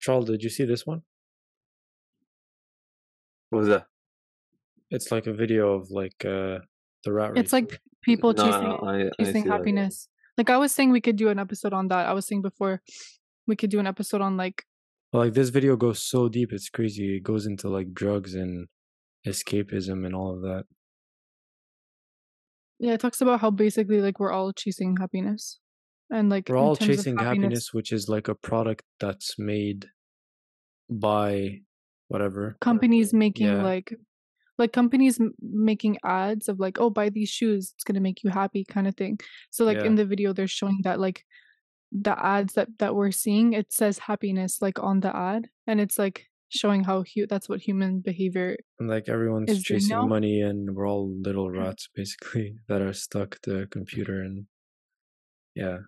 Charles, 0.00 0.26
did 0.26 0.42
you 0.42 0.48
see 0.50 0.64
this 0.64 0.86
one? 0.86 1.02
What 3.50 3.60
was 3.60 3.68
that? 3.68 3.86
It's 4.90 5.10
like 5.12 5.26
a 5.26 5.32
video 5.32 5.74
of 5.74 5.90
like 5.90 6.24
uh 6.24 6.58
the 7.04 7.12
rat 7.12 7.32
race. 7.32 7.40
It's 7.40 7.52
like 7.52 7.80
people 8.02 8.32
No, 8.32 8.44
chasing 8.44 8.62
no, 8.62 8.76
I, 8.82 8.94
I 8.94 8.98
didn't 8.98 9.12
chasing 9.20 9.44
that. 9.44 9.50
happiness. 9.58 10.08
Like 10.36 10.50
I 10.50 10.56
was 10.56 10.72
saying, 10.72 10.90
we 10.90 11.00
could 11.00 11.16
do 11.16 11.28
an 11.28 11.38
episode 11.38 11.72
on 11.72 11.88
that. 11.88 12.06
I 12.06 12.12
was 12.12 12.26
saying 12.26 12.42
before, 12.42 12.80
we 13.46 13.56
could 13.56 13.70
do 13.70 13.78
an 13.78 13.86
episode 13.86 14.20
on 14.20 14.36
like 14.36 14.64
like 15.12 15.34
this 15.34 15.48
video 15.50 15.76
goes 15.76 16.02
so 16.02 16.28
deep, 16.28 16.52
it's 16.52 16.68
crazy. 16.70 17.16
It 17.16 17.22
goes 17.24 17.44
into 17.46 17.68
like 17.68 17.92
drugs 17.92 18.34
and 18.34 18.68
escapism 19.26 20.06
and 20.06 20.14
all 20.14 20.34
of 20.34 20.42
that. 20.42 20.64
yeah, 22.78 22.92
it 22.94 23.00
talks 23.00 23.20
about 23.20 23.40
how 23.40 23.50
basically 23.50 24.00
like 24.00 24.18
we're 24.20 24.32
all 24.32 24.52
chasing 24.52 24.96
happiness, 24.96 25.58
and 26.10 26.28
like 26.30 26.48
We're 26.48 26.56
all 26.56 26.76
chasing 26.76 27.16
happiness, 27.18 27.72
which 27.72 27.92
is 27.92 28.08
like 28.08 28.28
a 28.28 28.34
product 28.34 28.82
that's 28.98 29.36
made 29.38 29.86
by 30.88 31.60
whatever. 32.08 32.56
companies 32.60 33.12
making 33.14 33.46
Yeah. 33.46 33.62
like 33.62 33.94
like 34.58 34.72
companies 34.72 35.18
m- 35.20 35.32
making 35.40 35.96
ads 36.04 36.48
of 36.48 36.58
like 36.60 36.78
oh 36.80 36.90
buy 36.90 37.08
these 37.08 37.30
shoes 37.30 37.72
it's 37.74 37.84
gonna 37.84 38.00
make 38.00 38.22
you 38.22 38.30
happy 38.30 38.64
kind 38.64 38.86
of 38.86 38.94
thing 38.94 39.18
so 39.50 39.64
like 39.64 39.78
Yeah. 39.78 39.84
in 39.86 39.94
the 39.94 40.04
video 40.04 40.32
they're 40.34 40.46
showing 40.48 40.80
that 40.82 41.00
like 41.00 41.24
the 41.92 42.14
ads 42.34 42.52
that 42.54 42.68
that 42.78 42.94
we're 42.94 43.10
seeing 43.12 43.52
it 43.54 43.72
says 43.72 43.98
happiness 44.00 44.60
like 44.60 44.78
on 44.82 45.00
the 45.00 45.14
ad 45.16 45.48
and 45.66 45.80
it's 45.80 45.98
like 45.98 46.26
showing 46.50 46.82
how 46.84 47.04
hu- 47.14 47.26
that's 47.28 47.48
what 47.48 47.60
human 47.60 48.00
behavior 48.00 48.56
And 48.80 48.88
like 48.88 49.08
everyone's 49.08 49.62
chasing 49.62 49.96
no- 49.96 50.06
money 50.06 50.40
and 50.42 50.74
we're 50.74 50.88
all 50.88 51.08
little 51.22 51.48
rats 51.50 51.88
basically 51.94 52.56
that 52.68 52.82
are 52.82 52.92
stuck 52.92 53.40
to 53.42 53.60
a 53.62 53.66
computer 53.66 54.20
and 54.20 54.46
yeah. 55.54 55.78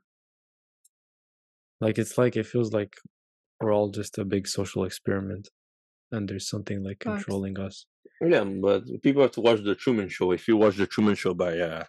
Like 1.82 1.98
it's 1.98 2.16
like 2.16 2.36
it 2.36 2.46
feels 2.46 2.72
like 2.72 2.94
we're 3.60 3.74
all 3.74 3.90
just 3.90 4.16
a 4.16 4.24
big 4.24 4.46
social 4.46 4.84
experiment 4.84 5.48
and 6.12 6.28
there's 6.28 6.48
something 6.48 6.84
like 6.84 7.00
controlling 7.00 7.58
us. 7.58 7.86
Yeah, 8.20 8.44
but 8.44 8.84
people 9.02 9.22
have 9.22 9.32
to 9.32 9.40
watch 9.40 9.64
the 9.64 9.74
Truman 9.74 10.08
Show. 10.08 10.30
If 10.30 10.46
you 10.46 10.56
watch 10.56 10.76
the 10.76 10.86
Truman 10.86 11.16
Show 11.16 11.34
by 11.34 11.58
uh, 11.58 11.84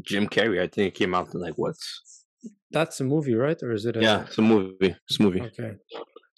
Jim 0.00 0.28
Carrey, 0.28 0.60
I 0.62 0.68
think 0.68 0.94
it 0.94 0.98
came 0.98 1.12
out 1.12 1.34
in 1.34 1.40
like 1.40 1.54
what? 1.56 1.74
That's 2.70 3.00
a 3.00 3.04
movie, 3.04 3.34
right? 3.34 3.60
Or 3.64 3.72
is 3.72 3.84
it 3.84 3.96
a 3.96 4.00
Yeah, 4.00 4.22
it's 4.26 4.38
a 4.38 4.42
movie. 4.42 4.94
It's 5.08 5.18
a 5.18 5.22
movie. 5.24 5.40
Okay. 5.40 5.72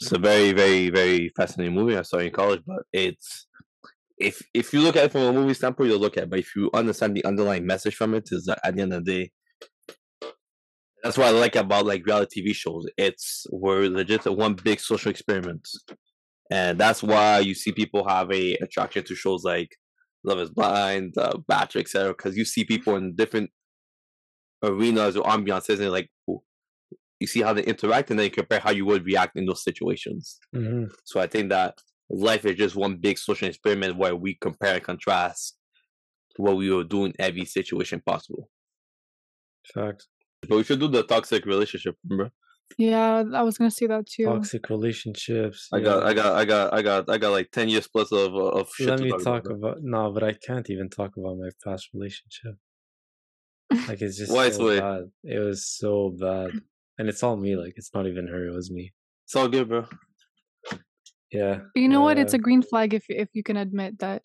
It's 0.00 0.12
a 0.12 0.18
very, 0.18 0.52
very, 0.52 0.88
very 0.88 1.30
fascinating 1.36 1.74
movie. 1.74 1.96
I 1.96 2.02
saw 2.02 2.18
in 2.18 2.30
college, 2.30 2.62
but 2.66 2.84
it's 2.92 3.48
if 4.16 4.40
if 4.54 4.72
you 4.72 4.80
look 4.80 4.96
at 4.96 5.04
it 5.04 5.12
from 5.12 5.22
a 5.22 5.32
movie 5.32 5.52
standpoint, 5.52 5.90
you'll 5.90 6.00
look 6.00 6.16
at 6.16 6.22
it. 6.22 6.30
But 6.30 6.38
if 6.38 6.56
you 6.56 6.70
understand 6.72 7.14
the 7.14 7.24
underlying 7.26 7.66
message 7.66 7.96
from 7.96 8.14
it, 8.14 8.28
is 8.32 8.46
that 8.46 8.60
at 8.64 8.76
the 8.76 8.82
end 8.82 8.94
of 8.94 9.04
the 9.04 9.12
day, 9.12 9.30
that's 11.02 11.16
what 11.16 11.28
I 11.28 11.30
like 11.30 11.56
about 11.56 11.86
like 11.86 12.06
reality 12.06 12.42
TV 12.42 12.54
shows. 12.54 12.86
It's 12.96 13.46
we're 13.50 13.88
legit 13.88 14.26
one 14.26 14.54
big 14.54 14.80
social 14.80 15.10
experiment, 15.10 15.68
and 16.50 16.78
that's 16.78 17.02
why 17.02 17.38
you 17.40 17.54
see 17.54 17.72
people 17.72 18.06
have 18.08 18.30
a 18.32 18.54
attraction 18.56 19.04
to 19.04 19.14
shows 19.14 19.44
like 19.44 19.76
Love 20.24 20.40
Is 20.40 20.50
Blind, 20.50 21.14
uh, 21.16 21.38
Bachelor, 21.46 21.82
etc. 21.82 22.12
Because 22.12 22.36
you 22.36 22.44
see 22.44 22.64
people 22.64 22.96
in 22.96 23.14
different 23.14 23.50
arenas 24.62 25.16
or 25.16 25.24
ambiances, 25.24 25.80
and 25.80 25.90
like 25.90 26.10
you 27.20 27.26
see 27.26 27.42
how 27.42 27.52
they 27.52 27.64
interact, 27.64 28.10
and 28.10 28.18
then 28.18 28.24
you 28.24 28.30
compare 28.30 28.60
how 28.60 28.70
you 28.70 28.84
would 28.86 29.04
react 29.04 29.36
in 29.36 29.46
those 29.46 29.62
situations. 29.62 30.38
hmm 30.52 30.84
So 31.04 31.20
I 31.20 31.26
think 31.26 31.50
that 31.50 31.78
life 32.10 32.44
is 32.44 32.56
just 32.56 32.76
one 32.76 32.96
big 32.96 33.18
social 33.18 33.48
experiment 33.48 33.96
where 33.96 34.16
we 34.16 34.36
compare 34.40 34.74
and 34.74 34.82
contrast 34.82 35.56
what 36.36 36.56
we 36.56 36.70
will 36.70 36.84
do 36.84 37.04
in 37.04 37.12
every 37.18 37.44
situation 37.44 38.00
possible. 38.04 38.48
Fact. 39.74 40.06
But 40.42 40.56
we 40.56 40.64
should 40.64 40.80
do 40.80 40.88
the 40.88 41.02
toxic 41.02 41.46
relationship, 41.46 41.96
bro. 42.04 42.30
yeah 42.76 43.24
i 43.34 43.42
was 43.42 43.56
gonna 43.56 43.70
say 43.70 43.86
that 43.86 44.04
too 44.06 44.26
Toxic 44.26 44.68
relationships. 44.68 45.68
I 45.72 45.80
got, 45.80 46.02
yeah. 46.02 46.08
I 46.10 46.12
got, 46.14 46.32
I 46.36 46.44
got, 46.44 46.74
I 46.74 46.82
got, 46.82 47.10
I 47.10 47.18
got 47.18 47.30
like 47.30 47.50
ten 47.50 47.68
years 47.68 47.88
plus 47.88 48.12
of 48.12 48.34
uh, 48.34 48.60
of 48.60 48.68
shit. 48.74 48.88
Let 48.88 48.98
to 48.98 49.04
me 49.04 49.10
talk, 49.10 49.22
talk 49.22 49.44
about. 49.46 49.56
about 49.56 49.76
no, 49.82 50.12
but 50.12 50.22
I 50.22 50.32
can't 50.34 50.68
even 50.68 50.88
talk 50.90 51.16
about 51.16 51.38
my 51.38 51.50
past 51.64 51.88
relationship. 51.94 52.54
Like 53.88 54.00
it's 54.00 54.18
just 54.18 54.32
Why 54.32 54.50
so 54.50 54.58
so 54.58 54.80
bad. 54.80 55.02
It 55.24 55.40
was 55.40 55.66
so 55.66 56.14
bad, 56.18 56.50
and 56.98 57.08
it's 57.08 57.22
all 57.22 57.36
me. 57.36 57.56
Like 57.56 57.74
it's 57.76 57.92
not 57.94 58.06
even 58.06 58.26
her. 58.26 58.46
It 58.48 58.54
was 58.54 58.70
me. 58.70 58.92
It's 59.24 59.36
all 59.36 59.48
good, 59.48 59.68
bro. 59.68 59.84
Yeah. 61.30 61.56
But 61.74 61.80
you 61.80 61.88
know 61.88 62.00
what 62.00 62.18
it's 62.18 62.34
uh, 62.34 62.38
a 62.38 62.40
green 62.40 62.62
flag 62.62 62.94
if 62.94 63.04
if 63.08 63.28
you 63.34 63.42
can 63.42 63.56
admit 63.56 63.98
that 63.98 64.22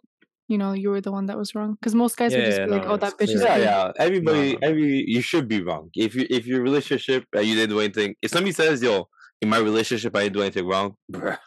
you 0.53 0.58
know 0.62 0.72
you 0.84 0.90
were 0.94 1.02
the 1.08 1.12
one 1.18 1.25
that 1.30 1.38
was 1.44 1.50
wrong 1.56 1.72
because 1.75 1.94
most 2.03 2.16
guys 2.19 2.31
would 2.36 2.46
just 2.50 2.59
yeah, 2.59 2.66
be 2.68 2.72
like 2.78 2.86
no, 2.88 2.94
oh 2.94 2.97
that 3.03 3.14
bitch 3.19 3.34
is 3.38 3.41
clear. 3.41 3.58
Yeah, 3.58 3.58
good. 3.58 3.96
yeah. 3.97 4.06
Everybody, 4.08 4.47
No, 4.53 4.59
no. 4.62 4.68
every 4.69 4.91
you 5.16 5.22
should 5.30 5.47
be 5.56 5.59
wrong. 5.68 5.86
If 6.06 6.12
you 6.18 6.24
if 6.38 6.44
your 6.52 6.62
relationship 6.69 7.22
uh, 7.36 7.40
you 7.47 7.53
didn't 7.58 7.72
do 7.75 7.80
anything, 7.86 8.09
if 8.25 8.30
somebody 8.36 8.53
says, 8.62 8.75
"Yo, 8.88 8.96
in 9.41 9.47
my 9.56 9.59
relationship 9.69 10.12
I 10.16 10.22
didn't 10.24 10.36
do 10.40 10.44
anything 10.47 10.66
wrong," 10.72 10.88
bruh, 11.14 11.38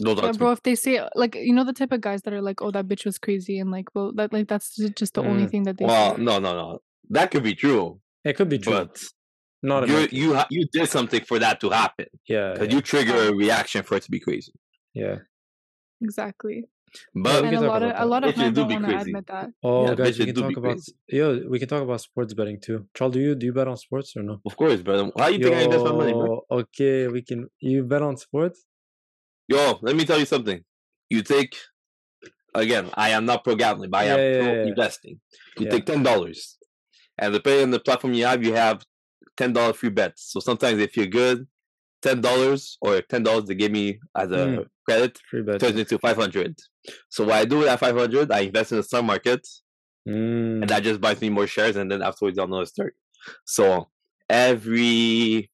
don't 0.00 0.22
Yeah, 0.24 0.32
bro. 0.32 0.48
me. 0.48 0.52
If 0.52 0.62
they 0.62 0.74
say 0.74 0.94
like 1.22 1.34
you 1.48 1.54
know 1.56 1.64
the 1.64 1.72
type 1.80 1.92
of 1.92 2.00
guys 2.08 2.20
that 2.22 2.34
are 2.34 2.42
like, 2.42 2.60
"Oh, 2.62 2.70
that 2.76 2.86
bitch 2.90 3.04
was 3.08 3.18
crazy," 3.18 3.58
and 3.60 3.70
like, 3.76 3.88
well, 3.94 4.12
that 4.18 4.32
like 4.32 4.48
that's 4.52 4.68
just 5.00 5.14
the 5.14 5.22
only 5.22 5.44
Mm. 5.46 5.50
thing 5.50 5.62
that 5.64 5.76
they. 5.78 5.84
Well, 5.86 6.16
say. 6.16 6.22
no, 6.22 6.38
no, 6.38 6.52
no. 6.62 6.68
That 7.10 7.30
could 7.30 7.42
be 7.50 7.54
true, 7.54 8.00
It 8.24 8.34
could 8.36 8.48
be 8.48 8.58
true. 8.58 8.72
but 8.72 8.92
not 9.62 9.88
you 9.88 9.98
you 10.20 10.28
you 10.50 10.62
did 10.72 10.88
something 10.96 11.22
for 11.24 11.38
that 11.38 11.60
to 11.62 11.70
happen 11.70 12.06
Yeah. 12.28 12.52
because 12.52 12.68
Yeah. 12.68 12.74
you 12.74 12.80
trigger 12.82 13.16
a 13.28 13.32
reaction 13.34 13.82
for 13.82 13.94
it 13.98 14.02
to 14.04 14.10
be 14.10 14.20
crazy. 14.20 14.52
yeah. 14.94 15.16
exactly. 16.02 16.64
But 17.14 17.42
we 17.42 17.48
and 17.48 17.56
a 17.56 17.60
lot 17.62 17.82
of 17.82 17.90
about 17.90 18.02
a 18.02 18.06
lot 18.06 18.24
of 18.24 18.34
Bitches 18.34 18.38
men 18.38 18.54
do 18.54 18.60
don't 18.60 18.68
be 18.68 18.74
want 18.74 18.86
to 18.86 18.92
crazy. 18.92 19.10
admit 19.10 19.26
that. 19.26 19.50
Oh, 19.62 19.84
Yeah, 19.88 19.94
guys, 19.94 20.18
we 20.18 20.26
can 20.26 20.34
talk 20.34 20.56
about 20.56 20.72
crazy. 20.72 20.92
yo. 21.08 21.40
We 21.48 21.58
can 21.58 21.68
talk 21.68 21.82
about 21.82 22.00
sports 22.00 22.34
betting 22.34 22.60
too. 22.60 22.86
Charles, 22.94 23.14
do 23.14 23.20
you 23.20 23.34
do 23.34 23.46
you 23.46 23.52
bet 23.52 23.68
on 23.68 23.76
sports 23.76 24.16
or 24.16 24.22
no? 24.22 24.40
of 24.44 24.56
course, 24.56 24.80
brother. 24.82 25.10
How 25.18 25.28
you 25.28 25.38
think 25.42 25.56
I 25.56 25.62
invest 25.62 25.84
my 25.84 25.92
money, 25.92 26.12
bro? 26.12 26.40
Okay, 26.50 27.08
we 27.08 27.22
can. 27.22 27.48
You 27.60 27.84
bet 27.84 28.02
on 28.02 28.16
sports? 28.16 28.64
Yo, 29.48 29.78
let 29.82 29.96
me 29.96 30.04
tell 30.04 30.18
you 30.18 30.26
something. 30.26 30.60
You 31.10 31.22
take 31.22 31.56
again. 32.54 32.90
I 32.94 33.10
am 33.10 33.24
not 33.26 33.44
pro 33.44 33.54
gambling, 33.56 33.90
but 33.90 33.98
I 33.98 34.04
am 34.04 34.18
Yeah, 34.18 34.28
yeah, 34.30 34.38
pro 34.38 34.54
yeah. 34.54 34.62
investing. 34.66 35.20
You 35.58 35.64
Yeah. 35.66 35.70
take 35.72 35.86
ten 35.86 36.02
dollars, 36.02 36.56
and 37.18 37.32
depending 37.32 37.64
on 37.64 37.70
the 37.70 37.80
platform 37.80 38.14
you 38.14 38.24
have, 38.26 38.44
you 38.44 38.54
have 38.54 38.84
ten 39.36 39.52
dollar 39.52 39.72
free 39.72 39.90
bets. 39.90 40.30
So 40.32 40.40
sometimes 40.40 40.80
if 40.80 40.96
you're 40.96 41.06
good, 41.06 41.46
ten 42.02 42.20
dollars 42.20 42.78
or 42.80 43.00
ten 43.02 43.22
dollars 43.22 43.44
they 43.46 43.54
give 43.54 43.72
me 43.72 43.98
as 44.16 44.30
a 44.30 44.36
Mm. 44.36 44.66
Credit 44.84 45.18
turns 45.58 45.78
into 45.78 45.98
five 45.98 46.16
hundred. 46.16 46.56
So 47.08 47.24
what 47.24 47.34
I 47.34 47.44
do 47.44 47.58
with 47.58 47.66
that 47.66 47.80
five 47.80 47.96
hundred, 47.96 48.30
I 48.32 48.40
invest 48.40 48.72
in 48.72 48.78
the 48.78 48.82
stock 48.84 49.04
market, 49.04 49.46
Mm. 50.06 50.60
and 50.60 50.68
that 50.68 50.82
just 50.82 51.00
buys 51.00 51.18
me 51.20 51.30
more 51.30 51.46
shares, 51.46 51.76
and 51.76 51.90
then 51.90 52.02
afterwards 52.02 52.38
I'll 52.38 52.46
know 52.48 52.60
it's 52.60 52.72
thirty. 52.72 52.94
So 53.46 53.88
every 54.28 55.50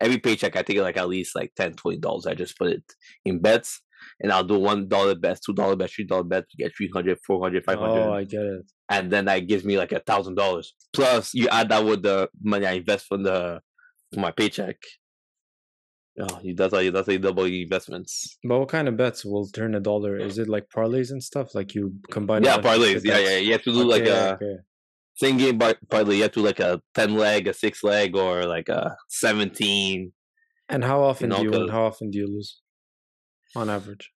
every 0.00 0.18
paycheck, 0.18 0.56
I 0.56 0.62
take 0.62 0.78
like 0.78 0.96
at 0.96 1.08
least 1.08 1.36
like 1.36 1.52
10 1.56 1.74
dollars. 2.00 2.26
I 2.26 2.34
just 2.34 2.58
put 2.58 2.70
it 2.70 2.82
in 3.24 3.38
bets, 3.40 3.80
and 4.20 4.32
I'll 4.32 4.42
do 4.42 4.58
one 4.58 4.88
dollar 4.88 5.14
bet, 5.14 5.38
two 5.46 5.52
dollar 5.54 5.76
bet, 5.76 5.90
three 5.90 6.04
dollar 6.04 6.24
bet 6.24 6.44
to 6.50 6.56
get 6.56 6.74
300 6.76 7.18
400 7.24 7.64
500 7.64 7.88
Oh, 8.00 8.12
I 8.12 8.24
get 8.24 8.40
it. 8.42 8.62
and 8.88 9.12
then 9.12 9.26
that 9.26 9.46
gives 9.46 9.64
me 9.64 9.78
like 9.78 9.92
a 9.92 10.00
thousand 10.00 10.34
dollars. 10.34 10.74
Plus, 10.92 11.32
you 11.34 11.48
add 11.48 11.68
that 11.68 11.84
with 11.84 12.02
the 12.02 12.28
money 12.42 12.66
I 12.66 12.72
invest 12.72 13.06
from 13.06 13.22
the 13.22 13.60
from 14.12 14.22
my 14.22 14.32
paycheck. 14.32 14.76
Oh, 16.20 16.40
you, 16.42 16.54
that's 16.54 16.74
how 16.74 16.80
you 16.80 16.90
that's 16.90 17.06
how 17.06 17.12
you 17.12 17.18
double 17.18 17.46
your 17.48 17.62
investments. 17.62 18.36
But 18.44 18.58
what 18.58 18.68
kind 18.68 18.86
of 18.86 18.98
bets 18.98 19.24
will 19.24 19.46
turn 19.46 19.74
a 19.74 19.80
dollar? 19.80 20.18
Is 20.18 20.36
it 20.38 20.46
like 20.46 20.68
parlays 20.68 21.10
and 21.10 21.22
stuff? 21.22 21.54
Like 21.54 21.74
you 21.74 21.94
combine? 22.10 22.44
Yeah, 22.44 22.58
parlays. 22.58 23.02
Yeah, 23.02 23.18
yeah. 23.18 23.38
You 23.38 23.52
have 23.52 23.62
to 23.62 23.72
do 23.72 23.84
like 23.84 24.04
a 24.04 24.34
okay. 24.34 24.56
same 25.14 25.38
game 25.38 25.58
par- 25.58 25.78
parlay. 25.88 26.16
You 26.16 26.22
have 26.24 26.32
to 26.32 26.40
do 26.40 26.46
like 26.46 26.60
a 26.60 26.82
ten 26.94 27.14
leg, 27.14 27.48
a 27.48 27.54
six 27.54 27.82
leg, 27.82 28.14
or 28.14 28.44
like 28.44 28.68
a 28.68 28.94
seventeen. 29.08 30.12
And 30.68 30.84
how 30.84 31.02
often 31.02 31.30
know, 31.30 31.38
do 31.38 31.44
you 31.44 31.50
win? 31.50 31.68
How 31.68 31.84
often 31.84 32.10
do 32.10 32.18
you 32.18 32.26
lose? 32.26 32.60
On 33.56 33.70
average. 33.70 34.10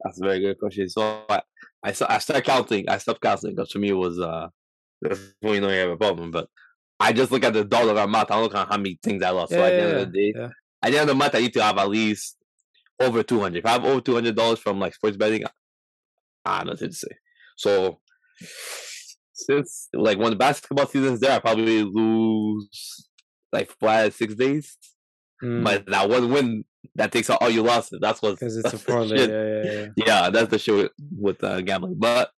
That's 0.03 0.21
a 0.21 0.25
very 0.25 0.41
good 0.41 0.59
question. 0.59 0.89
So 0.89 1.25
I, 1.29 1.43
I, 1.85 1.89
I 1.89 2.19
started 2.19 2.45
counting. 2.45 2.89
I 2.89 2.97
stopped 2.99 3.21
counting 3.21 3.55
because 3.55 3.71
for 3.73 3.79
me 3.79 3.91
it 3.91 3.95
was 3.95 4.19
uh, 4.19 4.49
that's 5.03 5.21
when 5.41 5.55
you 5.55 5.61
know 5.61 5.69
you 5.69 5.81
have 5.81 5.91
a 5.91 5.97
problem. 5.97 6.31
But 6.31 6.49
I 7.05 7.13
just 7.13 7.31
look 7.33 7.45
at 7.45 7.53
the 7.53 7.65
dollar 7.65 8.01
amount. 8.01 8.31
I 8.31 8.35
don't 8.35 8.45
look 8.45 8.55
at 8.55 8.69
how 8.69 8.77
many 8.77 8.99
things 9.03 9.23
I 9.23 9.31
lost. 9.31 9.53
so 9.53 9.59
Yeah, 9.59 9.67
at 9.67 9.71
the 9.71 9.83
end 9.83 9.97
of 9.99 10.13
the 10.13 10.33
day, 10.33 10.39
at 10.83 10.91
the 10.91 10.99
end 10.99 11.03
of 11.03 11.09
the 11.09 11.15
month, 11.15 11.35
I 11.35 11.41
need 11.41 11.53
to 11.55 11.63
have 11.63 11.79
at 11.79 11.89
least 11.89 12.37
over 13.01 13.23
two 13.23 13.41
hundred. 13.41 13.59
If 13.59 13.67
I 13.67 13.73
have 13.73 13.85
over 13.85 14.01
two 14.01 14.15
hundred 14.15 14.37
dollars 14.37 14.59
from 14.59 14.79
like 14.81 14.95
sports 14.95 15.17
betting, 15.17 15.45
I 16.45 16.59
have 16.59 16.67
nothing 16.67 16.89
to 16.91 16.95
say. 16.95 17.09
So 17.57 18.01
since 19.33 19.89
like 19.93 20.19
when 20.19 20.31
the 20.31 20.37
basketball 20.37 20.87
season's 20.87 21.21
there, 21.21 21.33
I 21.33 21.39
probably 21.41 21.83
lose 21.83 23.09
like 23.53 23.71
five 23.81 24.15
six 24.15 24.35
days. 24.35 24.77
Mm, 25.43 25.65
But 25.65 25.87
that 25.87 26.09
one 26.09 26.31
win 26.33 26.65
that 26.95 27.13
takes 27.13 27.29
out 27.31 27.39
all 27.43 27.51
your 27.51 27.65
losses. 27.65 27.99
That's 28.01 28.23
what 28.23 28.39
because 28.39 28.57
it's 28.57 28.73
a 28.73 28.79
parlay. 28.87 29.29
Yeah, 29.29 29.45
yeah, 29.45 29.73
yeah. 29.73 29.87
Yeah, 29.97 30.31
that's 30.31 30.51
the 30.51 30.59
shit 30.59 30.75
with, 30.75 30.93
with 31.19 31.45
uh, 31.45 31.61
gambling. 31.63 31.97
But 31.99 32.31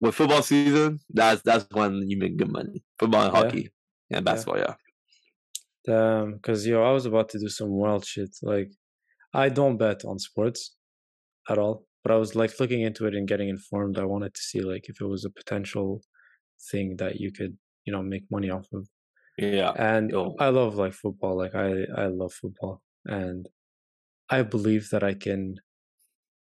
with 0.00 0.14
football 0.14 0.42
season, 0.42 0.98
that's 1.10 1.42
that's 1.42 1.66
when 1.72 2.08
you 2.08 2.18
make 2.18 2.36
good 2.36 2.52
money. 2.52 2.84
Football 2.98 3.22
and 3.26 3.32
Yeah. 3.34 3.40
hockey 3.42 3.72
and 4.10 4.24
basketball. 4.24 4.58
Yeah. 4.58 4.74
Damn, 5.86 6.34
because 6.34 6.66
yo, 6.66 6.82
I 6.82 6.92
was 6.92 7.06
about 7.06 7.28
to 7.30 7.38
do 7.38 7.48
some 7.48 7.70
wild 7.70 8.04
shit. 8.06 8.30
Like, 8.42 8.70
I 9.34 9.48
don't 9.50 9.76
bet 9.76 10.04
on 10.04 10.18
sports 10.18 10.76
at 11.48 11.58
all, 11.58 11.86
but 12.02 12.10
I 12.12 12.16
was 12.16 12.34
like 12.34 12.58
looking 12.58 12.80
into 12.80 13.06
it 13.06 13.14
and 13.14 13.28
getting 13.28 13.48
informed. 13.50 13.98
I 13.98 14.04
wanted 14.04 14.34
to 14.34 14.40
see 14.40 14.60
like 14.60 14.88
if 14.88 15.00
it 15.00 15.06
was 15.06 15.24
a 15.24 15.30
potential 15.30 16.02
thing 16.70 16.96
that 16.96 17.20
you 17.20 17.32
could, 17.32 17.58
you 17.84 17.92
know, 17.92 18.02
make 18.02 18.24
money 18.30 18.48
off 18.50 18.66
of. 18.72 18.88
Yeah. 19.36 19.72
and 19.76 20.10
Yo. 20.10 20.34
I 20.38 20.48
love 20.48 20.76
like 20.76 20.94
football. 20.94 21.36
Like 21.36 21.54
I 21.54 21.84
I 21.96 22.06
love 22.06 22.32
football, 22.32 22.82
and 23.04 23.46
I 24.30 24.42
believe 24.42 24.88
that 24.90 25.02
I 25.04 25.14
can. 25.14 25.56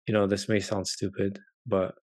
You 0.07 0.13
know, 0.13 0.25
this 0.25 0.47
may 0.47 0.61
sound 0.61 0.87
stupid, 0.87 1.37
but 1.65 1.93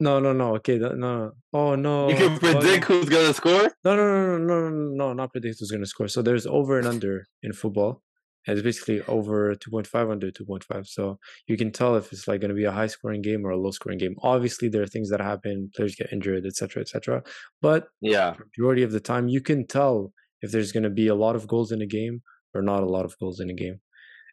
no, 0.00 0.18
no, 0.18 0.32
no. 0.32 0.56
Okay, 0.56 0.78
no, 0.78 0.92
no. 0.92 1.32
Oh 1.52 1.74
no. 1.74 2.08
You 2.08 2.16
can 2.16 2.32
oh, 2.32 2.38
predict 2.38 2.88
no. 2.88 2.96
who's 2.96 3.08
gonna 3.08 3.34
score? 3.34 3.70
No, 3.84 3.96
no, 3.96 4.04
no, 4.04 4.38
no, 4.38 4.38
no, 4.38 4.70
no, 4.70 4.94
no, 4.94 5.12
not 5.12 5.32
predict 5.32 5.58
who's 5.60 5.70
going 5.70 5.82
to 5.82 5.86
score. 5.86 6.08
So 6.08 6.22
there's 6.22 6.46
over 6.46 6.78
and 6.78 6.88
under 6.88 7.26
in 7.42 7.52
football. 7.52 8.02
And 8.46 8.56
it's 8.56 8.64
basically 8.64 9.02
over 9.02 9.54
2.5, 9.54 10.10
under 10.10 10.30
2.5. 10.30 10.86
So 10.86 11.18
you 11.46 11.58
can 11.58 11.70
tell 11.70 11.96
if 11.96 12.10
it's 12.10 12.26
like 12.26 12.40
going 12.40 12.48
to 12.48 12.54
be 12.54 12.64
a 12.64 12.72
high 12.72 12.86
scoring 12.86 13.20
game 13.20 13.44
or 13.44 13.50
a 13.50 13.56
low 13.56 13.70
scoring 13.70 13.98
game. 13.98 14.14
Obviously, 14.22 14.68
there 14.68 14.82
are 14.82 14.86
things 14.86 15.10
that 15.10 15.20
happen, 15.20 15.70
players 15.76 15.94
get 15.94 16.10
injured, 16.10 16.46
etc., 16.46 16.80
etc. 16.80 17.22
But 17.60 17.88
Yeah. 18.00 18.34
majority 18.56 18.82
of 18.82 18.92
the 18.92 19.00
time, 19.00 19.28
you 19.28 19.42
can 19.42 19.66
tell 19.66 20.14
if 20.40 20.50
there's 20.52 20.72
going 20.72 20.84
to 20.84 20.90
be 20.90 21.08
a 21.08 21.14
lot 21.14 21.36
of 21.36 21.46
goals 21.46 21.70
in 21.70 21.82
a 21.82 21.86
game 21.86 22.22
or 22.54 22.62
not 22.62 22.82
a 22.82 22.86
lot 22.86 23.04
of 23.04 23.18
goals 23.18 23.40
in 23.40 23.50
a 23.50 23.54
game. 23.54 23.78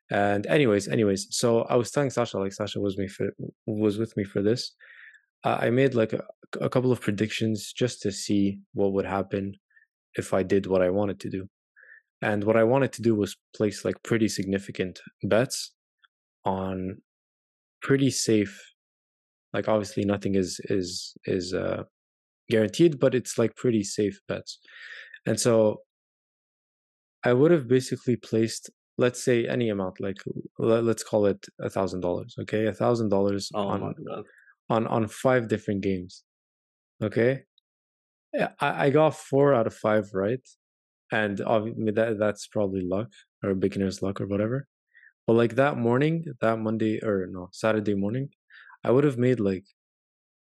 And 0.09 0.45
anyways, 0.47 0.87
anyways, 0.87 1.27
so 1.31 1.63
I 1.63 1.75
was 1.75 1.91
telling 1.91 2.09
Sasha, 2.09 2.39
like 2.39 2.53
Sasha 2.53 2.79
was 2.79 2.97
me 2.97 3.07
for 3.09 3.35
was 3.65 3.97
with 3.97 4.15
me 4.15 4.23
for 4.23 4.41
this. 4.41 4.73
I 5.43 5.69
made 5.69 5.93
like 5.93 6.13
a, 6.13 6.23
a 6.59 6.69
couple 6.69 6.91
of 6.91 7.01
predictions 7.01 7.73
just 7.73 8.01
to 8.01 8.11
see 8.11 8.59
what 8.73 8.93
would 8.93 9.05
happen 9.05 9.53
if 10.15 10.33
I 10.33 10.43
did 10.43 10.65
what 10.65 10.81
I 10.81 10.89
wanted 10.89 11.19
to 11.21 11.29
do. 11.29 11.47
And 12.21 12.43
what 12.43 12.57
I 12.57 12.63
wanted 12.63 12.91
to 12.93 13.01
do 13.01 13.15
was 13.15 13.37
place 13.55 13.85
like 13.85 14.01
pretty 14.03 14.27
significant 14.27 14.99
bets 15.23 15.73
on 16.45 16.97
pretty 17.81 18.09
safe. 18.09 18.59
Like 19.53 19.67
obviously 19.67 20.03
nothing 20.03 20.35
is 20.35 20.59
is 20.65 21.13
is 21.25 21.53
uh, 21.53 21.83
guaranteed, 22.49 22.99
but 22.99 23.13
it's 23.13 23.37
like 23.37 23.55
pretty 23.55 23.83
safe 23.83 24.19
bets. 24.27 24.59
And 25.25 25.39
so 25.39 25.81
I 27.23 27.33
would 27.33 27.51
have 27.51 27.67
basically 27.67 28.15
placed, 28.15 28.69
let's 28.97 29.23
say 29.23 29.47
any 29.47 29.69
amount, 29.69 29.99
like 29.99 30.17
let, 30.57 30.83
let's 30.83 31.03
call 31.03 31.25
it 31.27 31.45
a 31.61 31.69
thousand 31.69 32.01
dollars. 32.01 32.35
Okay, 32.41 32.65
a 32.65 32.73
thousand 32.73 33.09
dollars 33.09 33.51
Oh 33.53 33.67
on. 33.67 33.95
On 34.69 34.87
on 34.87 35.07
five 35.07 35.47
different 35.47 35.81
games. 35.81 36.23
Okay, 37.01 37.43
I, 38.59 38.87
I 38.87 38.89
got 38.89 39.15
four 39.15 39.53
out 39.53 39.67
of 39.67 39.73
five 39.73 40.09
right, 40.13 40.45
and 41.11 41.41
obviously 41.41 41.91
that 41.91 42.19
that's 42.19 42.47
probably 42.47 42.81
luck 42.81 43.09
or 43.43 43.53
beginner's 43.55 44.01
luck 44.01 44.21
or 44.21 44.27
whatever. 44.27 44.67
But 45.27 45.33
like 45.33 45.55
that 45.55 45.77
morning, 45.77 46.25
that 46.41 46.59
Monday 46.59 46.99
or 47.03 47.27
no 47.29 47.49
Saturday 47.51 47.95
morning, 47.95 48.29
I 48.83 48.91
would 48.91 49.03
have 49.03 49.17
made 49.17 49.39
like 49.39 49.65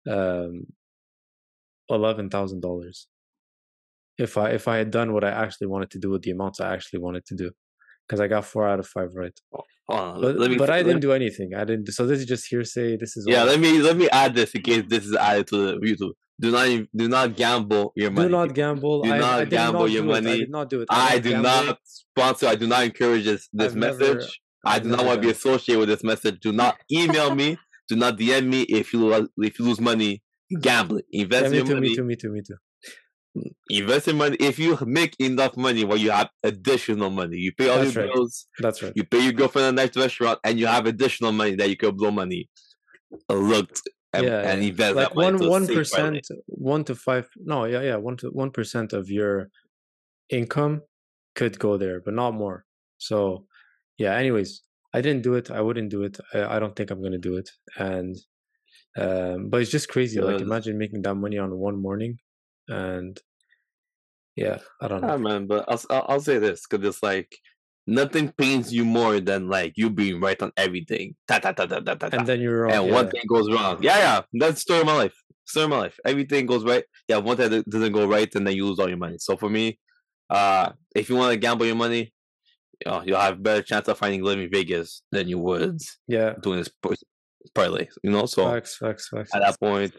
um 0.08 0.66
eleven 1.88 2.30
thousand 2.30 2.60
dollars 2.60 3.08
if 4.18 4.36
I 4.36 4.50
if 4.50 4.68
I 4.68 4.76
had 4.76 4.90
done 4.90 5.12
what 5.12 5.24
I 5.24 5.30
actually 5.30 5.68
wanted 5.68 5.90
to 5.92 5.98
do 5.98 6.10
with 6.10 6.22
the 6.22 6.30
amounts 6.30 6.60
I 6.60 6.72
actually 6.74 7.00
wanted 7.00 7.24
to 7.26 7.34
do, 7.36 7.50
because 8.10 8.20
I 8.20 8.26
got 8.26 8.44
four 8.44 8.66
out 8.66 8.80
of 8.80 8.88
five 8.88 9.10
right. 9.14 9.38
Oh, 9.54 9.62
hold 9.88 10.24
on, 10.24 10.36
But 10.38 10.50
me, 10.50 10.56
but 10.56 10.68
I 10.68 10.82
didn't 10.82 11.00
do 11.00 11.12
anything. 11.12 11.54
I 11.54 11.64
didn't. 11.64 11.86
So 11.92 12.06
this 12.06 12.18
is 12.18 12.26
just 12.26 12.48
hearsay. 12.50 12.96
This 12.96 13.16
is 13.16 13.24
Yeah, 13.28 13.44
let 13.44 13.60
me 13.60 13.78
let 13.78 13.96
me 13.96 14.08
add 14.10 14.34
this 14.34 14.52
in 14.56 14.62
case 14.62 14.82
this 14.88 15.04
is 15.04 15.14
added 15.14 15.46
to 15.48 15.56
the 15.56 15.72
YouTube. 15.76 16.14
Do 16.40 16.50
not 16.50 16.66
do 16.96 17.08
not 17.08 17.36
gamble 17.36 17.92
your 17.94 18.10
money. 18.10 18.26
Do 18.28 18.32
not 18.32 18.54
gamble. 18.54 19.02
Do 19.02 19.12
I, 19.12 19.18
not 19.18 19.40
I 19.42 19.44
gamble 19.44 19.80
not 19.82 19.90
your 19.90 20.02
do 20.02 20.10
it. 20.10 20.16
I 20.16 20.20
money. 20.20 20.38
did 20.40 20.50
not 20.50 20.70
do 20.70 20.80
it. 20.80 20.88
I 20.90 21.10
don't 21.12 21.22
do 21.22 21.30
gamble. 21.30 21.42
not 21.66 21.78
sponsor. 21.84 22.46
I 22.48 22.54
do 22.56 22.66
not 22.66 22.82
encourage 22.84 23.24
this 23.26 23.48
this 23.52 23.72
I've 23.72 23.76
message. 23.76 24.40
I 24.64 24.76
I've 24.76 24.82
do 24.82 24.88
not 24.88 25.04
want 25.06 25.22
to 25.22 25.26
be 25.28 25.30
associated 25.30 25.78
with 25.80 25.88
this 25.88 26.02
message. 26.02 26.40
Do 26.40 26.52
not 26.52 26.76
email 26.90 27.34
me. 27.34 27.56
Do 27.90 27.96
not 27.96 28.16
DM 28.18 28.46
me 28.46 28.62
if 28.62 28.92
you 28.92 29.28
if 29.38 29.58
you 29.58 29.64
lose 29.64 29.80
money. 29.80 30.22
Gamble. 30.60 31.00
Yeah, 31.10 31.22
Invest 31.24 31.50
me 31.50 31.56
your 31.56 31.66
too. 31.66 31.74
money. 31.74 31.88
Me 31.88 31.96
too. 31.96 32.04
Me 32.04 32.14
too. 32.14 32.30
Me 32.30 32.40
too. 32.46 32.54
Invest 33.68 34.08
in 34.08 34.16
money. 34.16 34.36
If 34.40 34.58
you 34.58 34.76
make 34.84 35.14
enough 35.20 35.56
money, 35.56 35.84
where 35.84 35.98
you 35.98 36.10
have 36.10 36.30
additional 36.42 37.10
money, 37.10 37.36
you 37.36 37.52
pay 37.52 37.68
all 37.68 37.78
That's 37.78 37.94
your 37.94 38.04
right. 38.04 38.12
bills. 38.12 38.48
That's 38.58 38.82
right. 38.82 38.92
You 38.96 39.04
pay 39.04 39.20
your 39.20 39.32
girlfriend 39.32 39.68
a 39.68 39.72
nice 39.72 39.96
restaurant, 39.96 40.40
and 40.42 40.58
you 40.58 40.66
have 40.66 40.86
additional 40.86 41.32
money 41.32 41.54
that 41.54 41.68
you 41.68 41.76
can 41.76 41.96
blow 41.96 42.10
money. 42.10 42.48
Look 43.28 43.70
and, 44.12 44.24
Yeah, 44.26 44.50
and 44.50 44.62
invest 44.62 44.96
Like 44.96 45.14
one 45.14 45.38
one 45.46 45.66
percent, 45.66 46.26
one 46.46 46.84
to 46.84 46.94
five. 46.94 47.28
No, 47.36 47.64
yeah, 47.64 47.82
yeah. 47.82 47.96
One 47.96 48.16
to 48.18 48.28
one 48.30 48.50
percent 48.50 48.92
of 48.92 49.08
your 49.08 49.48
income 50.28 50.82
could 51.36 51.58
go 51.58 51.76
there, 51.76 52.00
but 52.00 52.14
not 52.14 52.34
more. 52.34 52.64
So, 52.98 53.46
yeah. 53.98 54.14
Anyways, 54.14 54.62
I 54.92 55.00
didn't 55.00 55.22
do 55.22 55.34
it. 55.34 55.50
I 55.50 55.60
wouldn't 55.60 55.90
do 55.90 56.02
it. 56.02 56.18
I, 56.34 56.56
I 56.56 56.58
don't 56.58 56.74
think 56.74 56.90
I'm 56.90 57.02
gonna 57.02 57.18
do 57.18 57.36
it. 57.36 57.50
And 57.76 58.16
um, 58.96 59.48
but 59.50 59.60
it's 59.62 59.70
just 59.70 59.88
crazy. 59.88 60.20
Like 60.20 60.40
imagine 60.40 60.76
making 60.76 61.02
that 61.02 61.14
money 61.14 61.38
on 61.38 61.56
one 61.56 61.80
morning, 61.80 62.18
and 62.70 63.20
yeah, 64.36 64.58
I 64.80 64.88
don't 64.88 65.02
know. 65.02 65.08
Yeah, 65.08 65.16
man. 65.16 65.46
But 65.46 65.64
I'll 65.68 66.04
I'll, 66.08 66.20
say 66.20 66.38
this 66.38 66.66
because 66.66 66.86
it's 66.86 67.02
like 67.02 67.36
nothing 67.86 68.32
pains 68.32 68.72
you 68.72 68.84
more 68.84 69.20
than 69.20 69.48
like 69.48 69.74
you 69.76 69.90
being 69.90 70.20
right 70.20 70.40
on 70.42 70.52
everything. 70.56 71.16
Ta 71.28 71.38
ta 71.38 71.52
ta 71.52 71.66
ta 71.66 71.80
ta 71.80 71.94
ta. 71.94 72.08
and 72.12 72.26
then 72.26 72.40
you're 72.40 72.62
wrong. 72.62 72.72
and 72.72 72.86
yeah. 72.86 72.92
one 72.92 73.10
thing 73.10 73.22
goes 73.28 73.50
wrong. 73.50 73.82
Yeah, 73.82 73.98
yeah. 73.98 74.22
That's 74.32 74.54
the 74.54 74.60
story 74.60 74.80
of 74.80 74.86
my 74.86 74.96
life. 74.96 75.14
Story 75.44 75.64
of 75.64 75.70
my 75.70 75.78
life. 75.78 75.98
Everything 76.04 76.46
goes 76.46 76.64
right. 76.64 76.84
Yeah, 77.08 77.18
one 77.18 77.36
thing 77.36 77.62
doesn't 77.68 77.92
go 77.92 78.06
right, 78.06 78.32
and 78.34 78.46
then 78.46 78.56
you 78.56 78.66
lose 78.66 78.78
all 78.78 78.88
your 78.88 78.98
money. 78.98 79.18
So 79.18 79.36
for 79.36 79.50
me, 79.50 79.78
uh, 80.30 80.70
if 80.94 81.10
you 81.10 81.16
want 81.16 81.32
to 81.32 81.38
gamble 81.38 81.66
your 81.66 81.76
money, 81.76 82.12
you 82.84 82.90
know, 82.90 83.02
you'll 83.04 83.20
have 83.20 83.34
a 83.34 83.40
better 83.40 83.62
chance 83.62 83.88
of 83.88 83.98
finding 83.98 84.22
live 84.22 84.38
in 84.38 84.50
Vegas 84.50 85.02
than 85.10 85.28
you 85.28 85.38
would 85.38 85.80
yeah. 86.06 86.34
doing 86.40 86.58
this 86.58 86.68
par- 86.68 86.94
parlay. 87.54 87.88
You 88.02 88.10
know, 88.10 88.26
so 88.26 88.48
Facts, 88.48 88.76
facts, 88.76 89.08
facts. 89.08 89.34
at 89.34 89.40
that 89.40 89.60
point, 89.60 89.92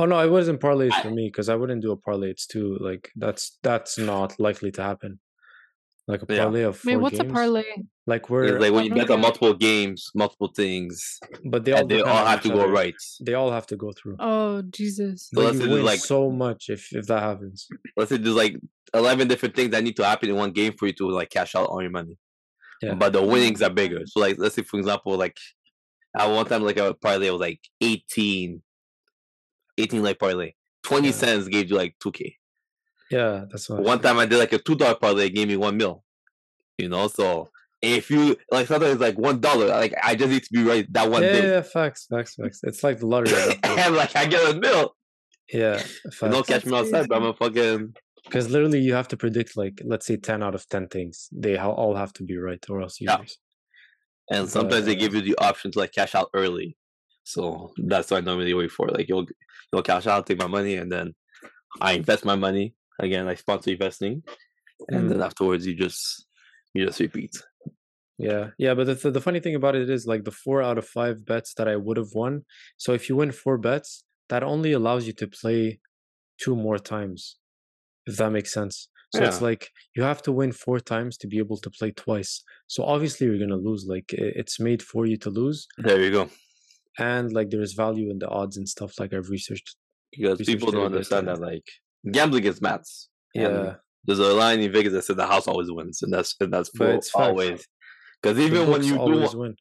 Oh 0.00 0.06
no, 0.06 0.18
it 0.20 0.30
wasn't 0.30 0.60
parlays 0.60 0.94
for 1.02 1.10
me 1.10 1.28
because 1.28 1.50
I 1.50 1.56
wouldn't 1.56 1.82
do 1.82 1.92
a 1.92 1.96
parlay. 1.96 2.30
It's 2.30 2.46
too 2.46 2.78
like 2.80 3.10
that's 3.16 3.58
that's 3.62 3.98
not 3.98 4.40
likely 4.40 4.70
to 4.72 4.82
happen. 4.82 5.20
Like 6.08 6.22
a 6.22 6.26
Yeah. 6.28 6.44
parlay 6.44 6.62
of 6.62 6.78
four 6.78 6.92
Wait, 6.92 6.96
what's 6.96 7.18
games. 7.18 7.30
a 7.30 7.34
parlay? 7.34 7.64
Like 8.06 8.22
it's 8.22 8.30
we're 8.30 8.58
like 8.58 8.72
when 8.72 8.86
you 8.86 8.94
bet 8.94 9.10
on 9.10 9.20
multiple 9.20 9.52
games, 9.52 10.10
multiple 10.14 10.50
things, 10.56 11.20
but 11.44 11.66
they 11.66 11.72
all 11.72 11.86
they 11.86 12.00
all 12.00 12.24
have 12.24 12.40
to 12.42 12.48
go 12.48 12.60
other. 12.62 12.72
right. 12.72 12.94
They 13.20 13.34
all 13.34 13.52
have 13.52 13.66
to 13.66 13.76
go 13.76 13.92
through. 13.92 14.16
Oh 14.18 14.62
Jesus! 14.62 15.28
So 15.28 15.36
But 15.36 15.44
let's 15.44 15.58
you 15.58 15.64
say 15.64 15.72
win 15.74 15.84
like 15.84 16.00
so 16.00 16.30
much 16.30 16.70
if 16.70 16.92
if 16.92 17.06
that 17.08 17.22
happens. 17.22 17.68
let's 17.96 18.08
say 18.08 18.16
there's 18.16 18.34
like 18.34 18.56
eleven 18.94 19.28
different 19.28 19.54
things 19.54 19.70
that 19.72 19.84
need 19.84 19.96
to 19.96 20.04
happen 20.06 20.30
in 20.30 20.36
one 20.36 20.52
game 20.52 20.72
for 20.78 20.86
you 20.86 20.94
to 20.94 21.10
like 21.10 21.28
cash 21.28 21.54
out 21.54 21.68
all 21.68 21.82
your 21.82 21.90
money. 21.90 22.16
Yeah. 22.80 22.94
But 22.94 23.12
the 23.12 23.20
mm. 23.20 23.30
winnings 23.30 23.60
are 23.60 23.70
bigger. 23.70 24.00
So 24.06 24.20
like 24.20 24.36
let's 24.38 24.54
say 24.54 24.62
for 24.62 24.78
example, 24.78 25.18
like 25.18 25.36
at 26.18 26.26
one 26.26 26.46
time 26.46 26.62
like 26.62 26.78
a 26.78 26.94
parlay 26.94 27.28
was 27.28 27.40
like 27.40 27.60
18 27.82 28.62
18 29.78 30.02
like 30.02 30.18
parlay. 30.18 30.52
20 30.84 31.08
Yeah. 31.08 31.12
cents 31.14 31.48
gave 31.48 31.70
you 31.70 31.76
like 31.76 31.94
2k. 32.02 32.36
Yeah, 33.10 33.44
that's 33.50 33.68
what. 33.68 33.82
One 33.82 34.00
time 34.00 34.18
I 34.18 34.26
did 34.26 34.38
like 34.38 34.52
a 34.52 34.58
two 34.58 34.76
dollar 34.76 34.94
parlay, 34.94 35.26
it 35.26 35.30
gave 35.34 35.48
me 35.48 35.56
one 35.56 35.76
mil. 35.76 36.04
You 36.78 36.88
know, 36.88 37.08
so 37.08 37.50
if 37.82 38.10
you 38.10 38.36
like 38.50 38.66
sometimes 38.68 38.92
it's 38.92 39.00
like 39.00 39.18
one 39.18 39.40
dollar, 39.40 39.66
like 39.66 39.94
I 40.02 40.14
just 40.14 40.30
need 40.30 40.42
to 40.44 40.52
be 40.52 40.62
right 40.62 40.86
that 40.92 41.10
one 41.10 41.22
yeah, 41.22 41.32
day. 41.32 41.48
yeah, 41.54 41.62
facts, 41.62 42.06
facts, 42.10 42.36
facts. 42.36 42.60
It's 42.62 42.82
like 42.84 43.00
the 43.00 43.06
lottery. 43.06 43.34
at 43.36 43.48
that 43.48 43.62
point. 43.64 43.78
and 43.80 43.96
like 43.96 44.14
I 44.16 44.26
get 44.26 44.54
a 44.54 44.58
mil. 44.58 44.94
yeah, 45.52 45.82
Don't 46.20 46.46
catch 46.46 46.64
me 46.64 46.76
outside, 46.76 47.08
but 47.08 47.16
I'm 47.16 47.24
a 47.24 47.34
fucking 47.34 47.94
Because 48.24 48.48
literally, 48.48 48.78
you 48.80 48.94
have 48.94 49.08
to 49.08 49.16
predict 49.16 49.56
like 49.56 49.80
let's 49.84 50.06
say 50.06 50.16
ten 50.16 50.42
out 50.42 50.54
of 50.54 50.68
ten 50.68 50.86
things. 50.88 51.28
They 51.32 51.58
all 51.58 51.96
have 51.96 52.12
to 52.14 52.22
be 52.22 52.36
right, 52.38 52.64
or 52.70 52.80
else 52.82 53.00
you 53.00 53.06
Yeah. 53.10 53.18
lose. 53.18 53.38
and 54.30 54.48
sometimes 54.48 54.86
they 54.86 54.94
give 54.94 55.12
uh 55.14 55.16
you 55.16 55.22
the 55.22 55.36
option 55.44 55.72
to 55.72 55.78
like 55.80 55.92
cash 55.92 56.14
out 56.14 56.30
early. 56.32 56.76
So 57.32 57.72
that's 57.76 58.10
what 58.10 58.18
I 58.18 58.20
normally 58.20 58.54
wait 58.54 58.70
for. 58.70 58.88
Like 58.88 59.08
you'll 59.08 59.26
you'll 59.72 59.82
cash 59.82 60.06
out, 60.06 60.26
take 60.26 60.38
my 60.38 60.46
money, 60.46 60.76
and 60.76 60.90
then 60.90 61.14
I 61.80 61.92
invest 61.92 62.24
my 62.24 62.36
money. 62.36 62.74
Again, 62.98 63.28
I 63.28 63.34
sponsor 63.34 63.70
investing, 63.70 64.22
and 64.88 65.04
Mm. 65.04 65.08
then 65.10 65.22
afterwards 65.22 65.66
you 65.66 65.74
just 65.74 66.26
you 66.74 66.86
just 66.86 67.00
repeat. 67.00 67.34
Yeah, 68.18 68.50
yeah, 68.58 68.74
but 68.74 68.84
the, 68.86 68.94
th- 68.94 69.14
the 69.14 69.20
funny 69.20 69.40
thing 69.40 69.54
about 69.54 69.74
it 69.76 69.88
is 69.88 70.06
like 70.06 70.24
the 70.24 70.30
four 70.30 70.60
out 70.62 70.76
of 70.76 70.86
five 70.86 71.24
bets 71.24 71.54
that 71.54 71.68
I 71.68 71.76
would 71.76 71.96
have 71.96 72.12
won. 72.14 72.44
So 72.76 72.92
if 72.92 73.08
you 73.08 73.16
win 73.16 73.32
four 73.32 73.56
bets, 73.56 74.04
that 74.28 74.42
only 74.42 74.72
allows 74.72 75.06
you 75.06 75.14
to 75.14 75.26
play 75.26 75.80
two 76.38 76.54
more 76.54 76.78
times, 76.78 77.38
if 78.06 78.16
that 78.18 78.30
makes 78.30 78.52
sense. 78.52 78.88
So 79.14 79.24
it's 79.24 79.40
like 79.40 79.70
you 79.96 80.02
have 80.04 80.22
to 80.22 80.32
win 80.32 80.52
four 80.52 80.78
times 80.80 81.16
to 81.18 81.26
be 81.26 81.38
able 81.38 81.56
to 81.64 81.70
play 81.70 81.90
twice. 81.92 82.44
So 82.68 82.84
obviously 82.84 83.26
you're 83.26 83.38
gonna 83.44 83.56
lose. 83.56 83.86
Like 83.88 84.12
it's 84.12 84.60
made 84.60 84.82
for 84.82 85.04
you 85.06 85.16
to 85.24 85.30
lose, 85.30 85.66
There 85.78 86.00
you 86.02 86.10
go. 86.12 86.28
And 86.98 87.32
like 87.32 87.50
there's 87.50 87.72
value 87.74 88.10
in 88.10 88.18
the 88.18 88.28
odds 88.28 88.56
and 88.56 88.68
stuff. 88.68 88.98
Like 88.98 89.12
I've 89.12 89.30
researched. 89.30 89.76
Because 90.12 90.38
Research 90.40 90.54
people 90.58 90.72
don't 90.72 90.86
understand 90.86 91.28
that- 91.28 91.40
like 91.40 91.64
gambling 92.10 92.44
is 92.44 92.60
maths. 92.60 93.08
Yeah, 93.34 93.76
There's 94.04 94.18
a 94.18 94.32
line 94.34 94.58
in 94.60 94.72
Vegas 94.72 94.92
that 94.92 95.02
said 95.04 95.16
the 95.16 95.26
house 95.26 95.46
always 95.46 95.70
wins, 95.70 96.02
and 96.02 96.12
that's 96.12 96.34
and 96.40 96.52
that's 96.52 96.68
for 96.76 96.90
it's 96.90 97.14
always. 97.14 97.64
Because 98.20 98.38
even 98.40 98.68
when 98.68 98.82
you 98.82 98.94
do 98.94 99.38
win. 99.38 99.56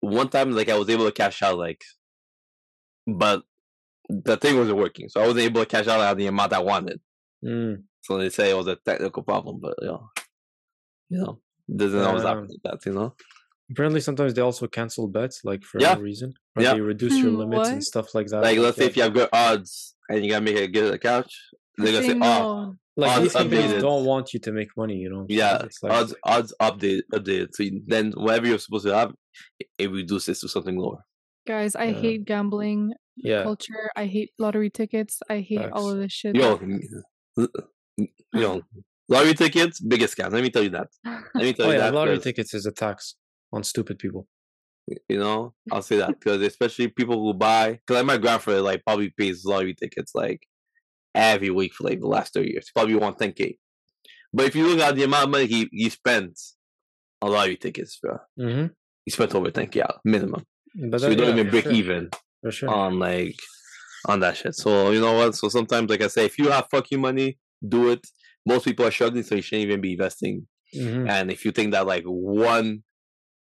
one 0.00 0.28
time 0.28 0.52
like 0.52 0.70
I 0.70 0.78
was 0.78 0.88
able 0.88 1.04
to 1.04 1.12
cash 1.12 1.42
out 1.42 1.58
like 1.58 1.82
but 3.06 3.42
the 4.08 4.36
thing 4.36 4.56
wasn't 4.56 4.78
working. 4.78 5.08
So 5.08 5.20
I 5.20 5.26
wasn't 5.26 5.44
able 5.46 5.60
to 5.60 5.66
cash 5.66 5.86
out 5.86 6.00
at 6.00 6.16
the 6.16 6.26
amount 6.26 6.52
I 6.52 6.60
wanted. 6.60 7.00
Mm. 7.44 7.82
So 8.00 8.18
they 8.18 8.30
say 8.30 8.50
it 8.50 8.56
was 8.56 8.66
a 8.66 8.76
technical 8.76 9.22
problem, 9.22 9.60
but 9.60 9.74
you 9.80 9.88
know, 9.88 10.08
you 11.10 11.18
know, 11.18 11.40
doesn't 11.74 12.00
always 12.00 12.22
happen 12.22 12.44
Um, 12.44 12.48
like 12.48 12.62
that, 12.80 12.86
you 12.86 12.92
know. 12.94 13.14
Apparently, 13.70 14.00
sometimes 14.00 14.34
they 14.34 14.42
also 14.42 14.66
cancel 14.66 15.06
bets, 15.08 15.40
like 15.44 15.62
for 15.62 15.80
Yeah. 15.80 15.94
no 15.94 16.00
reason, 16.00 16.32
or 16.56 16.62
Yeah. 16.62 16.74
they 16.74 16.80
reduce 16.80 17.16
your 17.16 17.30
Hmm, 17.30 17.36
limits 17.38 17.68
and 17.68 17.84
stuff 17.84 18.14
like 18.14 18.26
that. 18.28 18.42
Like 18.42 18.58
let's 18.58 18.76
say 18.76 18.86
if 18.86 18.96
you 18.96 19.02
have 19.04 19.12
good 19.14 19.28
odds 19.32 19.94
and 20.08 20.24
you 20.24 20.30
gotta 20.30 20.44
make 20.44 20.56
a 20.56 20.66
get 20.66 20.92
a 20.92 20.98
couch, 20.98 21.32
they're 21.76 21.86
gonna 21.92 22.02
say, 22.02 22.08
Saying 22.08 22.22
Oh. 22.22 22.74
Like 22.96 23.12
odds 23.12 23.22
these 23.22 23.32
companies 23.32 23.64
updated. 23.66 23.80
don't 23.80 24.04
want 24.04 24.34
you 24.34 24.40
to 24.40 24.52
make 24.52 24.68
money, 24.76 24.96
you 24.96 25.08
know. 25.08 25.24
Yeah, 25.28 25.62
like, 25.82 25.92
odds 25.92 26.14
odds 26.24 26.52
update 26.60 27.02
updated. 27.14 27.54
So 27.54 27.62
you- 27.62 27.82
then 27.86 28.12
whatever 28.12 28.48
you're 28.48 28.58
supposed 28.58 28.84
to 28.86 28.94
have, 28.94 29.12
it, 29.60 29.68
it 29.78 29.90
reduces 29.90 30.40
to 30.40 30.48
something 30.48 30.76
lower. 30.76 30.98
Guys, 31.46 31.74
I 31.76 31.84
Yeah. 31.86 32.00
hate 32.00 32.24
gambling 32.26 32.92
yeah, 33.16 33.42
culture. 33.44 33.90
I 33.96 34.06
hate 34.06 34.30
lottery 34.38 34.70
tickets. 34.70 35.20
I 35.30 35.40
hate 35.40 35.70
all 35.72 35.90
of 35.90 35.98
this 35.98 36.12
shit. 36.12 36.34
Yo, 36.34 36.58
you 37.36 37.48
know, 38.34 38.62
lottery 39.08 39.34
tickets, 39.34 39.80
biggest 39.80 40.16
scam. 40.16 40.32
Let 40.32 40.42
me 40.42 40.50
tell 40.50 40.62
you 40.62 40.70
that. 40.70 40.88
Let 41.04 41.44
me 41.44 41.52
tell 41.54 41.66
oh 41.66 41.70
you 41.70 41.76
yeah, 41.76 41.84
that. 41.90 41.94
lottery 41.94 42.16
'cause, 42.16 42.24
tickets 42.24 42.54
is 42.54 42.66
a 42.66 42.72
tax 42.72 43.14
on 43.52 43.62
stupid 43.64 43.98
people. 43.98 44.26
You 45.08 45.18
know, 45.18 45.54
I'll 45.72 45.82
say 45.82 45.96
that 45.98 46.18
because 46.18 46.40
especially 46.42 46.88
people 46.88 47.20
who 47.22 47.34
buy. 47.34 47.72
Because 47.72 47.96
like 47.96 48.06
my 48.06 48.16
grandfather, 48.18 48.60
like 48.60 48.84
probably 48.84 49.10
pays 49.10 49.44
lottery 49.44 49.74
tickets 49.74 50.12
like 50.14 50.46
every 51.14 51.50
week 51.50 51.74
for 51.74 51.84
like 51.84 52.00
the 52.00 52.06
last 52.06 52.34
thirty 52.34 52.50
years. 52.52 52.70
Probably 52.74 52.94
won 52.96 53.14
ten 53.16 53.32
k. 53.32 53.58
But 54.32 54.46
if 54.46 54.54
you 54.56 54.66
look 54.66 54.80
at 54.80 54.94
the 54.96 55.04
amount 55.04 55.24
of 55.24 55.30
money 55.30 55.46
he 55.46 55.68
he 55.72 55.90
spends 55.90 56.56
on 57.22 57.32
lottery 57.32 57.56
tickets, 57.56 57.98
bro, 58.02 58.18
Mm-hmm. 58.38 58.66
he 59.04 59.10
spent 59.10 59.34
over 59.34 59.50
ten 59.50 59.68
k 59.68 59.82
minimum. 60.04 60.44
But 60.90 61.00
So 61.00 61.08
you 61.10 61.16
don't 61.16 61.28
yeah, 61.34 61.40
even 61.40 61.50
break 61.50 61.64
sure, 61.64 61.72
even. 61.72 62.10
sure. 62.50 62.68
on 62.68 62.98
like 62.98 63.36
on 64.06 64.20
that 64.20 64.36
shit. 64.36 64.54
So 64.54 64.90
you 64.92 65.00
know 65.00 65.12
what? 65.14 65.34
So 65.34 65.48
sometimes, 65.48 65.90
like 65.90 66.00
I 66.02 66.06
say, 66.08 66.24
if 66.24 66.38
you 66.38 66.48
have 66.50 66.68
fucking 66.70 67.00
money, 67.00 67.38
do 67.68 67.90
it. 67.90 68.06
Most 68.46 68.64
people 68.64 68.86
are 68.86 68.90
struggling, 68.90 69.22
so 69.22 69.34
you 69.34 69.42
shouldn't 69.42 69.66
even 69.68 69.80
be 69.80 69.92
investing. 69.92 70.46
Mhm. 70.74 71.08
And 71.08 71.30
if 71.30 71.44
you 71.44 71.50
think 71.52 71.72
that 71.72 71.86
like 71.86 72.04
one 72.04 72.82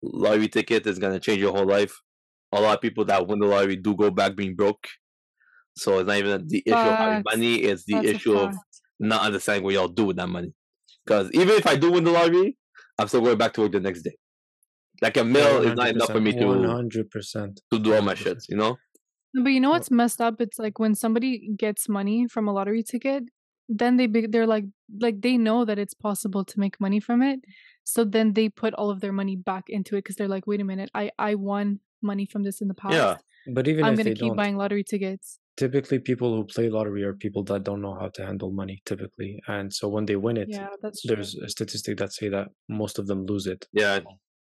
lottery 0.01 0.47
ticket 0.47 0.85
is 0.87 0.99
gonna 0.99 1.19
change 1.19 1.39
your 1.39 1.53
whole 1.53 1.65
life, 1.65 1.99
a 2.51 2.61
lot 2.61 2.75
of 2.75 2.81
people 2.81 3.05
that 3.05 3.27
win 3.27 3.39
the 3.39 3.47
lottery 3.47 3.75
do 3.75 3.95
go 3.95 4.09
back 4.11 4.35
being 4.35 4.55
broke. 4.55 4.87
So 5.77 5.99
it's 5.99 6.07
not 6.07 6.17
even 6.17 6.47
the 6.47 6.63
issue 6.65 6.75
of 6.75 6.97
having 6.97 7.23
money; 7.25 7.55
it's 7.57 7.85
the 7.85 7.97
issue 7.97 8.37
of 8.37 8.55
not 8.99 9.21
understanding 9.21 9.63
what 9.63 9.73
y'all 9.73 9.87
do 9.87 10.05
with 10.05 10.17
that 10.17 10.27
money. 10.27 10.53
Because 11.05 11.31
even 11.33 11.55
if 11.55 11.65
I 11.65 11.75
do 11.75 11.91
win 11.91 12.03
the 12.03 12.11
lottery, 12.11 12.57
I'm 12.97 13.07
still 13.07 13.21
going 13.21 13.37
back 13.37 13.53
to 13.53 13.61
work 13.61 13.71
the 13.71 13.79
next 13.79 14.01
day. 14.01 14.15
Like 15.01 15.15
a 15.17 15.23
mil 15.23 15.61
is 15.63 15.75
not 15.75 15.89
enough 15.89 16.11
for 16.11 16.19
me 16.19 16.33
to 16.33 16.45
One 16.45 16.63
hundred 16.65 17.09
percent. 17.09 17.61
to 17.71 17.79
do 17.79 17.95
all 17.95 18.01
my 18.01 18.15
shit. 18.15 18.43
You 18.49 18.57
know? 18.57 18.77
But 19.33 19.49
you 19.49 19.59
know 19.59 19.69
what's 19.69 19.91
messed 19.91 20.19
up? 20.21 20.41
It's 20.41 20.59
like 20.59 20.79
when 20.79 20.95
somebody 20.95 21.51
gets 21.57 21.87
money 21.87 22.27
from 22.27 22.47
a 22.47 22.51
lottery 22.51 22.83
ticket, 22.83 23.23
then 23.69 23.97
they 23.97 24.07
be, 24.07 24.25
they're 24.27 24.47
like 24.47 24.65
like 24.99 25.21
they 25.21 25.37
know 25.37 25.63
that 25.65 25.79
it's 25.79 25.93
possible 25.93 26.43
to 26.43 26.59
make 26.59 26.79
money 26.81 26.99
from 26.99 27.21
it. 27.21 27.39
So 27.83 28.03
then 28.03 28.33
they 28.33 28.49
put 28.49 28.73
all 28.73 28.89
of 28.89 28.99
their 28.99 29.13
money 29.13 29.35
back 29.35 29.69
into 29.69 29.95
it 29.95 29.99
because 30.03 30.15
they're 30.17 30.27
like, 30.27 30.45
wait 30.47 30.61
a 30.61 30.63
minute, 30.65 30.89
I 30.93 31.11
I 31.17 31.35
won 31.35 31.79
money 32.01 32.25
from 32.25 32.43
this 32.43 32.61
in 32.61 32.67
the 32.67 32.73
past. 32.73 32.95
Yeah. 32.95 33.15
But 33.53 33.67
even 33.67 33.85
I'm 33.85 33.93
if 33.93 33.97
gonna 33.99 34.09
they 34.11 34.15
keep 34.15 34.29
don't, 34.29 34.35
buying 34.37 34.57
lottery 34.57 34.83
tickets. 34.83 35.39
typically 35.57 35.99
people 35.99 36.29
who 36.35 36.43
play 36.45 36.69
lottery 36.69 37.03
are 37.03 37.13
people 37.25 37.43
that 37.49 37.63
don't 37.63 37.81
know 37.81 37.93
how 38.01 38.09
to 38.15 38.25
handle 38.25 38.51
money 38.51 38.81
typically, 38.85 39.31
and 39.47 39.73
so 39.73 39.87
when 39.95 40.05
they 40.09 40.15
win 40.25 40.37
it, 40.37 40.47
Yeah, 40.49 40.69
that's 40.81 41.01
true. 41.01 41.09
there's 41.15 41.35
a 41.35 41.49
statistic 41.49 41.97
that 42.01 42.11
say 42.19 42.27
that 42.35 42.47
most 42.81 42.95
of 42.99 43.05
them 43.09 43.25
lose 43.31 43.45
it, 43.47 43.61
Yeah. 43.73 43.99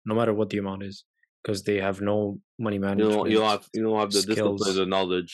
no 0.06 0.14
matter 0.20 0.34
what 0.34 0.50
the 0.50 0.58
amount 0.64 0.84
is, 0.84 1.04
because 1.42 1.64
they 1.64 1.78
have 1.88 1.98
no 2.02 2.18
money 2.60 2.78
You 2.78 2.82
management. 2.88 3.14
don't 3.16 3.30
you 3.32 3.38
don't 3.40 3.50
have 3.56 3.66
you 3.76 3.84
don't 3.86 4.00
have 4.04 4.12
the 4.12 4.22
discipline, 4.24 4.58
skills. 4.58 4.76
the 4.76 4.86
knowledge. 4.96 5.34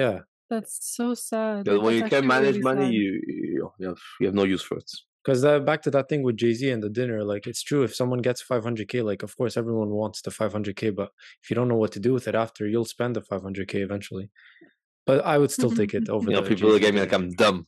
Yeah, 0.00 0.16
That's 0.50 0.78
so 0.96 1.14
sad. 1.14 1.64
Because 1.64 1.78
like, 1.78 1.84
when 1.86 1.94
you 1.96 2.04
can't 2.10 2.26
manage 2.26 2.56
really 2.56 2.60
money, 2.70 2.90
you, 2.90 3.22
you 3.26 3.72
you 3.78 3.86
have 3.88 3.98
you 4.20 4.26
have 4.26 4.34
no 4.34 4.44
use 4.44 4.62
for 4.62 4.76
it. 4.78 4.90
because 5.24 5.44
uh, 5.44 5.60
back 5.60 5.80
to 5.82 5.90
that 5.92 6.08
thing 6.08 6.22
with 6.24 6.36
Jay 6.36 6.52
Z 6.54 6.68
and 6.70 6.82
the 6.82 6.88
dinner, 6.90 7.22
like 7.32 7.46
it's 7.46 7.62
true. 7.62 7.82
If 7.84 7.94
someone 7.94 8.20
gets 8.20 8.42
500k, 8.42 9.04
like 9.04 9.22
of 9.22 9.36
course 9.36 9.56
everyone 9.56 9.90
wants 9.90 10.22
the 10.22 10.30
500k, 10.30 10.94
but 10.94 11.10
if 11.42 11.50
you 11.50 11.54
don't 11.56 11.68
know 11.68 11.76
what 11.76 11.92
to 11.92 12.00
do 12.00 12.12
with 12.12 12.26
it 12.26 12.34
after, 12.34 12.66
you'll 12.66 12.84
spend 12.96 13.14
the 13.16 13.20
500k 13.22 13.74
eventually. 13.76 14.30
But 15.06 15.24
I 15.24 15.38
would 15.38 15.50
still 15.52 15.70
take 15.70 15.94
it 15.94 16.08
over. 16.14 16.28
You 16.30 16.36
know, 16.36 16.42
the 16.42 16.48
people 16.48 16.68
look 16.70 16.82
Jay-Z 16.82 16.88
at 16.88 16.94
me 16.94 17.00
like. 17.00 17.12
I'm 17.12 17.30
dumb. 17.42 17.66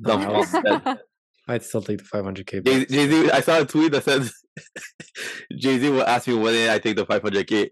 Dumb 0.00 0.22
I 0.22 0.42
fuck. 0.44 0.84
would- 0.86 0.98
I'd 1.48 1.62
still 1.62 1.82
take 1.82 1.98
the 1.98 2.04
500k. 2.04 2.88
Jay 2.88 3.06
Z, 3.10 3.30
I 3.30 3.40
saw 3.40 3.60
a 3.60 3.66
tweet 3.66 3.92
that 3.92 4.02
said 4.04 4.22
Jay 5.56 5.78
Z 5.78 5.88
will 5.90 6.02
ask 6.02 6.26
me 6.26 6.34
when 6.34 6.70
I 6.70 6.78
take 6.78 6.96
the 6.96 7.04
500k. 7.06 7.68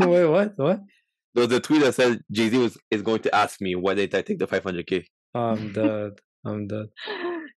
Wait, 0.00 0.26
what? 0.26 0.52
What? 0.58 0.80
There 1.34 1.44
was 1.46 1.52
a 1.52 1.60
tweet 1.60 1.82
that 1.82 1.94
said 1.94 2.20
Jay 2.30 2.48
Z 2.48 2.58
was 2.58 2.78
is 2.90 3.02
going 3.02 3.20
to 3.22 3.34
ask 3.34 3.60
me 3.60 3.74
why 3.74 3.94
did 3.94 4.14
I 4.14 4.22
take 4.22 4.38
the 4.38 4.46
500k. 4.46 5.04
I'm 5.34 5.72
dead. 5.80 6.12
I'm 6.44 6.66
dead. 6.66 6.86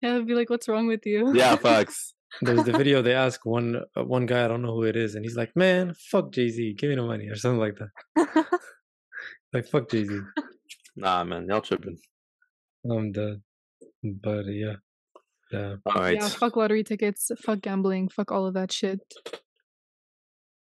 yeah, 0.02 0.16
I'd 0.16 0.26
be 0.26 0.34
like, 0.34 0.48
what's 0.50 0.68
wrong 0.68 0.86
with 0.86 1.04
you? 1.06 1.34
Yeah, 1.34 1.56
facts. 1.68 2.14
There 2.42 2.54
was 2.54 2.64
the 2.64 2.72
video 2.72 3.02
they 3.02 3.14
ask 3.26 3.44
one 3.46 3.76
uh, 3.96 4.04
one 4.04 4.26
guy 4.26 4.44
I 4.44 4.48
don't 4.48 4.62
know 4.62 4.74
who 4.74 4.84
it 4.84 4.96
is, 4.96 5.14
and 5.14 5.24
he's 5.24 5.36
like, 5.36 5.54
"Man, 5.56 5.94
fuck 6.10 6.32
Jay 6.32 6.48
Z, 6.48 6.74
give 6.78 6.90
me 6.90 6.96
the 6.96 7.02
money" 7.02 7.28
or 7.28 7.36
something 7.36 7.60
like 7.60 7.76
that. 7.78 8.46
Like 9.52 9.66
fuck 9.68 9.88
Jay 9.90 10.04
Z. 10.04 10.20
Nah, 10.96 11.24
man, 11.24 11.46
y'all 11.48 11.60
tripping. 11.60 11.98
I'm 12.90 13.12
dead. 13.12 13.42
But 14.02 14.46
yeah, 14.46 14.76
yeah, 15.52 15.76
All 15.86 15.94
right. 15.94 16.16
Yeah, 16.16 16.28
fuck 16.28 16.56
lottery 16.56 16.84
tickets, 16.84 17.30
fuck 17.42 17.60
gambling, 17.60 18.08
fuck 18.08 18.30
all 18.32 18.46
of 18.46 18.54
that 18.54 18.70
shit. 18.72 19.00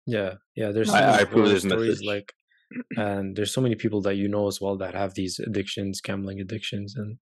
yeah, 0.06 0.34
yeah. 0.56 0.72
There's 0.72 0.90
so 0.90 0.96
I- 0.96 1.18
I 1.18 1.20
approve 1.20 1.48
this 1.48 1.62
stories 1.62 1.88
message. 2.00 2.06
like, 2.06 2.32
and 2.96 3.36
there's 3.36 3.52
so 3.52 3.60
many 3.60 3.74
people 3.74 4.00
that 4.02 4.16
you 4.16 4.28
know 4.28 4.46
as 4.46 4.60
well 4.60 4.76
that 4.78 4.94
have 4.94 5.14
these 5.14 5.38
addictions, 5.38 6.00
gambling 6.00 6.40
addictions, 6.40 6.94
and 6.96 7.18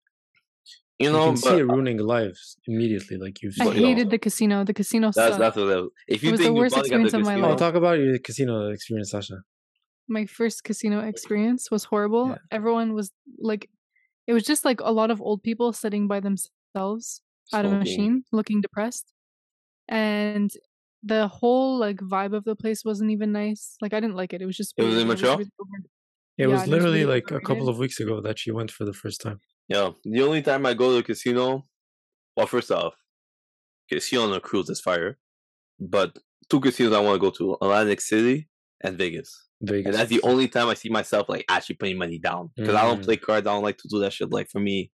You 0.99 1.11
know 1.11 1.19
you 1.19 1.19
know, 1.19 1.27
can 1.33 1.37
see 1.37 1.49
but 1.51 1.59
it 1.59 1.65
ruining 1.65 1.99
lives 1.99 2.57
immediately. 2.67 3.17
Like 3.19 3.43
you've 3.43 3.55
I 3.61 3.65
But, 3.65 3.73
seen. 3.75 3.83
yo, 3.83 3.89
hated 3.89 4.11
the 4.11 4.19
casino. 4.19 4.65
The 4.65 4.75
casino 4.75 5.07
that's 5.09 5.17
sucked. 5.17 5.39
that's 5.41 5.57
what 5.57 5.67
that 5.67 5.81
was. 5.83 5.91
If 6.09 6.23
you 6.23 6.31
was 6.33 6.39
the 6.41 6.45
think 6.47 6.55
you 6.57 6.61
worst 6.61 6.75
finally 6.75 6.89
the 6.89 6.95
experience 6.95 7.15
of 7.15 7.21
my 7.23 7.33
casino, 7.35 7.47
Oh, 7.47 7.51
life. 7.51 7.59
talk 7.59 7.75
about 7.75 7.99
your 7.99 8.19
casino 8.19 8.55
experience, 8.71 9.11
Sasha. 9.11 9.39
My 10.09 10.27
first 10.27 10.63
casino 10.65 11.01
experience 11.01 11.71
was 11.71 11.85
horrible. 11.85 12.29
Yeah. 12.29 12.39
Everyone 12.59 12.93
was 12.95 13.11
like, 13.39 13.69
it 14.27 14.33
was 14.33 14.45
just 14.45 14.65
like 14.65 14.81
a 14.81 14.93
lot 14.93 15.11
of 15.11 15.21
old 15.23 15.43
people 15.43 15.73
sitting 15.73 16.07
by 16.07 16.21
themselves 16.21 17.23
at 17.53 17.65
a 17.65 17.69
smoking. 17.69 17.79
machine, 17.79 18.25
looking 18.33 18.61
depressed, 18.61 19.13
and 19.89 20.51
the 21.03 21.29
whole 21.29 21.79
like 21.79 21.97
vibe 21.97 22.35
of 22.35 22.45
the 22.45 22.55
place 22.57 22.85
wasn't 22.85 23.11
even 23.11 23.33
nice. 23.33 23.77
Like 23.81 23.93
I 23.95 24.01
didn't 24.01 24.17
like 24.17 24.33
it. 24.33 24.43
It 24.43 24.47
was 24.47 24.57
just. 24.57 24.75
It 24.77 24.83
was 24.85 24.95
weird. 24.95 25.03
in 25.03 25.09
Montreal? 25.09 25.37
really 25.39 25.51
over- 25.61 25.77
It 26.39 26.43
Yeah, 26.43 26.47
was 26.47 26.63
and 26.63 26.69
it 26.73 26.75
was 26.77 26.83
literally 26.85 27.05
really 27.05 27.15
like 27.15 27.31
a 27.31 27.41
couple 27.41 27.69
of 27.69 27.79
weeks 27.79 27.99
ago 28.01 28.21
that 28.21 28.39
she 28.39 28.51
went 28.51 28.71
for 28.71 28.85
the 28.85 28.93
first 28.93 29.21
time. 29.21 29.41
Yeah, 29.69 29.91
the 30.05 30.23
only 30.23 30.43
time 30.43 30.65
I 30.67 30.75
go 30.75 30.91
to 30.91 30.97
the 30.97 31.03
casino, 31.03 31.67
well, 32.37 32.47
first 32.47 32.71
off, 32.71 32.95
casino 33.91 34.23
on 34.25 34.33
a 34.33 34.41
cruise 34.41 34.69
is 34.71 34.81
fire, 34.81 35.19
but 35.79 36.19
two 36.49 36.61
casinos 36.61 36.93
I 36.93 37.01
want 37.01 37.17
to 37.17 37.21
go 37.21 37.31
to: 37.39 37.55
Atlantic 37.63 38.01
City 38.01 38.49
and 38.83 38.97
Vegas. 38.99 39.31
Vegas. 39.61 39.87
And 39.87 39.95
that's 39.95 40.11
the 40.11 40.23
only 40.23 40.49
time 40.49 40.69
I 40.69 40.75
see 40.75 40.89
myself 40.89 41.29
like 41.29 41.45
actually 41.49 41.77
putting 41.77 41.97
money 41.99 42.19
down 42.19 42.51
because 42.57 42.75
I 42.75 42.83
don't 42.83 43.01
Mm. 43.01 43.05
play 43.05 43.17
cards. 43.17 43.47
I 43.47 43.53
don't 43.53 43.63
like 43.63 43.79
to 43.79 43.89
do 43.89 44.01
that 44.01 44.13
shit. 44.13 44.31
Like 44.31 44.49
for 44.51 44.59
me, 44.61 44.91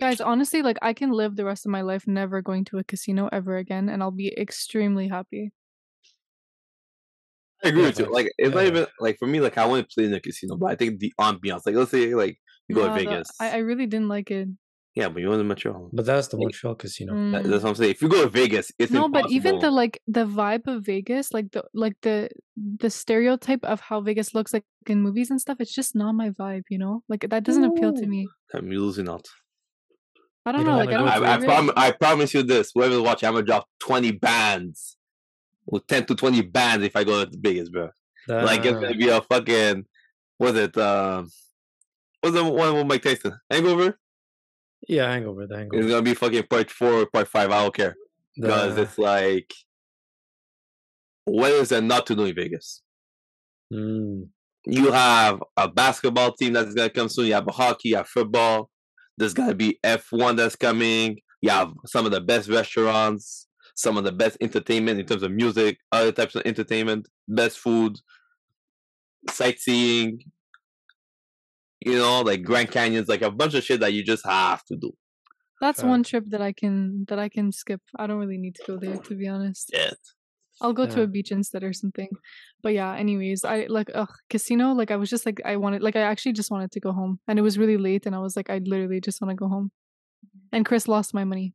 Guys, 0.00 0.20
honestly, 0.20 0.62
like 0.62 0.78
I 0.82 0.92
can 0.92 1.10
live 1.12 1.36
the 1.36 1.44
rest 1.44 1.66
of 1.66 1.70
my 1.70 1.82
life 1.82 2.06
never 2.06 2.42
going 2.42 2.64
to 2.66 2.78
a 2.78 2.84
casino 2.84 3.28
ever 3.32 3.56
again, 3.56 3.88
and 3.88 4.02
I'll 4.02 4.10
be 4.10 4.34
extremely 4.36 5.08
happy. 5.08 5.52
I 7.64 7.68
agree 7.68 7.82
Yeah, 7.82 7.88
with 7.88 7.98
you. 8.00 8.06
Like 8.06 8.28
it's 8.36 8.54
not 8.54 8.64
even 8.64 8.86
like 9.00 9.16
for 9.18 9.26
me. 9.26 9.40
Like 9.40 9.56
I 9.56 9.66
want 9.66 9.88
to 9.88 9.94
play 9.94 10.04
in 10.04 10.14
a 10.14 10.20
casino, 10.20 10.56
but 10.56 10.66
I 10.70 10.76
think 10.76 10.98
the 10.98 11.12
ambiance. 11.20 11.62
Like 11.64 11.76
let's 11.76 11.90
say 11.92 12.14
like 12.14 12.36
you 12.68 12.74
go 12.74 12.86
Nah, 12.86 12.94
to 12.94 13.04
Vegas. 13.04 13.28
I, 13.40 13.50
I 13.50 13.56
really 13.58 13.86
didn't 13.86 14.08
like 14.08 14.30
it. 14.30 14.48
yeah, 14.94 15.08
but 15.08 15.22
you 15.22 15.28
want 15.28 15.40
to 15.40 15.44
Montreal. 15.44 15.90
But 15.92 16.06
that's 16.06 16.28
the 16.28 16.36
Like, 16.36 16.44
Montreal 16.46 16.74
casino. 16.74 17.14
That- 17.14 17.44
Mm. 17.44 17.50
that's 17.50 17.62
what 17.62 17.70
I'm 17.70 17.74
saying. 17.76 17.90
If 17.92 18.02
you 18.02 18.08
go 18.08 18.22
to 18.24 18.28
Vegas, 18.28 18.70
it's 18.78 18.92
no 18.92 19.08
but 19.08 19.30
even 19.30 19.60
the 19.60 19.70
like 19.70 20.00
the 20.08 20.26
vibe 20.26 20.66
of 20.66 20.84
vegas 20.84 21.32
like 21.32 21.50
the 21.52 21.64
like 21.72 21.96
the 22.02 22.28
the 22.56 22.90
stereotype 22.90 23.64
of 23.64 23.80
how 23.80 24.00
vegas 24.00 24.34
looks 24.34 24.52
like 24.52 24.64
in 24.86 25.00
movies 25.00 25.30
and 25.30 25.40
stuff 25.40 25.56
it's 25.60 25.74
just 25.74 25.94
not 25.96 26.12
my 26.12 26.30
vibe 26.30 26.62
you 26.68 26.78
know 26.78 27.02
like 27.08 27.26
that 27.30 27.42
doesn't 27.44 27.64
appeal 27.64 27.92
to 27.92 28.04
Ooh. 28.04 28.08
me 28.08 28.28
I'm 28.52 28.68
losing 28.70 29.08
out. 29.08 29.26
I 30.46 30.52
don't 30.52 30.60
You 30.62 30.66
know 30.66 30.84
don't 30.84 31.06
like 31.06 31.16
i 31.16 31.18
don't 31.18 31.24
I, 31.24 31.34
I, 31.34 31.44
prom- 31.44 31.72
I 31.76 31.90
promise 31.92 32.34
you 32.34 32.42
this. 32.42 32.70
Whoever's 32.74 33.00
watching, 33.00 33.26
I'm 33.28 33.34
gonna 33.34 33.46
drop 33.46 33.66
20 33.80 34.12
bands. 34.12 34.96
Well, 35.66 35.82
10 35.88 36.06
to 36.06 36.14
20 36.14 36.42
bands 36.42 36.84
if 36.84 36.94
I 36.96 37.04
go 37.04 37.24
to 37.24 37.30
the 37.30 37.38
biggest, 37.38 37.72
bro. 37.72 37.88
Like 38.28 38.60
it's 38.66 38.72
Damn. 38.72 38.82
gonna 38.82 38.94
be 38.94 39.08
a 39.08 39.20
fucking 39.22 39.86
was 40.38 40.54
it 40.56 40.76
um 40.76 41.30
what's 42.20 42.36
the 42.36 42.44
one 42.44 42.74
with 42.74 42.86
Mike 42.86 43.02
Tyson? 43.02 43.38
Hangover? 43.50 43.98
yeah, 44.86 45.10
hangover. 45.10 45.46
The 45.46 45.54
It's 45.54 45.58
hangover. 45.60 45.88
gonna 45.88 46.02
be 46.02 46.14
fucking 46.14 46.42
part 46.48 46.70
four, 46.70 47.06
part 47.06 47.28
five, 47.28 47.50
I 47.50 47.62
don't 47.62 47.74
care. 47.74 47.94
Because 48.36 48.74
The- 48.76 48.82
it's 48.82 48.98
like 48.98 49.52
what 51.24 51.50
is 51.52 51.70
there 51.70 51.80
not 51.80 52.06
to 52.06 52.14
do 52.14 52.24
in 52.24 52.34
Vegas? 52.34 52.82
Mm, 53.72 54.28
You 54.66 54.92
have 54.92 55.42
a 55.56 55.68
basketball 55.68 56.32
team 56.32 56.52
that's 56.52 56.74
gonna 56.74 56.90
come 56.90 57.08
soon, 57.08 57.26
you 57.26 57.34
have 57.34 57.48
a 57.48 57.52
hockey, 57.52 57.90
you 57.90 57.96
have 57.96 58.08
football, 58.08 58.70
there's 59.16 59.34
gonna 59.34 59.54
be 59.54 59.78
F1 59.84 60.36
that's 60.36 60.56
coming, 60.56 61.18
you 61.40 61.50
have 61.50 61.72
some 61.86 62.06
of 62.06 62.12
the 62.12 62.20
best 62.20 62.48
restaurants, 62.48 63.46
some 63.74 63.96
of 63.96 64.04
the 64.04 64.12
best 64.12 64.36
entertainment 64.40 64.98
in 65.00 65.06
terms 65.06 65.22
of 65.22 65.30
music, 65.32 65.78
other 65.92 66.12
types 66.12 66.34
of 66.34 66.42
entertainment, 66.44 67.08
best 67.28 67.58
food, 67.58 67.98
sightseeing, 69.30 70.20
you 71.80 71.94
know, 71.96 72.22
like 72.22 72.42
Grand 72.42 72.70
Canyons, 72.70 73.08
like 73.08 73.22
a 73.22 73.30
bunch 73.30 73.54
of 73.54 73.62
shit 73.64 73.80
that 73.80 73.92
you 73.92 74.02
just 74.02 74.24
have 74.26 74.64
to 74.66 74.76
do. 74.76 74.92
that's 75.60 75.82
one 75.82 76.02
trip 76.02 76.24
that 76.28 76.42
i 76.42 76.52
can 76.52 77.04
that 77.08 77.18
i 77.18 77.28
can 77.28 77.50
skip 77.52 77.80
i 77.98 78.06
don't 78.06 78.18
really 78.18 78.36
need 78.44 78.54
to 78.54 78.62
go 78.66 78.76
there 78.76 78.98
to 78.98 79.14
be 79.14 79.26
honest 79.28 79.70
Yeah. 79.72 79.92
I'll 80.64 80.72
go 80.72 80.86
to 80.86 81.02
a 81.02 81.06
beach 81.06 81.30
instead 81.30 81.62
or 81.62 81.72
something. 81.72 82.08
But 82.62 82.72
yeah, 82.74 82.94
anyways, 82.94 83.44
I 83.44 83.66
like 83.68 83.90
ugh, 83.94 84.12
casino. 84.30 84.72
Like 84.72 84.90
I 84.90 84.96
was 84.96 85.10
just 85.10 85.26
like 85.26 85.40
I 85.44 85.56
wanted, 85.56 85.82
like 85.82 85.96
I 85.96 86.00
actually 86.00 86.32
just 86.32 86.50
wanted 86.50 86.72
to 86.72 86.80
go 86.80 86.92
home, 86.92 87.20
and 87.28 87.38
it 87.38 87.42
was 87.42 87.58
really 87.58 87.76
late, 87.76 88.06
and 88.06 88.14
I 88.14 88.18
was 88.18 88.34
like, 88.36 88.48
I 88.50 88.58
literally 88.64 89.00
just 89.00 89.20
want 89.20 89.30
to 89.30 89.36
go 89.36 89.48
home. 89.48 89.70
And 90.52 90.64
Chris 90.64 90.88
lost 90.88 91.12
my 91.14 91.24
money 91.24 91.54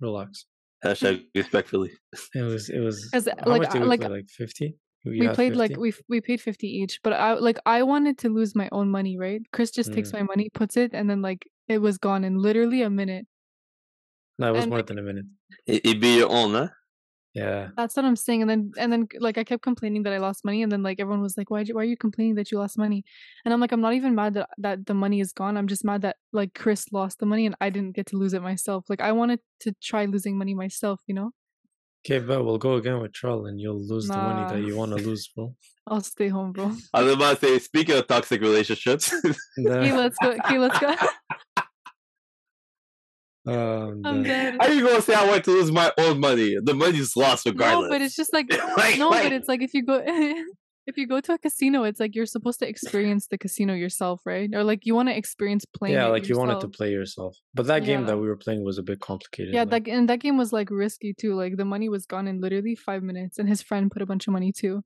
Relax. 0.00 0.46
Hashtag 0.84 1.22
respectfully. 1.34 1.92
It 2.34 2.42
was 2.42 2.68
it 2.68 2.80
was 2.80 3.08
because 3.10 3.28
how 3.38 3.50
like 3.50 3.62
much 3.62 3.72
did 3.72 3.82
we 3.82 3.88
like 3.88 4.00
play? 4.00 4.08
Like 4.08 4.28
fifty. 4.28 4.76
we 5.04 5.28
played 5.28 5.54
like 5.56 5.76
we 5.76 5.92
we 6.08 6.20
paid 6.20 6.40
fifty 6.40 6.66
each, 6.66 7.00
but 7.04 7.12
I 7.12 7.34
like 7.34 7.58
I 7.66 7.82
wanted 7.84 8.18
to 8.18 8.28
lose 8.28 8.54
my 8.56 8.68
own 8.72 8.90
money, 8.90 9.16
right? 9.18 9.40
Chris 9.52 9.70
just 9.70 9.92
takes 9.92 10.10
Mm. 10.10 10.14
my 10.18 10.22
money, 10.24 10.50
puts 10.52 10.76
it, 10.76 10.90
and 10.92 11.08
then 11.08 11.22
like 11.22 11.46
it 11.68 11.78
was 11.78 11.98
gone 11.98 12.24
in 12.24 12.36
literally 12.36 12.82
a 12.82 12.90
minute. 12.90 13.26
No, 14.38 14.48
it 14.48 14.52
was 14.52 14.62
and, 14.64 14.70
more 14.70 14.78
like- 14.80 14.86
than 14.86 14.98
a 14.98 15.02
minute. 15.02 15.26
It, 15.66 15.86
it 15.86 16.00
be 16.00 16.16
your 16.18 16.30
own, 16.30 16.54
huh? 16.54 16.68
Yeah. 17.34 17.68
That's 17.76 17.96
what 17.96 18.04
I'm 18.04 18.16
saying. 18.16 18.42
And 18.42 18.50
then 18.50 18.72
and 18.76 18.92
then 18.92 19.08
like 19.18 19.38
I 19.38 19.44
kept 19.44 19.62
complaining 19.62 20.02
that 20.02 20.12
I 20.12 20.18
lost 20.18 20.44
money, 20.44 20.62
and 20.62 20.70
then 20.70 20.82
like 20.82 21.00
everyone 21.00 21.22
was 21.22 21.36
like, 21.36 21.50
"Why? 21.50 21.64
Why 21.64 21.82
are 21.82 21.84
you 21.84 21.96
complaining 21.96 22.34
that 22.34 22.50
you 22.50 22.58
lost 22.58 22.76
money?" 22.76 23.04
And 23.44 23.54
I'm 23.54 23.60
like, 23.60 23.72
I'm 23.72 23.80
not 23.80 23.94
even 23.94 24.14
mad 24.14 24.34
that 24.34 24.50
that 24.58 24.86
the 24.86 24.94
money 24.94 25.20
is 25.20 25.32
gone. 25.32 25.56
I'm 25.56 25.66
just 25.68 25.84
mad 25.84 26.02
that 26.02 26.16
like 26.32 26.54
Chris 26.54 26.92
lost 26.92 27.18
the 27.18 27.26
money 27.26 27.46
and 27.46 27.56
I 27.60 27.70
didn't 27.70 27.96
get 27.96 28.06
to 28.06 28.16
lose 28.16 28.34
it 28.34 28.42
myself. 28.42 28.84
Like 28.88 29.00
I 29.00 29.12
wanted 29.12 29.40
to 29.60 29.74
try 29.80 30.04
losing 30.04 30.36
money 30.36 30.54
myself. 30.54 31.00
You 31.06 31.14
know, 31.14 31.30
Okay, 32.04 32.18
but 32.18 32.44
we'll 32.44 32.58
go 32.58 32.74
again 32.74 33.00
with 33.00 33.12
Troll 33.12 33.46
and 33.46 33.60
you'll 33.60 33.80
lose 33.80 34.08
the 34.08 34.16
money 34.16 34.44
that 34.50 34.66
you 34.66 34.76
want 34.76 34.90
to 34.90 34.98
lose, 34.98 35.28
bro. 35.28 35.54
I'll 35.86 36.00
stay 36.00 36.28
home, 36.28 36.52
bro. 36.52 36.72
I 36.92 37.02
was 37.02 37.14
about 37.14 37.40
to 37.40 37.46
say, 37.46 37.58
speaking 37.60 37.96
of 37.96 38.08
toxic 38.08 38.40
relationships, 38.40 39.12
Okay, 39.12 39.36
Nah, 39.58 39.96
let's 39.96 40.16
go. 40.20 40.30
Okay, 40.30 40.58
let's 40.58 40.78
go. 40.80 40.94
um, 43.46 44.02
I'm 44.04 44.22
the- 44.22 44.28
dead. 44.28 44.56
how 44.60 44.68
you 44.68 44.86
gonna 44.86 45.02
say 45.02 45.14
I 45.14 45.26
want 45.26 45.44
to 45.44 45.50
lose 45.50 45.72
my 45.72 45.92
own 45.98 46.20
money? 46.20 46.56
The 46.62 46.74
money's 46.74 47.16
lost 47.16 47.46
regardless. 47.46 47.84
No, 47.84 47.88
but 47.88 48.00
it's 48.02 48.14
just 48.16 48.32
like 48.32 48.46
Like- 48.76 48.98
no, 48.98 49.08
like- 49.10 49.24
but 49.24 49.32
it's 49.32 49.48
like 49.48 49.62
if 49.62 49.74
you 49.74 49.82
go 49.84 50.02
if 50.86 50.96
you 50.96 51.06
go 51.06 51.20
to 51.20 51.32
a 51.34 51.38
casino, 51.38 51.84
it's 51.84 52.00
like 52.00 52.14
you're 52.16 52.26
supposed 52.26 52.58
to 52.58 52.68
experience 52.68 53.28
the 53.28 53.38
casino 53.38 53.72
yourself, 53.72 54.20
right? 54.26 54.50
Or 54.52 54.64
like 54.64 54.84
you 54.84 54.94
want 54.96 55.08
to 55.08 55.16
experience 55.16 55.64
playing. 55.64 55.94
yeah, 55.94 56.06
it 56.06 56.10
like 56.10 56.28
you 56.28 56.36
wanted 56.36 56.60
to 56.60 56.68
play 56.68 56.90
yourself. 56.90 57.36
But 57.54 57.66
that 57.66 57.84
game 57.84 58.00
Yeah. 58.00 58.06
that 58.08 58.18
we 58.18 58.26
were 58.26 58.36
playing 58.36 58.64
was 58.64 58.78
a 58.78 58.82
bit 58.82 59.00
complicated. 59.00 59.54
Yeah, 59.54 59.60
like- 59.64 59.84
that 59.84 59.88
and 59.88 60.08
that 60.08 60.20
game 60.20 60.36
was 60.36 60.52
like 60.52 60.70
risky 60.70 61.14
too. 61.14 61.34
Like 61.34 61.56
the 61.56 61.64
money 61.64 61.88
was 61.88 62.04
gone 62.06 62.26
in 62.28 62.40
literally 62.40 62.74
five 62.74 63.02
minutes, 63.02 63.38
and 63.38 63.48
his 63.48 63.62
friend 63.62 63.90
put 63.90 64.02
a 64.02 64.06
bunch 64.06 64.26
of 64.26 64.32
money 64.32 64.52
too, 64.52 64.82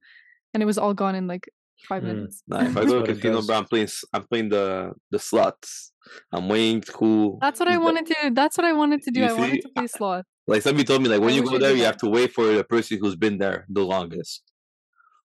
and 0.52 0.62
it 0.62 0.66
was 0.66 0.78
all 0.78 0.94
gone 0.94 1.14
in 1.14 1.26
like 1.26 1.48
five 1.88 2.02
Mm. 2.02 2.06
minutes. 2.06 2.42
Nah, 2.48 2.60
if 2.62 2.68
I 2.68 2.80
That's 2.80 2.86
go 2.86 2.96
what 2.98 3.04
to 3.06 3.12
it 3.12 3.14
casino, 3.16 3.36
does. 3.36 3.46
bro, 3.46 3.56
I'm 3.56 3.64
playing. 3.66 3.84
s- 3.84 4.04
I'm 4.12 4.24
playing 4.24 4.48
the 4.50 4.92
the 5.10 5.18
slots. 5.18 5.92
I'm 6.32 6.48
waiting 6.48 6.82
who. 6.94 7.38
That's 7.40 7.60
what 7.60 7.68
I 7.68 7.78
wanted 7.78 8.06
to. 8.06 8.30
That's 8.32 8.56
what 8.56 8.64
I 8.64 8.72
wanted 8.72 9.02
to 9.02 9.10
do. 9.10 9.20
You 9.20 9.26
I 9.26 9.32
wanted 9.32 9.62
to 9.62 9.68
play 9.70 9.86
sloth. 9.86 10.24
Like 10.46 10.62
somebody 10.62 10.84
told 10.84 11.02
me, 11.02 11.08
like 11.08 11.20
when 11.20 11.30
I 11.30 11.36
you 11.36 11.42
go 11.42 11.58
there, 11.58 11.72
you 11.72 11.78
that. 11.78 11.86
have 11.86 11.96
to 11.98 12.08
wait 12.08 12.32
for 12.32 12.46
the 12.46 12.64
person 12.64 12.98
who's 13.00 13.16
been 13.16 13.38
there 13.38 13.66
the 13.68 13.82
longest. 13.82 14.42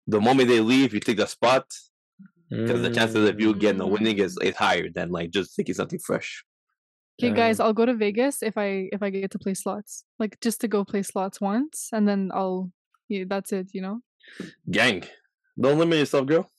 The 0.07 0.21
moment 0.21 0.49
they 0.49 0.61
leave, 0.61 0.95
you 0.95 1.01
take 1.01 1.19
the 1.19 1.27
spot 1.27 1.67
because 2.51 2.83
the 2.83 2.91
chances 2.91 3.29
of 3.29 3.41
you 3.41 3.55
getting 3.55 3.81
a 3.81 3.87
winning 3.87 4.19
is, 4.19 4.39
is 4.43 4.57
higher 4.57 4.89
than 4.91 5.11
like 5.11 5.31
just 5.31 5.57
taking 5.57 5.75
something 5.75 5.99
fresh. 5.99 6.45
Okay, 7.23 7.33
guys, 7.35 7.61
Um, 7.61 7.67
I'll 7.67 7.73
go 7.73 7.87
to 7.87 7.95
Vegas 7.95 8.43
if 8.43 8.59
I 8.59 8.89
if 8.93 9.03
I 9.03 9.11
get 9.11 9.31
to 9.31 9.39
play 9.39 9.55
slots. 9.55 10.05
Like 10.19 10.41
just 10.41 10.61
to 10.63 10.69
go 10.69 10.85
play 10.85 11.03
slots 11.03 11.41
once, 11.41 11.89
and 11.93 12.09
then 12.09 12.31
I'll. 12.35 12.71
Yeah, 13.09 13.25
that's 13.27 13.53
it. 13.53 13.69
You 13.73 13.83
know. 13.83 14.01
Gang, 14.71 15.05
don't 15.59 15.79
limit 15.79 15.99
yourself, 15.99 16.27
girl. 16.27 16.52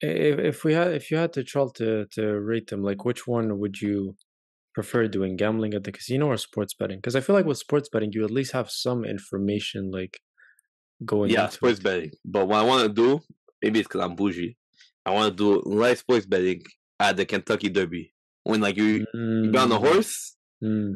If 0.00 0.38
if 0.38 0.64
we 0.64 0.74
had 0.74 0.92
if 0.92 1.10
you 1.10 1.16
had 1.18 1.32
to 1.34 1.44
try 1.44 1.66
to 1.76 2.06
to 2.12 2.40
rate 2.40 2.68
them, 2.68 2.82
like 2.82 3.04
which 3.04 3.26
one 3.26 3.58
would 3.58 3.80
you 3.80 4.16
prefer 4.74 5.08
doing, 5.08 5.36
gambling 5.36 5.74
at 5.74 5.84
the 5.84 5.92
casino 5.92 6.26
or 6.26 6.36
sports 6.36 6.74
betting? 6.74 6.98
Because 6.98 7.16
I 7.16 7.20
feel 7.20 7.34
like 7.36 7.44
with 7.46 7.58
sports 7.58 7.88
betting, 7.88 8.12
you 8.12 8.24
at 8.24 8.30
least 8.30 8.52
have 8.52 8.70
some 8.70 9.04
information 9.04 9.90
like 9.90 10.20
going. 11.04 11.30
yeah, 11.30 11.48
sports 11.48 11.78
it. 11.78 11.84
betting. 11.84 12.10
But 12.24 12.46
what 12.48 12.60
I 12.60 12.62
want 12.62 12.86
to 12.86 12.92
do, 12.94 13.20
maybe 13.62 13.80
it's 13.80 13.88
because 13.88 14.02
I'm 14.02 14.16
bougie. 14.16 14.56
I 15.04 15.10
want 15.12 15.36
to 15.36 15.36
do 15.36 15.62
live 15.68 15.98
sports 15.98 16.26
betting 16.26 16.62
at 16.98 17.16
the 17.16 17.26
Kentucky 17.26 17.68
Derby. 17.68 18.12
When 18.44 18.60
like 18.60 18.76
you, 18.76 19.06
you 19.42 19.50
be 19.50 19.58
on 19.58 19.68
the 19.68 19.78
Mm, 19.78 19.86
horse 19.86 20.36
mm, 20.62 20.94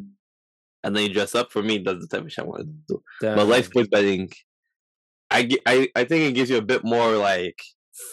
and 0.82 0.96
then 0.96 1.02
you 1.04 1.12
dress 1.12 1.34
up. 1.34 1.52
For 1.52 1.62
me, 1.62 1.78
that's 1.78 2.00
the 2.00 2.06
type 2.08 2.24
of 2.24 2.32
shit 2.32 2.44
I 2.44 2.48
want 2.48 2.62
to 2.62 2.72
do. 2.88 3.02
damn. 3.20 3.36
But 3.36 3.46
live 3.48 3.64
sports 3.66 3.88
betting, 3.88 4.30
I, 5.30 5.48
I 5.66 5.88
I 5.94 6.04
think 6.04 6.24
it 6.24 6.32
gives 6.34 6.50
you 6.50 6.58
a 6.58 6.62
bit 6.62 6.84
more 6.84 7.16
like 7.16 7.60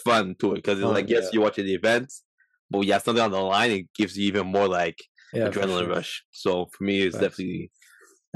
fun 0.04 0.34
to 0.40 0.52
it 0.52 0.56
because 0.56 0.78
it's 0.78 0.84
Fun, 0.84 0.94
like 0.94 1.08
yes, 1.08 1.24
yeah. 1.24 1.30
you're 1.34 1.42
watching 1.42 1.64
the 1.64 1.74
events, 1.74 2.22
but 2.70 2.78
when 2.78 2.86
you 2.86 2.92
have 2.94 3.02
something 3.02 3.22
on 3.22 3.30
the 3.30 3.40
line, 3.40 3.70
it 3.70 3.86
gives 3.94 4.16
you 4.16 4.26
even 4.26 4.46
more 4.46 4.68
like 4.68 5.02
yeah, 5.32 5.48
adrenaline 5.48 5.80
sure. 5.84 5.88
rush. 5.88 6.24
So 6.30 6.68
for 6.72 6.84
me, 6.84 7.02
it's 7.02 7.16
Facts. 7.16 7.36
definitely 7.36 7.70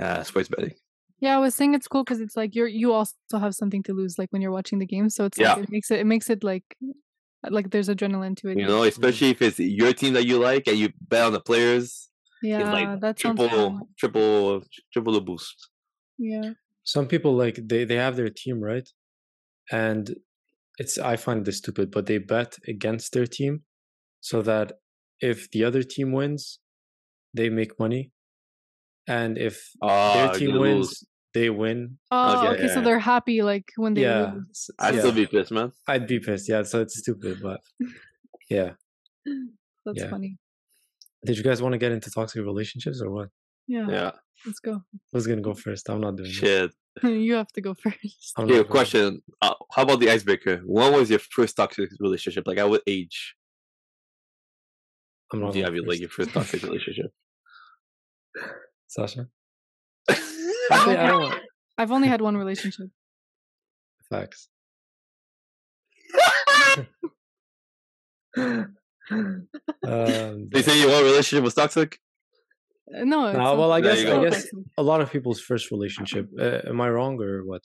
uh, 0.01 0.23
sports 0.23 0.49
betting. 0.49 0.75
Yeah, 1.21 1.37
I 1.37 1.41
was 1.41 1.55
saying 1.55 1.75
it's 1.75 1.89
cool 1.89 2.05
because 2.05 2.21
it's 2.21 2.37
like 2.37 2.55
you're 2.55 2.67
you 2.69 2.93
also 2.93 3.15
have 3.33 3.55
something 3.55 3.83
to 3.85 3.95
lose, 3.95 4.19
like 4.19 4.31
when 4.33 4.43
you're 4.43 4.51
watching 4.53 4.79
the 4.79 4.87
game. 4.87 5.09
So 5.09 5.25
it's 5.25 5.39
Yeah. 5.39 5.55
like 5.55 5.65
it 5.65 5.71
makes 5.71 5.91
it 5.91 6.01
it 6.01 6.07
makes 6.07 6.29
it 6.31 6.45
like 6.45 6.65
like 7.49 7.71
there's 7.71 7.89
adrenaline 7.89 8.37
to 8.39 8.49
it. 8.49 8.59
You 8.59 8.67
know, 8.67 8.83
especially 8.83 9.31
if 9.31 9.41
it's 9.41 9.59
your 9.59 9.93
team 9.93 10.13
that 10.15 10.27
you 10.27 10.39
like 10.39 10.67
and 10.67 10.77
you 10.77 10.91
bet 11.09 11.25
on 11.25 11.33
the 11.33 11.41
players, 11.41 12.09
yeah, 12.43 12.61
it's 12.61 12.71
like 12.71 13.01
that 13.01 13.19
sounds 13.19 13.39
triple, 13.41 13.71
fun. 13.71 13.83
triple, 13.99 14.63
triple 14.93 15.13
the 15.13 15.21
boost. 15.21 15.69
Yeah, 16.19 16.53
Some 16.85 17.07
people 17.07 17.35
like 17.35 17.57
they 17.63 17.85
they 17.85 17.97
have 17.97 18.17
their 18.17 18.29
team 18.31 18.61
right, 18.61 18.89
and 19.71 20.15
it's 20.79 20.99
I 20.99 21.17
find 21.17 21.45
this 21.45 21.59
stupid, 21.59 21.91
but 21.91 22.07
they 22.07 22.19
bet 22.19 22.57
against 22.69 23.13
their 23.13 23.27
team, 23.27 23.63
so 24.21 24.43
that 24.43 24.73
if 25.21 25.51
the 25.51 25.65
other 25.65 25.83
team 25.83 26.13
wins, 26.13 26.59
they 27.35 27.49
make 27.49 27.79
money, 27.79 28.13
and 29.07 29.39
if 29.39 29.71
Ah, 29.83 30.13
their 30.15 30.33
you 30.33 30.39
team 30.39 30.51
lose. 30.53 30.61
wins, 30.61 31.05
they 31.35 31.51
win. 31.51 31.99
Oh, 32.11 32.37
Okay, 32.39 32.49
okay. 32.55 32.69
So 32.69 32.81
yeah. 32.81 32.85
they're 32.85 32.99
happy 32.99 33.43
like 33.43 33.73
when 33.77 33.95
they 33.95 34.03
yeah, 34.03 34.33
lose. 34.35 34.47
s- 34.51 34.71
I'd 34.79 34.95
yeah. 34.95 35.01
still 35.01 35.13
be 35.13 35.27
pissed, 35.27 35.53
man. 35.53 35.73
I'd 35.87 36.07
be 36.07 36.19
pissed. 36.21 36.49
Yeah, 36.49 36.63
so 36.63 36.81
it's 36.81 36.99
stupid, 36.99 37.39
but 37.43 37.61
yeah. 38.51 38.73
That's 39.85 40.03
Yeah. 40.03 40.11
funny. 40.11 40.39
Did 41.25 41.37
you 41.39 41.43
guys 41.43 41.61
want 41.63 41.73
to 41.73 41.79
get 41.79 41.93
into 41.93 42.11
toxic 42.11 42.43
relationships 42.45 43.01
or 43.03 43.11
what? 43.11 43.29
Yeah, 43.67 43.89
Yeah, 43.91 44.11
let's 44.47 44.61
go. 44.61 44.83
Who's 45.13 45.27
gonna 45.27 45.41
go 45.41 45.55
first? 45.55 45.89
I'm 45.91 46.01
not 46.01 46.17
doing 46.17 46.31
it. 46.31 46.35
shit. 46.35 46.71
you 47.03 47.35
have 47.35 47.49
to 47.53 47.61
go 47.61 47.75
first. 47.75 48.33
I'm 48.37 48.45
Okay, 48.45 48.59
not 48.59 48.69
question. 48.69 49.23
Uh, 49.43 49.55
how 49.73 49.83
about 49.83 50.01
the 50.01 50.11
icebreaker? 50.11 50.63
When 50.65 50.93
was 50.93 51.11
your 51.11 51.19
first 51.19 51.57
toxic 51.57 51.91
relationship? 52.01 52.47
Like, 52.47 52.59
at 52.59 52.69
what 52.69 52.83
age 52.87 53.35
I'm 55.33 55.41
not 55.41 55.53
do 55.53 55.59
you 55.59 55.65
have 55.65 55.75
your, 55.75 55.87
like 55.87 56.01
your 56.01 56.09
first 56.09 56.31
toxic 56.31 56.63
relationship? 56.63 57.13
Sasha. 58.89 59.29
Actually, 60.09 60.97
I 60.97 61.07
don't. 61.09 61.35
I've 61.79 61.93
only 61.93 62.09
had 62.09 62.21
one 62.21 62.37
relationship. 62.37 62.89
facts. 64.09 64.49
um, 68.39 68.77
They 70.53 70.63
say 70.63 70.81
your 70.81 70.91
one 70.91 71.05
relationship 71.05 71.45
was 71.45 71.55
toxic. 71.55 71.99
Uh, 72.95 73.05
No, 73.05 73.27
it's 73.27 73.39
No, 73.39 73.57
well, 73.57 73.73
I 73.73 73.81
guess 73.81 73.99
I 74.05 74.23
guess 74.25 74.47
a 74.79 74.83
lot 74.83 75.01
of 75.01 75.11
people's 75.11 75.41
first 75.41 75.71
relationship. 75.71 76.29
Uh, 76.39 76.61
am 76.71 76.81
I 76.81 76.89
wrong 76.91 77.21
or 77.21 77.45
what? 77.45 77.63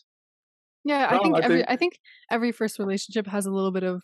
Yeah, 0.84 1.08
I 1.12 1.20
think 1.20 1.36
I 1.36 1.40
every 1.42 1.58
think- 1.58 1.70
I 1.70 1.76
think 1.76 1.94
every 2.32 2.52
first 2.52 2.80
relationship 2.80 3.28
has 3.28 3.46
a 3.46 3.52
little 3.52 3.72
bit 3.72 3.84
of 3.84 4.02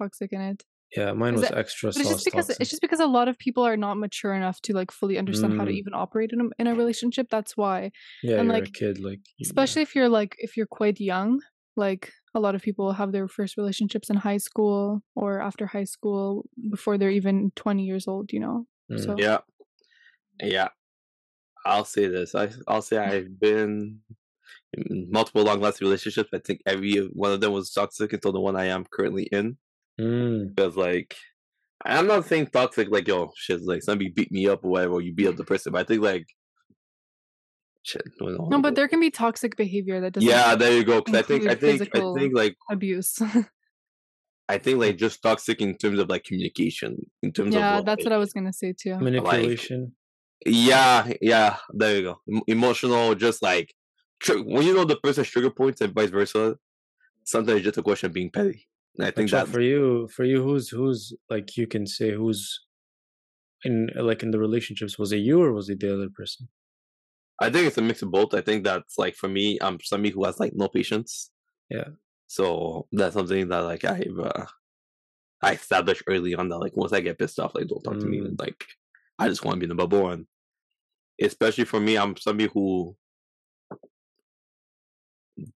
toxic 0.00 0.32
in 0.32 0.40
it. 0.40 0.62
Yeah, 0.96 1.12
mine 1.12 1.34
was 1.34 1.42
it- 1.50 1.56
extra 1.56 1.88
But 1.90 1.96
it's 2.02 2.08
just 2.08 2.24
because 2.24 2.46
toxic. 2.46 2.60
it's 2.60 2.70
just 2.70 2.82
because 2.82 3.00
a 3.00 3.06
lot 3.18 3.26
of 3.26 3.36
people 3.38 3.64
are 3.66 3.76
not 3.76 3.94
mature 3.98 4.32
enough 4.32 4.60
to 4.62 4.72
like 4.74 4.90
fully 4.92 5.18
understand 5.18 5.54
how 5.58 5.64
to 5.64 5.72
Mm. 5.72 5.80
even 5.82 5.92
operate 5.94 6.30
in 6.32 6.40
a, 6.40 6.46
in 6.60 6.66
a 6.68 6.74
relationship. 6.82 7.26
That's 7.30 7.56
why, 7.56 7.90
yeah, 8.22 8.36
and, 8.38 8.44
you're 8.44 8.52
like, 8.60 8.68
a 8.68 8.70
kid, 8.70 9.00
like 9.08 9.20
you- 9.38 9.44
especially 9.48 9.82
if 9.82 9.96
you're 9.96 10.08
like 10.20 10.36
if 10.38 10.56
you're 10.56 10.68
quite 10.80 11.00
young, 11.00 11.40
like 11.76 12.12
a 12.32 12.40
lot 12.44 12.54
of 12.54 12.62
people 12.62 12.92
have 12.92 13.10
their 13.10 13.26
first 13.26 13.56
relationships 13.56 14.08
in 14.08 14.16
high 14.28 14.36
school 14.48 15.02
or 15.16 15.40
after 15.48 15.66
high 15.66 15.88
school 15.96 16.48
before 16.70 16.96
they're 16.98 17.10
even 17.20 17.50
20 17.56 17.82
years 17.84 18.06
old, 18.06 18.32
you 18.32 18.38
know. 18.38 18.66
Mm. 18.92 19.00
So 19.04 19.16
Yeah, 19.18 19.38
yeah. 20.40 20.68
I'll 21.66 21.84
say 21.84 22.06
this. 22.06 22.34
I 22.34 22.50
I'll 22.68 22.82
say 22.82 22.98
I've 22.98 23.40
been 23.40 24.00
in 24.74 25.10
multiple 25.10 25.42
long-lasting 25.42 25.86
relationships. 25.86 26.30
I 26.34 26.38
think 26.38 26.60
every 26.66 26.96
one 27.12 27.32
of 27.32 27.40
them 27.40 27.52
was 27.52 27.70
toxic 27.70 28.12
until 28.12 28.32
the 28.32 28.40
one 28.40 28.56
I 28.56 28.66
am 28.66 28.84
currently 28.92 29.24
in. 29.24 29.56
Mm, 30.00 30.54
Because 30.54 30.76
like, 30.76 31.16
I'm 31.84 32.06
not 32.06 32.26
saying 32.26 32.48
toxic 32.48 32.88
like 32.90 33.08
yo 33.08 33.32
shit 33.36 33.62
like 33.62 33.82
somebody 33.82 34.10
beat 34.10 34.32
me 34.32 34.48
up 34.48 34.64
or 34.64 34.70
whatever. 34.72 34.94
Or 34.94 35.00
you 35.00 35.12
beat 35.14 35.28
up 35.28 35.36
the 35.36 35.44
person, 35.44 35.72
but 35.72 35.80
I 35.80 35.84
think 35.84 36.02
like 36.02 36.26
shit. 37.82 38.02
no, 38.20 38.60
but 38.60 38.74
there 38.74 38.88
can 38.88 39.00
be 39.00 39.10
toxic 39.10 39.56
behavior 39.56 40.00
that 40.00 40.14
doesn't 40.14 40.28
yeah, 40.28 40.54
there 40.54 40.72
you 40.72 40.84
go. 40.84 41.00
Because 41.00 41.20
I 41.20 41.22
think 41.22 41.46
I 41.46 41.54
think 41.54 41.82
I 41.94 42.14
think 42.14 42.34
like 42.34 42.56
abuse. 42.70 43.20
I 44.48 44.58
think 44.58 44.78
like 44.80 44.96
just 44.96 45.22
toxic 45.22 45.60
in 45.60 45.76
terms 45.76 45.98
of 45.98 46.08
like 46.08 46.24
communication. 46.24 47.06
In 47.22 47.32
terms 47.32 47.54
yeah, 47.54 47.78
of 47.78 47.84
yeah, 47.84 47.94
that's 47.94 48.04
what 48.04 48.12
I 48.12 48.18
was 48.18 48.32
gonna 48.32 48.52
say 48.52 48.74
too. 48.78 48.98
manipulation. 48.98 49.94
Yeah, 50.44 51.12
yeah, 51.20 51.56
there 51.70 51.96
you 51.96 52.02
go. 52.02 52.42
Emotional, 52.46 53.14
just 53.14 53.42
like 53.42 53.74
when 54.28 54.66
you 54.66 54.74
know 54.74 54.84
the 54.84 54.96
person's 54.96 55.28
trigger 55.28 55.50
points 55.50 55.80
and 55.80 55.94
vice 55.94 56.10
versa. 56.10 56.56
Sometimes 57.26 57.58
it's 57.58 57.64
just 57.64 57.78
a 57.78 57.82
question 57.82 58.08
of 58.08 58.12
being 58.12 58.30
petty. 58.30 58.66
And 58.96 59.06
I 59.06 59.10
think 59.10 59.30
that 59.30 59.48
for 59.48 59.60
you, 59.60 60.08
for 60.08 60.24
you, 60.24 60.42
who's 60.42 60.68
who's 60.68 61.14
like 61.30 61.56
you 61.56 61.66
can 61.66 61.86
say 61.86 62.12
who's 62.12 62.60
in 63.64 63.88
like 63.96 64.22
in 64.22 64.30
the 64.30 64.38
relationships? 64.38 64.98
Was 64.98 65.12
it 65.12 65.18
you 65.18 65.42
or 65.42 65.52
was 65.52 65.68
it 65.68 65.80
the 65.80 65.94
other 65.94 66.08
person? 66.14 66.48
I 67.40 67.50
think 67.50 67.66
it's 67.66 67.78
a 67.78 67.82
mix 67.82 68.02
of 68.02 68.12
both. 68.12 68.34
I 68.34 68.40
think 68.40 68.64
that's 68.64 68.98
like 68.98 69.14
for 69.16 69.28
me, 69.28 69.58
I'm 69.60 69.78
somebody 69.82 70.10
who 70.10 70.24
has 70.24 70.38
like 70.38 70.52
no 70.54 70.68
patience. 70.68 71.30
Yeah. 71.70 71.88
So 72.28 72.86
that's 72.92 73.14
something 73.14 73.48
that 73.48 73.60
like 73.60 73.84
I've 73.84 74.18
uh, 74.18 74.46
I 75.42 75.52
established 75.52 76.04
early 76.06 76.34
on 76.34 76.48
that 76.50 76.58
like 76.58 76.76
once 76.76 76.92
I 76.92 77.00
get 77.00 77.18
pissed 77.18 77.40
off, 77.40 77.54
like 77.54 77.66
don't 77.66 77.82
talk 77.82 77.98
to 77.98 78.06
me. 78.06 78.20
Mm. 78.20 78.38
Like 78.38 78.64
I 79.18 79.28
just 79.28 79.44
want 79.44 79.56
to 79.56 79.60
be 79.60 79.64
in 79.64 79.70
the 79.70 79.74
bubble 79.74 80.10
and 80.10 80.26
especially 81.20 81.64
for 81.64 81.80
me, 81.80 81.96
I'm 81.96 82.16
somebody 82.16 82.50
who 82.52 82.96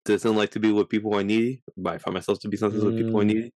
doesn't 0.05 0.35
like 0.35 0.51
to 0.51 0.59
be 0.59 0.71
with 0.71 0.89
people 0.89 1.11
who 1.11 1.19
are 1.19 1.23
needy, 1.23 1.61
but 1.75 1.95
I 1.95 1.97
find 1.97 2.13
myself 2.13 2.39
to 2.39 2.47
be 2.47 2.57
sensitive 2.57 2.85
with 2.85 2.95
people 2.97 3.11
who 3.13 3.19
are 3.19 3.23
Mm. 3.23 3.33
needy. 3.35 3.53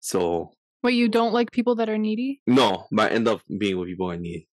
So 0.00 0.52
Wait, 0.82 0.94
you 0.94 1.08
don't 1.08 1.32
like 1.32 1.50
people 1.50 1.74
that 1.76 1.88
are 1.88 1.98
needy? 1.98 2.40
no, 2.46 2.86
but 2.92 3.10
I 3.10 3.14
end 3.14 3.26
up 3.28 3.40
being 3.58 3.78
with 3.78 3.88
people 3.88 4.06
who 4.06 4.12
are 4.12 4.16
needy 4.16 4.48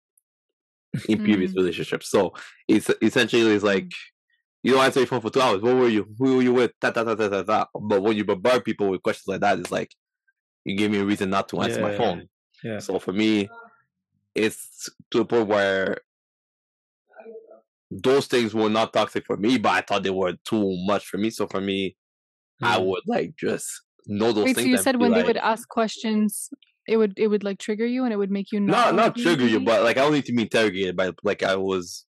in 1.08 1.20
previous 1.20 1.52
Mm. 1.52 1.56
relationships. 1.58 2.10
So 2.10 2.34
it's 2.68 2.90
essentially 3.02 3.54
it's 3.54 3.64
like 3.64 3.92
you 4.64 4.74
don't 4.74 4.84
answer 4.84 5.00
your 5.00 5.08
phone 5.08 5.22
for 5.22 5.32
two 5.32 5.42
hours. 5.42 5.62
What 5.62 5.76
were 5.76 5.88
you? 5.88 6.14
Who 6.20 6.36
were 6.36 6.42
you 6.44 6.54
with? 6.54 6.72
Ta 6.80 6.92
ta 6.92 7.04
ta 7.04 7.16
ta 7.16 7.30
ta 7.30 7.42
ta. 7.44 7.68
But 7.74 8.04
when 8.04 8.16
you 8.16 8.24
bombard 8.26 8.64
people 8.64 8.90
with 8.90 9.02
questions 9.02 9.28
like 9.28 9.42
that, 9.42 9.58
it's 9.60 9.72
like 9.72 9.92
you 10.66 10.76
give 10.78 10.92
me 10.92 11.00
a 11.00 11.06
reason 11.06 11.30
not 11.32 11.50
to 11.50 11.62
answer 11.62 11.82
my 11.82 11.98
phone. 11.98 12.30
Yeah. 12.64 12.78
So 12.80 13.00
for 13.00 13.12
me, 13.14 13.50
it's 14.36 14.88
to 15.12 15.22
a 15.22 15.26
point 15.26 15.48
where 15.48 15.98
those 17.92 18.28
things 18.28 18.54
were 18.54 18.70
not 18.70 18.94
toxic 18.94 19.26
for 19.26 19.38
me, 19.38 19.58
but 19.58 19.70
I 19.72 19.82
thought 19.82 20.04
they 20.04 20.10
were 20.10 20.34
too 20.46 20.78
much 20.86 21.06
for 21.06 21.18
me. 21.18 21.30
So 21.30 21.48
for 21.48 21.62
me, 21.62 21.96
I 22.62 22.78
Mm. 22.78 22.88
would 22.88 23.04
like 23.08 23.36
just 23.38 23.68
know 24.08 24.32
those 24.32 24.46
Wait, 24.46 24.56
so 24.56 24.62
you 24.62 24.78
said 24.78 24.96
be 24.98 25.04
when 25.04 25.14
they 25.14 25.24
would 25.24 25.38
ask 25.38 25.68
questions, 25.68 26.50
it 26.88 26.98
would 26.98 27.14
it 27.18 27.28
would 27.28 27.44
like 27.44 27.60
trigger 27.60 27.86
you 27.86 28.04
and 28.04 28.14
it 28.14 28.18
would 28.18 28.32
make 28.32 28.52
you 28.52 28.60
not 28.60 28.94
not 28.96 28.96
not 28.96 29.18
trigger 29.18 29.46
you, 29.48 29.60
but 29.60 29.84
like 29.84 29.98
I 29.98 30.02
don't 30.02 30.14
need 30.14 30.26
to 30.26 30.34
be 30.34 30.44
interrogated 30.44 30.96
by 30.96 31.12
like 31.24 31.44
I 31.44 31.56
was 31.56 32.06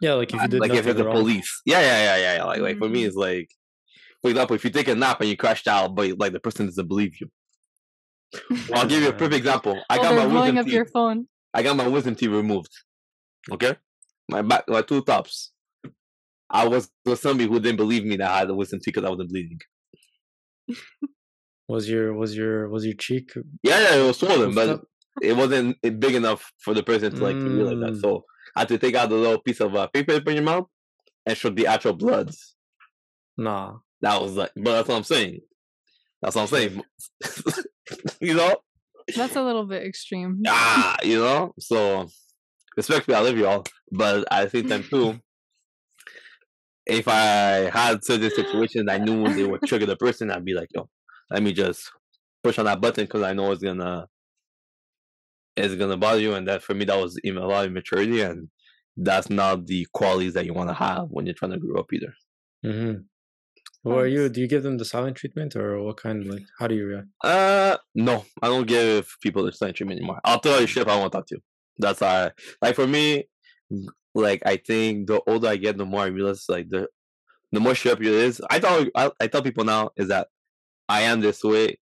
Yeah, 0.00 0.14
like 0.14 0.34
if 0.34 0.42
you 0.42 0.48
did 0.48 0.60
like 0.60 0.72
if 0.72 0.76
nothing 0.76 0.90
it's 0.92 0.98
the 0.98 1.04
wrong. 1.04 1.16
police. 1.16 1.62
Yeah, 1.64 1.80
yeah, 1.80 2.02
yeah, 2.02 2.16
yeah, 2.16 2.34
yeah. 2.36 2.44
Like 2.44 2.60
like 2.60 2.78
for 2.78 2.88
me, 2.88 3.04
Mm. 3.04 3.06
it's 3.06 3.16
like 3.16 3.48
for 4.22 4.30
example, 4.30 4.56
if 4.56 4.64
you 4.64 4.70
take 4.70 4.88
a 4.88 4.94
nap 4.94 5.20
and 5.20 5.30
you 5.30 5.36
crashed 5.36 5.68
out, 5.68 5.94
but 5.94 6.18
like 6.18 6.32
the 6.32 6.40
person 6.40 6.66
doesn't 6.66 6.88
believe 6.88 7.20
you. 7.20 7.30
I'll 8.74 8.86
give 8.86 9.02
you 9.02 9.08
a 9.08 9.12
perfect 9.12 9.34
example. 9.36 9.82
I 9.88 9.98
got 9.98 10.10
they're 10.10 10.16
my 10.16 10.26
blowing 10.26 10.34
wisdom 10.34 10.58
up 10.58 10.66
teeth. 10.66 10.74
your 10.74 10.86
phone. 10.86 11.26
I 11.54 11.62
got 11.62 11.76
my 11.76 11.88
wisdom 11.88 12.14
teeth 12.14 12.30
removed. 12.30 12.70
Okay, 13.50 13.76
my 14.30 14.42
back, 14.42 14.64
my 14.68 14.82
two 14.82 15.02
tops. 15.02 15.52
I 16.48 16.66
was 16.66 16.90
with 17.04 17.20
somebody 17.20 17.48
who 17.48 17.60
didn't 17.60 17.76
believe 17.76 18.04
me 18.04 18.16
that 18.16 18.30
I 18.30 18.38
had 18.40 18.50
a 18.50 18.54
wisdom 18.54 18.80
teeth 18.80 18.94
because 18.94 19.06
I 19.06 19.10
wasn't 19.10 19.30
bleeding. 19.30 19.60
Was 21.68 21.88
your 21.88 22.14
was 22.14 22.36
your 22.36 22.68
was 22.68 22.84
your 22.84 22.94
cheek? 22.94 23.30
Yeah, 23.62 23.80
yeah, 23.80 23.94
it 23.96 24.06
was 24.06 24.18
swollen, 24.18 24.50
Goofed 24.50 24.54
but 24.56 24.68
up? 24.68 24.82
it 25.22 25.36
wasn't 25.36 25.76
eh, 25.84 25.90
big 25.90 26.14
enough 26.16 26.52
for 26.58 26.74
the 26.74 26.82
person 26.82 27.14
to 27.14 27.22
like 27.22 27.36
realize 27.36 27.78
that. 27.78 27.92
Mm. 27.92 28.00
So 28.00 28.24
I 28.56 28.60
had 28.60 28.68
to 28.68 28.78
take 28.78 28.96
out 28.96 29.08
the 29.08 29.14
little 29.16 29.38
piece 29.40 29.60
of 29.60 29.74
uh, 29.76 29.86
paper 29.88 30.12
in 30.12 30.34
your 30.34 30.42
mouth 30.42 30.66
and 31.26 31.36
show 31.36 31.50
the 31.50 31.66
actual 31.68 31.92
bloods. 31.92 32.56
Nah. 33.36 33.76
That 34.00 34.20
was 34.20 34.32
like, 34.36 34.50
but 34.56 34.72
that's 34.72 34.88
what 34.88 34.96
I'm 34.96 35.04
saying. 35.04 35.40
That's 36.22 36.34
what 36.34 36.42
I'm 36.42 36.48
saying. 36.48 36.82
you 38.20 38.34
know, 38.34 38.56
That's 39.14 39.36
a 39.36 39.42
little 39.42 39.64
bit 39.64 39.86
extreme. 39.86 40.42
ah, 40.46 40.96
you 41.02 41.18
know. 41.18 41.52
So, 41.58 42.08
respectfully, 42.76 43.16
I 43.16 43.20
love 43.20 43.38
y'all, 43.38 43.64
but 43.90 44.26
at 44.30 44.44
the 44.44 44.58
same 44.58 44.68
time 44.68 44.84
too, 44.84 45.20
if 46.86 47.06
I 47.06 47.70
had 47.70 48.04
certain 48.04 48.30
situations 48.30 48.88
I 48.88 48.98
knew 48.98 49.32
they 49.32 49.44
would 49.44 49.62
trigger 49.62 49.86
the 49.86 49.96
person, 49.96 50.30
I'd 50.30 50.44
be 50.44 50.54
like, 50.54 50.68
yo, 50.74 50.88
let 51.30 51.42
me 51.42 51.52
just 51.52 51.90
push 52.42 52.58
on 52.58 52.64
that 52.64 52.80
button 52.80 53.04
because 53.04 53.22
I 53.22 53.32
know 53.32 53.52
it's 53.52 53.62
gonna 53.62 54.06
it's 55.56 55.74
gonna 55.74 55.96
bother 55.96 56.20
you, 56.20 56.34
and 56.34 56.46
that 56.48 56.62
for 56.62 56.74
me 56.74 56.84
that 56.86 56.98
was 56.98 57.18
even 57.24 57.42
a 57.42 57.46
lot 57.46 57.64
of 57.64 57.70
immaturity, 57.70 58.22
and 58.22 58.48
that's 58.96 59.30
not 59.30 59.66
the 59.66 59.86
qualities 59.92 60.34
that 60.34 60.46
you 60.46 60.54
want 60.54 60.68
to 60.68 60.74
have 60.74 61.06
when 61.10 61.26
you're 61.26 61.34
trying 61.34 61.52
to 61.52 61.58
grow 61.58 61.80
up 61.80 61.92
either. 61.92 62.14
Mm-hmm. 62.64 63.00
What 63.82 63.98
are 63.98 64.06
you? 64.06 64.28
Do 64.28 64.40
you 64.40 64.46
give 64.46 64.62
them 64.62 64.76
the 64.76 64.84
silent 64.84 65.16
treatment 65.16 65.56
or 65.56 65.82
what 65.82 65.96
kind? 65.96 66.22
Of 66.22 66.34
like, 66.34 66.42
how 66.58 66.66
do 66.66 66.74
you 66.74 66.86
react? 66.86 67.06
Uh, 67.24 67.78
no, 67.94 68.26
I 68.42 68.48
don't 68.48 68.66
give 68.66 69.16
people 69.22 69.44
the 69.44 69.52
silent 69.52 69.76
treatment 69.76 69.98
anymore. 69.98 70.20
I'll 70.24 70.40
tell 70.40 70.60
you 70.60 70.66
shit 70.66 70.82
if 70.82 70.88
I 70.88 70.98
want 70.98 71.12
to 71.12 71.18
talk 71.18 71.26
to 71.28 71.36
you. 71.36 71.42
That's 71.78 72.02
uh, 72.02 72.30
like 72.60 72.74
for 72.74 72.86
me, 72.86 73.24
like 74.14 74.42
I 74.46 74.56
think 74.56 75.06
the 75.08 75.20
older 75.26 75.48
I 75.48 75.56
get, 75.56 75.78
the 75.78 75.84
more 75.86 76.02
I 76.02 76.06
realize 76.06 76.44
like 76.48 76.68
the 76.70 76.88
the 77.52 77.60
more 77.60 77.74
shit 77.74 77.92
up 77.92 78.00
it 78.00 78.06
is. 78.06 78.40
I 78.50 78.58
tell 78.60 78.86
I, 78.94 79.10
I 79.20 79.26
tell 79.28 79.42
people 79.42 79.64
now 79.64 79.90
is 79.96 80.08
that 80.08 80.28
I 80.88 81.02
am 81.02 81.20
this 81.20 81.44
way, 81.44 81.78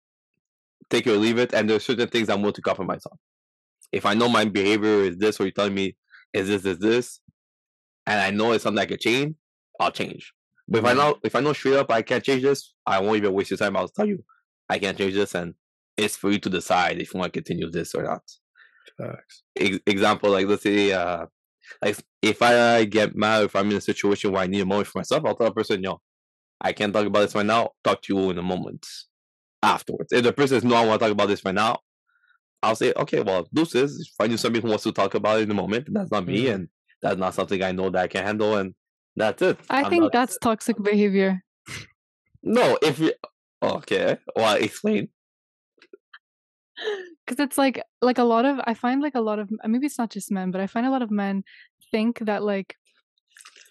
take 0.91 1.07
it 1.07 1.11
or 1.13 1.17
leave 1.17 1.39
it, 1.39 1.55
and 1.55 1.69
there's 1.69 1.85
certain 1.85 2.09
things 2.09 2.29
I'm 2.29 2.41
willing 2.43 2.55
to 2.55 2.63
compromise 2.63 3.05
on. 3.11 3.19
If 3.93 4.07
I 4.07 4.15
know 4.15 4.29
my 4.29 4.45
behavior 4.45 5.05
is 5.05 5.19
this, 5.19 5.41
or 5.41 5.45
you're 5.45 5.53
telling 5.53 5.75
me 5.75 5.97
is 6.33 6.49
this 6.49 6.65
is 6.65 6.79
this, 6.79 7.21
and 8.07 8.21
I 8.21 8.31
know 8.31 8.53
it's 8.53 8.65
something 8.65 8.81
I 8.81 8.87
can 8.87 8.99
change, 8.99 9.37
I'll 9.81 9.93
change. 9.93 10.33
But 10.69 10.79
if 10.81 10.85
I 10.85 10.93
Mhm. 10.93 10.97
know 10.97 11.19
if 11.25 11.35
I 11.37 11.41
know 11.41 11.53
straight 11.53 11.77
up 11.77 11.91
I 11.91 12.03
can't 12.03 12.25
change 12.25 12.43
this, 12.43 12.75
I 12.87 13.01
won't 13.01 13.19
even 13.19 13.33
waste 13.33 13.51
your 13.51 13.59
time. 13.59 13.77
I'll 13.77 13.89
tell 13.89 14.07
you 14.07 14.25
I 14.69 14.79
can't 14.79 14.99
change 14.99 15.15
this, 15.15 15.35
and 15.35 15.55
it's 15.97 16.17
for 16.17 16.31
you 16.31 16.39
to 16.41 16.51
decide 16.51 17.01
if 17.01 17.15
you 17.15 17.21
want 17.21 17.33
to 17.33 17.41
continue 17.41 17.71
this 17.71 17.95
or 17.95 18.03
not. 18.05 18.23
Facts. 18.97 19.43
Ex- 19.57 19.79
example, 19.87 20.31
like 20.31 20.47
let's 20.47 20.63
say, 20.63 20.93
uh, 20.93 21.27
like 21.83 21.97
if 22.23 22.43
I 22.43 22.85
get 22.85 23.15
mad, 23.17 23.45
if 23.45 23.57
I'm 23.57 23.71
in 23.71 23.77
a 23.77 23.81
situation 23.81 24.33
where 24.33 24.43
I 24.43 24.47
need 24.47 24.61
a 24.61 24.67
moment 24.67 24.89
for 24.89 24.99
myself, 24.99 25.25
I'll 25.25 25.35
tell 25.37 25.47
the 25.49 25.53
person, 25.55 25.83
"Yo, 25.83 26.01
I 26.61 26.73
can't 26.73 26.93
talk 26.93 27.07
about 27.07 27.21
this 27.21 27.35
right 27.35 27.47
now. 27.47 27.71
Talk 27.85 28.03
to 28.03 28.15
you 28.15 28.31
in 28.31 28.39
a 28.39 28.43
moment 28.43 28.87
afterwards." 29.63 30.13
If 30.13 30.25
the 30.25 30.33
person 30.33 30.57
says, 30.57 30.65
"No, 30.65 30.77
I 30.77 30.87
want 30.87 31.01
to 31.01 31.05
talk 31.07 31.13
about 31.13 31.29
this 31.29 31.45
right 31.45 31.55
now," 31.55 31.79
I'll 32.63 32.75
say, 32.77 32.93
"Okay, 32.97 33.21
well, 33.23 33.49
deuces. 33.55 34.13
Find 34.19 34.33
you 34.33 34.39
somebody 34.39 34.63
who 34.63 34.69
wants 34.69 34.85
to 34.85 34.93
talk 34.93 35.15
about 35.15 35.39
it 35.41 35.43
in 35.45 35.51
a 35.51 35.55
moment. 35.55 35.89
That's 35.93 36.11
not 36.11 36.27
me, 36.27 36.45
Mhm. 36.45 36.55
and 36.55 36.69
that's 37.03 37.19
not 37.19 37.35
something 37.35 37.63
I 37.63 37.73
know 37.73 37.91
that 37.91 38.03
I 38.03 38.09
can 38.09 38.25
handle, 38.25 38.57
and 38.57 38.75
that's 39.17 39.43
it." 39.43 39.59
I 39.71 39.83
I'm 39.85 39.91
think 39.91 40.03
not- 40.05 40.13
that's 40.13 40.39
toxic 40.39 40.83
behavior. 40.83 41.43
no. 42.43 42.79
If 42.83 42.99
you 42.99 43.13
okay, 43.63 44.19
well, 44.35 44.57
explain. 44.57 45.09
Because 47.27 47.43
it's 47.43 47.59
like 47.59 47.83
like 48.03 48.19
a 48.19 48.25
lot 48.25 48.45
of 48.45 48.61
i 48.65 48.75
find 48.75 49.03
like 49.03 49.15
a 49.15 49.21
lot 49.21 49.39
of 49.39 49.51
maybe 49.65 49.87
it's 49.87 49.99
not 49.99 50.11
just 50.11 50.31
men 50.31 50.51
but 50.51 50.61
i 50.61 50.67
find 50.67 50.87
a 50.87 50.91
lot 50.91 51.03
of 51.03 51.11
men 51.11 51.43
think 51.91 52.19
that 52.21 52.43
like 52.43 52.75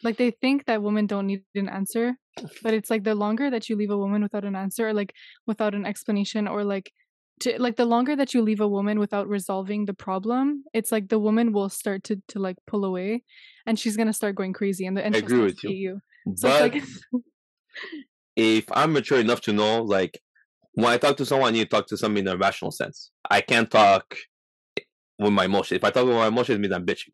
like 0.04 0.18
they 0.18 0.32
think 0.32 0.66
that 0.66 0.82
women 0.82 1.08
don't 1.08 1.28
need 1.28 1.44
an 1.56 1.70
answer 1.70 2.16
but 2.62 2.74
it's 2.74 2.90
like 2.90 3.04
the 3.04 3.16
longer 3.16 3.50
that 3.50 3.70
you 3.70 3.76
leave 3.76 3.90
a 3.90 3.98
woman 3.98 4.22
without 4.22 4.46
an 4.46 4.56
answer 4.56 4.90
or 4.90 4.94
like 4.94 5.14
without 5.46 5.74
an 5.74 5.86
explanation 5.86 6.48
or 6.48 6.64
like 6.64 6.92
to 7.40 7.60
like 7.62 7.76
the 7.76 7.86
longer 7.86 8.16
that 8.16 8.34
you 8.34 8.42
leave 8.42 8.62
a 8.62 8.68
woman 8.68 9.00
without 9.00 9.28
resolving 9.28 9.86
the 9.86 9.94
problem 9.94 10.64
it's 10.74 10.92
like 10.92 11.08
the 11.10 11.20
woman 11.20 11.52
will 11.52 11.70
start 11.70 12.04
to 12.04 12.22
to 12.28 12.40
like 12.40 12.58
pull 12.66 12.86
away 12.86 13.24
and 13.66 13.80
she's 13.80 13.98
gonna 13.98 14.14
start 14.14 14.36
going 14.36 14.54
crazy 14.54 14.86
and, 14.86 14.98
the, 14.98 15.06
and 15.06 15.16
I 15.16 15.20
agree 15.20 15.42
with 15.42 15.64
you. 15.64 15.70
you 15.70 16.02
so 16.36 16.50
But 16.50 16.62
like 16.62 16.84
if 18.38 18.66
I'm 18.72 18.94
mature 18.94 19.20
enough 19.20 19.42
to 19.42 19.54
know, 19.54 19.82
like, 19.82 20.22
when 20.78 20.92
I 20.94 20.98
talk 20.98 21.18
to 21.18 21.26
someone, 21.26 21.50
I 21.50 21.52
need 21.54 21.64
to 21.70 21.76
talk 21.76 21.88
to 21.88 21.98
somebody 21.98 22.22
in 22.22 22.28
a 22.28 22.38
rational 22.38 22.72
sense. 22.72 23.12
I 23.30 23.42
can't 23.42 23.70
talk 23.70 24.16
with 25.20 25.34
my 25.34 25.46
emotions. 25.46 25.78
If 25.78 25.84
I 25.84 25.90
talk 25.92 26.06
with 26.06 26.16
my 26.16 26.28
emotions, 26.28 26.56
it 26.58 26.62
means 26.62 26.74
I'm 26.74 26.86
bitching. 26.86 27.14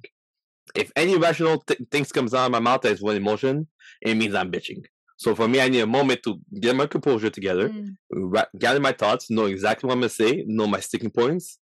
If 0.76 0.92
any 0.96 1.18
rational 1.18 1.60
th- 1.60 1.80
things 1.92 2.12
comes 2.12 2.34
out 2.34 2.46
of 2.48 2.52
my 2.52 2.60
mouth 2.60 2.82
that 2.82 2.92
is 2.92 3.02
with 3.02 3.16
emotion, 3.16 3.68
it 4.02 4.16
means 4.16 4.36
I'm 4.36 4.52
bitching. 4.52 4.84
So 5.18 5.36
for 5.36 5.48
me, 5.48 5.62
I 5.62 5.70
need 5.70 5.82
a 5.82 5.88
moment 5.88 6.24
to 6.24 6.40
get 6.60 6.76
my 6.76 6.88
composure 6.88 7.30
together, 7.30 7.70
Mm, 8.14 8.34
ra- 8.36 8.52
gather 8.60 8.80
my 8.80 8.92
thoughts, 8.92 9.30
know 9.30 9.46
exactly 9.46 9.88
what 9.88 9.94
I'm 9.94 10.00
gonna 10.02 10.10
say, 10.10 10.44
know 10.48 10.68
my 10.68 10.80
sticking 10.80 11.12
points, 11.12 11.60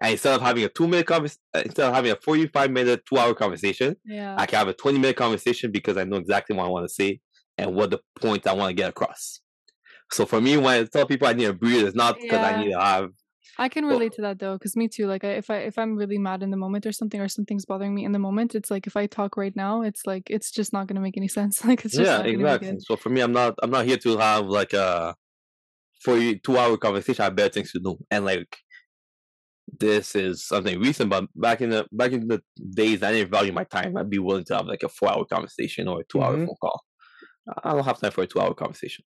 and 0.00 0.12
instead 0.12 0.34
of 0.34 0.40
having 0.40 0.64
a 0.64 0.68
two 0.68 0.86
minute 0.88 1.06
conversation, 1.06 1.40
instead 1.54 1.86
of 1.88 1.94
having 1.94 2.12
a 2.12 2.16
forty-five 2.16 2.70
minute, 2.70 3.04
two 3.06 3.18
hour 3.18 3.34
conversation, 3.34 3.96
yeah 4.04 4.34
I 4.38 4.46
can 4.46 4.58
have 4.60 4.68
a 4.68 4.72
20 4.74 4.98
minute 4.98 5.16
conversation 5.16 5.70
because 5.72 5.96
I 5.96 6.04
know 6.04 6.16
exactly 6.16 6.56
what 6.56 6.66
I 6.66 6.68
want 6.68 6.86
to 6.88 6.94
say 6.94 7.20
and 7.58 7.74
what 7.74 7.90
the 7.90 7.98
point 8.20 8.46
I 8.46 8.52
want 8.54 8.70
to 8.70 8.74
get 8.74 8.88
across. 8.88 9.40
So 10.14 10.24
for 10.26 10.40
me, 10.40 10.56
when 10.56 10.66
I 10.82 10.84
tell 10.84 11.06
people 11.06 11.26
I 11.26 11.32
need 11.32 11.46
a 11.46 11.52
breathe, 11.52 11.84
it's 11.86 11.96
not 11.96 12.20
because 12.20 12.40
I 12.40 12.62
need 12.62 12.70
to 12.72 12.80
have. 12.80 13.10
I 13.58 13.68
can 13.68 13.84
Well- 13.86 13.98
relate 13.98 14.12
to 14.14 14.22
that 14.22 14.38
though, 14.38 14.54
because 14.56 14.74
me 14.76 14.86
too. 14.88 15.06
Like, 15.06 15.24
I, 15.24 15.32
if 15.42 15.50
I 15.50 15.56
if 15.70 15.76
I'm 15.78 15.96
really 15.96 16.18
mad 16.18 16.42
in 16.42 16.50
the 16.50 16.56
moment 16.56 16.86
or 16.86 16.92
something, 16.92 17.20
or 17.20 17.28
something's 17.28 17.64
bothering 17.64 17.94
me 17.94 18.04
in 18.04 18.12
the 18.12 18.18
moment, 18.28 18.54
it's 18.54 18.70
like 18.70 18.86
if 18.86 18.96
I 18.96 19.06
talk 19.06 19.36
right 19.36 19.54
now, 19.56 19.82
it's 19.82 20.06
like 20.06 20.24
it's 20.30 20.50
just 20.58 20.72
not 20.72 20.86
gonna 20.86 21.00
make 21.00 21.16
any 21.16 21.28
sense. 21.38 21.64
Like, 21.64 21.84
it's 21.84 21.94
just 21.96 22.06
Yeah, 22.08 22.16
not 22.18 22.24
gonna 22.26 22.38
be 22.38 22.44
exactly. 22.44 22.78
So 22.88 22.96
for 22.96 23.10
me, 23.10 23.20
I'm 23.20 23.32
not. 23.32 23.54
I'm 23.62 23.70
not 23.70 23.86
here 23.86 23.96
to 23.98 24.18
have 24.18 24.46
like 24.46 24.72
a 24.72 25.14
for 26.04 26.16
you 26.16 26.38
two 26.38 26.58
hour 26.58 26.76
conversation. 26.76 27.22
I 27.22 27.26
have 27.26 27.36
better 27.36 27.52
things 27.56 27.72
to 27.72 27.80
do, 27.80 27.96
and 28.10 28.24
like 28.24 28.56
this 29.80 30.14
is 30.14 30.46
something 30.46 30.78
recent. 30.80 31.10
But 31.10 31.24
back 31.34 31.60
in 31.60 31.70
the 31.70 31.86
back 31.92 32.12
in 32.12 32.28
the 32.28 32.40
days, 32.82 33.02
I 33.02 33.12
didn't 33.12 33.30
value 33.30 33.52
my 33.52 33.64
time. 33.64 33.96
I'd 33.96 34.10
be 34.10 34.18
willing 34.18 34.44
to 34.46 34.56
have 34.56 34.66
like 34.66 34.82
a 34.84 34.88
four 34.88 35.10
hour 35.10 35.24
conversation 35.24 35.88
or 35.88 36.00
a 36.00 36.04
2 36.04 36.22
hour 36.22 36.36
Mhm. 36.36 36.46
phone 36.46 36.56
call. 36.60 36.80
I 37.62 37.72
don't 37.72 37.84
have 37.84 38.00
time 38.00 38.12
for 38.12 38.22
a 38.22 38.26
two 38.26 38.40
hour 38.40 38.54
conversation. 38.54 39.04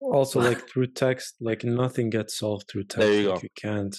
Also, 0.00 0.40
like 0.40 0.68
through 0.68 0.88
text, 0.88 1.36
like 1.40 1.64
nothing 1.64 2.10
gets 2.10 2.36
solved 2.36 2.68
through 2.68 2.84
text. 2.84 2.98
There 2.98 3.20
you 3.20 3.30
like, 3.30 3.36
go. 3.36 3.42
You 3.42 3.48
can't 3.56 3.96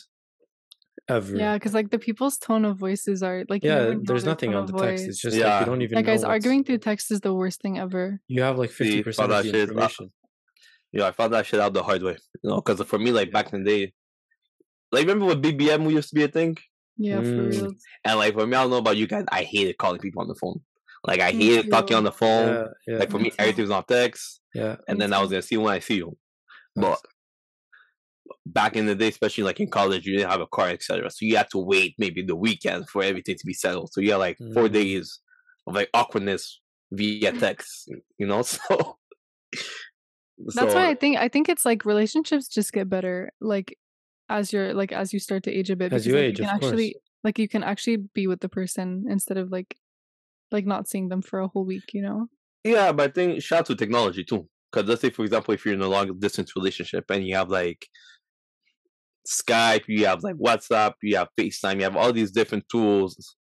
ever. 1.07 1.37
Yeah, 1.37 1.53
because 1.53 1.73
like 1.73 1.89
the 1.89 1.99
people's 1.99 2.37
tone 2.37 2.65
of 2.65 2.77
voices 2.77 3.23
are 3.23 3.45
like 3.49 3.63
Yeah, 3.63 3.93
there's 4.01 4.25
nothing 4.25 4.53
on 4.53 4.65
the 4.65 4.73
text. 4.73 5.07
It's 5.07 5.21
just 5.21 5.37
like 5.37 5.59
you 5.59 5.65
don't 5.65 5.81
even 5.81 5.95
Like 5.95 6.05
know. 6.05 6.13
guys, 6.13 6.23
arguing 6.23 6.63
through 6.63 6.79
text 6.79 7.11
is 7.11 7.21
the 7.21 7.33
worst 7.33 7.61
thing 7.61 7.79
ever. 7.79 8.19
You 8.27 8.41
have 8.43 8.57
like 8.57 8.71
50 8.71 9.03
percent 9.03 9.31
of 9.31 9.43
the 9.43 9.61
information. 9.61 10.11
Yeah, 10.91 11.07
I 11.07 11.11
found 11.11 11.33
that 11.33 11.47
shit 11.47 11.59
out 11.59 11.73
the 11.73 11.81
hard 11.81 12.03
way. 12.03 12.17
You 12.43 12.49
know, 12.51 12.55
because 12.57 12.81
for 12.87 12.99
me, 12.99 13.11
like 13.11 13.31
back 13.31 13.51
in 13.51 13.63
the 13.63 13.69
day, 13.69 13.93
like 14.91 15.01
remember 15.01 15.25
what 15.25 15.41
BBM 15.41 15.89
used 15.91 16.09
to 16.09 16.15
be 16.15 16.23
a 16.23 16.27
thing? 16.27 16.57
Yeah, 16.97 17.21
for 17.21 17.27
Mm. 17.31 17.49
real. 17.49 17.73
And 18.03 18.19
like 18.19 18.33
for 18.35 18.45
me, 18.45 18.55
I 18.55 18.61
don't 18.61 18.71
know 18.71 18.77
about 18.77 18.97
you 18.97 19.07
guys. 19.07 19.25
I 19.31 19.43
hated 19.43 19.77
calling 19.77 19.99
people 19.99 20.21
on 20.21 20.27
the 20.27 20.35
phone. 20.35 20.61
Like 21.05 21.19
I 21.19 21.31
Me 21.31 21.45
hated 21.45 21.69
talking 21.71 21.97
on 21.97 22.03
the 22.03 22.11
phone. 22.11 22.47
Yeah, 22.55 22.67
yeah, 22.87 22.97
Like 22.99 23.11
for 23.11 23.19
Me 23.19 23.31
everything 23.37 23.63
was 23.63 23.71
on 23.71 23.83
text, 23.85 24.41
yeah. 24.53 24.77
and 24.87 24.99
then 24.99 25.13
I 25.13 25.21
was 25.21 25.29
gonna 25.29 25.41
see 25.41 25.57
when 25.57 25.73
I 25.73 25.79
see 25.79 25.95
you. 25.97 26.17
But 26.75 26.99
Nice. 26.99 27.01
back 28.45 28.75
in 28.75 28.85
the 28.85 28.95
day, 28.95 29.09
especially 29.09 29.43
like 29.43 29.59
in 29.59 29.69
college, 29.69 30.05
you 30.05 30.17
didn't 30.17 30.31
have 30.31 30.41
a 30.41 30.47
car, 30.47 30.69
etc. 30.69 31.09
So 31.09 31.25
you 31.25 31.37
had 31.37 31.49
to 31.51 31.57
wait 31.59 31.95
maybe 31.97 32.21
the 32.23 32.35
weekend 32.35 32.89
for 32.89 33.03
everything 33.03 33.35
to 33.37 33.45
be 33.45 33.53
settled. 33.53 33.91
So 33.93 34.01
you 34.01 34.11
had 34.11 34.17
like 34.17 34.37
four 34.53 34.69
Mm. 34.69 34.73
days 34.73 35.19
of 35.67 35.75
like 35.75 35.89
awkwardness 35.93 36.61
via 36.91 37.31
text, 37.39 37.89
you 38.17 38.27
know. 38.27 38.43
So 40.49 40.59
That's 40.61 40.73
why 40.73 40.89
I 40.89 40.95
think 40.95 41.17
I 41.17 41.27
think 41.29 41.47
it's 41.47 41.65
like 41.65 41.85
relationships 41.85 42.47
just 42.47 42.73
get 42.73 42.89
better 42.89 43.31
like 43.39 43.77
as 44.29 44.51
you're 44.51 44.73
like 44.73 44.91
as 44.91 45.13
you 45.13 45.19
start 45.19 45.43
to 45.43 45.51
age 45.51 45.69
a 45.69 45.75
bit 45.75 45.91
As 45.91 46.05
because 46.05 46.07
you 46.07 46.15
like, 46.15 46.23
age, 46.25 46.39
you 46.39 46.45
can 46.45 46.55
of 46.55 46.59
course. 46.59 46.71
actually 46.71 46.95
like 47.23 47.39
you 47.39 47.47
can 47.47 47.63
actually 47.63 47.97
be 47.97 48.27
with 48.27 48.41
the 48.41 48.49
person 48.49 49.05
instead 49.09 49.37
of 49.37 49.51
like 49.51 49.77
like 50.53 50.65
not 50.65 50.87
seeing 50.87 51.09
them 51.09 51.21
for 51.21 51.39
a 51.39 51.47
whole 51.47 51.65
week, 51.65 51.93
you 51.93 52.01
know? 52.01 52.27
Yeah, 52.63 52.91
but 52.91 53.09
I 53.09 53.13
think 53.13 53.41
shout 53.41 53.59
out 53.61 53.65
to 53.67 53.75
technology 53.75 54.23
too. 54.23 54.47
Because 54.71 54.87
let's 54.89 55.01
say, 55.01 55.09
for 55.09 55.23
example, 55.23 55.53
if 55.53 55.65
you're 55.65 55.73
in 55.75 55.81
a 55.81 55.87
long 55.87 56.17
distance 56.19 56.55
relationship 56.55 57.05
and 57.09 57.25
you 57.27 57.35
have 57.35 57.49
like 57.49 57.87
Skype, 59.27 59.85
you 59.87 60.05
have 60.05 60.23
like 60.23 60.35
WhatsApp, 60.35 60.93
you 61.01 61.15
have 61.15 61.29
FaceTime, 61.39 61.77
you 61.77 61.83
have 61.83 61.95
all 61.95 62.11
these 62.11 62.31
different 62.31 62.65
tools 62.69 63.35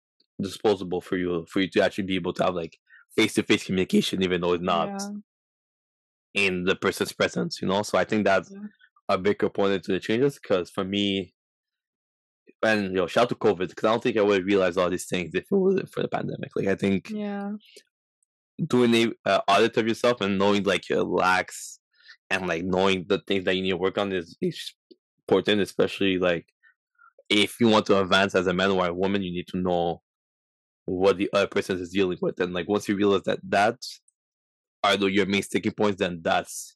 disposable 0.41 1.01
for 1.01 1.17
you 1.17 1.45
for 1.49 1.59
you 1.61 1.69
to 1.69 1.83
actually 1.83 2.05
be 2.05 2.15
able 2.15 2.33
to 2.33 2.43
have 2.43 2.55
like 2.55 2.77
face 3.15 3.33
to 3.35 3.43
face 3.43 3.65
communication, 3.65 4.21
even 4.23 4.41
though 4.41 4.53
it's 4.53 4.63
not 4.63 4.91
Yeah. 4.91 5.11
in 6.33 6.63
the 6.63 6.75
person's 6.75 7.11
presence. 7.13 7.61
You 7.61 7.67
know, 7.67 7.81
so 7.83 7.97
I 7.97 8.03
think 8.03 8.25
that's 8.25 8.51
Yeah. 8.51 8.67
a 9.09 9.17
big 9.17 9.39
component 9.39 9.83
to 9.85 9.93
the 9.93 9.99
changes. 9.99 10.39
Because 10.41 10.69
for 10.69 10.83
me, 10.83 11.33
and 12.63 12.85
you 12.85 12.93
know, 12.93 13.07
shout 13.07 13.23
out 13.23 13.29
to 13.29 13.35
COVID, 13.35 13.69
because 13.69 13.85
I 13.85 13.91
don't 13.91 14.03
think 14.03 14.17
I 14.17 14.21
would 14.21 14.37
have 14.37 14.45
realized 14.45 14.77
all 14.77 14.89
these 14.89 15.07
things 15.07 15.33
if 15.33 15.43
it 15.43 15.51
wasn't 15.51 15.91
for 15.91 16.01
the 16.01 16.07
pandemic. 16.07 16.51
Like 16.55 16.67
I 16.67 16.75
think 16.75 17.09
Yeah. 17.09 17.53
doing 18.65 18.93
a 18.95 19.29
uh, 19.29 19.41
audit 19.47 19.77
of 19.77 19.87
yourself 19.87 20.21
and 20.21 20.37
knowing 20.37 20.63
like 20.63 20.89
your 20.89 21.03
lacks 21.03 21.79
and 22.29 22.47
like 22.47 22.63
knowing 22.63 23.05
the 23.07 23.21
things 23.27 23.45
that 23.45 23.55
you 23.55 23.61
need 23.61 23.71
to 23.71 23.77
work 23.77 23.97
on 23.97 24.11
is, 24.11 24.37
is 24.41 24.73
important, 25.27 25.61
especially 25.61 26.19
like 26.19 26.45
if 27.29 27.59
you 27.59 27.67
want 27.67 27.85
to 27.85 27.99
advance 27.99 28.35
as 28.35 28.47
a 28.47 28.53
man 28.53 28.71
or 28.71 28.85
a 28.87 28.93
woman, 28.93 29.23
you 29.23 29.31
need 29.31 29.47
to 29.47 29.57
know 29.57 30.01
what 30.85 31.17
the 31.17 31.29
other 31.33 31.47
person 31.47 31.79
is 31.79 31.91
dealing 31.91 32.17
with. 32.21 32.39
And 32.39 32.53
like 32.53 32.67
once 32.67 32.89
you 32.89 32.95
realize 32.95 33.23
that 33.23 33.39
that's 33.43 34.01
are 34.83 34.97
the, 34.97 35.05
your 35.07 35.25
main 35.25 35.43
sticking 35.43 35.71
points, 35.73 35.99
then 35.99 36.19
that's 36.21 36.75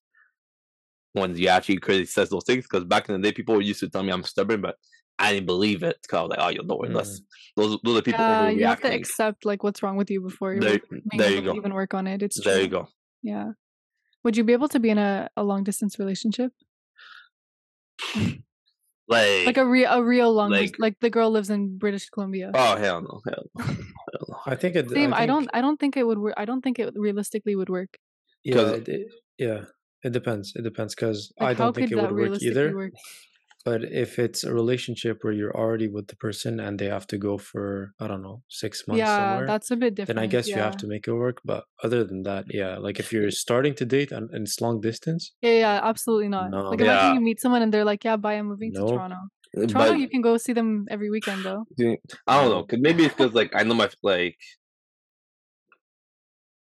when 1.13 1.35
you 1.35 1.47
actually 1.47 1.77
clearly 1.77 2.05
says 2.05 2.29
those 2.29 2.43
things. 2.45 2.63
Because 2.63 2.85
back 2.85 3.09
in 3.09 3.19
the 3.19 3.27
day, 3.27 3.33
people 3.33 3.61
used 3.61 3.79
to 3.79 3.89
tell 3.89 4.03
me 4.03 4.11
I'm 4.11 4.23
stubborn, 4.23 4.61
but 4.61 4.75
I 5.19 5.33
didn't 5.33 5.45
believe 5.45 5.83
it. 5.83 5.97
Because 6.01 6.17
I 6.17 6.21
was 6.23 6.29
like, 6.31 6.39
oh, 6.41 6.49
you're 6.49 6.63
know 6.65 6.81
it. 6.83 6.89
That's- 6.89 7.21
Those, 7.55 7.77
those 7.83 7.99
are 7.99 8.01
people 8.01 8.19
Yeah, 8.25 8.41
uh, 8.41 8.47
you 8.49 8.65
have 8.65 8.81
to 8.81 8.87
overreacting. 8.87 8.95
accept 8.95 9.45
like 9.45 9.61
what's 9.63 9.83
wrong 9.83 9.95
with 9.95 10.09
you 10.09 10.21
before 10.21 10.53
you're 10.53 10.61
There, 10.61 10.79
being 10.89 11.03
there 11.17 11.27
able 11.27 11.35
you 11.35 11.41
to 11.41 11.51
go. 11.51 11.55
even 11.55 11.73
work 11.73 11.93
on 11.93 12.07
it. 12.07 12.23
It's 12.23 12.43
There 12.43 12.55
true. 12.55 12.63
you 12.63 12.67
go. 12.69 12.87
Yeah. 13.21 13.51
Would 14.23 14.35
you 14.37 14.43
be 14.43 14.53
able 14.53 14.69
to 14.69 14.79
be 14.79 14.89
in 14.89 14.97
a, 14.97 15.29
a 15.37 15.43
long 15.43 15.63
distance 15.63 15.99
relationship? 15.99 16.51
Like, 19.09 19.45
Like 19.45 19.57
a 19.57 19.65
real 19.65 19.91
a 19.91 20.01
real 20.01 20.31
long 20.33 20.49
dis- 20.51 20.71
like- 20.71 20.79
like 20.79 20.95
the 21.01 21.09
girl 21.09 21.29
lives 21.29 21.49
in 21.49 21.77
British 21.77 22.09
Columbia. 22.09 22.51
oh 22.53 22.77
hell 22.77 23.01
no, 23.01 23.19
hell 23.27 23.43
no, 23.53 23.63
hell 23.65 23.75
no. 24.29 24.37
I 24.45 24.55
think 24.55 24.77
it. 24.77 24.89
Same. 24.89 25.13
I, 25.13 25.17
think, 25.19 25.27
don't 25.27 25.49
I 25.53 25.59
don't 25.59 25.77
think 25.77 25.97
it 25.97 26.07
would 26.07 26.17
work. 26.19 26.33
I 26.37 26.45
don't 26.45 26.61
think 26.61 26.79
it 26.79 26.93
realistically 26.95 27.53
would 27.55 27.67
work. 27.69 27.97
Yeah, 28.45 28.55
'Cause- 28.55 28.71
it, 28.79 28.87
it- 28.87 29.07
yeah. 29.37 29.65
It 30.03 30.11
depends. 30.13 30.53
It 30.55 30.63
depends 30.63 30.95
because 30.95 31.31
Like 31.39 31.49
I 31.49 31.53
don't 31.53 31.75
think 31.75 31.91
it 31.91 31.95
would 31.95 32.11
work 32.13 32.41
either. 32.41 32.73
work? 32.75 32.93
But 33.65 33.83
if 33.85 34.19
it's 34.19 34.43
a 34.43 34.53
relationship 34.53 35.19
where 35.23 35.31
you're 35.33 35.55
already 35.55 35.87
with 35.87 36.07
the 36.07 36.17
person 36.17 36.59
and 36.59 36.77
they 36.77 36.87
have 36.87 37.07
to 37.07 37.17
go 37.17 37.37
for 37.37 37.93
I 37.99 38.07
don't 38.07 38.21
know 38.21 38.43
six 38.49 38.87
months 38.87 38.99
Yeah, 38.99 39.17
somewhere, 39.17 39.47
that's 39.47 39.71
a 39.71 39.77
bit 39.77 39.95
different. 39.95 40.17
then 40.17 40.23
I 40.23 40.27
guess 40.27 40.47
you 40.49 40.61
have 40.61 40.77
to 40.77 40.87
make 40.87 41.07
it 41.07 41.13
work. 41.13 41.37
But 41.45 41.63
other 41.83 42.03
than 42.03 42.23
that, 42.23 42.45
yeah, 42.49 42.77
like 42.77 42.99
if 42.99 43.13
you're 43.13 43.31
starting 43.31 43.73
to 43.75 43.85
date 43.85 44.11
and, 44.11 44.29
and 44.31 44.45
it's 44.47 44.59
long 44.59 44.81
distance, 44.81 45.31
Yeah, 45.41 45.51
yeah, 45.51 45.79
absolutely 45.83 46.27
not. 46.27 46.51
No. 46.51 46.69
Like 46.71 46.81
imagine 46.81 47.07
Yeah. 47.07 47.13
you 47.15 47.21
meet 47.21 47.39
someone 47.39 47.61
and 47.61 47.73
they're 47.73 47.85
like, 47.85 48.03
"Yeah, 48.03 48.17
bye, 48.17 48.35
I'm 48.35 48.47
moving 48.47 48.71
Nope. 48.73 48.87
to 48.87 48.93
Toronto." 48.93 49.15
Uh, 49.55 49.65
Toronto, 49.67 49.93
But 49.93 49.99
you 49.99 50.09
can 50.09 50.21
go 50.21 50.37
see 50.37 50.53
them 50.53 50.85
every 50.89 51.09
weekend 51.09 51.45
though. 51.45 51.63
I 52.27 52.41
don't 52.41 52.51
know. 52.51 52.63
Cause 52.63 52.79
maybe 52.81 53.05
it's 53.05 53.15
because 53.15 53.33
like 53.33 53.51
I 53.55 53.63
know 53.63 53.75
my 53.75 53.89
like 54.01 54.37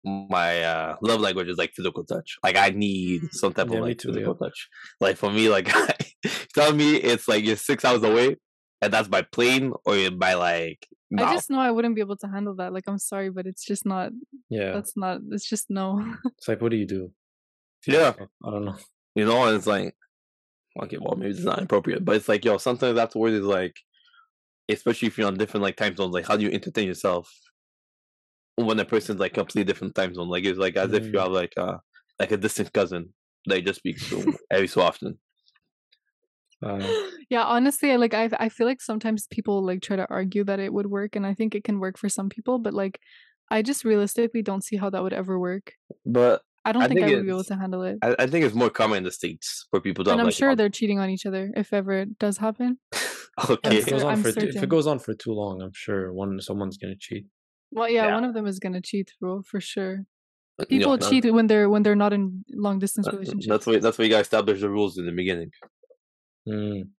my 0.05 0.63
uh 0.63 0.97
love 1.03 1.21
language 1.21 1.49
is 1.49 1.59
like 1.59 1.73
physical 1.75 2.05
touch. 2.05 2.37
Like 2.43 2.57
I 2.57 2.71
need 2.71 3.23
some 3.33 3.53
type 3.53 3.69
Yeah, 3.71 3.77
of 3.77 3.83
like 3.83 3.99
too, 3.99 4.09
physical 4.09 4.35
touch. 4.35 4.69
Like 5.01 5.17
for 5.17 5.31
me, 5.31 5.49
like 5.49 5.71
tell 6.55 6.73
me 6.73 6.97
it's 6.97 7.29
like 7.29 7.45
you're 7.45 7.57
six 7.57 7.85
hours 7.85 8.03
away, 8.03 8.37
and 8.81 8.93
that's 8.93 9.09
by 9.09 9.23
plane 9.23 9.73
or 9.85 10.11
by 10.11 10.35
like. 10.35 10.87
No. 11.13 11.25
I 11.25 11.33
just 11.35 11.51
know 11.51 11.59
I 11.59 11.73
wouldn't 11.73 11.97
be 11.97 12.01
able 12.03 12.17
to 12.19 12.29
handle 12.29 12.55
that. 12.57 12.73
Like 12.73 12.85
I'm 12.87 12.99
sorry, 12.99 13.31
but 13.31 13.45
it's 13.47 13.65
just 13.65 13.85
not. 13.85 14.13
yeah, 14.49 14.73
That's 14.73 14.97
not. 14.97 15.21
It's 15.33 15.49
just 15.49 15.67
no. 15.69 16.15
it's 16.39 16.47
like 16.47 16.61
what 16.63 16.71
do 16.71 16.77
you 16.77 16.87
do? 16.87 17.11
Yeah. 17.87 18.15
I 18.45 18.51
don't 18.51 18.65
know. 18.65 18.77
You 19.17 19.25
know, 19.25 19.45
and 19.45 19.57
it's 19.57 19.67
like, 19.67 19.97
okay, 20.81 20.99
well, 21.01 21.17
maybe 21.17 21.33
it's 21.33 21.41
not 21.41 21.61
appropriate, 21.61 22.05
but 22.05 22.15
it's 22.15 22.29
like, 22.29 22.45
yo, 22.45 22.59
sometimes 22.59 22.97
afterwards 22.97 23.35
is 23.35 23.45
like, 23.45 23.75
especially 24.69 25.09
if 25.09 25.19
you're 25.19 25.27
on 25.27 25.37
different 25.37 25.63
like 25.65 25.77
time 25.77 25.97
zones, 25.97 26.15
like 26.15 26.27
how 26.27 26.37
do 26.37 26.45
you 26.45 26.53
entertain 26.53 26.87
yourself 26.87 27.29
when 28.65 28.79
a 28.81 28.85
person's 28.85 29.21
like 29.21 29.35
completely 29.35 29.65
different 29.65 29.95
time 29.95 30.15
zone? 30.15 30.29
Like 30.29 30.45
it's 30.45 30.59
like 30.59 30.77
as 30.77 30.93
if 30.93 31.13
you 31.13 31.19
Mm. 31.19 31.21
have 31.21 31.33
like 31.33 31.55
a 31.57 31.81
like 32.19 32.33
a 32.33 32.37
distant 32.37 32.73
cousin 32.73 33.15
that 33.47 33.57
you 33.59 33.63
just 33.65 33.79
speak 33.81 34.01
to 34.09 34.35
every 34.51 34.69
so 34.69 34.83
often. 34.83 35.19
Uh, 36.63 36.93
yeah, 37.31 37.45
honestly, 37.45 37.93
I 37.93 37.97
like. 37.97 38.15
I 38.15 38.29
I 38.39 38.49
feel 38.49 38.67
like 38.67 38.81
sometimes 38.81 39.27
people 39.29 39.63
like 39.65 39.83
try 39.83 39.97
to 39.97 40.07
argue 40.11 40.45
that 40.45 40.61
it 40.61 40.73
would 40.73 40.87
work, 40.87 41.17
and 41.17 41.27
I 41.27 41.35
think 41.35 41.55
it 41.55 41.65
can 41.65 41.79
work 41.81 41.99
for 41.99 42.09
some 42.09 42.29
people, 42.29 42.59
but 42.59 42.75
like, 42.75 43.01
I 43.51 43.63
just 43.63 43.85
realistically 43.85 44.43
don't 44.43 44.65
see 44.65 44.77
how 44.77 44.91
that 44.91 45.03
would 45.03 45.13
ever 45.13 45.39
work. 45.39 45.75
But 46.05 46.43
I 46.65 46.73
don't 46.73 46.85
I 46.85 46.89
think, 46.89 47.01
think 47.01 47.07
I 47.07 47.11
would 47.17 47.25
be 47.27 47.31
able 47.31 47.45
to 47.45 47.57
handle 47.57 47.83
it. 47.83 47.99
I, 48.03 48.17
I 48.21 48.27
think 48.27 48.45
it's 48.45 48.55
more 48.55 48.71
common 48.71 48.99
in 48.99 49.05
the 49.05 49.13
states 49.13 49.67
for 49.71 49.81
people 49.81 50.05
to 50.05 50.11
And 50.13 50.21
I'm 50.21 50.27
like 50.27 50.37
sure 50.37 50.51
um, 50.51 50.57
they're 50.57 50.69
cheating 50.71 50.99
on 50.99 51.11
each 51.11 51.27
other 51.27 51.53
if 51.57 51.73
ever 51.73 51.93
it 51.93 52.19
does 52.19 52.39
happen. 52.39 52.79
okay. 53.51 53.79
if 53.79 53.89
it 53.89 53.91
goes 53.91 54.03
on 54.05 54.15
I'm 54.15 54.23
for 54.23 54.29
too, 54.29 54.41
if 54.49 54.63
it 54.63 54.69
goes 54.69 54.87
on 54.87 54.99
for 54.99 55.15
too 55.15 55.33
long, 55.33 55.63
I'm 55.63 55.73
sure 55.75 56.13
one 56.13 56.41
someone's 56.41 56.77
gonna 56.79 56.97
cheat. 56.99 57.27
Well, 57.73 57.89
yeah, 57.89 58.07
Yeah. 58.07 58.15
one 58.15 58.25
of 58.25 58.35
them 58.35 58.47
is 58.47 58.59
gonna 58.59 58.81
cheat, 58.81 59.13
bro, 59.21 59.43
for 59.43 59.61
sure. 59.61 60.05
People 60.69 60.97
that- 60.99 61.09
cheat 61.09 61.25
when 61.33 61.47
they're 61.47 61.71
when 61.71 61.83
they're 61.83 61.97
not 61.97 62.13
in 62.13 62.45
long 62.51 62.79
distance 62.79 63.07
that- 63.07 63.15
relationships. 63.15 63.47
That's 63.49 63.67
why 63.67 63.79
that's 63.79 63.97
why 63.99 64.05
you 64.05 64.11
gotta 64.11 64.21
establish 64.23 64.61
the 64.61 64.69
rules 64.69 64.99
in 64.99 65.07
the 65.07 65.13
beginning. 65.13 65.53
Mm. 66.49 66.91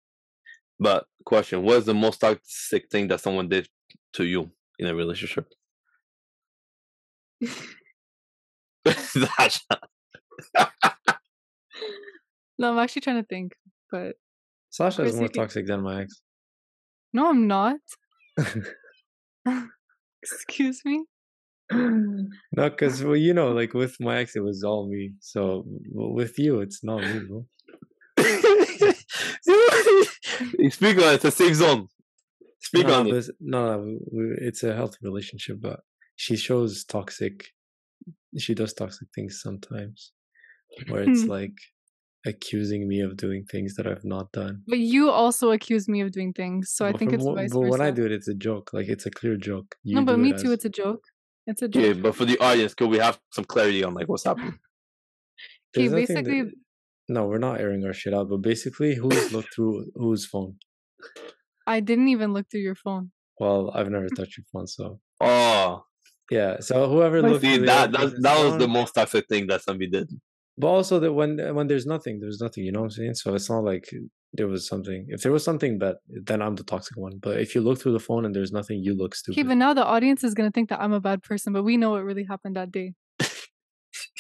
But 0.80 1.06
question: 1.26 1.62
What 1.64 1.78
is 1.78 1.86
the 1.86 1.94
most 1.94 2.20
toxic 2.20 2.90
thing 2.90 3.08
that 3.10 3.22
someone 3.22 3.50
did 3.50 3.68
to 4.14 4.24
you 4.26 4.52
in 4.80 4.88
a 4.88 4.96
relationship? 4.96 5.48
Sasha. 8.88 9.80
No, 12.60 12.72
I'm 12.74 12.78
actually 12.80 13.02
trying 13.02 13.16
to 13.24 13.28
think, 13.28 13.54
but 13.92 14.16
Sasha 14.70 15.02
is 15.04 15.16
more 15.16 15.28
toxic 15.30 15.66
than 15.66 15.82
my 15.82 16.02
ex. 16.04 16.22
no, 17.12 17.28
I'm 17.28 17.48
not. 17.48 17.80
Excuse 20.24 20.82
me. 20.86 21.04
no, 21.72 22.70
because 22.70 23.04
well, 23.04 23.16
you 23.16 23.34
know, 23.34 23.52
like 23.52 23.74
with 23.74 23.96
my 24.00 24.18
ex, 24.18 24.36
it 24.36 24.42
was 24.44 24.64
all 24.64 24.90
me. 24.90 25.14
So 25.20 25.66
w- 25.94 26.14
with 26.14 26.38
you, 26.38 26.60
it's 26.62 26.84
not 26.84 27.02
me, 27.02 27.20
bro. 27.28 27.46
Speak 30.70 30.98
on. 30.98 31.14
It's 31.16 31.26
a 31.26 31.32
safe 31.32 31.56
zone. 31.56 31.88
Speak 32.60 32.88
no, 32.88 33.00
on 33.00 33.10
but 33.10 33.16
it. 33.18 33.30
no, 33.40 33.78
no, 33.78 33.80
we- 34.12 34.26
we- 34.26 34.38
it's 34.48 34.64
a 34.64 34.76
healthy 34.76 34.98
relationship, 35.02 35.58
but 35.62 35.80
she 36.16 36.36
shows 36.36 36.84
toxic. 36.86 37.48
She 38.38 38.54
does 38.54 38.74
toxic 38.74 39.08
things 39.16 39.42
sometimes, 39.42 40.12
where 40.88 41.04
it's 41.10 41.24
Hmm. 41.24 41.30
like 41.30 41.54
accusing 42.26 42.88
me 42.88 43.02
of 43.02 43.18
doing 43.18 43.44
things 43.46 43.76
that 43.76 43.88
I've 43.88 44.04
not 44.06 44.32
done. 44.32 44.64
But 44.68 44.80
you 44.80 45.10
also 45.10 45.52
accuse 45.52 45.88
me 45.88 46.02
of 46.02 46.12
doing 46.12 46.34
things, 46.34 46.72
so 46.72 46.86
I 46.86 46.94
think 46.94 47.14
it's 47.14 47.24
wh- 47.26 47.34
vice 47.36 47.52
But 47.54 47.60
versa. 47.62 47.72
when 47.72 47.82
I 47.82 47.92
do 47.92 48.06
it, 48.06 48.12
it's 48.12 48.28
a 48.28 48.34
joke. 48.34 48.72
Like 48.74 48.88
it's 48.88 49.06
a 49.06 49.12
clear 49.12 49.38
joke. 49.38 49.76
You 49.84 49.96
no, 49.96 50.06
but 50.06 50.20
me 50.20 50.30
it 50.32 50.38
too. 50.40 50.48
as- 50.48 50.54
It's 50.54 50.66
a 50.66 50.70
joke. 50.70 51.04
It's 51.48 51.62
a 51.62 51.68
joke. 51.68 51.84
Okay, 51.84 51.94
but 52.00 52.16
for 52.16 52.26
the 52.26 52.38
audience, 52.40 52.74
could 52.76 52.90
we 52.90 53.00
have 53.00 53.20
some 53.32 53.46
clarity 53.46 53.84
on 53.84 53.94
like 53.94 54.08
what's 54.08 54.24
happening? 54.26 54.58
Okay, 55.74 55.88
There's 55.88 55.92
nothing 56.10 56.16
that- 56.16 56.26
basically, 56.26 56.52
No, 57.08 57.28
we're 57.28 57.38
not 57.38 57.60
airing 57.62 57.86
our 57.86 57.94
shit 57.94 58.14
out. 58.14 58.30
But 58.30 58.42
basically, 58.42 58.96
who's 58.96 59.32
looked 59.32 59.54
through 59.56 59.86
whose 59.96 60.26
phone? 60.26 60.56
I 61.66 61.80
didn't 61.80 62.10
even 62.10 62.34
look 62.34 62.48
through 62.52 62.60
your 62.62 62.76
phone. 62.76 63.12
Well, 63.40 63.72
I've 63.74 63.90
never 63.90 64.08
touched 64.18 64.38
your 64.38 64.46
phone, 64.52 64.68
so 64.68 65.00
Oh, 65.22 65.86
yeah. 66.30 66.60
So 66.60 66.90
whoever 66.90 67.22
looked 67.22 67.42
see 67.42 67.56
through 67.56 67.60
the 67.62 67.66
that 67.68 67.92
that, 67.94 68.22
that 68.22 68.44
was 68.44 68.58
the 68.58 68.68
most 68.68 68.92
toxic 68.94 69.28
thing 69.28 69.48
that 69.48 69.62
somebody 69.64 69.90
did. 69.90 70.10
But 70.62 70.68
also 70.78 70.96
that 71.04 71.14
when 71.20 71.32
when 71.58 71.68
there's 71.68 71.88
nothing, 71.96 72.16
there's 72.22 72.40
nothing. 72.46 72.62
You 72.66 72.72
know 72.74 72.82
what 72.82 72.92
I'm 72.92 72.98
saying? 73.00 73.16
So 73.22 73.28
it's 73.38 73.50
not 73.54 73.64
like 73.72 73.86
there 74.38 74.48
was 74.54 74.62
something. 74.72 75.00
If 75.16 75.20
there 75.24 75.32
was 75.38 75.44
something, 75.50 75.74
but 75.86 75.96
then 76.30 76.40
I'm 76.46 76.56
the 76.56 76.64
toxic 76.74 76.96
one. 77.06 77.16
But 77.26 77.36
if 77.46 77.50
you 77.56 77.62
look 77.68 77.78
through 77.80 77.94
the 78.00 78.06
phone 78.10 78.24
and 78.26 78.34
there's 78.36 78.54
nothing, 78.60 78.78
you 78.88 78.94
look 79.02 79.14
Okay, 79.14 79.22
stupid. 79.34 79.48
but 79.50 79.58
now 79.66 79.74
the 79.74 79.86
audience 79.96 80.22
is 80.28 80.34
gonna 80.38 80.52
think 80.58 80.70
that 80.70 80.80
I'm 80.84 80.94
a 80.94 81.04
bad 81.10 81.20
person, 81.30 81.52
but 81.56 81.64
we 81.70 81.76
know 81.82 81.92
what 81.94 82.04
really 82.12 82.26
happened 82.34 82.56
that 82.62 82.72
day. 82.80 82.94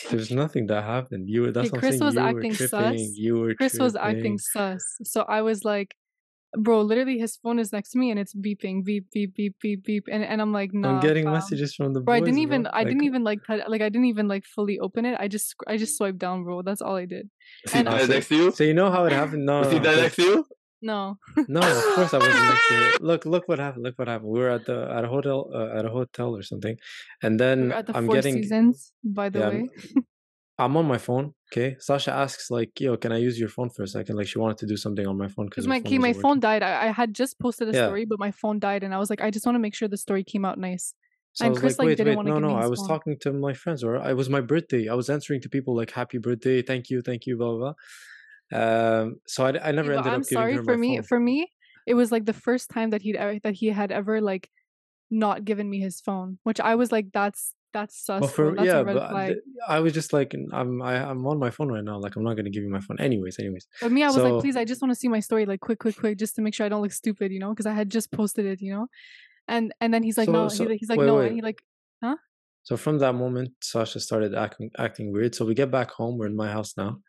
There's 0.09 0.31
nothing 0.31 0.67
that 0.67 0.83
happened. 0.83 1.29
You 1.29 1.39
were 1.43 1.51
that's 1.51 1.69
Okay, 1.69 1.79
Chris 1.79 1.99
saying. 1.99 2.05
was 2.07 2.15
you 2.15 2.21
acting 2.31 2.51
were 2.51 2.55
tripping. 2.55 2.97
sus. 2.97 3.17
You 3.25 3.33
were 3.41 3.53
Chris 3.55 3.79
was 3.79 3.95
acting 3.95 4.37
sus, 4.37 4.83
so 5.03 5.19
I 5.37 5.41
was 5.49 5.63
like, 5.73 5.95
bro, 6.57 6.81
literally 6.81 7.17
his 7.17 7.37
phone 7.37 7.59
is 7.59 7.71
next 7.71 7.91
to 7.91 7.97
me 7.99 8.11
and 8.11 8.19
it's 8.19 8.33
beeping, 8.33 8.83
beep, 8.83 9.05
beep, 9.11 9.35
beep, 9.35 9.55
beep, 9.61 9.83
beep, 9.83 10.05
and 10.11 10.23
and 10.23 10.41
I'm 10.41 10.51
like, 10.53 10.73
nah. 10.73 10.95
I'm 10.95 10.99
getting 11.01 11.23
fam." 11.25 11.33
messages 11.33 11.73
from 11.75 11.93
the 11.93 12.01
Bro, 12.01 12.13
boys. 12.15 12.21
I 12.21 12.25
didn't 12.25 12.39
even, 12.39 12.63
bro. 12.63 12.71
I 12.73 12.83
didn't 12.83 13.03
even 13.03 13.23
like, 13.23 13.39
tou- 13.45 13.63
like, 13.67 13.81
I 13.81 13.89
didn't 13.89 14.05
even 14.05 14.27
like 14.27 14.45
fully 14.45 14.79
open 14.79 15.05
it. 15.05 15.15
I 15.19 15.27
just, 15.27 15.55
I 15.67 15.77
just 15.77 15.97
swiped 15.97 16.17
down, 16.19 16.43
bro. 16.43 16.61
That's 16.61 16.81
all 16.81 16.95
I 16.95 17.05
did. 17.05 17.29
See 17.67 17.77
And- 17.79 17.87
that 17.87 18.01
Uh, 18.01 18.07
next 18.07 18.27
to 18.29 18.35
you? 18.35 18.51
So 18.51 18.63
you 18.63 18.73
know 18.73 18.91
how 18.91 19.05
it 19.05 19.11
happened? 19.13 19.45
No, 19.45 19.59
You 19.63 19.63
no, 19.65 19.71
see 19.71 19.79
that 19.79 19.95
next 19.97 20.15
to 20.17 20.21
you? 20.23 20.45
No, 20.83 21.17
No, 21.47 21.59
of 21.61 21.83
course 21.95 22.11
I 22.15 22.17
wasn't 22.17 22.43
next 22.51 22.67
to 22.69 22.75
it. 22.87 23.01
Look, 23.09 23.25
look 23.25 23.47
what 23.47 23.59
happened. 23.59 23.83
Look 23.83 23.99
what 23.99 24.07
happened. 24.07 24.31
We 24.31 24.39
were 24.39 24.49
at 24.49 24.65
the 24.65 24.89
at 24.91 25.03
a 25.05 25.07
hotel 25.07 25.49
uh, 25.53 25.77
at 25.77 25.85
a 25.85 25.89
hotel 25.89 26.35
or 26.35 26.41
something, 26.41 26.75
and 27.21 27.39
then 27.39 27.69
we're 27.69 27.75
at 27.75 27.85
the 27.85 27.95
I'm 27.95 28.07
Four 28.07 28.15
getting 28.15 28.33
Seasons, 28.41 28.91
by 29.03 29.29
the 29.29 29.39
yeah, 29.39 29.49
way. 29.49 29.69
I'm- 30.61 30.71
I'm 30.71 30.77
on 30.77 30.85
my 30.85 30.97
phone. 30.97 31.33
Okay, 31.51 31.75
Sasha 31.79 32.11
asks 32.13 32.49
like, 32.49 32.79
"Yo, 32.79 32.95
can 32.97 33.11
I 33.11 33.17
use 33.17 33.39
your 33.39 33.49
phone 33.49 33.69
for 33.69 33.83
a 33.83 33.87
second? 33.87 34.15
Like 34.15 34.27
she 34.27 34.39
wanted 34.39 34.57
to 34.59 34.65
do 34.65 34.77
something 34.77 35.05
on 35.05 35.17
my 35.17 35.27
phone 35.27 35.47
because 35.47 35.67
my 35.67 35.79
key, 35.79 35.97
my 35.99 36.13
phone 36.13 36.39
died. 36.39 36.63
I, 36.63 36.87
I 36.87 36.91
had 36.91 37.13
just 37.13 37.39
posted 37.39 37.67
a 37.67 37.73
Yeah. 37.73 37.85
story, 37.85 38.05
but 38.05 38.19
my 38.19 38.31
phone 38.31 38.59
died, 38.59 38.83
and 38.83 38.93
I 38.93 38.97
was 38.97 39.09
like, 39.09 39.21
I 39.21 39.29
just 39.31 39.45
want 39.45 39.55
to 39.55 39.59
make 39.59 39.75
sure 39.75 39.87
the 39.87 39.97
story 39.97 40.23
came 40.23 40.45
out 40.45 40.57
nice. 40.57 40.93
So 41.33 41.45
I 41.45 41.47
and 41.47 41.53
was 41.53 41.61
Chris, 41.61 41.79
like, 41.79 41.87
like, 41.87 41.97
wait, 41.97 41.97
didn't 41.97 42.17
wait, 42.17 42.25
no, 42.25 42.35
give 42.35 42.43
me 42.45 42.53
no. 42.53 42.55
I 42.55 42.67
was 42.67 42.79
phone. 42.79 42.87
talking 42.87 43.17
to 43.21 43.33
my 43.33 43.53
friends, 43.53 43.83
or 43.83 43.95
it 43.95 44.15
was 44.15 44.29
my 44.29 44.41
birthday. 44.41 44.87
I 44.89 44.93
was 44.93 45.09
answering 45.09 45.41
to 45.41 45.49
people 45.49 45.75
like, 45.75 45.91
"Happy 45.91 46.17
birthday, 46.17 46.61
thank 46.61 46.89
you, 46.89 47.01
thank 47.01 47.25
you, 47.25 47.37
blah 47.37 47.51
blah." 47.55 47.73
blah. 48.51 48.61
Um, 48.61 49.15
so 49.27 49.45
I, 49.45 49.69
I 49.69 49.71
never 49.71 49.91
Yeah, 49.93 49.99
ended 49.99 50.13
I'm 50.13 50.21
up 50.21 50.27
giving 50.27 50.49
sorry 50.49 50.57
for 50.57 50.73
my 50.73 50.77
me. 50.77 50.95
phone. 50.95 51.03
For 51.03 51.19
me, 51.19 51.51
it 51.87 51.93
was 51.95 52.11
like 52.11 52.25
the 52.25 52.33
first 52.33 52.69
time 52.69 52.89
that 52.91 53.01
he'd 53.01 53.15
ever, 53.15 53.39
that 53.43 53.53
he 53.55 53.67
had 53.67 53.91
ever 53.91 54.21
like 54.21 54.49
not 55.09 55.45
given 55.45 55.69
me 55.69 55.79
his 55.79 56.01
phone, 56.01 56.39
which 56.43 56.59
I 56.59 56.75
was 56.75 56.91
like, 56.91 57.07
that's 57.13 57.53
that's 57.73 58.05
sus. 58.05 58.19
Bro. 58.19 58.27
for 58.29 58.55
That's 58.55 58.65
yeah, 58.67 58.83
but 58.83 59.27
th- 59.27 59.37
I 59.67 59.79
was 59.79 59.93
just 59.93 60.13
like, 60.13 60.33
I'm 60.53 60.81
I, 60.81 60.95
I'm 61.09 61.25
on 61.27 61.39
my 61.39 61.49
phone 61.49 61.69
right 61.71 61.83
now. 61.83 61.97
Like 61.99 62.15
I'm 62.15 62.23
not 62.23 62.35
gonna 62.35 62.49
give 62.49 62.63
you 62.63 62.69
my 62.69 62.79
phone. 62.81 62.99
Anyways, 62.99 63.39
anyways. 63.39 63.67
But 63.81 63.91
me, 63.91 64.03
I 64.03 64.07
was 64.07 64.17
like, 64.17 64.41
please, 64.41 64.55
I 64.57 64.65
just 64.65 64.81
want 64.81 64.91
to 64.93 64.99
see 64.99 65.07
my 65.07 65.19
story, 65.19 65.45
like 65.45 65.59
quick, 65.61 65.79
quick, 65.79 65.97
quick, 65.97 66.17
just 66.17 66.35
to 66.35 66.41
make 66.41 66.53
sure 66.53 66.65
I 66.65 66.69
don't 66.69 66.81
look 66.81 66.91
stupid, 66.91 67.31
you 67.31 67.39
know, 67.39 67.49
because 67.49 67.65
I 67.65 67.73
had 67.73 67.89
just 67.89 68.11
posted 68.11 68.45
it, 68.45 68.61
you 68.61 68.73
know. 68.73 68.87
And 69.47 69.73
and 69.81 69.93
then 69.93 70.03
he's 70.03 70.17
like, 70.17 70.27
So- 70.27 70.31
no, 70.33 70.47
so- 70.47 70.63
he's 70.63 70.69
like, 70.69 70.79
he's 70.79 70.89
like, 70.89 70.99
wait, 70.99 71.05
no, 71.05 71.15
wait. 71.17 71.27
and 71.27 71.35
he 71.35 71.41
like, 71.41 71.61
huh? 72.03 72.15
So 72.63 72.77
from 72.77 72.99
that 72.99 73.13
moment, 73.15 73.51
Sasha 73.61 73.99
started 73.99 74.35
acting 74.35 74.69
acting 74.77 75.11
weird. 75.11 75.33
So 75.35 75.45
we 75.45 75.55
get 75.55 75.71
back 75.71 75.91
home. 75.91 76.17
We're 76.17 76.27
in 76.27 76.35
my 76.35 76.51
house 76.51 76.73
now. 76.77 76.99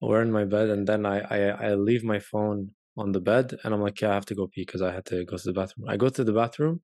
We're 0.00 0.22
in 0.22 0.30
my 0.30 0.44
bed, 0.44 0.68
and 0.68 0.86
then 0.86 1.04
I 1.06 1.20
I, 1.20 1.38
I 1.68 1.74
leave 1.74 2.04
my 2.04 2.18
phone 2.20 2.70
on 2.98 3.12
the 3.12 3.20
bed, 3.20 3.54
and 3.62 3.74
I'm 3.74 3.82
like, 3.82 4.00
yeah, 4.00 4.10
I 4.10 4.14
have 4.14 4.26
to 4.26 4.34
go 4.34 4.46
pee 4.46 4.62
because 4.62 4.82
I 4.82 4.92
had 4.92 5.04
to 5.06 5.24
go 5.24 5.36
to 5.36 5.42
the 5.44 5.52
bathroom. 5.52 5.86
I 5.88 5.96
go 5.96 6.08
to 6.08 6.24
the 6.24 6.32
bathroom, 6.32 6.80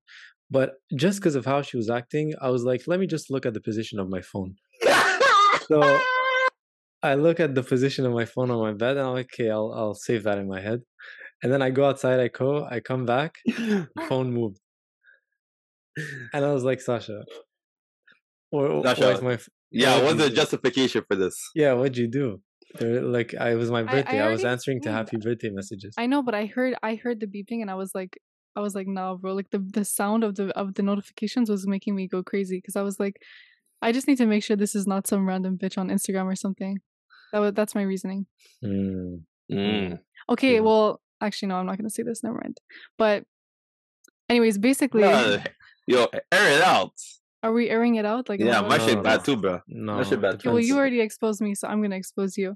but 0.53 0.75
just 0.95 1.19
because 1.19 1.35
of 1.35 1.45
how 1.45 1.63
she 1.63 1.77
was 1.77 1.89
acting, 1.89 2.33
I 2.39 2.49
was 2.51 2.63
like, 2.63 2.81
let 2.85 2.99
me 2.99 3.07
just 3.07 3.31
look 3.31 3.45
at 3.47 3.55
the 3.55 3.59
position 3.69 3.99
of 3.99 4.07
my 4.07 4.21
phone. 4.21 4.55
So 5.67 5.99
I 7.01 7.15
look 7.15 7.39
at 7.39 7.55
the 7.55 7.63
position 7.63 8.05
of 8.05 8.13
my 8.13 8.25
phone 8.25 8.51
on 8.51 8.59
my 8.59 8.73
bed, 8.73 8.97
and 8.97 9.07
I'm 9.07 9.13
like, 9.13 9.31
okay, 9.33 9.49
I'll 9.49 9.71
I'll 9.73 9.95
save 9.95 10.23
that 10.23 10.37
in 10.37 10.47
my 10.47 10.61
head. 10.61 10.81
And 11.41 11.51
then 11.51 11.61
I 11.61 11.69
go 11.69 11.85
outside. 11.85 12.19
I 12.19 12.27
go. 12.27 12.65
I 12.75 12.81
come 12.81 13.05
back. 13.05 13.31
phone 14.09 14.31
moved, 14.33 14.59
and 16.33 16.45
I 16.45 16.51
was 16.53 16.63
like, 16.63 16.81
Sasha. 16.81 17.23
Or, 18.51 18.83
Sasha, 18.83 19.19
my 19.23 19.39
yeah, 19.71 20.03
what's 20.03 20.19
the 20.19 20.29
justification 20.29 21.03
for 21.07 21.15
this? 21.15 21.35
yeah? 21.55 21.73
What'd 21.73 21.97
you 21.97 22.07
do? 22.07 22.41
There, 22.79 23.01
like, 23.01 23.33
I 23.39 23.51
it 23.51 23.55
was 23.55 23.71
my 23.71 23.81
I 23.81 23.91
birthday. 23.93 24.19
I, 24.19 24.29
was 24.29 24.45
answering 24.45 24.81
to 24.81 24.91
happy 24.91 25.17
birthday 25.17 25.49
messages. 25.49 25.95
I 25.97 26.05
know, 26.05 26.21
but 26.21 26.35
I 26.35 26.45
heard, 26.45 26.75
I 26.83 26.95
heard 26.95 27.19
the 27.19 27.27
beeping, 27.27 27.61
and 27.61 27.71
I 27.71 27.75
was 27.75 27.91
like, 27.95 28.17
I 28.55 28.59
was 28.61 28.75
like, 28.75 28.87
nah, 28.87 29.15
bro. 29.15 29.33
Like 29.33 29.49
the 29.51 29.59
the 29.59 29.83
sound 29.85 30.23
of 30.23 30.35
the 30.35 30.49
of 30.57 30.75
the 30.75 30.83
notifications 30.83 31.49
was 31.49 31.65
making 31.67 31.95
me 31.95 32.07
go 32.07 32.21
crazy 32.23 32.57
because 32.57 32.75
I 32.75 32.81
was 32.83 32.99
like, 32.99 33.17
I 33.81 33.91
just 33.91 34.07
need 34.07 34.17
to 34.19 34.25
make 34.27 34.43
sure 34.43 34.55
this 34.55 34.75
is 34.75 34.85
not 34.87 35.07
some 35.07 35.27
random 35.27 35.57
bitch 35.57 35.77
on 35.77 35.89
Instagram 35.89 36.25
or 36.25 36.35
something. 36.35 36.79
That 37.31 37.39
was 37.39 37.53
that's 37.53 37.73
my 37.75 37.81
reasoning. 37.81 38.27
Mm. 38.63 39.21
Mm. 39.51 39.99
Okay, 40.29 40.53
Yeah. 40.55 40.59
well, 40.61 41.01
actually, 41.19 41.49
no, 41.49 41.55
I'm 41.55 41.65
not 41.65 41.77
gonna 41.77 41.89
say 41.89 42.03
this. 42.03 42.23
Never 42.23 42.35
mind. 42.43 42.59
But, 42.97 43.25
anyways, 44.29 44.57
basically, 44.57 45.03
Uh, 45.03 45.39
yo, 45.87 46.07
air 46.31 46.49
it 46.57 46.61
out. 46.61 46.93
are 47.41 47.51
we 47.51 47.69
airing 47.69 47.95
it 47.95 48.05
out? 48.05 48.29
Like, 48.29 48.39
Yeah, 48.39 48.61
my 48.61 48.77
shit 48.77 49.01
bad 49.03 49.25
too, 49.25 49.35
bro. 49.35 49.61
No, 49.67 50.01
shit 50.03 50.21
bad 50.21 50.35
it 50.35 50.39
too. 50.41 50.49
Well, 50.49 50.59
you 50.59 50.77
already 50.77 51.01
exposed 51.01 51.41
me, 51.41 51.55
so 51.55 51.67
I'm 51.67 51.81
gonna 51.81 51.97
expose 51.97 52.37
you. 52.37 52.55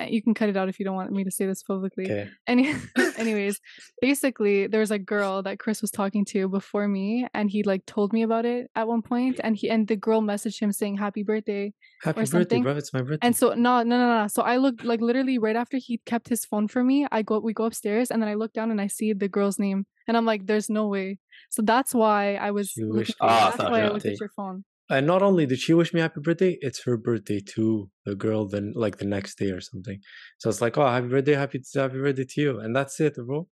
Uh, 0.00 0.04
You 0.08 0.22
can 0.22 0.34
cut 0.34 0.48
it 0.48 0.56
out 0.56 0.68
if 0.68 0.78
you 0.78 0.84
don't 0.84 0.94
want 0.96 1.10
me 1.12 1.24
to 1.24 1.30
say 1.30 1.46
this 1.46 1.62
publicly. 1.62 2.04
Okay. 2.04 2.28
Any, 2.46 2.74
anyways, 3.18 3.60
basically, 4.00 4.66
there 4.66 4.80
was 4.80 4.90
a 4.90 4.98
girl 4.98 5.42
that 5.42 5.58
Chris 5.58 5.80
was 5.82 5.90
talking 5.90 6.24
to 6.26 6.48
before 6.48 6.86
me, 6.88 7.26
and 7.34 7.50
he 7.50 7.62
like 7.62 7.84
told 7.86 8.12
me 8.12 8.22
about 8.22 8.44
it 8.44 8.70
at 8.74 8.86
one 8.88 9.02
point, 9.02 9.40
and 9.42 9.56
he 9.56 9.68
and 9.70 9.88
the 9.88 9.96
girl 9.96 10.20
messaged 10.22 10.60
him 10.60 10.72
saying 10.72 10.96
happy 10.98 11.22
birthday, 11.22 11.72
Happy 12.02 12.20
birthday, 12.20 12.38
something. 12.38 12.62
bro! 12.62 12.76
It's 12.76 12.92
my 12.92 13.02
birthday. 13.02 13.26
and 13.26 13.34
so 13.36 13.54
no, 13.54 13.82
no, 13.82 13.98
no, 13.98 14.22
no. 14.22 14.26
So 14.28 14.42
I 14.42 14.56
looked 14.58 14.84
like 14.84 15.00
literally 15.00 15.38
right 15.38 15.56
after 15.56 15.76
he 15.78 16.00
kept 16.06 16.28
his 16.28 16.44
phone 16.44 16.68
for 16.68 16.82
me, 16.84 17.06
I 17.10 17.22
go 17.22 17.38
we 17.40 17.52
go 17.52 17.64
upstairs, 17.64 18.10
and 18.10 18.22
then 18.22 18.28
I 18.28 18.34
look 18.34 18.52
down 18.52 18.70
and 18.70 18.80
I 18.80 18.86
see 18.86 19.12
the 19.12 19.28
girl's 19.28 19.58
name, 19.58 19.86
and 20.06 20.16
I'm 20.16 20.24
like, 20.24 20.46
there's 20.46 20.70
no 20.70 20.86
way. 20.88 21.18
So 21.50 21.62
that's 21.62 21.92
why 21.94 22.34
I 22.36 22.50
was. 22.52 22.68
She 22.70 22.82
looking- 22.82 22.98
wished 22.98 23.16
you 23.20 23.28
that's 23.28 23.58
why 23.58 23.80
I 23.80 23.84
looked 23.84 23.94
birthday. 24.04 24.12
at 24.12 24.20
your 24.20 24.30
phone. 24.36 24.64
And 24.90 25.06
not 25.06 25.22
only 25.22 25.44
did 25.46 25.58
she 25.58 25.74
wish 25.74 25.92
me 25.92 26.00
happy 26.00 26.20
birthday, 26.20 26.56
it's 26.60 26.82
her 26.84 26.96
birthday 26.96 27.40
too. 27.40 27.90
The 28.06 28.14
girl 28.14 28.46
then 28.46 28.72
like 28.74 28.96
the 28.98 29.04
next 29.04 29.38
day 29.38 29.50
or 29.50 29.60
something. 29.60 30.00
So 30.38 30.48
it's 30.48 30.60
like, 30.60 30.78
oh, 30.78 30.86
happy 30.86 31.08
birthday, 31.08 31.34
happy 31.34 31.62
happy 31.74 31.98
birthday 31.98 32.24
to 32.24 32.40
you, 32.40 32.60
and 32.60 32.74
that's 32.74 32.98
it, 33.00 33.16
bro. 33.16 33.48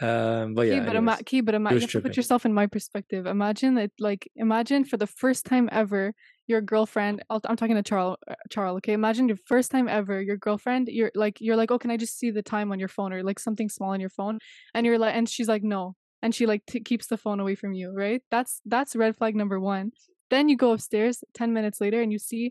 Um, 0.00 0.54
but 0.54 0.66
yeah, 0.66 0.80
Key, 0.80 0.86
but, 0.86 0.96
ima- 0.96 1.12
anyways. 1.12 1.22
key, 1.24 1.40
but 1.40 1.54
ima- 1.54 1.72
you 1.72 1.80
have 1.80 1.90
to 1.90 2.00
put 2.00 2.16
yourself 2.16 2.44
in 2.44 2.52
my 2.52 2.66
perspective. 2.66 3.26
Imagine 3.26 3.74
that, 3.76 3.92
like, 4.00 4.28
imagine 4.34 4.84
for 4.84 4.96
the 4.96 5.06
first 5.06 5.46
time 5.46 5.68
ever, 5.70 6.12
your 6.48 6.60
girlfriend. 6.60 7.22
I'll, 7.30 7.40
I'm 7.44 7.54
talking 7.54 7.76
to 7.76 7.82
Charles. 7.82 8.16
Uh, 8.28 8.34
Charles, 8.50 8.78
okay? 8.78 8.92
Imagine 8.92 9.28
your 9.28 9.38
first 9.46 9.70
time 9.70 9.88
ever, 9.88 10.20
your 10.20 10.36
girlfriend. 10.36 10.88
You're 10.88 11.12
like, 11.14 11.40
you're 11.40 11.54
like, 11.54 11.70
oh, 11.70 11.78
can 11.78 11.92
I 11.92 11.96
just 11.96 12.18
see 12.18 12.32
the 12.32 12.42
time 12.42 12.72
on 12.72 12.80
your 12.80 12.88
phone 12.88 13.12
or 13.12 13.22
like 13.22 13.38
something 13.38 13.68
small 13.68 13.90
on 13.90 14.00
your 14.00 14.10
phone? 14.10 14.40
And 14.74 14.84
you're 14.84 14.98
like, 14.98 15.14
and 15.14 15.28
she's 15.28 15.48
like, 15.48 15.62
no, 15.62 15.94
and 16.22 16.34
she 16.34 16.46
like 16.46 16.66
t- 16.66 16.80
keeps 16.80 17.06
the 17.06 17.16
phone 17.16 17.38
away 17.38 17.54
from 17.54 17.72
you, 17.72 17.94
right? 17.96 18.20
That's 18.32 18.60
that's 18.66 18.96
red 18.96 19.16
flag 19.16 19.36
number 19.36 19.60
one. 19.60 19.92
Then 20.34 20.48
you 20.50 20.56
go 20.56 20.70
upstairs 20.74 21.16
ten 21.40 21.52
minutes 21.58 21.78
later 21.84 21.98
and 22.02 22.10
you 22.14 22.18
see 22.18 22.44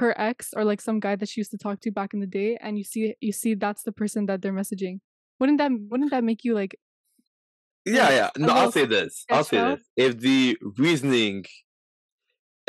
her 0.00 0.10
ex 0.28 0.38
or 0.56 0.62
like 0.70 0.80
some 0.88 0.98
guy 1.06 1.14
that 1.16 1.28
she 1.30 1.40
used 1.42 1.52
to 1.54 1.60
talk 1.64 1.76
to 1.82 1.90
back 1.98 2.10
in 2.14 2.20
the 2.24 2.32
day, 2.40 2.50
and 2.64 2.72
you 2.78 2.84
see 2.92 3.02
you 3.26 3.32
see 3.42 3.52
that's 3.64 3.82
the 3.88 3.94
person 4.00 4.26
that 4.28 4.38
they're 4.42 4.58
messaging. 4.62 4.96
Wouldn't 5.38 5.58
that 5.62 5.72
wouldn't 5.90 6.10
that 6.14 6.24
make 6.30 6.44
you 6.46 6.52
like 6.62 6.72
Yeah, 7.98 8.10
yeah. 8.18 8.30
No, 8.36 8.52
I'll 8.58 8.72
say 8.78 8.86
this. 8.96 9.12
I'll 9.30 9.44
say 9.52 9.58
out. 9.58 9.78
this. 9.78 9.84
If 10.06 10.12
the 10.26 10.56
reasoning 10.86 11.44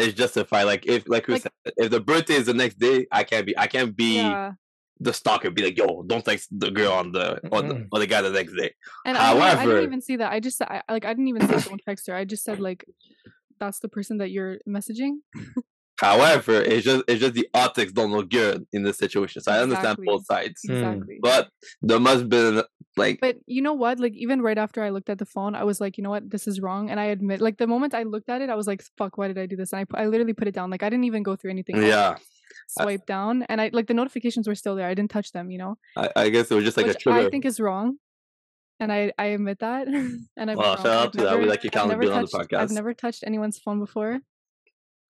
is 0.03 0.11
justified, 0.21 0.63
like 0.73 0.83
if 0.95 1.01
like 1.15 1.25
we 1.27 1.33
Like- 1.35 1.43
said, 1.43 1.51
if 1.83 1.87
the 1.95 1.99
birthday 2.11 2.35
is 2.41 2.47
the 2.51 2.57
next 2.63 2.77
day, 2.87 2.97
I 3.19 3.23
can't 3.29 3.45
be 3.49 3.53
I 3.65 3.67
can't 3.73 3.93
be 4.03 4.11
yeah? 4.15 4.51
the 5.07 5.13
stalker, 5.21 5.49
be 5.51 5.63
like, 5.67 5.77
yo, 5.81 5.87
don't 6.11 6.25
text 6.29 6.45
the 6.63 6.71
girl 6.79 6.93
on 7.01 7.11
the 7.17 7.27
or 7.53 7.61
the, 7.69 7.75
or 7.91 7.97
the 8.03 8.07
guy 8.13 8.21
the 8.21 8.31
next 8.39 8.53
day. 8.61 8.71
And 9.05 9.15
I, 9.17 9.33
didn't, 9.33 9.59
I 9.59 9.65
didn't 9.65 9.83
even 9.91 10.01
see 10.07 10.17
that. 10.21 10.31
I 10.35 10.39
just 10.47 10.57
I, 10.61 10.81
like 10.95 11.05
I 11.09 11.11
didn't 11.13 11.27
even 11.33 11.43
say 11.47 11.57
don't 11.69 11.81
text 11.89 12.03
her. 12.07 12.15
I 12.21 12.25
just 12.33 12.43
said 12.47 12.59
like 12.69 12.81
that's 13.63 13.79
the 13.79 13.89
person 13.89 14.17
that 14.19 14.29
you're 14.35 14.57
messaging. 14.67 15.13
However, 15.99 16.55
it's 16.61 16.83
just 16.83 17.03
it's 17.07 17.21
just 17.21 17.33
the 17.33 17.47
optics 17.53 17.91
don't 17.93 18.11
look 18.11 18.29
good 18.29 18.65
in 18.73 18.83
this 18.83 18.97
situation. 18.97 19.41
So 19.41 19.51
I 19.51 19.59
understand 19.61 19.99
Exactly. 19.99 20.05
both 20.07 20.25
sides. 20.25 20.59
Hmm. 20.67 20.73
Exactly. 20.73 21.17
But 21.21 21.49
there 21.81 21.99
must 21.99 22.27
be 22.29 22.61
like 22.97 23.19
But 23.21 23.37
you 23.45 23.61
know 23.61 23.73
what? 23.73 23.99
Like 23.99 24.15
even 24.25 24.41
right 24.41 24.57
after 24.57 24.83
I 24.83 24.89
looked 24.89 25.09
at 25.09 25.19
the 25.19 25.25
phone, 25.25 25.55
I 25.55 25.63
was 25.63 25.79
like, 25.79 25.97
you 25.97 26.03
know 26.03 26.09
what? 26.09 26.29
This 26.29 26.47
is 26.47 26.59
wrong. 26.59 26.89
And 26.89 26.99
I 26.99 27.05
admit, 27.05 27.41
like 27.41 27.57
the 27.57 27.67
moment 27.67 27.93
I 27.93 28.03
looked 28.03 28.29
at 28.29 28.41
it, 28.41 28.49
I 28.49 28.55
was 28.55 28.67
like, 28.67 28.83
fuck, 28.97 29.17
why 29.17 29.27
did 29.29 29.37
I 29.37 29.45
do 29.45 29.55
this? 29.55 29.71
And 29.71 29.85
I 29.95 30.01
I 30.01 30.05
literally 30.07 30.33
put 30.33 30.47
it 30.47 30.55
down. 30.55 30.69
Like 30.69 30.83
I 30.83 30.89
didn't 30.89 31.05
even 31.05 31.23
go 31.23 31.35
through 31.35 31.51
anything. 31.51 31.75
else. 31.77 31.85
yeah. 31.87 32.15
Swipe 32.67 33.05
down, 33.05 33.43
and 33.49 33.59
I 33.61 33.69
like 33.73 33.87
the 33.87 33.93
notifications 33.93 34.47
were 34.47 34.55
still 34.55 34.75
there. 34.75 34.87
I 34.87 34.93
didn't 34.93 35.11
touch 35.11 35.31
them. 35.31 35.51
You 35.51 35.59
know, 35.59 35.77
I, 35.97 36.09
I 36.15 36.29
guess 36.29 36.49
it 36.49 36.55
was 36.55 36.63
just 36.63 36.77
like 36.77 36.87
a 36.87 36.93
trigger. 36.93 37.27
I 37.27 37.29
think 37.29 37.45
is 37.45 37.59
wrong. 37.59 37.97
And 38.79 38.91
I 38.91 39.11
I 39.17 39.25
admit 39.27 39.59
that. 39.59 39.87
and 40.37 40.51
I've 40.51 40.57
Well, 40.57 40.75
shout 40.77 40.85
out 40.85 41.13
to 41.13 41.21
that. 41.23 41.33
We 41.37 41.45
never- 41.45 41.49
like 41.49 41.63
never 41.63 42.11
on 42.11 42.21
the 42.23 42.27
touched- 42.27 42.53
I've 42.53 42.71
never 42.71 42.93
touched 42.93 43.23
anyone's 43.25 43.59
phone 43.59 43.79
before. 43.79 44.19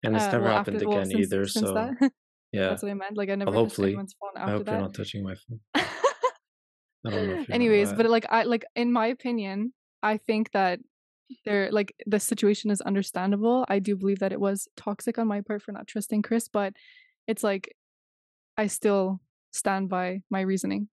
and 0.03 0.15
it's 0.15 0.25
uh, 0.25 0.31
never 0.31 0.43
well, 0.45 0.53
happened 0.57 0.75
after- 0.77 0.89
well, 0.89 0.97
again 0.99 1.09
since- 1.11 1.19
either. 1.27 1.47
since 1.47 1.67
So 1.67 1.73
that. 1.73 1.93
yeah, 2.51 2.69
That's 2.69 2.83
what 2.83 2.91
I 2.91 2.93
meant. 2.93 3.17
Like 3.17 3.29
I 3.29 3.35
never 3.35 3.51
touched 3.51 3.57
hopefully. 3.57 3.89
anyone's 3.89 4.15
phone 4.19 4.31
I 4.35 4.41
after 4.41 4.53
hope 4.57 4.67
you're 4.67 4.81
not 4.81 4.93
touching 4.93 5.23
my 5.23 5.35
phone. 5.35 5.59
I 7.05 7.45
Anyways, 7.49 7.93
but 7.93 8.05
like 8.09 8.25
I 8.29 8.43
like 8.43 8.63
in 8.75 8.91
my 8.91 9.07
opinion, 9.07 9.73
I 10.01 10.17
think 10.17 10.51
that 10.51 10.79
there 11.45 11.71
like 11.71 11.93
the 12.05 12.19
situation 12.19 12.69
is 12.71 12.79
understandable. 12.81 13.65
I 13.67 13.79
do 13.79 13.95
believe 13.95 14.19
that 14.19 14.31
it 14.31 14.39
was 14.39 14.67
toxic 14.77 15.17
on 15.17 15.27
my 15.27 15.41
part 15.41 15.61
for 15.61 15.71
not 15.71 15.87
trusting 15.87 16.21
Chris, 16.21 16.47
but 16.47 16.73
it's 17.27 17.43
like 17.43 17.75
I 18.57 18.67
still 18.67 19.19
stand 19.51 19.89
by 19.89 20.21
my 20.29 20.41
reasoning. 20.41 20.89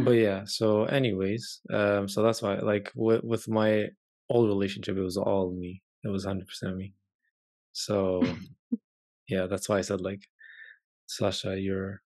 But 0.00 0.12
yeah 0.12 0.42
so 0.44 0.84
anyways 0.84 1.60
um 1.72 2.08
so 2.08 2.22
that's 2.22 2.42
why 2.42 2.56
like 2.58 2.90
with, 2.94 3.22
with 3.22 3.48
my 3.48 3.86
old 4.30 4.48
relationship 4.48 4.96
it 4.96 5.02
was 5.02 5.16
all 5.16 5.52
me. 5.52 5.82
It 6.04 6.08
was 6.08 6.26
100% 6.26 6.42
me. 6.76 6.94
So 7.72 8.22
yeah 9.28 9.46
that's 9.46 9.68
why 9.68 9.78
i 9.78 9.80
said 9.82 10.00
like 10.00 10.22
sasha 11.06 11.58
you're 11.58 12.02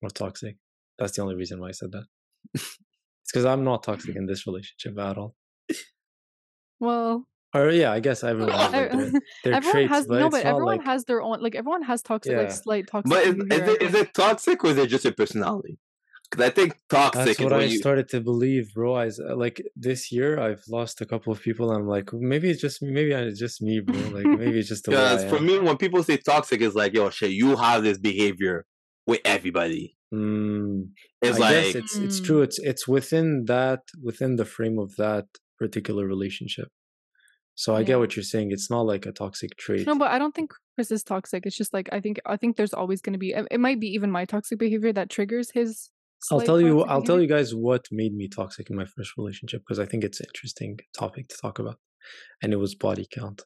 more 0.00 0.10
toxic. 0.10 0.56
That's 0.98 1.16
the 1.16 1.22
only 1.22 1.36
reason 1.36 1.60
why 1.60 1.68
i 1.68 1.72
said 1.72 1.92
that. 1.92 2.06
It's 2.54 2.78
because 3.26 3.44
i'm 3.44 3.64
not 3.64 3.82
toxic 3.82 4.16
in 4.16 4.26
this 4.26 4.46
relationship 4.46 4.98
at 4.98 5.18
all. 5.18 5.34
Well, 6.80 7.28
or 7.54 7.70
yeah 7.70 7.92
i 7.92 8.00
guess 8.00 8.24
everyone 8.24 8.52
has 8.52 8.72
like, 8.72 8.90
their, 8.90 9.12
their 9.44 9.54
everyone 9.54 9.72
traits 9.72 9.90
has 9.90 10.06
but 10.06 10.18
no, 10.18 10.26
it's 10.26 10.36
but 10.36 10.44
not 10.44 10.50
everyone 10.50 10.76
like 10.78 10.86
has 10.86 11.04
their 11.04 11.22
own 11.22 11.40
like 11.40 11.54
everyone 11.54 11.82
has 11.82 12.02
toxic 12.02 12.36
like 12.36 12.50
slight 12.50 12.86
toxic 12.86 13.10
But 13.10 13.26
is, 13.26 13.34
is 13.34 13.68
it 13.68 13.82
is 13.82 13.94
it 13.94 14.14
toxic 14.14 14.64
or 14.64 14.70
is 14.70 14.78
it 14.78 14.88
just 14.88 15.04
your 15.04 15.12
personality? 15.12 15.78
Because 16.32 16.46
I 16.46 16.50
think 16.50 16.74
toxic 16.88 17.24
That's 17.26 17.38
is 17.40 17.44
what 17.44 17.52
I 17.52 17.64
you. 17.64 17.76
started 17.78 18.08
to 18.08 18.20
believe, 18.22 18.72
bro. 18.74 18.94
I 18.94 19.06
s- 19.08 19.20
like 19.44 19.62
this 19.76 20.10
year, 20.10 20.40
I've 20.40 20.62
lost 20.66 21.02
a 21.02 21.06
couple 21.06 21.30
of 21.32 21.42
people. 21.42 21.70
And 21.70 21.82
I'm 21.82 21.86
like, 21.86 22.10
maybe 22.14 22.48
it's 22.50 22.60
just 22.60 22.80
maybe 22.82 23.12
it's 23.12 23.38
just 23.38 23.60
me, 23.60 23.80
bro. 23.80 23.94
Like 24.18 24.24
maybe 24.40 24.58
it's 24.60 24.68
just 24.70 24.84
the 24.86 24.92
way 24.92 24.96
I 24.96 25.02
Because 25.16 25.24
for 25.30 25.36
am. 25.36 25.46
me, 25.46 25.58
when 25.58 25.76
people 25.76 26.02
say 26.02 26.16
toxic, 26.16 26.62
it's 26.62 26.74
like, 26.74 26.94
yo, 26.94 27.10
shit, 27.10 27.32
you 27.32 27.56
have 27.56 27.82
this 27.82 27.98
behavior 27.98 28.64
with 29.06 29.20
everybody. 29.26 29.96
Mm, 30.14 30.88
It's 31.20 31.36
I 31.36 31.40
like, 31.40 31.54
guess 31.54 31.74
it's 31.74 31.98
it's 32.06 32.20
true. 32.20 32.40
It's 32.42 32.58
it's 32.70 32.88
within 32.88 33.44
that 33.46 33.80
within 34.02 34.36
the 34.36 34.46
frame 34.46 34.78
of 34.78 34.96
that 34.96 35.26
particular 35.58 36.06
relationship. 36.06 36.68
So 37.54 37.74
I 37.76 37.80
Yeah. 37.80 37.84
get 37.88 37.98
what 37.98 38.16
you're 38.16 38.22
saying. 38.34 38.52
It's 38.52 38.70
not 38.70 38.86
like 38.92 39.04
a 39.04 39.12
toxic 39.12 39.50
trait. 39.58 39.86
No, 39.86 39.98
but 39.98 40.10
I 40.10 40.18
don't 40.18 40.34
think 40.34 40.52
Chris 40.74 40.90
is 40.90 41.02
toxic. 41.04 41.44
It's 41.46 41.56
just 41.62 41.74
like 41.74 41.88
I 41.92 42.00
think 42.00 42.20
I 42.24 42.36
think 42.38 42.56
there's 42.56 42.72
always 42.72 43.02
going 43.02 43.12
to 43.12 43.18
be. 43.26 43.32
It 43.32 43.46
it 43.50 43.60
might 43.60 43.80
be 43.80 43.88
even 43.88 44.10
my 44.10 44.24
toxic 44.24 44.58
behavior 44.58 44.92
that 44.94 45.10
triggers 45.10 45.50
his. 45.50 45.90
I'll 46.30 46.38
slight 46.38 46.46
tell 46.46 46.60
you. 46.60 46.82
I'll 46.82 47.02
tell 47.02 47.20
you 47.20 47.26
guys 47.26 47.54
what 47.54 47.86
made 47.90 48.14
me 48.14 48.28
toxic 48.28 48.70
in 48.70 48.76
my 48.76 48.84
first 48.84 49.12
relationship 49.16 49.62
because 49.62 49.78
I 49.78 49.86
think 49.86 50.04
it's 50.04 50.20
an 50.20 50.26
interesting 50.28 50.78
topic 50.96 51.28
to 51.28 51.36
talk 51.40 51.58
about, 51.58 51.78
and 52.42 52.52
it 52.52 52.56
was 52.56 52.74
body 52.74 53.06
count. 53.10 53.42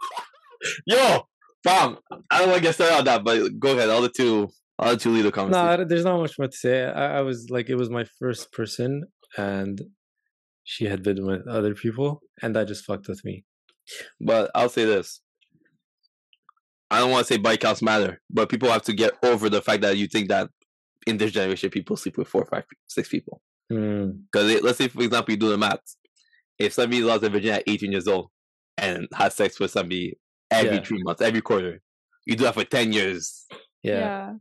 yo, 0.86 1.26
fam, 1.62 1.98
I 2.30 2.38
don't 2.38 2.48
want 2.48 2.58
to 2.58 2.62
get 2.62 2.74
started 2.74 2.96
on 2.98 3.04
that, 3.04 3.24
but 3.24 3.58
go 3.58 3.72
ahead. 3.76 3.90
All 3.90 4.02
the 4.02 4.08
two, 4.08 4.48
all 4.78 4.90
the 4.90 4.96
two 4.96 5.10
lead 5.10 5.22
the 5.22 5.26
No, 5.26 5.30
conversation. 5.32 5.80
I- 5.80 5.84
there's 5.84 6.04
not 6.04 6.18
much 6.20 6.38
more 6.38 6.48
to 6.48 6.56
say. 6.56 6.84
I, 6.84 7.18
I 7.18 7.20
was 7.22 7.48
like, 7.50 7.68
it 7.70 7.76
was 7.76 7.90
my 7.90 8.04
first 8.18 8.52
person, 8.52 9.04
and 9.36 9.80
she 10.64 10.86
had 10.86 11.02
been 11.02 11.24
with 11.24 11.46
other 11.46 11.74
people, 11.74 12.22
and 12.42 12.56
that 12.56 12.68
just 12.68 12.84
fucked 12.84 13.08
with 13.08 13.24
me. 13.24 13.44
But 14.20 14.50
I'll 14.54 14.68
say 14.70 14.84
this. 14.86 15.20
I 16.90 17.00
don't 17.00 17.10
want 17.10 17.26
to 17.26 17.32
say 17.34 17.38
body 17.38 17.56
counts 17.56 17.82
matter, 17.82 18.20
but 18.30 18.48
people 18.48 18.70
have 18.70 18.82
to 18.82 18.92
get 18.92 19.14
over 19.22 19.48
the 19.48 19.60
fact 19.62 19.82
that 19.82 19.96
you 19.96 20.06
think 20.06 20.28
that 20.28 20.48
in 21.06 21.16
this 21.18 21.32
generation 21.32 21.70
people 21.70 21.96
sleep 21.96 22.16
with 22.18 22.28
four, 22.28 22.44
five, 22.46 22.64
six 22.86 23.08
people. 23.08 23.40
Mm, 23.72 24.22
Because 24.30 24.62
let's 24.62 24.78
say, 24.78 24.88
for 24.88 25.02
example, 25.02 25.32
you 25.32 25.38
do 25.38 25.48
the 25.50 25.58
math. 25.58 25.80
If 26.58 26.72
somebody 26.72 27.02
lost 27.02 27.22
their 27.22 27.30
virginity 27.30 27.60
at 27.60 27.64
18 27.72 27.92
years 27.92 28.06
old 28.08 28.30
and 28.78 29.08
has 29.14 29.34
sex 29.34 29.58
with 29.58 29.70
somebody 29.70 30.18
every 30.50 30.76
Yeah. 30.76 30.84
three 30.84 31.02
months, 31.02 31.22
every 31.22 31.40
quarter, 31.40 31.80
you 32.26 32.36
do 32.36 32.44
that 32.44 32.54
for 32.54 32.64
10 32.64 32.92
years. 32.92 33.46
yeah. 33.82 34.34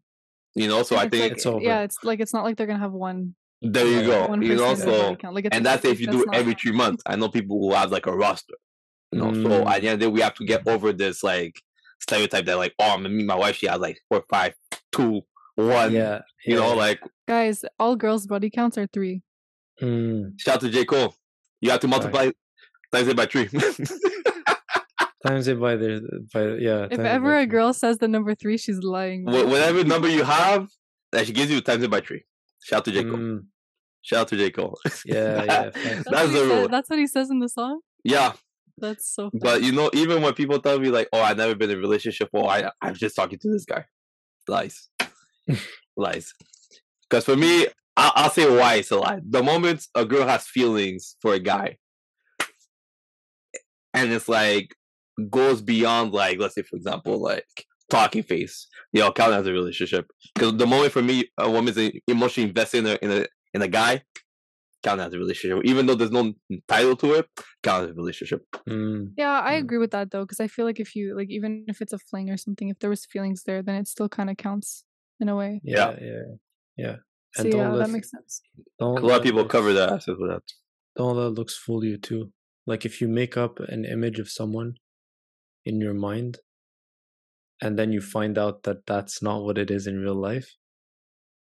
You 0.55 0.67
know, 0.67 0.83
so 0.83 0.95
I 0.97 1.09
think 1.09 1.23
like, 1.23 1.31
it's 1.31 1.45
over. 1.47 1.63
Yeah, 1.63 1.81
it's 1.81 1.97
like 2.03 2.19
it's 2.19 2.31
not 2.31 2.43
like 2.43 2.57
they're 2.57 2.67
gonna 2.67 2.77
have 2.79 2.91
one. 2.91 3.33
there 3.63 3.87
you 3.87 4.01
Yeah. 4.01 4.05
go. 4.05 4.27
One 4.27 4.41
You 4.43 4.55
know, 4.55 4.67
person 4.67 4.89
in 4.89 4.93
their 4.93 5.03
body 5.15 5.17
so. 5.23 5.31
Like 5.31 5.45
and 5.51 5.61
a- 5.61 5.63
that's 5.63 5.85
if 5.85 5.99
you 5.99 6.05
do 6.07 6.21
it 6.21 6.25
not- 6.27 6.35
every 6.35 6.53
three 6.53 6.73
months. 6.73 7.01
I 7.07 7.15
know 7.15 7.29
people 7.29 7.59
who 7.59 7.73
have 7.73 7.91
like 7.91 8.05
a 8.05 8.11
roster. 8.15 8.53
You 9.11 9.19
know, 9.19 9.33
so 9.33 9.49
Mm. 9.63 9.65
at 9.67 9.81
the 9.81 9.87
end 9.87 9.93
of 9.95 9.99
the 10.01 10.05
day, 10.05 10.11
we 10.11 10.21
have 10.21 10.35
to 10.35 10.45
get 10.45 10.67
over 10.67 10.91
this 10.93 11.23
like 11.23 11.59
stereotype 11.99 12.45
that 12.45 12.57
like, 12.57 12.75
oh, 12.77 12.91
I'm 12.91 12.97
gonna 13.03 13.09
meet 13.09 13.25
my 13.25 13.35
wife. 13.35 13.55
She 13.55 13.65
has 13.67 13.79
like 13.79 13.99
four, 14.09 14.23
five, 14.29 14.53
two, 14.91 15.21
one. 15.55 15.91
yeah. 15.93 16.21
You 16.45 16.55
know, 16.57 16.75
like 16.75 16.99
Guys, 17.27 17.63
all 17.79 17.95
girls' 17.95 18.27
body 18.27 18.49
counts 18.49 18.77
are 18.77 18.87
three. 18.87 19.21
Mm, 19.81 20.39
shout 20.39 20.55
out 20.55 20.61
to 20.61 20.69
J 20.69 20.85
Cole. 20.85 21.15
You 21.61 21.71
have 21.71 21.79
to 21.81 21.87
multiply 21.87 22.31
times 22.91 23.07
it 23.07 23.15
by 23.17 23.25
three. 23.25 23.47
times 25.25 25.47
it 25.47 25.59
by 25.59 25.75
their 25.75 26.01
by 26.33 26.41
yeah. 26.57 26.87
If 26.89 26.91
times 26.91 26.91
it 26.91 26.97
by 26.97 27.09
ever 27.09 27.35
a 27.37 27.39
three. 27.41 27.45
girl 27.47 27.73
says 27.73 27.97
the 27.97 28.07
number 28.07 28.35
three, 28.35 28.57
she's 28.57 28.79
lying. 28.79 29.23
Wh- 29.25 29.47
Whatever 29.49 29.83
number 29.83 30.07
you 30.09 30.23
have 30.23 30.69
that 31.11 31.25
she 31.27 31.33
gives 31.33 31.51
you, 31.51 31.61
times 31.61 31.83
it 31.83 31.89
by 31.91 32.01
three. 32.01 32.23
Shout 32.63 32.79
out 32.79 32.85
to 32.85 32.91
J 32.91 33.03
Cole. 33.03 33.13
Mm, 33.13 33.45
Shout 34.01 34.19
out 34.21 34.27
to 34.29 34.37
J 34.37 34.51
Cole. 34.51 34.77
yeah, 35.05 35.43
yeah. 35.43 35.69
That's, 35.69 35.75
That's 35.75 36.05
what 36.09 36.25
he 36.27 36.33
the 36.33 36.39
said- 36.39 36.59
rule. 36.59 36.67
That's 36.69 36.89
what 36.89 36.99
he 36.99 37.07
says 37.07 37.29
in 37.29 37.39
the 37.39 37.49
song. 37.49 37.79
Yeah, 38.03 38.33
That's 38.77 39.07
so. 39.15 39.31
but 39.33 39.63
you 39.63 39.71
know, 39.71 39.89
even 39.93 40.21
when 40.21 40.33
people 40.33 40.59
tell 40.59 40.77
me 40.79 40.89
like, 40.89 41.07
"Oh, 41.13 41.21
I've 41.21 41.37
never 41.37 41.55
been 41.55 41.69
in 41.69 41.77
a 41.77 41.79
relationship," 41.79 42.29
or 42.33 42.49
"I 42.49 42.69
I'm 42.81 42.95
just 42.95 43.15
talking 43.15 43.39
to 43.39 43.49
this 43.49 43.63
guy," 43.65 43.85
lies, 44.47 44.89
lies. 45.97 46.33
Because 47.09 47.25
for 47.25 47.35
me, 47.35 47.67
I, 47.95 48.11
I'll 48.15 48.29
say 48.29 48.49
why 48.49 48.75
it's 48.75 48.91
a 48.91 48.97
lie. 48.97 49.19
The 49.27 49.43
moment 49.43 49.85
a 49.95 50.05
girl 50.05 50.27
has 50.27 50.47
feelings 50.47 51.15
for 51.21 51.33
a 51.33 51.39
guy, 51.39 51.77
and 53.93 54.11
it's 54.11 54.27
like 54.27 54.75
goes 55.29 55.61
beyond 55.61 56.11
like, 56.11 56.39
let's 56.39 56.55
say 56.55 56.63
for 56.63 56.75
example, 56.75 57.21
like 57.21 57.45
talking 57.89 58.23
face, 58.23 58.67
you 58.91 59.01
know, 59.01 59.11
count 59.11 59.33
as 59.33 59.45
a 59.45 59.51
relationship. 59.51 60.09
Because 60.33 60.57
the 60.57 60.65
moment 60.65 60.91
for 60.93 61.01
me, 61.03 61.29
a 61.37 61.49
woman's 61.49 61.77
emotionally 62.07 62.49
invested 62.49 62.79
in 62.79 62.87
a 62.87 62.97
in 63.01 63.11
a 63.23 63.25
in 63.53 63.61
a 63.61 63.67
guy, 63.67 64.01
count 64.83 65.01
as 65.01 65.13
a 65.13 65.17
relationship. 65.19 65.59
Even 65.65 65.85
though 65.85 65.95
there's 65.95 66.11
no 66.11 66.33
title 66.67 66.95
to 66.97 67.13
it, 67.13 67.29
count 67.61 67.85
as 67.85 67.91
a 67.91 67.93
relationship. 67.93 68.43
Mm, 68.67 69.13
Yeah, 69.17 69.41
I 69.41 69.55
Mm. 69.55 69.59
agree 69.59 69.77
with 69.77 69.91
that 69.91 70.11
though, 70.11 70.23
because 70.23 70.39
I 70.39 70.47
feel 70.47 70.65
like 70.65 70.79
if 70.79 70.95
you 70.95 71.15
like, 71.15 71.29
even 71.29 71.65
if 71.67 71.81
it's 71.81 71.93
a 71.93 71.99
fling 71.99 72.29
or 72.29 72.37
something, 72.37 72.69
if 72.69 72.79
there 72.79 72.89
was 72.89 73.05
feelings 73.05 73.43
there, 73.43 73.61
then 73.61 73.75
it 73.75 73.87
still 73.87 74.09
kind 74.09 74.29
of 74.29 74.37
counts 74.37 74.85
in 75.23 75.29
a 75.29 75.35
way. 75.41 75.51
yeah, 75.63 75.91
yeah, 76.09 76.25
yeah. 76.83 76.95
So 77.35 77.43
And 77.43 77.45
yeah, 77.53 77.57
don't 77.63 77.71
that 77.73 77.79
let 77.85 77.89
makes 77.97 78.09
sense. 78.15 78.41
don't 78.79 78.99
A 78.99 79.05
lot 79.09 79.17
of 79.19 79.23
people 79.27 79.45
cover 79.55 79.71
their 79.73 79.89
asses 79.95 80.15
with 80.19 80.29
that. 80.33 80.43
Don't 80.97 81.17
let 81.17 81.31
looks 81.39 81.55
fool 81.63 81.83
you 81.91 81.97
too. 82.09 82.31
Like 82.71 82.85
if 82.89 83.01
you 83.01 83.07
make 83.21 83.35
up 83.45 83.53
an 83.75 83.81
image 83.95 84.19
of 84.23 84.29
someone 84.39 84.69
in 85.65 85.75
your 85.85 85.95
mind, 86.09 86.37
and 87.61 87.71
then 87.79 87.89
you 87.95 88.01
find 88.01 88.37
out 88.37 88.63
that 88.63 88.79
that's 88.85 89.21
not 89.27 89.43
what 89.45 89.57
it 89.57 89.69
is 89.77 89.87
in 89.87 89.95
real 90.05 90.19
life, 90.31 90.49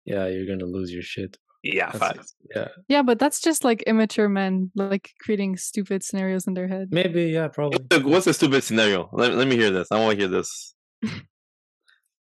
yeah, 0.05 0.27
you're 0.33 0.47
gonna 0.47 0.71
lose 0.79 0.91
your 0.93 1.03
shit. 1.15 1.37
Yeah, 1.63 1.91
That's- 1.93 2.01
facts. 2.17 2.35
Yeah, 2.57 2.69
Yeah, 2.89 3.03
but 3.03 3.19
that's 3.19 3.41
just 3.49 3.65
like 3.65 3.83
immature 3.93 4.29
men 4.31 4.71
like 4.75 5.11
creating 5.23 5.57
stupid 5.59 6.03
scenarios 6.03 6.47
in 6.47 6.55
their 6.55 6.69
head. 6.69 6.89
maybe. 6.91 7.25
Yeah, 7.37 7.49
probably. 7.49 7.79
What's 7.81 8.03
the, 8.05 8.09
what's 8.13 8.25
the 8.27 8.35
stupid 8.35 8.63
scenario? 8.65 9.11
Let, 9.13 9.35
let 9.35 9.47
me 9.47 9.57
hear 9.57 9.71
this. 9.71 9.89
I 9.91 9.99
want 10.01 10.13
to 10.13 10.21
hear 10.23 10.29
this. 10.39 10.75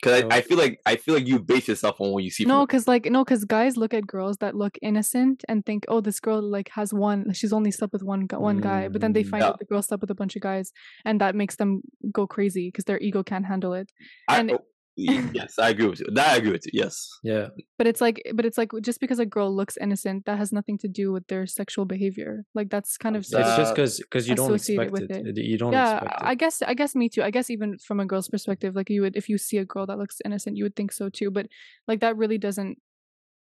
Because 0.02 0.20
So- 0.22 0.28
I, 0.32 0.36
I 0.38 0.40
feel 0.42 0.58
like 0.58 0.80
I 0.84 0.96
feel 0.96 1.14
like 1.14 1.26
you 1.28 1.38
base 1.38 1.68
yourself 1.68 2.00
on 2.00 2.10
what 2.10 2.24
you 2.24 2.30
see. 2.30 2.44
No, 2.44 2.66
because 2.66 2.88
like 2.88 3.04
no, 3.06 3.24
because 3.24 3.44
guys 3.44 3.76
look 3.76 3.94
at 3.94 4.04
girls 4.06 4.36
that 4.38 4.56
look 4.56 4.76
innocent 4.82 5.44
and 5.48 5.64
think, 5.64 5.84
oh, 5.88 6.00
this 6.00 6.18
girl 6.18 6.42
like 6.42 6.68
has 6.74 6.92
one. 6.92 7.32
She's 7.32 7.52
only 7.52 7.70
slept 7.70 7.92
with 7.92 8.02
one 8.02 8.26
one 8.32 8.58
guy, 8.60 8.88
but 8.88 9.00
then 9.00 9.12
they 9.12 9.22
Mm, 9.24 9.28
find 9.30 9.42
yeah. 9.42 9.48
out 9.50 9.58
the 9.60 9.64
girl 9.64 9.80
slept 9.82 10.00
with 10.00 10.10
a 10.10 10.14
bunch 10.16 10.34
of 10.36 10.42
guys, 10.42 10.72
and 11.04 11.20
that 11.20 11.34
makes 11.36 11.56
them 11.56 11.82
go 12.10 12.26
crazy 12.26 12.68
because 12.68 12.84
their 12.84 12.98
ego 12.98 13.22
can't 13.22 13.46
handle 13.46 13.72
it. 13.74 13.92
I, 14.28 14.40
and- 14.40 14.50
y- 14.50 14.58
yes, 14.96 15.58
I 15.58 15.70
agree 15.70 15.86
with 15.88 16.00
you. 16.00 16.06
That 16.14 16.28
I 16.28 16.36
agree 16.36 16.52
with 16.52 16.66
you. 16.66 16.72
Yes. 16.74 17.08
Yeah, 17.22 17.48
But 17.78 17.86
it's 17.86 18.00
like, 18.00 18.22
but 18.34 18.44
it's 18.44 18.58
like 18.58 18.70
just 18.82 19.00
because 19.00 19.18
a 19.18 19.26
girl 19.26 19.54
looks 19.54 19.76
innocent, 19.76 20.26
that 20.26 20.38
has 20.38 20.52
nothing 20.52 20.78
to 20.78 20.88
do 20.88 21.12
with 21.12 21.26
their 21.28 21.46
sexual 21.46 21.84
behavior. 21.84 22.44
Like 22.54 22.70
that's 22.70 22.96
kind 22.96 23.16
of 23.16 23.20
it's 23.22 23.30
just 23.30 23.74
because 23.74 23.98
because 23.98 24.28
you 24.28 24.34
don't 24.34 24.52
associated 24.52 24.88
expect 24.92 25.10
with 25.10 25.10
it. 25.26 25.38
it. 25.38 25.44
You 25.44 25.58
don't 25.58 25.72
yeah 25.72 25.96
expect 25.96 26.20
it. 26.22 26.26
i 26.26 26.34
guess 26.34 26.62
i 26.62 26.74
guess 26.74 26.94
me 26.94 27.08
too 27.08 27.22
i 27.22 27.30
guess 27.30 27.50
even 27.50 27.78
from 27.78 28.00
a 28.00 28.06
girl's 28.06 28.28
perspective 28.28 28.74
like 28.74 28.90
you 28.90 29.02
would 29.02 29.16
if 29.16 29.28
you 29.28 29.38
see 29.38 29.58
a 29.58 29.64
girl 29.64 29.86
that 29.86 29.98
looks 29.98 30.20
innocent 30.24 30.56
you 30.56 30.64
would 30.64 30.76
think 30.76 30.92
so 30.92 31.08
too 31.08 31.30
but 31.30 31.46
like 31.88 32.00
that 32.00 32.16
really 32.16 32.38
doesn't 32.38 32.78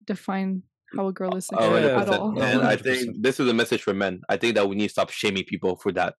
define 0.05 0.63
how 0.95 1.07
a 1.07 1.13
girl 1.13 1.35
is 1.35 1.49
Oh, 1.53 1.75
yeah, 1.77 2.01
at 2.01 2.09
all 2.09 2.41
And 2.41 2.61
I 2.61 2.77
think 2.77 3.21
this 3.21 3.39
is 3.39 3.47
a 3.49 3.53
message 3.53 3.83
for 3.83 3.93
men. 3.93 4.21
I 4.29 4.37
think 4.37 4.55
that 4.55 4.67
we 4.69 4.75
need 4.75 4.87
to 4.87 4.93
stop 4.93 5.09
shaming 5.09 5.43
people 5.43 5.75
for 5.75 5.91
that. 5.93 6.15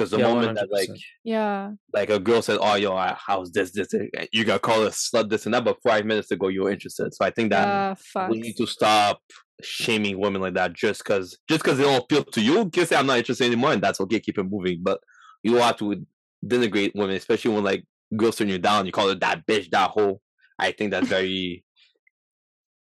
Because 0.00 0.12
the 0.12 0.18
Yeah, 0.18 0.32
moment 0.32 0.54
that 0.54 0.72
like 0.72 0.88
yeah 1.24 1.72
like 1.92 2.08
a 2.08 2.18
girl 2.18 2.40
said, 2.40 2.56
"Oh, 2.58 2.74
yo, 2.76 2.96
I, 2.96 3.14
how's 3.18 3.52
this, 3.52 3.72
this, 3.72 3.88
this," 3.88 4.08
you 4.32 4.44
got 4.44 4.62
call 4.62 4.82
a 4.84 4.88
slut, 4.88 5.28
this 5.28 5.44
and 5.44 5.52
that, 5.52 5.62
but 5.62 5.76
five 5.82 6.06
minutes 6.06 6.30
ago 6.30 6.48
you 6.48 6.62
were 6.62 6.70
interested. 6.70 7.12
So 7.12 7.22
I 7.22 7.30
think 7.30 7.50
that 7.50 7.68
yeah 7.68 7.94
facts. 7.98 8.30
we 8.30 8.40
need 8.40 8.56
to 8.56 8.66
stop 8.66 9.20
shaming 9.62 10.18
women 10.18 10.40
like 10.40 10.54
that 10.54 10.72
just 10.72 11.04
because 11.04 11.36
just 11.50 11.62
because 11.62 11.76
they 11.76 11.84
don't 11.84 12.02
appeal 12.02 12.24
to 12.24 12.40
you. 12.40 12.60
You 12.60 12.70
can 12.70 12.86
say 12.86 12.96
I'm 12.96 13.04
not 13.04 13.18
interested 13.18 13.44
anymore, 13.44 13.72
and 13.72 13.82
that's 13.82 14.00
okay. 14.00 14.20
Keep 14.20 14.38
it 14.38 14.44
moving, 14.44 14.80
but 14.82 15.00
you 15.42 15.56
have 15.56 15.76
to 15.80 16.06
denigrate 16.42 16.92
women, 16.94 17.16
especially 17.16 17.52
when 17.52 17.64
like 17.64 17.84
girls 18.16 18.36
turn 18.36 18.48
you 18.48 18.58
down. 18.58 18.86
You 18.86 18.92
call 18.92 19.08
her 19.08 19.16
that 19.16 19.46
bitch, 19.46 19.70
that 19.72 19.90
hoe. 19.90 20.22
I 20.58 20.72
think 20.72 20.92
that's 20.92 21.08
very 21.10 21.62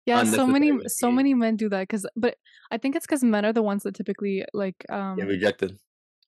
yeah 0.05 0.25
so 0.25 0.49
many 0.49 0.73
so 0.89 1.13
many 1.13 1.33
men 1.33 1.57
do 1.57 1.69
that 1.71 1.81
because 1.81 2.07
but 2.15 2.37
i 2.71 2.77
think 2.77 2.95
it's 2.95 3.07
because 3.07 3.25
men 3.25 3.43
are 3.43 3.55
the 3.55 3.63
ones 3.63 3.85
that 3.85 3.95
typically 3.95 4.45
like 4.53 4.85
um 4.91 5.19
yeah, 5.19 5.25
rejected. 5.25 5.79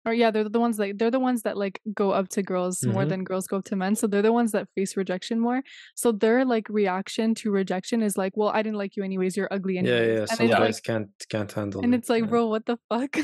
Or 0.06 0.14
yeah 0.14 0.30
they're 0.30 0.48
the 0.48 0.60
ones 0.60 0.76
that 0.76 0.96
they're 0.98 1.10
the 1.10 1.18
ones 1.20 1.42
that 1.42 1.56
like 1.56 1.80
go 1.92 2.12
up 2.12 2.28
to 2.30 2.42
girls 2.42 2.86
more 2.86 3.04
Mhm. 3.04 3.08
than 3.10 3.24
girls 3.24 3.46
go 3.46 3.56
up 3.58 3.64
to 3.64 3.76
men 3.76 3.94
so 3.96 4.06
they're 4.06 4.22
the 4.22 4.32
ones 4.32 4.52
that 4.52 4.68
face 4.74 4.96
rejection 4.96 5.40
more 5.40 5.62
so 5.96 6.12
their 6.12 6.44
like 6.44 6.66
reaction 6.68 7.34
to 7.34 7.50
rejection 7.50 8.02
is 8.02 8.16
like 8.16 8.36
well 8.36 8.50
i 8.50 8.62
didn't 8.62 8.78
like 8.78 8.96
you 8.96 9.02
anyways 9.02 9.36
you're 9.36 9.48
ugly 9.50 9.74
yeah, 9.74 9.80
anyways 9.80 10.08
yeah. 10.08 10.20
and 10.20 10.28
Some 10.30 10.46
it's 10.46 10.52
like 10.52 10.62
guys 10.62 10.80
can't 10.80 11.08
can't 11.28 11.52
handle 11.52 11.82
and 11.82 11.92
it. 11.92 11.98
it's 11.98 12.08
like 12.08 12.22
yeah. 12.24 12.30
bro 12.30 12.46
what 12.46 12.64
the 12.66 12.78
fuck 12.88 13.16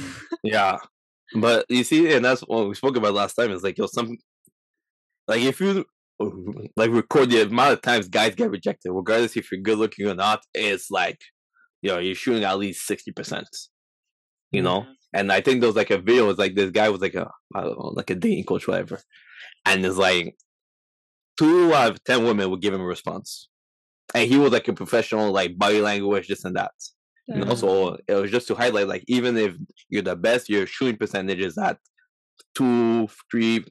Yeah, 0.43 0.79
but 1.35 1.65
you 1.71 1.85
see, 1.85 2.13
and 2.13 2.25
that's 2.25 2.43
what 2.43 2.69
we 2.69 2.75
spoke 2.75 2.97
about 2.97 3.15
last 3.15 3.35
time. 3.35 3.51
Is 3.53 3.63
like 3.63 3.79
yo, 3.79 3.87
some 3.87 4.19
like 5.29 5.41
if 5.43 5.61
you 5.61 5.85
like 6.77 6.91
record 6.91 7.31
the 7.31 7.43
amount 7.43 7.73
of 7.73 7.81
times 7.83 8.09
guys 8.09 8.35
get 8.35 8.51
rejected, 8.51 8.93
regardless 8.93 9.37
if 9.37 9.51
you're 9.51 9.61
good 9.61 9.79
looking 9.79 10.07
or 10.09 10.15
not, 10.15 10.41
it's 10.55 10.91
like 10.91 11.19
yo, 11.81 11.99
you're 11.99 12.15
shooting 12.15 12.45
at 12.45 12.59
least 12.59 12.87
sixty 12.87 13.13
percent. 13.13 13.49
You 14.51 14.63
know, 14.63 14.85
and 15.13 15.31
I 15.33 15.41
think 15.41 15.61
there 15.61 15.69
was 15.69 15.77
like 15.77 15.91
a 15.91 15.99
video. 15.99 16.25
It 16.25 16.29
was 16.29 16.39
like 16.39 16.55
this 16.55 16.71
guy 16.71 16.89
was 16.89 17.01
like 17.01 17.15
a 17.15 17.31
I 17.55 17.63
don't 17.63 17.79
know, 17.79 17.93
like 17.95 18.11
a 18.11 18.15
dating 18.15 18.45
coach, 18.45 18.67
whatever, 18.67 19.01
and 19.67 19.85
it's 19.85 19.97
like 19.97 20.37
two 21.39 21.73
out 21.75 21.93
of 21.93 22.05
ten 22.05 22.25
women 22.25 22.51
would 22.51 22.61
give 22.63 22.75
him 22.75 22.81
a 22.81 22.85
response, 22.85 23.49
and 24.15 24.29
he 24.29 24.37
was 24.39 24.53
like 24.53 24.69
a 24.69 24.73
professional, 24.73 25.33
like 25.33 25.59
body 25.59 25.81
language, 25.81 26.29
this 26.29 26.45
and 26.45 26.57
that. 26.57 26.73
And 27.29 27.45
Yeah. 27.45 27.51
also, 27.51 27.97
it 28.09 28.15
was 28.15 28.31
just 28.31 28.49
to 28.49 28.55
highlight, 28.55 28.89
like, 28.89 29.05
even 29.07 29.37
if 29.37 29.57
you're 29.89 30.03
the 30.03 30.17
best, 30.17 30.49
your 30.49 30.67
shooting 30.67 30.97
percentage 30.97 31.39
is 31.41 31.57
at 31.57 31.79
two, 32.55 33.09
three. 33.31 33.65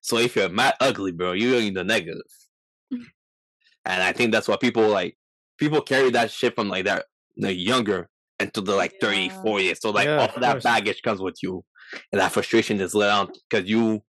So 0.00 0.18
if 0.18 0.36
you're 0.36 0.48
mad 0.48 0.74
ugly, 0.80 1.12
bro, 1.12 1.32
you're 1.32 1.60
in 1.60 1.74
the 1.74 1.84
negative. 1.84 2.22
and 2.90 4.02
I 4.02 4.12
think 4.12 4.32
that's 4.32 4.48
what 4.48 4.60
people 4.60 4.88
like 4.88 5.16
people 5.58 5.80
carry 5.80 6.10
that 6.10 6.30
shit 6.30 6.54
from 6.54 6.68
like 6.68 6.84
that 6.84 7.06
the 7.36 7.52
younger 7.54 8.08
into 8.40 8.60
the 8.60 8.74
like 8.74 8.94
30, 9.00 9.16
Yeah. 9.26 9.42
40. 9.42 9.74
So 9.76 9.90
like 9.90 10.06
Yeah, 10.06 10.18
all 10.18 10.28
of 10.28 10.34
of 10.34 10.40
that 10.42 10.52
course. 10.52 10.64
baggage 10.64 11.02
comes 11.02 11.20
with 11.20 11.36
you. 11.42 11.64
And 12.12 12.20
that 12.20 12.32
frustration 12.32 12.80
is 12.80 12.94
let 12.94 13.10
out 13.10 13.36
because 13.48 13.68
you 13.68 14.02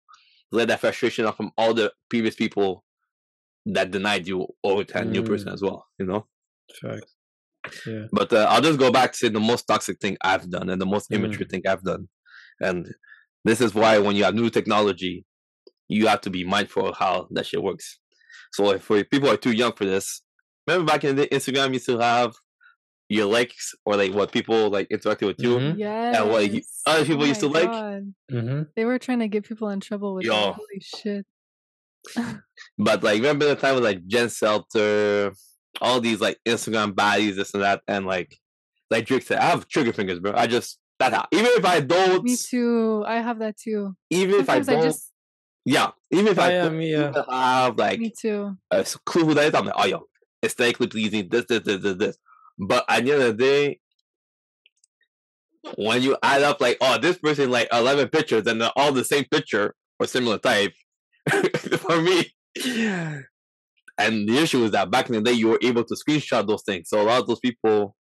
let 0.51 0.67
that 0.69 0.80
frustration 0.80 1.25
out 1.25 1.38
from 1.38 1.51
all 1.57 1.73
the 1.73 1.91
previous 2.09 2.36
people 2.36 2.84
that 3.67 3.91
denied 3.91 4.28
you 4.28 4.47
over 4.63 4.84
to 4.84 4.97
a 4.99 5.05
new 5.05 5.21
person 5.23 5.49
Mm. 5.49 5.53
as 5.53 5.61
well, 5.61 5.86
you 5.99 6.05
know? 6.05 6.25
Fact. 6.82 7.05
Yeah. 7.86 8.05
But 8.11 8.32
uh, 8.34 8.47
I'll 8.49 8.61
just 8.61 8.80
go 8.80 8.91
back 8.91 9.11
to 9.11 9.17
say 9.17 9.30
the 9.30 9.39
most 9.39 9.63
toxic 9.65 9.99
thing 9.99 10.17
I've 10.21 10.49
done 10.49 10.69
and 10.69 10.82
the 10.82 10.86
most 10.86 11.09
Mm. 11.09 11.15
immature 11.17 11.45
thing 11.47 11.63
I've 11.67 11.84
done. 11.84 12.07
And 12.61 12.93
this 13.43 13.61
is 13.61 13.73
why 13.75 13.97
when 13.99 14.15
you 14.15 14.23
have 14.23 14.36
new 14.36 14.49
technology, 14.49 15.25
you 15.89 16.07
have 16.07 16.21
to 16.21 16.30
be 16.30 16.43
mindful 16.43 16.88
of 16.88 16.97
how 16.97 17.28
that 17.32 17.45
shit 17.45 17.61
works. 17.61 17.99
So 18.53 18.71
if 18.71 18.84
for 18.84 19.03
people 19.03 19.30
are 19.30 19.38
too 19.38 19.51
young 19.51 19.73
for 19.73 19.86
this, 19.86 20.21
remember 20.65 20.89
back 20.91 21.03
in 21.03 21.15
the 21.15 21.28
day, 21.28 21.36
Instagram 21.38 21.73
used 21.73 21.86
to 21.88 21.99
have 21.99 22.34
your 23.10 23.26
likes 23.26 23.74
or 23.86 23.95
like 23.95 24.14
what 24.14 24.32
people 24.32 24.70
like 24.70 24.89
interacted 24.89 25.28
with 25.28 25.39
you. 25.41 25.55
Mhm. 25.58 25.78
Yes. 25.78 26.26
what 26.26 26.51
you- 26.51 26.62
other 26.86 27.05
people 27.05 27.24
Oh 27.24 27.26
used 27.28 27.39
to 27.41 27.49
my 27.49 27.62
like- 27.62 28.03
Mm-hmm. 28.32 28.62
They 28.76 28.86
were 28.86 28.99
trying 28.99 29.20
to 29.20 29.28
get 29.28 29.45
people 29.45 29.70
in 29.70 29.80
trouble 29.80 30.14
with 30.16 30.26
Yo. 30.26 30.34
that. 30.34 30.53
Holy 30.55 30.80
shit. 30.82 31.26
But 32.78 33.03
like 33.03 33.16
remember 33.18 33.45
the 33.45 33.55
time 33.55 33.76
with 33.76 33.84
like 33.84 34.05
Jen 34.08 34.28
Selter, 34.28 35.36
all 35.82 35.99
these 35.99 36.22
like 36.22 36.38
Instagram 36.47 36.95
bodies 36.95 37.36
this 37.36 37.53
and 37.53 37.64
that, 37.64 37.82
and 37.88 38.05
like 38.05 38.36
like 38.89 39.05
Drake 39.05 39.24
said, 39.24 39.39
I 39.39 39.45
have 39.49 39.68
trigger 39.68 39.93
fingers, 39.93 40.20
bro. 40.20 40.34
I 40.36 40.47
just 40.47 40.80
that 40.99 41.14
how 41.14 41.26
even 41.32 41.45
if 41.47 41.66
I 41.66 41.82
don't 41.82 42.24
Me 42.24 42.36
too. 42.38 43.03
I 43.05 43.20
have 43.20 43.39
that 43.39 43.58
too. 43.58 43.95
even 44.10 44.36
if 44.39 44.49
I 44.49 44.60
don't 44.62 44.82
just 44.84 45.12
yeah, 45.66 45.91
even 46.12 46.28
if 46.28 46.39
I, 46.39 46.47
I 46.47 46.51
am, 46.53 46.72
don't 46.74 46.82
yeah. 46.82 47.24
have 47.30 47.78
like 47.78 47.99
me 47.99 48.12
too. 48.18 48.55
a 48.72 48.78
s- 48.78 48.95
clue 49.05 49.26
who 49.26 49.34
that 49.34 49.47
is, 49.47 49.53
I'm 49.53 49.66
like, 49.66 49.76
oh 49.78 49.86
yo, 49.86 50.03
aesthetically 50.43 50.88
pleasing, 50.88 51.28
this, 51.30 51.43
this, 51.45 51.62
this, 51.64 51.82
this, 51.82 51.97
this. 51.97 52.18
But 52.60 52.86
at 52.89 53.05
the 53.05 53.12
end 53.14 53.22
of 53.24 53.38
the 53.38 53.43
day, 53.43 53.80
when 55.76 56.01
you 56.01 56.18
add 56.24 56.43
up 56.43 56.62
like, 56.62 56.78
oh, 56.82 56.97
this 56.97 57.18
person 57.18 57.51
like 57.51 57.68
eleven 57.72 58.08
pictures 58.10 58.47
and 58.47 58.62
they're 58.62 58.72
all 58.76 58.91
the 58.93 59.03
same 59.03 59.26
picture 59.26 59.76
or 59.99 60.08
similar 60.08 60.38
type, 60.38 60.74
for 61.80 62.01
me. 62.01 62.32
And 63.99 64.30
the 64.30 64.38
issue 64.38 64.64
is 64.64 64.72
that 64.72 64.91
back 64.91 65.08
in 65.10 65.16
the 65.16 65.22
day, 65.22 65.32
you 65.34 65.47
were 65.49 65.60
able 65.62 65.84
to 65.84 65.95
screenshot 65.95 66.47
those 66.47 66.64
things. 66.64 66.88
So 66.89 67.01
a 67.01 67.03
lot 67.03 67.22
of 67.22 67.28
those 67.28 67.39
people, 67.39 67.95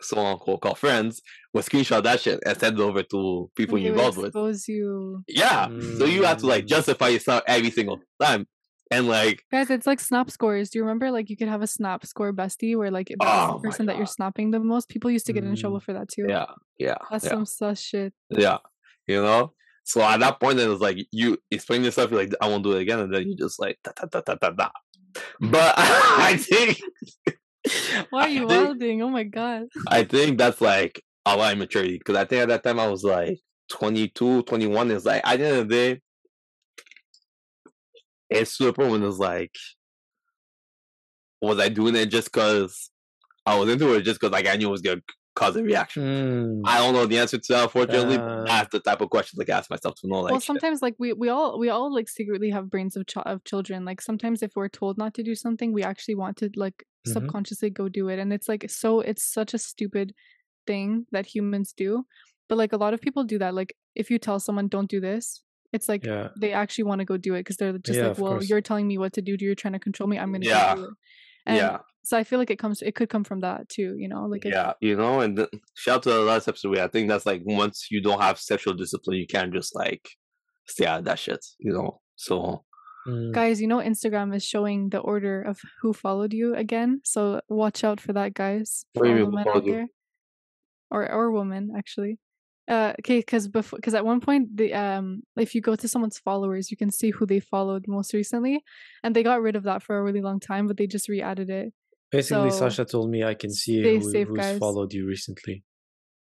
so 0.00 0.18
on 0.18 0.38
called, 0.38 0.60
called 0.60 0.78
friends, 0.78 1.20
would 1.52 1.64
screenshot 1.64 2.04
that 2.04 2.20
shit 2.20 2.38
and 2.46 2.56
send 2.56 2.78
it 2.78 2.82
over 2.82 3.02
to 3.02 3.50
people 3.56 3.76
you're 3.78 3.92
they 3.92 3.98
involved 3.98 4.18
with. 4.18 4.26
expose 4.28 4.68
you. 4.68 5.24
Yeah. 5.26 5.66
So 5.98 6.04
you 6.04 6.22
have 6.22 6.38
to 6.38 6.46
like 6.46 6.64
Mm. 6.64 6.68
justify 6.68 7.08
yourself 7.08 7.42
every 7.48 7.70
single 7.72 7.98
time. 8.22 8.46
And 8.90 9.08
like, 9.08 9.44
Guys, 9.50 9.70
it's 9.70 9.86
like 9.86 9.98
snap 10.00 10.30
scores. 10.30 10.70
Do 10.70 10.78
you 10.78 10.84
remember 10.84 11.10
like 11.10 11.30
you 11.30 11.36
could 11.36 11.48
have 11.48 11.62
a 11.62 11.66
snap 11.66 12.04
score 12.06 12.32
bestie 12.32 12.76
where 12.76 12.90
like 12.90 13.10
Oh 13.20 13.54
the 13.62 13.68
person 13.70 13.86
that 13.86 13.96
you're 13.96 14.04
God. 14.04 14.10
snapping 14.12 14.50
the 14.50 14.60
most? 14.60 14.88
People 14.88 15.10
used 15.10 15.26
to 15.26 15.32
get 15.32 15.42
in 15.44 15.52
Mm. 15.54 15.60
trouble 15.60 15.80
for 15.80 15.94
that 15.94 16.08
too. 16.08 16.26
yeah, 16.28 16.46
yeah, 16.78 16.96
That's 17.10 17.24
yeah, 17.24 17.30
some 17.30 17.46
sus 17.46 17.80
shit. 17.80 18.12
yeah. 18.30 18.58
You 19.06 19.22
know? 19.22 19.52
So 19.84 20.00
at 20.02 20.20
that 20.20 20.40
point, 20.40 20.56
then 20.58 20.70
it's 20.70 20.80
like 20.80 20.98
you 21.10 21.38
explain 21.50 21.84
yourself, 21.84 22.10
you're 22.10 22.20
like, 22.20 22.32
I 22.40 22.48
won't 22.48 22.62
do 22.64 22.72
it 22.72 22.82
again. 22.82 23.00
And 23.00 23.12
then 23.14 23.28
you 23.28 23.36
just 23.36 23.60
like, 23.60 23.78
da, 23.84 23.92
da, 23.96 24.06
da, 24.06 24.20
da, 24.20 24.34
da, 24.36 24.50
da. 24.50 24.68
But 25.40 25.74
I 25.78 26.36
think, 26.38 26.80
Why 28.10 28.22
are 28.22 28.28
you 28.28 28.46
think, 28.48 28.50
wilding? 28.64 29.02
Oh 29.02 29.08
my 29.10 29.24
god. 29.24 29.64
I 29.88 30.04
think 30.04 30.38
that's 30.38 30.60
like 30.60 31.02
a 31.26 31.36
lot 31.36 31.52
of 31.52 31.58
maturity. 31.58 31.98
Because 31.98 32.16
I 32.16 32.24
think 32.24 32.42
at 32.42 32.48
that 32.48 32.62
time 32.62 32.78
I 32.80 32.86
was 32.88 33.02
like 33.04 33.38
22, 33.70 34.42
21. 34.42 34.90
is 34.90 35.04
like, 35.06 35.22
at 35.26 35.38
the 35.38 35.46
end 35.46 35.56
of 35.58 35.68
the 35.68 35.74
day, 35.74 36.00
it's 38.34 38.50
super 38.52 38.88
when 38.88 39.02
it's 39.02 39.18
like, 39.18 39.54
was 41.40 41.58
I 41.58 41.68
doing 41.68 41.94
it 41.96 42.06
just 42.06 42.32
because 42.32 42.90
I 43.46 43.58
was 43.58 43.68
into 43.68 43.92
it, 43.94 44.02
just 44.02 44.20
because 44.20 44.32
like 44.32 44.46
I 44.46 44.56
knew 44.56 44.68
it 44.68 44.72
was 44.72 44.80
gonna 44.80 45.02
cause 45.36 45.56
a 45.56 45.62
reaction? 45.62 46.02
Mm. 46.02 46.62
I 46.64 46.78
don't 46.78 46.94
know 46.94 47.06
the 47.06 47.18
answer 47.18 47.38
to 47.38 47.52
that, 47.52 47.62
unfortunately. 47.64 48.16
Uh, 48.16 48.44
that's 48.44 48.70
the 48.72 48.80
type 48.80 49.00
of 49.00 49.10
question 49.10 49.38
like 49.38 49.50
I 49.50 49.58
ask 49.58 49.68
myself 49.70 49.94
to 50.00 50.08
know. 50.08 50.20
Like, 50.20 50.30
well, 50.32 50.40
sometimes 50.40 50.80
like 50.80 50.94
we 50.98 51.12
we 51.12 51.28
all 51.28 51.58
we 51.58 51.68
all 51.68 51.92
like 51.92 52.08
secretly 52.08 52.50
have 52.50 52.70
brains 52.70 52.96
of 52.96 53.06
ch- 53.06 53.18
of 53.18 53.44
children. 53.44 53.84
Like 53.84 54.00
sometimes 54.00 54.42
if 54.42 54.52
we're 54.56 54.68
told 54.68 54.96
not 54.96 55.14
to 55.14 55.22
do 55.22 55.34
something, 55.34 55.72
we 55.72 55.82
actually 55.82 56.14
want 56.14 56.36
to 56.38 56.50
like 56.56 56.84
Mhm. 57.06 57.12
subconsciously 57.12 57.68
go 57.70 57.88
do 57.88 58.08
it, 58.08 58.18
and 58.18 58.32
it's 58.32 58.48
like 58.48 58.70
so 58.70 59.00
it's 59.00 59.22
such 59.22 59.52
a 59.52 59.58
stupid 59.58 60.14
thing 60.66 61.06
that 61.12 61.26
humans 61.26 61.74
do. 61.76 62.06
But 62.48 62.56
like 62.56 62.72
a 62.72 62.78
lot 62.78 62.94
of 62.94 63.00
people 63.02 63.24
do 63.24 63.38
that. 63.38 63.54
Like 63.54 63.76
if 63.94 64.10
you 64.10 64.18
tell 64.18 64.40
someone 64.40 64.68
don't 64.68 64.88
do 64.90 65.00
this, 65.00 65.42
it's 65.74 65.88
like 65.88 66.04
yeah. 66.06 66.28
they 66.40 66.52
actually 66.52 66.84
want 66.84 67.00
to 67.00 67.04
go 67.04 67.16
do 67.16 67.34
it 67.34 67.40
because 67.40 67.56
they're 67.58 67.76
just 67.78 67.98
Yeah, 67.98 68.08
like, 68.08 68.18
well, 68.18 68.32
course. 68.34 68.48
you're 68.48 68.60
telling 68.62 68.86
me 68.88 68.96
what 68.98 69.12
to 69.14 69.22
do. 69.22 69.36
You're 69.38 69.54
trying 69.62 69.72
to 69.74 69.78
control 69.88 70.08
me. 70.08 70.18
I'm 70.18 70.32
gonna 70.32 70.46
Yeah. 70.46 70.74
do 70.76 70.84
it. 70.84 70.90
And 71.46 71.56
yeah, 71.58 71.78
so 72.04 72.16
I 72.16 72.24
feel 72.24 72.38
like 72.38 72.50
it 72.50 72.58
comes. 72.58 72.80
It 72.80 72.94
could 72.94 73.10
come 73.10 73.24
from 73.24 73.40
that 73.40 73.68
too. 73.68 73.90
You 73.98 74.08
know, 74.08 74.22
like 74.32 74.44
yeah, 74.44 74.72
you 74.80 74.96
know, 74.96 75.20
and 75.20 75.36
th- 75.36 75.50
shout 75.74 75.96
out 75.96 76.02
to 76.04 76.10
the 76.10 76.20
last 76.20 76.48
episode. 76.48 76.78
I 76.78 76.88
think 76.88 77.08
that's 77.10 77.26
like 77.26 77.42
once 77.44 77.88
you 77.90 78.00
don't 78.00 78.22
have 78.22 78.38
sexual 78.38 78.72
discipline, 78.74 79.18
you 79.18 79.26
can't 79.26 79.52
just 79.52 79.74
like 79.74 80.08
stay 80.66 80.86
out 80.86 81.00
of 81.00 81.04
that 81.04 81.18
shit, 81.18 81.44
you 81.58 81.72
know. 81.72 82.00
So 82.16 82.64
Mm. 83.06 83.32
guys, 83.34 83.60
you 83.60 83.68
know 83.68 83.80
Instagram 83.92 84.34
is 84.34 84.42
showing 84.42 84.88
the 84.88 84.98
order 85.12 85.42
of 85.42 85.60
who 85.82 85.92
followed 85.92 86.32
you 86.32 86.54
again. 86.54 87.00
So 87.04 87.42
watch 87.50 87.84
out 87.84 88.00
for 88.00 88.14
that, 88.14 88.32
guys. 88.32 88.86
What 88.94 89.04
do 89.04 89.10
you 89.10 89.16
For 89.16 89.20
all 89.24 89.26
the 89.26 89.30
who 89.30 89.36
men 89.36 89.44
followed 89.44 89.56
out 89.58 89.66
you? 89.66 89.72
there, 89.74 89.86
or 90.90 91.12
or 91.12 91.30
woman 91.30 91.72
actually. 91.76 92.18
Uh, 92.66 92.94
okay, 93.00 93.18
because 93.18 93.46
before, 93.46 93.76
because 93.76 93.94
at 93.94 94.04
one 94.06 94.20
point 94.20 94.56
the 94.56 94.72
um, 94.72 95.22
if 95.36 95.54
you 95.54 95.60
go 95.60 95.76
to 95.76 95.86
someone's 95.86 96.18
followers, 96.18 96.70
you 96.70 96.76
can 96.76 96.90
see 96.90 97.10
who 97.10 97.26
they 97.26 97.38
followed 97.40 97.86
most 97.86 98.14
recently, 98.14 98.62
and 99.02 99.14
they 99.14 99.22
got 99.22 99.42
rid 99.42 99.54
of 99.54 99.64
that 99.64 99.82
for 99.82 99.98
a 99.98 100.02
really 100.02 100.22
long 100.22 100.40
time, 100.40 100.66
but 100.66 100.76
they 100.78 100.86
just 100.86 101.08
re-added 101.08 101.50
it. 101.50 101.72
Basically, 102.10 102.50
so, 102.50 102.58
Sasha 102.60 102.84
told 102.86 103.10
me 103.10 103.22
I 103.24 103.34
can 103.34 103.50
see 103.50 103.82
who, 103.82 104.10
safe, 104.10 104.28
who's 104.28 104.38
guys. 104.38 104.58
followed 104.58 104.94
you 104.94 105.06
recently. 105.06 105.62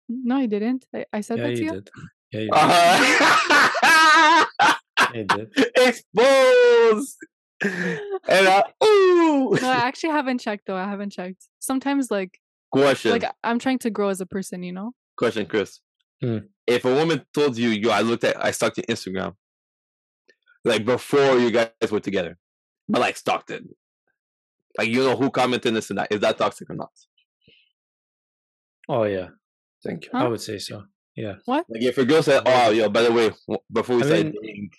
No, 0.08 0.36
I 0.36 0.46
didn't. 0.46 0.86
I, 0.94 1.04
I 1.12 1.20
said 1.20 1.38
Yeah, 1.38 1.44
that 1.48 1.56
to 1.56 1.58
you 1.58 1.64
you. 1.64 1.72
did. 1.72 1.90
Yeah, 2.32 2.40
you 2.40 2.46
did. 2.46 2.54
uh 2.54 4.44
Yeah, 5.12 5.20
you 5.20 5.24
did. 5.24 5.50
exposed. 5.76 7.16
And 7.62 8.48
I, 8.48 8.62
ooh. 8.84 9.50
No, 9.60 9.68
I 9.70 9.76
actually 9.88 10.10
haven't 10.10 10.38
checked 10.38 10.66
though. 10.66 10.76
I 10.76 10.88
haven't 10.88 11.10
checked. 11.10 11.48
Sometimes 11.58 12.10
like 12.10 12.38
Question. 12.70 13.12
like 13.12 13.24
I'm 13.42 13.58
trying 13.58 13.78
to 13.80 13.90
grow 13.90 14.08
as 14.08 14.20
a 14.20 14.26
person, 14.26 14.62
you 14.62 14.72
know. 14.72 14.92
Question, 15.16 15.46
Chris. 15.46 15.80
Hmm. 16.22 16.38
If 16.66 16.84
a 16.84 16.94
woman 16.94 17.24
told 17.34 17.58
you, 17.58 17.68
yo, 17.70 17.90
I 17.90 18.00
looked 18.00 18.24
at, 18.24 18.42
I 18.42 18.50
stalked 18.52 18.78
your 18.78 18.84
Instagram, 18.86 19.34
like 20.64 20.84
before 20.84 21.38
you 21.38 21.50
guys 21.50 21.70
were 21.90 22.00
together, 22.00 22.38
but 22.88 23.00
like 23.00 23.16
stalked 23.16 23.50
it, 23.50 23.62
like 24.78 24.88
you 24.88 25.00
know 25.04 25.16
who 25.16 25.30
commented 25.30 25.74
this 25.74 25.90
and 25.90 25.98
that, 25.98 26.08
is 26.10 26.20
that 26.20 26.38
toxic 26.38 26.70
or 26.70 26.74
not? 26.76 26.90
Oh 28.88 29.04
yeah, 29.04 29.28
Thank 29.84 30.04
you. 30.06 30.10
I 30.14 30.28
would 30.28 30.40
say 30.40 30.58
so. 30.58 30.84
Yeah. 31.16 31.34
What? 31.44 31.64
Like 31.68 31.82
if 31.82 31.96
a 31.98 32.04
girl 32.04 32.22
said, 32.22 32.42
"Oh, 32.44 32.70
yo, 32.70 32.88
by 32.88 33.02
the 33.02 33.12
way, 33.12 33.30
before 33.72 33.96
we 33.96 34.02
I 34.02 34.06
started 34.06 34.26
mean- 34.32 34.42
dating, 34.42 34.70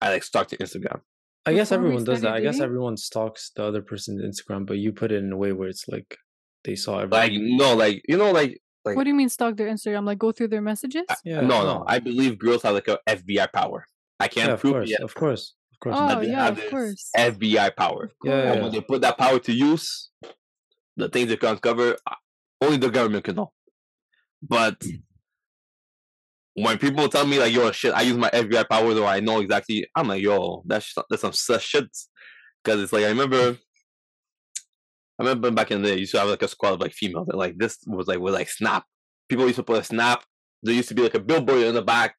I 0.00 0.10
like 0.10 0.22
stalked 0.22 0.52
your 0.52 0.58
Instagram." 0.58 1.00
I 1.46 1.52
guess 1.52 1.68
Before 1.68 1.84
everyone 1.84 2.04
does 2.04 2.20
that. 2.22 2.28
started 2.28 2.40
I 2.40 2.42
guess 2.50 2.60
everyone 2.60 2.96
stalks 2.96 3.50
the 3.54 3.64
other 3.64 3.82
person's 3.82 4.22
Instagram, 4.22 4.64
but 4.66 4.78
you 4.78 4.92
put 4.92 5.12
it 5.12 5.22
in 5.22 5.30
a 5.30 5.36
way 5.36 5.52
where 5.52 5.68
it's 5.68 5.86
like 5.88 6.16
they 6.64 6.74
saw 6.74 7.00
everything. 7.00 7.10
Like 7.18 7.58
no, 7.58 7.74
like 7.76 8.02
you 8.08 8.16
know, 8.16 8.32
like 8.32 8.60
like 8.84 8.96
What 8.96 9.04
do 9.04 9.10
you 9.10 9.14
mean 9.16 9.28
stalk 9.28 9.56
their 9.56 9.68
Instagram? 9.68 10.04
Like 10.06 10.18
go 10.18 10.32
through 10.32 10.48
their 10.48 10.62
messages? 10.62 11.04
yeah, 11.24 11.40
no, 11.40 11.62
no. 11.64 11.84
I 11.86 11.98
believe 11.98 12.38
girls 12.38 12.62
have 12.62 12.74
like 12.74 12.88
a 12.88 12.98
FBI 13.08 13.52
power. 13.52 13.84
I 14.20 14.28
can't 14.28 14.48
yeah, 14.48 14.54
of 14.54 14.60
prove 14.60 14.76
it 14.82 14.88
yet. 14.88 15.00
of 15.00 15.14
course, 15.14 15.54
of 15.72 15.80
course. 15.80 15.96
Oh 15.98 16.20
they 16.20 16.28
yeah, 16.28 16.44
have 16.44 16.58
of 16.58 16.70
course. 16.70 17.10
FBI 17.16 17.74
power. 17.76 18.10
Yeah, 18.22 18.32
And 18.40 18.54
yeah. 18.56 18.62
when 18.62 18.72
they 18.72 18.80
put 18.80 19.00
that 19.02 19.18
power 19.18 19.38
to 19.40 19.52
use, 19.52 20.10
the 20.96 21.08
things 21.08 21.28
they 21.28 21.36
can 21.36 21.50
uncover, 21.50 21.96
uh, 22.06 22.14
only 22.60 22.76
the 22.76 22.90
government 22.90 23.24
can 23.24 23.36
know. 23.36 23.52
But 24.42 24.82
when 26.54 26.78
people 26.78 27.08
tell 27.08 27.26
me 27.26 27.38
like, 27.38 27.52
"Yo, 27.52 27.70
shit," 27.72 27.92
I 27.94 28.02
use 28.02 28.16
my 28.16 28.30
FBI 28.30 28.68
powers, 28.68 28.96
or 28.98 29.06
I 29.06 29.20
know 29.20 29.40
exactly, 29.40 29.86
I'm 29.96 30.08
like, 30.08 30.22
"Yo, 30.22 30.62
that's 30.66 30.94
that's 31.10 31.22
some 31.22 31.32
sus 31.32 31.62
shit." 31.62 31.86
Because 32.62 32.80
it's 32.80 32.92
like 32.92 33.04
I 33.04 33.08
remember, 33.08 33.58
I 35.18 35.22
remember 35.22 35.50
back 35.50 35.70
in 35.70 35.82
the 35.82 35.88
day, 35.88 35.94
you 35.94 36.00
used 36.00 36.12
to 36.12 36.20
have 36.20 36.28
like 36.28 36.42
a 36.42 36.48
squad 36.48 36.72
of 36.72 36.80
like 36.80 36.92
females, 36.92 37.28
and 37.28 37.38
like 37.38 37.56
this 37.56 37.78
was 37.86 38.06
like 38.06 38.18
with 38.18 38.34
like 38.34 38.48
Snap. 38.48 38.84
People 39.28 39.46
used 39.46 39.56
to 39.56 39.62
put 39.62 39.80
a 39.80 39.84
Snap. 39.84 40.24
There 40.62 40.74
used 40.74 40.88
to 40.88 40.94
be 40.94 41.02
like 41.02 41.14
a 41.14 41.20
billboard 41.20 41.62
in 41.62 41.74
the 41.74 41.82
back. 41.82 42.16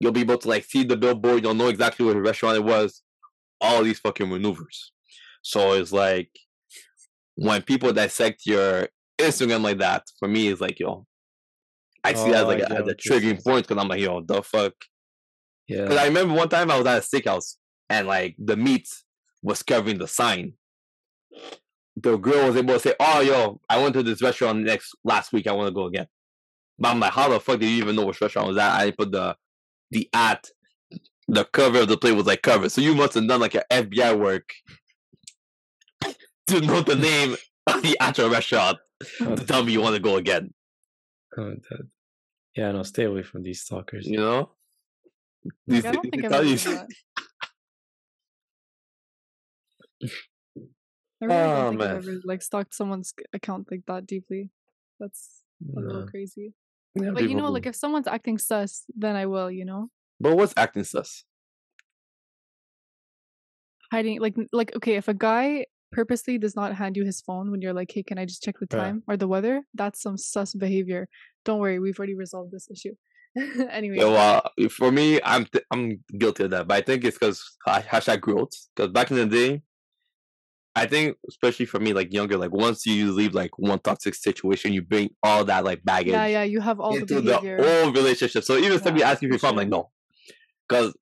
You'll 0.00 0.12
be 0.12 0.20
able 0.20 0.38
to 0.38 0.48
like 0.48 0.64
see 0.64 0.84
the 0.84 0.96
billboard. 0.96 1.42
You'll 1.42 1.54
know 1.54 1.68
exactly 1.68 2.04
what 2.04 2.16
restaurant 2.16 2.56
it 2.56 2.64
was. 2.64 3.02
All 3.60 3.82
these 3.82 4.00
fucking 4.00 4.28
maneuvers. 4.28 4.92
So 5.42 5.72
it's 5.72 5.92
like 5.92 6.30
when 7.36 7.62
people 7.62 7.92
dissect 7.92 8.44
your 8.44 8.88
Instagram 9.18 9.62
like 9.62 9.78
that, 9.78 10.04
for 10.18 10.28
me, 10.28 10.48
it's 10.48 10.60
like, 10.60 10.78
yo, 10.78 11.06
I 12.04 12.12
see 12.12 12.30
that 12.30 12.38
as 12.38 12.42
Oh, 12.42 12.46
like 12.48 12.58
a, 12.60 12.72
as 12.72 12.88
a 12.88 12.94
triggering 12.94 13.42
point 13.42 13.66
because 13.66 13.82
I'm 13.82 13.88
like, 13.88 14.00
yo, 14.00 14.20
the 14.20 14.42
fuck. 14.42 14.74
Yeah. 15.68 15.82
Because. 15.82 15.98
I 15.98 16.06
remember 16.06 16.34
one 16.34 16.48
time 16.48 16.70
I 16.70 16.78
was 16.78 16.86
at 16.86 16.98
a 16.98 17.00
steakhouse 17.00 17.56
and 17.88 18.06
like 18.06 18.36
the 18.38 18.56
meat 18.56 18.88
was 19.42 19.62
covering 19.62 19.98
the 19.98 20.08
sign. 20.08 20.54
The 21.96 22.16
girl 22.18 22.46
was 22.48 22.56
able 22.56 22.74
to 22.74 22.80
say, 22.80 22.94
"Oh, 23.00 23.20
yo, 23.20 23.60
I 23.68 23.78
went 23.82 23.94
to 23.94 24.02
this 24.02 24.20
restaurant 24.22 24.60
next 24.60 24.94
last 25.04 25.32
week. 25.32 25.46
I 25.46 25.52
want 25.52 25.68
to 25.68 25.74
go 25.74 25.86
again." 25.86 26.06
But 26.78 26.88
I'm 26.90 27.00
like, 27.00 27.12
"How 27.12 27.28
the 27.28 27.40
fuck 27.40 27.58
did 27.58 27.70
you 27.70 27.78
even 27.78 27.96
know 27.96 28.04
which 28.04 28.20
restaurant 28.20 28.48
was 28.48 28.56
that?" 28.56 28.78
I 28.80 28.90
put 28.90 29.12
the 29.12 29.36
the 29.90 30.08
at 30.12 30.50
the 31.28 31.44
cover 31.44 31.80
of 31.80 31.88
the 31.88 31.96
plate 31.96 32.12
was 32.12 32.26
like 32.26 32.42
covered, 32.42 32.70
so 32.70 32.80
you 32.82 32.94
must 32.94 33.14
have 33.14 33.26
done 33.26 33.40
like 33.40 33.54
your 33.54 33.64
FBI 33.70 34.18
work 34.18 34.52
to 36.48 36.60
know 36.60 36.82
the 36.82 36.94
name 36.96 37.36
of 37.66 37.82
the 37.82 37.96
actual 37.98 38.28
restaurant 38.30 38.78
to 39.18 39.36
tell 39.46 39.64
me 39.64 39.72
you 39.72 39.80
want 39.80 39.96
to 39.96 40.02
go 40.02 40.16
again. 40.16 40.52
oh, 41.38 41.54
that- 41.70 41.88
yeah, 42.54 42.72
no, 42.72 42.82
stay 42.84 43.04
away 43.04 43.22
from 43.22 43.42
these 43.42 43.60
stalkers. 43.62 44.06
You 44.06 44.16
know? 44.18 44.50
These 45.66 45.84
I 45.84 45.92
don't 45.92 46.02
think 46.10 46.24
I've 46.24 46.30
tell 46.30 46.44
you- 46.44 46.56
done 46.56 46.86
that. 50.00 50.10
I 51.22 51.24
really 51.26 51.42
Oh, 51.42 51.54
don't 51.54 51.68
think 51.68 51.80
man. 51.80 51.96
I've 51.96 52.08
ever 52.08 52.20
like 52.24 52.42
stalked 52.42 52.74
someone's 52.74 53.14
account 53.32 53.68
like 53.70 53.84
that 53.86 54.06
deeply. 54.06 54.50
That's 55.00 55.42
a 55.76 55.80
little 55.80 56.06
crazy. 56.06 56.52
Yeah, 56.94 57.10
But 57.14 57.28
you 57.28 57.34
know, 57.34 57.46
do. 57.46 57.52
like 57.52 57.66
if 57.66 57.74
someone's 57.76 58.06
acting 58.06 58.38
sus, 58.38 58.84
then 58.94 59.16
I 59.16 59.26
will. 59.26 59.50
You 59.50 59.64
know, 59.64 59.90
But 60.20 60.36
what's 60.36 60.54
acting 60.56 60.84
sus? 60.84 61.24
hiding 63.92 64.20
like 64.20 64.34
like 64.52 64.74
okay, 64.76 64.96
if 64.96 65.08
a 65.08 65.14
guy 65.14 65.66
purposely 65.92 66.36
does 66.38 66.56
not 66.56 66.74
hand 66.74 66.96
you 66.96 67.04
his 67.04 67.20
phone 67.20 67.50
when 67.50 67.62
you're 67.62 67.72
like, 67.72 67.90
hey, 67.92 68.02
can 68.02 68.18
I 68.18 68.24
just 68.26 68.42
check 68.42 68.56
the 68.58 68.66
time 68.66 69.02
or 69.06 69.16
the 69.16 69.28
weather? 69.28 69.62
That's 69.74 70.00
some 70.02 70.16
sus 70.18 70.52
behavior. 70.54 71.08
Don't 71.44 71.60
worry, 71.60 71.78
we've 71.78 71.98
already 71.98 72.14
resolved 72.16 72.50
this 72.52 72.68
issue. 72.70 72.94
anyway, 73.70 73.98
Yeah, 73.98 74.06
well, 74.06 74.50
for 74.70 74.90
me, 74.90 75.20
I'm 75.22 75.44
th- 75.46 75.64
I'm 75.70 76.02
guilty 76.18 76.44
of 76.44 76.50
that, 76.50 76.66
but 76.68 76.76
I 76.78 76.80
think 76.80 77.04
it's 77.04 77.18
because 77.18 77.42
uh, 77.66 77.80
hashtag 77.80 78.20
growth. 78.20 78.50
Because 78.74 78.90
back 78.92 79.10
in 79.10 79.16
the 79.16 79.26
day, 79.26 79.62
I 80.78 80.86
think 80.86 81.16
especially 81.28 81.64
for 81.66 81.80
me, 81.80 81.92
like 81.94 82.12
younger, 82.12 82.36
like 82.36 82.52
once 82.52 82.84
you 82.86 83.10
leave 83.12 83.34
like 83.34 83.58
one 83.58 83.78
toxic 83.78 84.14
situation, 84.14 84.72
you 84.74 84.82
bring 84.82 85.10
all 85.22 85.42
that 85.46 85.64
like 85.64 85.82
baggage 85.84 86.12
yeah, 86.12 86.26
yeah, 86.26 86.42
you 86.42 86.60
have 86.60 86.78
all 86.80 86.92
the 86.92 86.98
into 87.00 87.14
the 87.22 87.22
behavior. 87.40 87.56
whole 87.62 87.92
relationship. 87.92 88.44
So 88.44 88.58
even 88.58 88.72
if 88.72 88.82
somebody 88.82 89.00
Yeah, 89.00 89.10
asks 89.10 89.22
you 89.22 89.28
if 89.28 89.32
you're 89.32 89.38
for 89.38 89.46
fun, 89.46 89.54
I'm 89.54 89.56
like 89.56 89.68
no, 89.68 89.90
because 90.68 90.94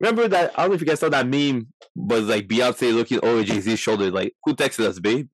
remember 0.00 0.26
that 0.28 0.52
I 0.58 0.62
don't 0.62 0.70
know 0.70 0.74
if 0.76 0.80
you 0.80 0.86
guys 0.86 1.00
saw 1.00 1.10
that 1.10 1.26
meme, 1.28 1.68
but 1.94 2.20
it's 2.20 2.28
like 2.28 2.48
Beyonce 2.48 2.94
looking 2.94 3.20
over 3.22 3.44
Jay 3.44 3.60
Z's 3.60 3.78
shoulder, 3.78 4.10
like 4.10 4.34
who 4.44 4.54
texted 4.54 4.86
us, 4.86 4.98
babe? 4.98 5.28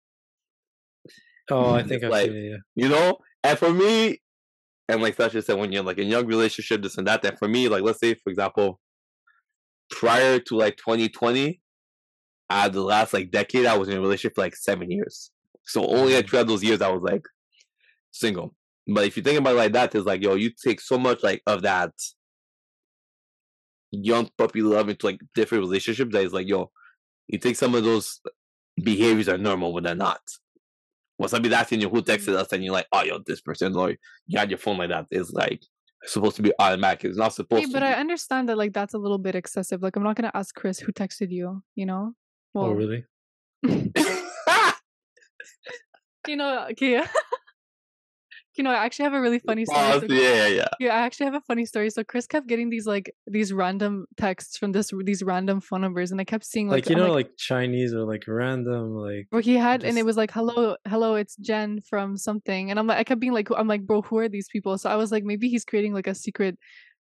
Oh, 1.50 1.74
I 1.74 1.82
mm, 1.82 1.88
think 1.88 2.04
I've 2.04 2.10
Like- 2.10 2.26
seen 2.30 2.36
it. 2.36 2.50
Yeah. 2.50 2.56
you 2.76 2.88
know 2.88 3.18
and 3.42 3.58
for 3.58 3.72
me 3.72 4.20
and 4.88 5.00
like 5.02 5.14
Sasha 5.16 5.42
said 5.42 5.58
when 5.58 5.72
you're 5.72 5.82
like 5.84 5.98
in 5.98 6.08
young 6.08 6.26
relationship 6.26 6.82
this 6.82 6.96
and 6.98 7.06
that 7.06 7.22
that 7.22 7.38
for 7.38 7.48
me 7.48 7.68
like 7.68 7.82
let's 7.82 8.00
say 8.00 8.14
for 8.14 8.30
example 8.30 8.80
prior 9.90 10.38
to 10.40 10.56
like 10.56 10.76
2020 10.76 11.60
uh 12.50 12.68
the 12.68 12.82
last 12.82 13.12
like 13.14 13.30
decade 13.30 13.66
i 13.66 13.76
was 13.76 13.88
in 13.88 13.96
a 13.96 14.00
relationship 14.00 14.34
for 14.34 14.42
like 14.42 14.56
seven 14.56 14.90
years 14.90 15.30
so 15.64 15.86
only 15.86 16.14
like 16.14 16.28
throughout 16.28 16.46
those 16.46 16.62
years 16.62 16.82
i 16.82 16.90
was 16.90 17.02
like 17.02 17.24
single 18.10 18.54
but 18.86 19.04
if 19.04 19.16
you 19.16 19.22
think 19.22 19.38
about 19.38 19.54
it 19.54 19.58
like 19.58 19.72
that 19.72 19.94
it's 19.94 20.06
like 20.06 20.22
yo 20.22 20.34
you 20.34 20.50
take 20.50 20.80
so 20.80 20.98
much 20.98 21.22
like 21.22 21.42
of 21.46 21.62
that 21.62 21.92
young 23.92 24.28
puppy 24.36 24.62
love 24.62 24.88
into 24.88 25.06
like 25.06 25.20
different 25.34 25.62
relationships 25.62 26.12
that 26.12 26.22
is 26.22 26.32
like 26.32 26.48
yo 26.48 26.70
you 27.28 27.38
think 27.38 27.56
some 27.56 27.74
of 27.74 27.84
those 27.84 28.20
behaviors 28.82 29.28
are 29.28 29.38
normal 29.38 29.72
when 29.72 29.84
they're 29.84 29.94
not 29.94 30.20
when 31.20 31.28
somebody's 31.28 31.54
asking 31.54 31.82
you 31.82 31.90
who 31.90 32.00
texted 32.00 32.34
us 32.34 32.50
and 32.50 32.64
you're 32.64 32.72
like, 32.72 32.86
oh, 32.92 33.02
yo, 33.04 33.18
this 33.26 33.42
person, 33.42 33.76
or 33.76 33.90
you 34.26 34.38
had 34.38 34.48
your 34.48 34.56
phone 34.56 34.78
like 34.78 34.88
that, 34.88 35.04
it's 35.10 35.30
like 35.32 35.62
supposed 36.06 36.36
to 36.36 36.42
be 36.42 36.50
automatic. 36.58 37.04
It's 37.04 37.18
not 37.18 37.34
supposed 37.34 37.60
Hey, 37.60 37.66
to 37.66 37.72
but. 37.74 37.82
I 37.82 37.92
understand 37.92 38.48
that 38.48 38.56
like 38.56 38.72
that's 38.72 38.94
a 38.94 38.98
little 38.98 39.18
bit 39.18 39.34
excessive. 39.34 39.82
Like 39.82 39.96
I'm 39.96 40.02
not 40.02 40.16
gonna 40.16 40.30
ask 40.32 40.54
Chris 40.54 40.78
who 40.78 40.92
texted 40.92 41.30
you. 41.30 41.62
You 41.74 41.84
know. 41.84 42.14
Oh, 42.54 42.70
really? 42.70 43.04
you 46.28 46.36
know, 46.36 46.66
okay. 46.70 47.02
you 48.56 48.64
know, 48.64 48.70
I 48.70 48.84
actually 48.84 49.04
have 49.04 49.14
a 49.14 49.20
really 49.20 49.38
funny 49.38 49.64
story. 49.64 49.80
Pause, 49.80 50.00
So- 50.08 50.14
yeah, 50.14 50.34
yeah, 50.34 50.46
yeah. 50.48 50.68
yeah, 50.80 50.94
I 50.94 51.00
actually 51.00 51.26
have 51.26 51.34
a 51.34 51.40
funny 51.40 51.64
story. 51.64 51.88
So 51.90 52.04
Chris 52.04 52.26
kept 52.26 52.46
getting 52.46 52.68
these 52.68 52.86
like 52.86 53.14
these 53.26 53.52
random 53.52 54.06
texts 54.16 54.58
from 54.58 54.72
this 54.72 54.92
these 55.04 55.22
random 55.22 55.60
phone 55.60 55.80
numbers, 55.80 56.10
and 56.10 56.20
I 56.20 56.24
kept 56.24 56.44
seeing 56.44 56.68
like, 56.68 56.84
Like, 56.86 56.90
you 56.90 56.96
know, 56.96 57.12
like, 57.12 57.30
Chinese 57.38 57.94
or 57.94 58.04
like 58.04 58.24
random, 58.26 58.94
like 58.96 59.26
where 59.30 59.40
he 59.42 59.54
had, 59.56 59.82
and 59.84 59.96
it 59.98 60.04
was 60.04 60.16
like, 60.16 60.30
"Hello, 60.30 60.76
hello, 60.86 61.14
it's 61.14 61.36
Jen 61.36 61.80
from 61.88 62.16
something," 62.16 62.70
and 62.70 62.78
I'm 62.78 62.86
like, 62.86 62.98
I 62.98 63.04
kept 63.04 63.20
being 63.20 63.32
like, 63.32 63.48
I'm 63.56 63.68
like, 63.68 63.86
bro, 63.86 64.02
who 64.02 64.18
are 64.18 64.28
these 64.28 64.48
people? 64.52 64.76
So 64.78 64.90
I 64.90 64.96
was 64.96 65.10
like, 65.10 65.24
maybe 65.24 65.48
he's 65.48 65.64
creating 65.64 65.94
like 65.94 66.06
a 66.06 66.14
secret, 66.14 66.58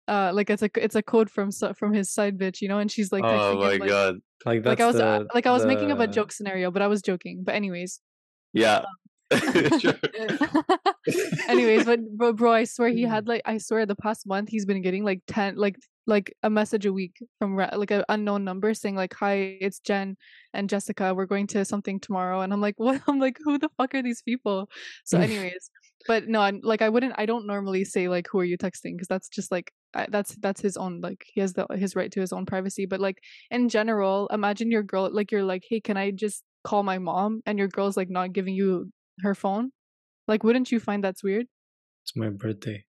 uh, 0.09 0.33
like 0.35 0.51
it's 0.51 0.63
a 0.63 0.71
it's 0.77 0.95
a 0.95 1.03
code 1.03 1.31
from 1.31 1.51
from 1.53 1.93
his 1.93 2.11
side 2.11 2.39
bitch, 2.39 2.61
you 2.61 2.69
know, 2.69 2.79
and 2.79 2.91
she's 2.91 3.13
like, 3.13 3.25
oh 3.25 3.29
texting 3.29 3.61
my 3.61 3.69
like, 3.69 3.87
god. 3.87 4.19
like 4.45 4.63
that's 4.63 4.81
like 4.81 4.81
I 4.81 4.87
was 4.87 4.97
uh, 4.97 5.19
the, 5.21 5.29
like 5.35 5.47
I 5.47 5.53
was 5.53 5.67
making 5.67 5.93
up 5.93 6.01
a 6.01 6.07
joke 6.07 6.33
scenario, 6.33 6.71
but 6.71 6.83
I 6.83 6.87
was 6.87 7.03
joking. 7.03 7.43
But 7.45 7.55
anyways, 7.55 8.01
Yeah. 8.53 8.85
Sure. 9.81 9.95
anyways, 11.49 11.87
but 11.87 12.01
bro, 12.17 12.35
bro, 12.35 12.53
I 12.53 12.65
swear 12.65 12.91
he 12.91 13.03
had 13.03 13.27
like 13.33 13.43
I 13.47 13.59
swear 13.59 13.87
the 13.87 13.97
past 13.97 14.27
month 14.27 14.51
he's 14.51 14.67
been 14.67 14.83
getting 14.83 15.05
like 15.05 15.23
ten 15.27 15.57
like 15.57 15.77
like 16.07 16.35
a 16.43 16.51
message 16.51 16.85
a 16.85 16.93
week 16.93 17.17
from 17.39 17.55
ra- 17.55 17.71
like 17.75 17.91
an 17.91 18.05
unknown 18.09 18.45
number 18.45 18.75
saying 18.75 18.97
like 18.97 19.15
hi 19.15 19.57
it's 19.61 19.79
Jen 19.79 20.17
and 20.53 20.69
Jessica 20.69 21.15
we're 21.15 21.27
going 21.27 21.47
to 21.49 21.65
something 21.65 22.01
tomorrow 22.01 22.41
and 22.41 22.53
I'm 22.53 22.61
like 22.61 22.75
what 22.79 23.01
I'm 23.07 23.21
like 23.21 23.39
who 23.45 23.57
the 23.59 23.71
fuck 23.79 23.95
are 23.95 24.03
these 24.03 24.21
people 24.23 24.69
so 25.05 25.19
anyways 25.19 25.71
but 26.07 26.29
no 26.29 26.41
I'm, 26.41 26.61
like 26.63 26.83
I 26.83 26.89
wouldn't 26.89 27.15
I 27.17 27.27
don't 27.27 27.47
normally 27.47 27.85
say 27.85 28.09
like 28.09 28.27
who 28.31 28.39
are 28.41 28.45
you 28.45 28.59
texting? 28.59 28.95
because 28.95 29.09
that's 29.09 29.29
just 29.29 29.51
like 29.51 29.73
I, 29.95 30.07
that's 30.11 30.35
that's 30.37 30.61
his 30.61 30.77
own 30.77 31.01
like 31.01 31.25
he 31.33 31.41
has 31.41 31.53
the 31.53 31.67
his 31.73 31.95
right 31.95 32.11
to 32.13 32.21
his 32.21 32.33
own 32.33 32.47
privacy 32.47 32.87
but 32.87 33.01
like 33.01 33.19
in 33.51 33.69
general 33.69 34.29
imagine 34.33 34.71
your 34.71 34.83
girl 34.83 35.09
like 35.13 35.31
you're 35.31 35.45
like 35.45 35.65
hey 35.69 35.81
can 35.81 35.97
I 35.97 36.11
just 36.11 36.43
call 36.65 36.83
my 36.83 36.99
mom? 36.99 37.43
and 37.45 37.59
your 37.59 37.69
girl's 37.69 37.97
like 37.97 38.11
not 38.11 38.33
giving 38.33 38.55
you 38.55 38.91
her 39.21 39.35
phone? 39.35 39.71
Like 40.29 40.45
wouldn't 40.45 40.71
you 40.71 40.81
find 40.81 41.03
that's 41.03 41.23
weird? 41.23 41.47
It's 42.05 42.17
my 42.17 42.31
birthday. 42.31 42.85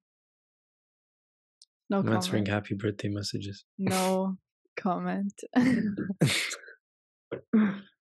no 1.91 1.99
I'm 1.99 2.09
answering 2.13 2.47
happy 2.47 2.75
birthday 2.75 3.09
messages. 3.09 3.65
no 3.79 4.37
comment 4.77 5.35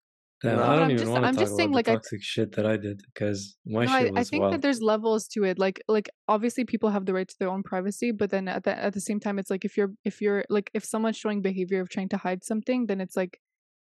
Yeah, 0.43 0.55
No, 0.55 0.63
I 0.63 0.75
don't 0.75 0.83
I'm 0.85 0.91
even 0.91 0.97
just- 0.97 1.11
want 1.11 1.23
to 1.23 1.27
I'm 1.27 1.35
talk 1.35 1.43
just 1.43 1.55
saying, 1.55 1.69
about 1.69 1.75
like, 1.75 1.85
the 1.85 1.91
I- 1.91 1.95
toxic 1.95 2.23
shit 2.23 2.51
that 2.55 2.65
I 2.65 2.77
did 2.77 3.01
because 3.13 3.57
my 3.65 3.85
no, 3.85 3.91
I, 3.91 4.01
shit 4.03 4.09
I 4.09 4.19
was 4.19 4.29
think 4.29 4.41
wild. 4.41 4.53
that 4.53 4.61
there's 4.63 4.81
levels 4.81 5.27
to 5.29 5.43
it 5.43 5.59
like 5.59 5.81
like 5.87 6.09
obviously 6.27 6.63
people 6.65 6.89
have 6.89 7.05
the 7.05 7.13
right 7.13 7.27
to 7.27 7.35
their 7.39 7.49
own 7.49 7.61
privacy 7.63 8.11
but 8.11 8.29
then 8.31 8.47
at 8.47 8.63
the 8.63 8.77
at 8.77 8.93
the 8.93 9.01
same 9.01 9.19
time 9.19 9.37
it's 9.37 9.49
like 9.51 9.65
if 9.65 9.77
you're 9.77 9.91
if 10.03 10.19
you're 10.21 10.43
like 10.49 10.71
if 10.73 10.83
someone's 10.83 11.17
showing 11.17 11.41
behavior 11.41 11.79
of 11.81 11.89
trying 11.89 12.09
to 12.09 12.17
hide 12.17 12.43
something 12.43 12.87
then 12.87 12.99
it's 13.01 13.15
like 13.15 13.39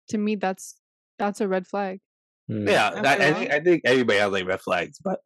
to 0.08 0.18
me 0.18 0.36
that's 0.36 0.76
that's 1.18 1.40
a 1.40 1.48
red 1.48 1.66
flag 1.66 2.00
Hmm. 2.48 2.66
yeah, 2.68 2.90
Am 2.96 3.06
I, 3.06 3.08
I 3.08 3.12
I 3.14 3.30
wrong? 3.30 3.38
think 3.38 3.50
I 3.52 3.60
think 3.60 3.82
everybody 3.84 4.18
has 4.18 4.32
like 4.32 4.46
red 4.46 4.60
flags, 4.60 4.98
but 5.02 5.20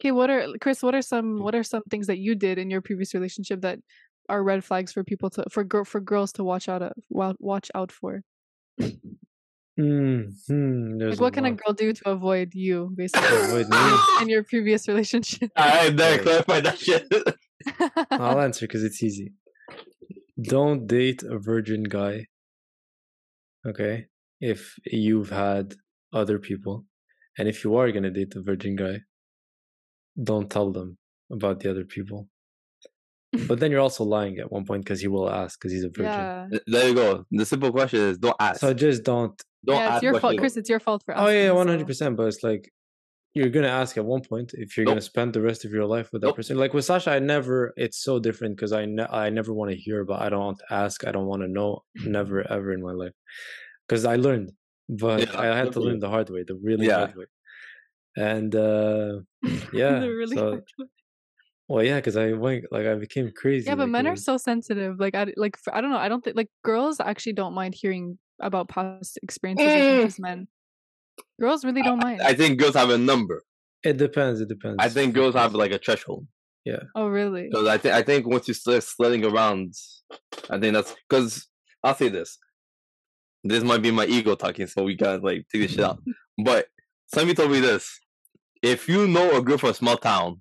okay 0.00 0.12
what 0.12 0.30
are 0.30 0.46
chris 0.60 0.80
what 0.82 0.94
are 0.94 1.02
some 1.02 1.40
what 1.42 1.54
are 1.56 1.64
some 1.64 1.82
things 1.90 2.06
that 2.06 2.18
you 2.18 2.34
did 2.36 2.56
in 2.56 2.70
your 2.70 2.80
previous 2.80 3.12
relationship 3.14 3.60
that 3.62 3.78
are 4.28 4.42
red 4.44 4.64
flags 4.64 4.92
for 4.92 5.02
people 5.04 5.28
to 5.30 5.44
for 5.50 5.66
for 5.84 6.00
girls 6.00 6.32
to 6.34 6.44
watch 6.44 6.68
out 6.68 6.80
of 6.80 6.92
watch 7.10 7.68
out 7.74 7.90
for 7.92 8.22
Hmm, 9.76 10.20
hmm, 10.48 10.98
there's 10.98 11.18
like 11.18 11.20
what 11.20 11.28
a 11.32 11.36
can 11.36 11.44
a 11.46 11.52
girl 11.52 11.72
do 11.72 11.92
to 11.94 12.08
avoid 12.10 12.54
you 12.54 12.92
basically 12.94 13.26
avoid 13.38 13.68
me? 13.68 13.78
in 14.22 14.28
your 14.28 14.44
previous 14.44 14.86
relationship 14.86 15.50
I 15.56 15.88
never 15.90 16.16
Right. 16.16 16.22
clarified 16.22 16.64
that 16.64 16.78
shit. 16.78 17.06
I'll 18.10 18.40
answer 18.48 18.66
because 18.66 18.84
it's 18.84 19.02
easy. 19.02 19.32
Don't 20.40 20.86
date 20.86 21.22
a 21.22 21.38
virgin 21.38 21.84
guy. 21.84 22.26
Okay, 23.66 24.06
if 24.40 24.74
you've 24.84 25.30
had 25.30 25.74
other 26.12 26.38
people, 26.38 26.84
and 27.38 27.48
if 27.48 27.64
you 27.64 27.76
are 27.76 27.90
gonna 27.92 28.10
date 28.10 28.34
a 28.36 28.42
virgin 28.42 28.76
guy, 28.76 28.98
don't 30.22 30.50
tell 30.50 30.70
them 30.72 30.98
about 31.30 31.60
the 31.60 31.70
other 31.70 31.84
people. 31.84 32.28
But 33.48 33.60
then 33.60 33.70
you're 33.70 33.80
also 33.80 34.04
lying 34.04 34.38
at 34.38 34.52
one 34.52 34.66
point 34.66 34.84
because 34.84 35.00
he 35.00 35.08
will 35.08 35.30
ask 35.30 35.58
because 35.58 35.72
he's 35.72 35.84
a 35.84 35.88
virgin. 35.88 36.50
yeah 36.52 36.58
there 36.66 36.88
you 36.88 36.94
go. 36.94 37.24
The 37.30 37.46
simple 37.46 37.72
question 37.72 38.00
is 38.00 38.18
don't 38.18 38.36
ask. 38.38 38.60
So 38.60 38.74
just 38.74 39.04
don't. 39.04 39.40
Don't 39.64 39.76
yeah, 39.76 39.94
it's 39.94 40.02
your 40.02 40.18
fault. 40.20 40.38
Chris. 40.38 40.56
It's 40.56 40.68
your 40.70 40.80
fault 40.80 41.02
for 41.04 41.16
Oh 41.16 41.28
yeah, 41.28 41.40
asking, 41.44 41.56
one 41.56 41.66
so- 41.66 41.70
hundred 41.72 41.86
percent. 41.86 42.16
But 42.16 42.26
it's 42.28 42.42
like 42.42 42.72
you're 43.34 43.48
gonna 43.48 43.68
ask 43.68 43.96
at 43.96 44.04
one 44.04 44.20
point 44.22 44.52
if 44.54 44.76
you're 44.76 44.84
Nope. 44.84 44.92
gonna 44.92 45.00
spend 45.00 45.32
the 45.32 45.40
rest 45.40 45.64
of 45.64 45.72
your 45.72 45.86
life 45.86 46.10
with 46.12 46.20
that 46.22 46.28
Nope. 46.28 46.36
person. 46.36 46.58
Like 46.58 46.74
with 46.74 46.84
Sasha, 46.84 47.10
I 47.12 47.18
never. 47.18 47.72
It's 47.76 47.98
so 48.02 48.18
different 48.18 48.56
because 48.56 48.72
I 48.72 48.84
ne- 48.84 49.06
I 49.10 49.30
never 49.30 49.52
want 49.54 49.70
to 49.70 49.76
hear 49.76 50.00
about. 50.00 50.20
I 50.22 50.28
don't 50.28 50.44
want 50.44 50.58
to 50.58 50.74
ask. 50.74 51.06
I 51.06 51.12
don't 51.12 51.26
want 51.26 51.42
to 51.42 51.48
know. 51.48 51.82
Never 52.04 52.50
ever 52.52 52.72
in 52.72 52.82
my 52.82 52.92
life. 52.92 53.12
Because 53.88 54.04
I 54.04 54.16
learned, 54.16 54.52
but 54.88 55.20
Yeah, 55.32 55.40
I 55.40 55.46
had 55.56 55.72
to 55.72 55.80
learn 55.80 55.98
the 55.98 56.08
hard 56.10 56.28
way, 56.30 56.42
the 56.46 56.56
really 56.56 56.86
Yeah. 56.86 56.98
hard 56.98 57.16
way. 57.16 57.24
And 58.16 58.54
uh 58.54 59.20
yeah, 59.72 59.98
The 60.00 60.10
really 60.14 60.36
so- 60.36 60.50
hard 60.50 60.64
way. 60.78 60.86
well, 61.68 61.82
yeah, 61.82 61.96
because 61.96 62.16
I 62.16 62.32
went 62.32 62.66
like 62.70 62.86
I 62.86 62.94
became 62.96 63.30
crazy. 63.34 63.66
yeah, 63.66 63.74
but 63.76 63.84
like, 63.84 63.90
men 63.92 64.06
are 64.06 64.10
was- 64.12 64.24
so 64.24 64.36
sensitive. 64.36 65.00
Like, 65.00 65.14
I 65.14 65.32
like 65.36 65.56
for, 65.56 65.74
I 65.74 65.80
don't 65.80 65.90
know. 65.90 65.96
I 65.96 66.08
don't 66.10 66.22
think 66.22 66.36
like 66.36 66.50
girls 66.64 67.00
actually 67.00 67.32
don't 67.32 67.54
mind 67.54 67.74
hearing 67.74 68.18
about 68.42 68.68
past 68.68 69.18
experiences 69.22 69.66
as 69.66 69.72
Mm. 69.82 69.96
much 69.96 70.06
as 70.06 70.18
men. 70.18 70.48
Girls 71.40 71.64
really 71.64 71.82
don't 71.82 71.98
mind. 72.02 72.20
I 72.22 72.34
think 72.34 72.58
girls 72.58 72.74
have 72.74 72.90
a 72.90 72.98
number. 72.98 73.42
It 73.84 73.96
depends. 73.96 74.40
It 74.40 74.48
depends. 74.48 74.76
I 74.78 74.88
think 74.88 75.14
girls 75.14 75.34
have 75.34 75.54
like 75.54 75.72
a 75.72 75.78
threshold. 75.78 76.26
Yeah. 76.64 76.82
Oh, 76.94 77.08
really? 77.08 77.48
Because 77.50 77.66
I 77.66 77.78
think 77.78 77.94
I 77.94 78.02
think 78.02 78.26
once 78.26 78.46
you 78.46 78.54
start 78.54 78.82
sledding 78.84 79.24
around, 79.24 79.74
I 80.50 80.58
think 80.60 80.74
that's 80.74 80.94
because 81.08 81.48
I'll 81.82 81.94
say 81.96 82.08
this. 82.08 82.38
This 83.42 83.64
might 83.64 83.82
be 83.82 83.90
my 83.90 84.06
ego 84.06 84.36
talking, 84.36 84.68
so 84.68 84.84
we 84.84 84.94
gotta 84.94 85.20
like 85.20 85.46
take 85.50 85.62
this 85.62 85.72
shit 85.72 85.80
out. 85.80 85.98
But 86.44 86.68
somebody 87.12 87.34
told 87.34 87.50
me 87.50 87.58
this: 87.60 87.98
if 88.62 88.88
you 88.88 89.08
know 89.08 89.36
a 89.36 89.42
girl 89.42 89.58
from 89.58 89.70
a 89.70 89.74
small 89.74 89.96
town, 89.96 90.40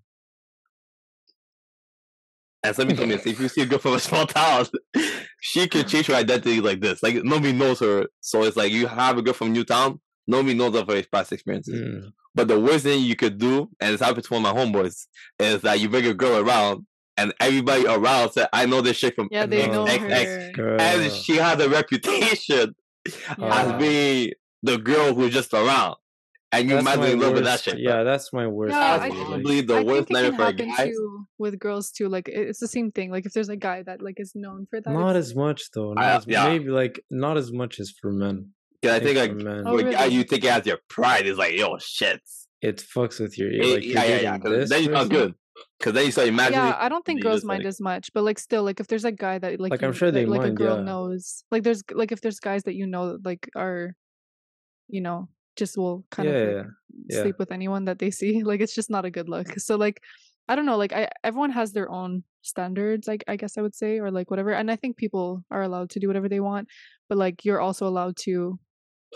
and 2.64 2.76
somebody 2.76 2.98
told 2.98 3.10
me 3.10 3.16
this, 3.16 3.26
if 3.26 3.40
you 3.40 3.48
see 3.48 3.62
a 3.62 3.66
girl 3.66 3.80
from 3.80 3.94
a 3.94 4.00
small 4.00 4.26
town, 4.28 4.66
she 5.42 5.68
could 5.68 5.88
change 5.88 6.08
her 6.08 6.14
identity 6.16 6.62
like 6.62 6.80
this. 6.80 7.02
Like 7.04 7.24
nobody 7.24 7.54
knows 7.54 7.80
her, 7.80 8.08
so 8.20 8.44
it's 8.44 8.58
like 8.58 8.72
you 8.72 8.88
have 8.88 9.18
a 9.18 9.22
girl 9.22 9.34
from 9.34 9.52
new 9.52 9.64
town, 9.64 10.00
nobody 10.28 10.54
knows 10.54 10.76
of 10.76 10.88
her 10.88 11.02
past 11.12 11.32
experiences. 11.32 11.82
Mm. 11.82 12.14
But 12.34 12.48
the 12.48 12.60
worst 12.60 12.84
thing 12.86 13.04
you 13.04 13.16
could 13.16 13.38
do, 13.38 13.70
and 13.80 13.94
it's 13.94 14.02
happened 14.02 14.24
to 14.24 14.34
one 14.34 14.46
of 14.46 14.56
my 14.56 14.62
homeboys, 14.62 15.06
is 15.40 15.62
that 15.64 15.80
you 15.80 15.90
bring 15.90 16.06
a 16.06 16.14
girl 16.14 16.38
around 16.38 16.86
and 17.18 17.34
everybody 17.42 17.86
around 17.86 18.32
said, 18.32 18.48
I 18.54 18.66
know 18.66 18.82
this 18.82 18.96
shit 18.98 19.16
from 19.16 19.28
Yeah, 19.32 19.46
they 19.46 19.68
know 19.68 19.86
XXX. 19.86 20.56
her. 20.56 20.80
And 20.80 21.12
she 21.12 21.36
has 21.36 21.60
a 21.60 21.70
reputation 21.70 22.74
Yeah. 23.38 23.66
as 23.66 23.74
being 23.80 24.32
the 24.64 24.78
girl 24.78 25.14
who's 25.14 25.34
just 25.34 25.54
around. 25.54 25.96
And 26.54 26.68
you 26.70 26.76
That's 26.76 26.84
might 26.86 27.00
my 27.00 27.06
be 27.06 27.12
in 27.14 27.20
love 27.20 27.34
with 27.34 27.44
that 27.46 27.52
worst- 27.54 27.64
shit. 27.64 27.80
Yeah, 27.80 28.04
that's 28.04 28.34
my 28.34 28.46
worst. 28.46 28.74
Yeah, 28.76 28.98
That's 28.98 29.04
I- 29.04 29.08
nightmare, 29.08 29.26
probably 29.28 29.62
the 29.62 29.76
I 29.76 29.84
worst 29.84 30.10
nightmare 30.10 30.34
for 30.34 30.46
a 30.48 30.54
guy. 30.54 30.88
too 30.90 31.26
with 31.38 31.60
girls 31.60 31.92
too. 31.92 32.10
Like 32.10 32.28
it's 32.28 32.60
the 32.60 32.68
same 32.68 32.92
thing. 32.92 33.10
Like 33.10 33.26
if 33.26 33.32
there's 33.34 33.48
a 33.50 33.56
guy 33.56 33.84
that 33.84 34.02
like 34.02 34.20
is 34.20 34.34
known 34.36 34.68
for 34.70 34.82
that. 34.82 34.92
Not 34.92 35.16
as 35.16 35.34
much 35.34 35.72
though. 35.74 35.94
Not 35.94 36.04
I- 36.04 36.16
as, 36.18 36.26
yeah. 36.28 36.50
Maybe 36.50 36.70
like 36.70 37.02
not 37.10 37.38
as 37.38 37.52
much 37.54 37.80
as 37.80 37.90
for 37.92 38.12
men. 38.12 38.50
Because 38.82 38.96
I 39.00 39.04
think 39.04 39.18
for 39.18 39.22
like 39.28 39.36
men, 39.36 39.64
Oh, 39.66 39.76
with 39.76 39.88
a 39.88 39.92
guy 39.92 40.04
really? 40.06 40.16
you 40.16 40.24
take 40.26 40.44
it 40.44 40.48
as 40.52 40.66
your 40.66 40.80
pride 40.90 41.26
is 41.26 41.38
like, 41.38 41.58
yo, 41.58 41.78
shit. 41.78 42.20
it 42.62 42.78
fucks 42.78 43.20
with 43.20 43.38
your 43.38 43.50
Eh, 43.52 43.58
like. 43.58 43.84
you're 43.86 43.94
yeah, 43.94 44.04
yeah, 44.04 44.20
yeah. 44.20 44.38
dating 44.38 44.42
'cause 44.42 44.52
this 44.52 44.70
then 44.72 44.84
you 44.84 44.94
sound 44.94 45.10
person. 45.10 45.26
good. 45.28 45.36
Because 45.80 45.94
then 45.94 46.06
you 46.06 46.12
start 46.12 46.28
imagining. 46.28 46.60
yeah, 46.60 46.78
I 46.80 46.90
don't 46.90 47.06
think 47.06 47.22
girls 47.22 47.44
mind 47.46 47.60
like- 47.64 47.68
as 47.70 47.80
much, 47.80 48.10
but 48.14 48.24
like 48.24 48.40
still, 48.40 48.64
like 48.64 48.80
if 48.80 48.88
there's 48.88 49.06
a 49.06 49.12
guy 49.12 49.38
that 49.40 49.60
like 49.60 49.72
Like, 49.72 49.82
you, 49.82 49.88
I'm 49.88 49.94
sure 49.94 50.12
they 50.12 50.26
like 50.26 50.44
a 50.44 50.52
girl 50.52 50.78
yeah. 50.78 50.84
knows, 50.84 51.44
like 51.52 51.64
there's 51.64 51.82
like 51.94 52.12
if 52.12 52.20
there's 52.22 52.40
guys 52.40 52.64
that 52.64 52.76
you 52.76 52.88
know 52.88 53.18
like 53.24 53.50
are, 53.56 53.96
you 54.90 55.02
know, 55.02 55.30
just 55.56 55.78
will 55.78 56.06
kind 56.12 56.30
Yeah, 56.30 56.36
of 56.36 56.44
like, 56.44 56.58
yeah. 57.08 57.22
sleep 57.22 57.40
with 57.40 57.52
anyone 57.52 57.86
that 57.86 58.00
they 58.00 58.12
see. 58.12 58.44
Like 58.44 58.62
it's 58.62 58.76
just 58.76 58.90
not 58.90 59.06
a 59.06 59.12
good 59.12 59.30
look. 59.30 59.60
So 59.60 59.76
like, 59.76 60.04
I 60.48 60.56
don't 60.56 60.66
know. 60.66 60.78
Like 60.78 60.94
I 60.94 61.10
everyone 61.24 61.52
has 61.52 61.74
their 61.74 61.90
own 61.90 62.24
standards. 62.42 63.08
Like 63.08 63.24
I 63.28 63.36
guess 63.38 63.58
I 63.58 63.62
would 63.62 63.76
say, 63.76 64.00
or 64.00 64.12
like 64.12 64.30
whatever. 64.32 64.52
And 64.54 64.72
I 64.72 64.76
think 64.76 64.98
people 64.98 65.44
are 65.52 65.62
allowed 65.62 65.90
to 65.92 66.00
do 66.00 66.08
whatever 66.08 66.30
they 66.30 66.40
want, 66.42 66.68
but 67.10 67.18
like 67.18 67.46
you're 67.46 67.62
also 67.62 67.88
allowed 67.88 68.18
to 68.28 68.60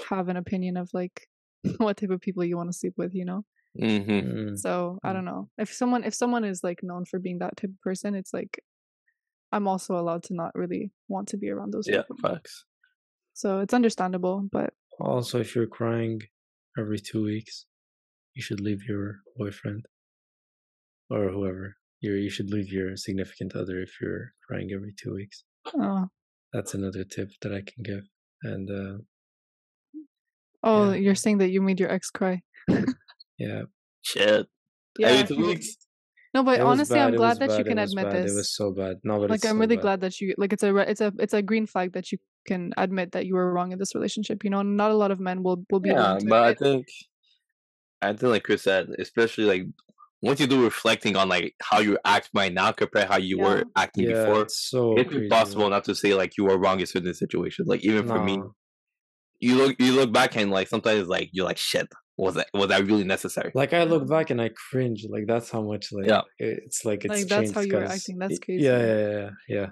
have 0.09 0.29
an 0.29 0.37
opinion 0.37 0.77
of 0.77 0.89
like 0.93 1.27
what 1.77 1.97
type 1.97 2.09
of 2.11 2.21
people 2.21 2.43
you 2.45 2.57
want 2.57 2.69
to 2.71 2.77
sleep 2.77 2.93
with. 2.97 3.13
You 3.15 3.25
know. 3.25 3.45
hmm 3.75 4.09
Mm. 4.09 4.57
So 4.57 4.99
I 5.03 5.09
Mm. 5.09 5.13
don't 5.13 5.25
know. 5.25 5.49
If 5.57 5.73
someone 5.73 6.03
if 6.03 6.13
someone 6.15 6.43
is 6.45 6.63
like 6.63 6.83
known 6.83 7.05
for 7.05 7.19
being 7.19 7.39
that 7.39 7.57
type 7.57 7.71
of 7.71 7.81
person, 7.81 8.15
it's 8.15 8.33
like 8.33 8.63
I'm 9.51 9.67
also 9.67 9.97
allowed 9.99 10.23
to 10.23 10.33
not 10.33 10.55
really 10.55 10.91
want 11.07 11.27
to 11.29 11.37
be 11.37 11.49
around 11.49 11.71
those 11.73 11.87
Yeah, 11.87 12.03
people. 12.03 12.17
facts. 12.17 12.65
So 13.33 13.59
it's 13.59 13.73
understandable, 13.73 14.47
but 14.51 14.73
Also, 14.99 15.39
if 15.39 15.55
you're 15.55 15.67
crying 15.67 16.21
every 16.77 16.99
two 16.99 17.23
weeks, 17.23 17.65
you 18.33 18.41
should 18.41 18.59
leave 18.61 18.83
your 18.87 19.17
boyfriend 19.37 19.85
or 21.09 21.29
whoever. 21.29 21.75
You 22.01 22.13
you 22.13 22.29
should 22.29 22.49
leave 22.49 22.71
your 22.71 22.95
significant 22.97 23.55
other 23.55 23.81
if 23.81 23.91
you're 24.01 24.33
crying 24.47 24.69
every 24.73 24.93
two 25.01 25.13
weeks. 25.13 25.43
oh, 25.75 26.07
That's 26.53 26.73
another 26.73 27.03
tip 27.03 27.29
that 27.41 27.51
I 27.53 27.61
can 27.61 27.83
give. 27.83 28.03
And 28.43 28.69
uh, 28.69 28.97
oh, 30.63 30.91
Yeah. 30.91 30.95
you're 30.97 31.15
saying 31.15 31.39
that 31.39 31.49
you 31.49 31.61
made 31.61 31.79
your 31.79 31.91
ex 31.91 32.09
cry. 32.11 32.41
yeah, 33.37 33.63
Shit. 34.01 34.47
Yeah. 34.99 35.07
Every 35.07 35.35
two 35.35 35.45
weeks. 35.45 35.75
No, 36.35 36.43
but 36.43 36.59
it 36.59 36.63
honestly, 36.63 36.99
I'm 36.99 37.15
glad 37.15 37.39
was 37.39 37.39
that 37.39 37.57
you 37.57 37.63
can 37.63 37.79
it 37.79 37.83
admit 37.89 38.03
bad, 38.03 38.23
this. 38.23 38.33
It 38.33 38.35
was 38.35 38.49
so 38.51 38.71
bad. 38.71 38.99
No, 39.05 39.19
but 39.19 39.31
like 39.31 39.35
it's 39.35 39.47
I'm 39.47 39.55
so 39.55 39.61
really 39.61 39.77
bad. 39.77 39.83
glad 39.83 40.01
that 40.01 40.19
you 40.19 40.35
like 40.37 40.51
it's 40.51 40.63
a 40.63 40.75
it's 40.75 40.99
a 40.99 41.13
it's 41.17 41.33
a 41.33 41.41
green 41.41 41.65
flag 41.65 41.93
that 41.93 42.11
you 42.11 42.17
can 42.45 42.73
admit 42.75 43.13
that 43.13 43.25
you 43.25 43.35
were 43.35 43.53
wrong 43.53 43.71
in 43.71 43.79
this 43.79 43.95
relationship. 43.95 44.43
You 44.43 44.49
know, 44.49 44.61
not 44.61 44.91
a 44.91 44.95
lot 44.95 45.11
of 45.11 45.21
men 45.21 45.43
will 45.43 45.65
will 45.71 45.79
be 45.79 45.91
Yeah, 45.91 45.95
willing 45.95 46.19
to 46.19 46.29
but 46.29 46.43
I 46.43 46.53
think, 46.53 46.87
I 48.01 48.09
think 48.09 48.23
like 48.23 48.43
Chris 48.43 48.63
said, 48.63 48.89
especially 48.99 49.45
like 49.45 49.63
once 50.21 50.41
you 50.41 50.47
do 50.47 50.63
reflecting 50.63 51.15
on 51.15 51.29
like 51.29 51.55
how 51.61 51.79
you 51.79 51.97
act 52.03 52.29
right 52.33 52.53
now 52.53 52.73
compared 52.73 53.07
to 53.07 53.13
how 53.13 53.17
you 53.17 53.39
were 53.39 53.63
acting 53.77 54.07
Yeah, 54.07 54.27
before, 54.27 54.41
it's 54.41 54.59
so 54.69 54.97
it's 54.97 55.09
crazy, 55.09 55.23
impossible 55.23 55.69
not 55.69 55.85
to 55.85 55.95
say 55.95 56.13
like 56.15 56.37
you 56.37 56.43
were 56.43 56.57
wrong 56.57 56.81
in 56.81 56.85
certain 56.85 57.13
situations. 57.13 57.67
Like 57.67 57.81
even 57.85 58.05
for 58.05 58.19
me, 58.19 58.41
you 59.39 59.55
look 59.55 59.75
you 59.79 59.93
look 59.93 60.11
back 60.11 60.35
and 60.35 60.51
like 60.51 60.67
sometimes 60.67 61.07
like 61.07 61.29
you're 61.31 61.45
like 61.45 61.57
shit. 61.57 61.87
Was 62.17 62.35
that 62.35 62.47
was 62.53 62.69
that 62.69 62.85
really 62.85 63.03
necessary? 63.03 63.51
Like 63.53 63.73
I 63.73 63.83
look 63.83 64.07
back 64.07 64.29
and 64.29 64.41
I 64.41 64.49
cringe. 64.49 65.05
Like 65.09 65.25
that's 65.27 65.49
how 65.51 65.61
much 65.61 65.91
like 65.91 66.07
Yeah. 66.07 66.21
it's 66.39 66.85
like 66.85 67.03
it's 67.05 67.13
Like, 67.13 67.27
that's 67.27 67.51
how 67.51 67.61
changed 67.61 67.71
you 67.71 67.77
were 67.77 67.83
'cause 67.83 67.91
acting, 67.91 68.17
that's 68.19 68.39
y- 68.39 68.45
crazy. 68.45 68.63
Yeah, 68.63 68.79
yeah, 68.79 68.95
yeah, 69.09 69.29
yeah. 69.49 69.67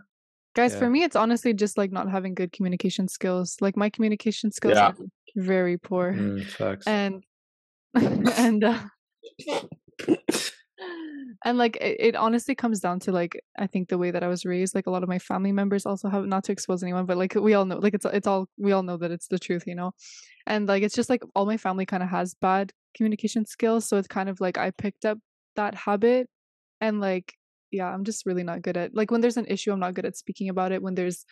guys 0.56 0.76
for 0.76 0.90
me 0.90 1.04
it's 1.04 1.16
honestly 1.16 1.54
just 1.54 1.78
like 1.78 1.92
not 1.92 2.10
having 2.12 2.36
good 2.36 2.52
communication 2.52 3.08
skills 3.08 3.58
like 3.62 3.76
my 3.78 3.90
communication 3.90 4.52
skills 4.52 4.76
Yeah. 4.76 4.88
are 4.90 4.96
very 5.36 5.78
poor 5.78 6.14
Mm, 6.14 6.44
facts. 6.52 6.86
and 6.88 7.24
and 8.38 8.64
uh, 8.64 8.80
and 11.46 11.58
like 11.58 11.76
it, 11.78 11.98
it 12.00 12.16
honestly 12.16 12.56
comes 12.56 12.80
down 12.80 13.00
to 13.00 13.12
like 13.12 13.42
i 13.58 13.68
think 13.68 13.90
the 13.90 13.98
way 13.98 14.12
that 14.12 14.24
i 14.24 14.28
was 14.28 14.46
raised 14.46 14.76
like 14.76 14.88
a 14.88 14.92
lot 14.92 15.04
of 15.04 15.10
my 15.10 15.20
family 15.20 15.52
members 15.52 15.86
also 15.86 16.10
have 16.10 16.26
not 16.26 16.44
to 16.44 16.52
expose 16.52 16.84
anyone 16.84 17.06
but 17.06 17.18
like 17.18 17.36
we 17.36 17.54
all 17.54 17.66
know 17.66 17.78
like 17.78 17.94
it's 17.94 18.06
it's 18.06 18.28
all 18.28 18.48
we 18.58 18.72
all 18.72 18.84
know 18.84 18.98
that 18.98 19.12
it's 19.12 19.28
the 19.28 19.40
truth 19.40 19.64
you 19.68 19.76
know? 19.76 19.92
And 20.46 20.68
like 20.68 20.84
it's 20.84 20.96
just 20.96 21.10
like 21.10 21.24
all 21.36 21.46
my 21.46 21.58
family 21.58 21.86
kind 21.86 22.04
of 22.04 22.10
has 22.10 22.34
bad 22.34 22.74
communication 22.96 23.46
skills 23.46 23.88
so 23.88 23.98
it's 23.98 24.08
kind 24.08 24.30
of 24.30 24.40
like 24.42 24.58
i 24.58 24.72
picked 24.72 25.06
up 25.06 25.18
that 25.56 25.76
habit 25.76 26.28
and 26.82 27.00
like 27.00 27.34
yeah 27.72 27.88
i'm 27.88 28.04
just 28.04 28.26
really 28.26 28.44
not 28.44 28.62
good 28.62 28.78
at 28.78 28.94
like 28.94 29.10
when 29.10 29.22
there's 29.22 29.38
an 29.38 29.46
issue 29.48 29.72
i'm 29.72 29.80
not 29.80 29.94
good 29.94 30.06
at 30.06 30.18
speaking 30.18 30.50
about 30.50 30.72
it 30.72 30.82
when 30.82 30.96
there's 30.96 31.26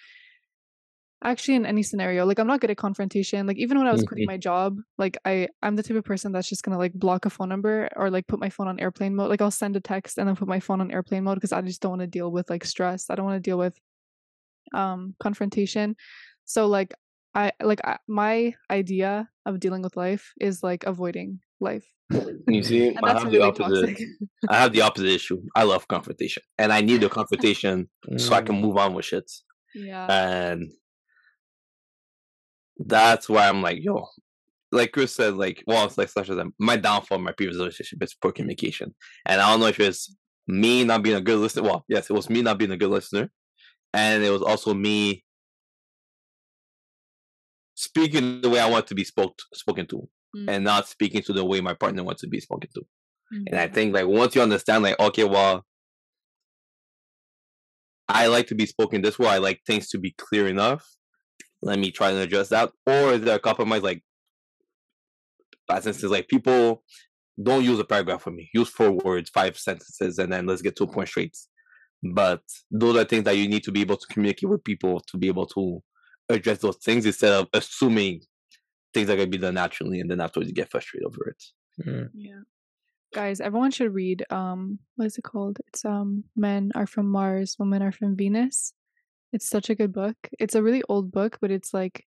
actually 1.23 1.55
in 1.55 1.65
any 1.65 1.83
scenario 1.83 2.25
like 2.25 2.39
i'm 2.39 2.47
not 2.47 2.59
good 2.59 2.71
at 2.71 2.77
confrontation 2.77 3.45
like 3.45 3.57
even 3.57 3.77
when 3.77 3.87
i 3.87 3.91
was 3.91 4.03
quitting 4.03 4.25
my 4.25 4.37
job 4.37 4.79
like 4.97 5.17
i 5.25 5.47
i'm 5.61 5.75
the 5.75 5.83
type 5.83 5.97
of 5.97 6.03
person 6.03 6.31
that's 6.31 6.49
just 6.49 6.63
gonna 6.63 6.77
like 6.77 6.93
block 6.93 7.25
a 7.25 7.29
phone 7.29 7.49
number 7.49 7.87
or 7.95 8.09
like 8.09 8.27
put 8.27 8.39
my 8.39 8.49
phone 8.49 8.67
on 8.67 8.79
airplane 8.79 9.15
mode 9.15 9.29
like 9.29 9.41
i'll 9.41 9.51
send 9.51 9.75
a 9.75 9.79
text 9.79 10.17
and 10.17 10.27
then 10.27 10.35
put 10.35 10.47
my 10.47 10.59
phone 10.59 10.81
on 10.81 10.91
airplane 10.91 11.23
mode 11.23 11.35
because 11.35 11.51
i 11.51 11.61
just 11.61 11.81
don't 11.81 11.91
want 11.91 12.01
to 12.01 12.07
deal 12.07 12.31
with 12.31 12.49
like 12.49 12.65
stress 12.65 13.09
i 13.09 13.15
don't 13.15 13.25
want 13.25 13.35
to 13.35 13.49
deal 13.49 13.57
with 13.57 13.77
um 14.73 15.15
confrontation 15.19 15.95
so 16.45 16.67
like 16.67 16.93
i 17.35 17.51
like 17.61 17.81
I, 17.83 17.97
my 18.07 18.53
idea 18.69 19.29
of 19.45 19.59
dealing 19.59 19.81
with 19.81 19.95
life 19.97 20.33
is 20.39 20.63
like 20.63 20.85
avoiding 20.85 21.39
life 21.59 21.85
You 22.47 22.63
see, 22.63 22.95
I 23.03 23.09
have 23.13 23.31
the 23.31 23.37
really 23.37 23.49
opposite. 23.49 23.89
toxic 23.89 24.07
I 24.49 24.57
have 24.57 24.73
the 24.73 24.81
opposite 24.81 25.07
issue. 25.09 25.41
I 25.55 25.63
love 25.63 25.87
confrontation, 25.87 26.43
and 26.57 26.73
I 26.73 26.81
need 26.81 27.01
the 27.01 27.09
confrontation 27.09 27.89
so 28.17 28.33
I 28.35 28.41
can 28.41 28.55
Mm, 28.55 28.61
move 28.61 28.77
on 28.77 28.93
with 28.95 29.05
shit. 29.05 29.31
yeah 29.75 30.07
and 30.09 30.71
that's 32.85 33.29
why 33.29 33.47
I'm 33.47 33.61
like, 33.61 33.83
yo, 33.83 34.07
like 34.71 34.91
Chris 34.91 35.13
said, 35.13 35.35
like, 35.35 35.63
well, 35.67 35.85
it's 35.85 35.97
like 35.97 36.09
such 36.09 36.29
as 36.29 36.37
my 36.59 36.77
downfall 36.77 37.17
in 37.17 37.23
my 37.23 37.33
previous 37.33 37.57
relationship 37.57 38.01
is 38.03 38.13
poor 38.13 38.31
communication, 38.31 38.93
and 39.25 39.41
I 39.41 39.49
don't 39.49 39.59
know 39.59 39.67
if 39.67 39.79
it's 39.79 40.15
me 40.47 40.83
not 40.83 41.03
being 41.03 41.15
a 41.17 41.21
good 41.21 41.39
listener. 41.39 41.63
Well, 41.63 41.85
yes, 41.87 42.09
it 42.09 42.13
was 42.13 42.29
me 42.29 42.41
not 42.41 42.57
being 42.57 42.71
a 42.71 42.77
good 42.77 42.89
listener, 42.89 43.31
and 43.93 44.23
it 44.23 44.29
was 44.31 44.41
also 44.41 44.73
me 44.73 45.23
speaking 47.75 48.41
the 48.41 48.49
way 48.49 48.59
I 48.59 48.69
want 48.69 48.87
to 48.87 48.95
be 48.95 49.03
spoke 49.03 49.39
spoken 49.53 49.87
to, 49.87 50.07
Mm. 50.35 50.45
and 50.47 50.63
not 50.63 50.87
speaking 50.87 51.21
to 51.23 51.33
the 51.33 51.43
way 51.43 51.59
my 51.59 51.73
partner 51.73 52.03
wants 52.03 52.21
to 52.21 52.27
be 52.27 52.39
spoken 52.39 52.69
to. 52.75 52.87
And 53.47 53.55
I 53.59 53.67
Mhm. 53.67 53.73
think 53.73 53.93
like 53.93 54.07
once 54.07 54.35
you 54.35 54.41
understand, 54.41 54.83
like, 54.83 54.99
okay, 54.99 55.25
well, 55.25 55.65
I 58.07 58.27
like 58.27 58.47
to 58.47 58.55
be 58.55 58.65
spoken 58.65 59.01
this 59.01 59.17
way. 59.19 59.27
I 59.27 59.37
like 59.39 59.61
things 59.65 59.89
to 59.89 59.97
be 59.99 60.11
clear 60.11 60.47
enough. 60.47 60.85
Let 61.61 61.79
me 61.79 61.91
try 61.91 62.11
and 62.11 62.19
address 62.19 62.49
that. 62.49 62.71
Or 62.87 63.13
is 63.13 63.21
there 63.21 63.35
a 63.35 63.39
compromise? 63.39 63.83
Like, 63.83 64.03
for 65.67 65.75
instance, 65.75 66.03
like 66.03 66.27
people 66.27 66.83
don't 67.41 67.63
use 67.63 67.79
a 67.79 67.83
paragraph 67.83 68.23
for 68.23 68.31
me. 68.31 68.49
Use 68.53 68.69
four 68.69 68.91
words, 68.91 69.29
five 69.29 69.57
sentences, 69.57 70.17
and 70.17 70.31
then 70.31 70.45
let's 70.45 70.61
get 70.61 70.75
to 70.77 70.83
a 70.83 70.87
point 70.87 71.07
straight. 71.07 71.37
But 72.03 72.41
those 72.71 72.97
are 72.97 73.03
things 73.05 73.25
that 73.25 73.37
you 73.37 73.47
need 73.47 73.63
to 73.63 73.71
be 73.71 73.81
able 73.81 73.97
to 73.97 74.07
communicate 74.07 74.49
with 74.49 74.63
people 74.63 75.01
to 75.11 75.17
be 75.17 75.27
able 75.27 75.45
to 75.47 75.81
address 76.29 76.59
those 76.59 76.77
things 76.77 77.05
instead 77.05 77.33
of 77.33 77.47
assuming 77.53 78.21
things 78.93 79.09
are 79.09 79.15
gonna 79.15 79.27
be 79.27 79.37
done 79.37 79.53
naturally, 79.53 79.99
and 79.99 80.09
then 80.09 80.19
afterwards 80.21 80.49
you 80.49 80.55
get 80.55 80.71
frustrated 80.71 81.05
over 81.05 81.29
it. 81.29 81.43
mm. 81.85 82.09
Yeah. 82.13 82.41
Guys, 83.13 83.41
everyone 83.41 83.71
should 83.71 83.93
read 83.93 84.25
um 84.29 84.79
what 84.95 85.05
is 85.05 85.17
it 85.17 85.23
called? 85.23 85.59
It's 85.67 85.85
um 85.85 86.23
Men 86.35 86.71
Are 86.75 86.87
From 86.87 87.07
Mars, 87.09 87.55
Women 87.59 87.81
Are 87.81 87.91
From 87.91 88.15
Venus. 88.15 88.73
It's 89.33 89.49
such 89.49 89.69
a 89.69 89.75
good 89.75 89.93
book. 89.93 90.15
It's 90.39 90.55
a 90.55 90.63
really 90.63 90.83
old 90.89 91.11
book, 91.11 91.37
but 91.41 91.51
it's 91.51 91.73
like 91.73 92.05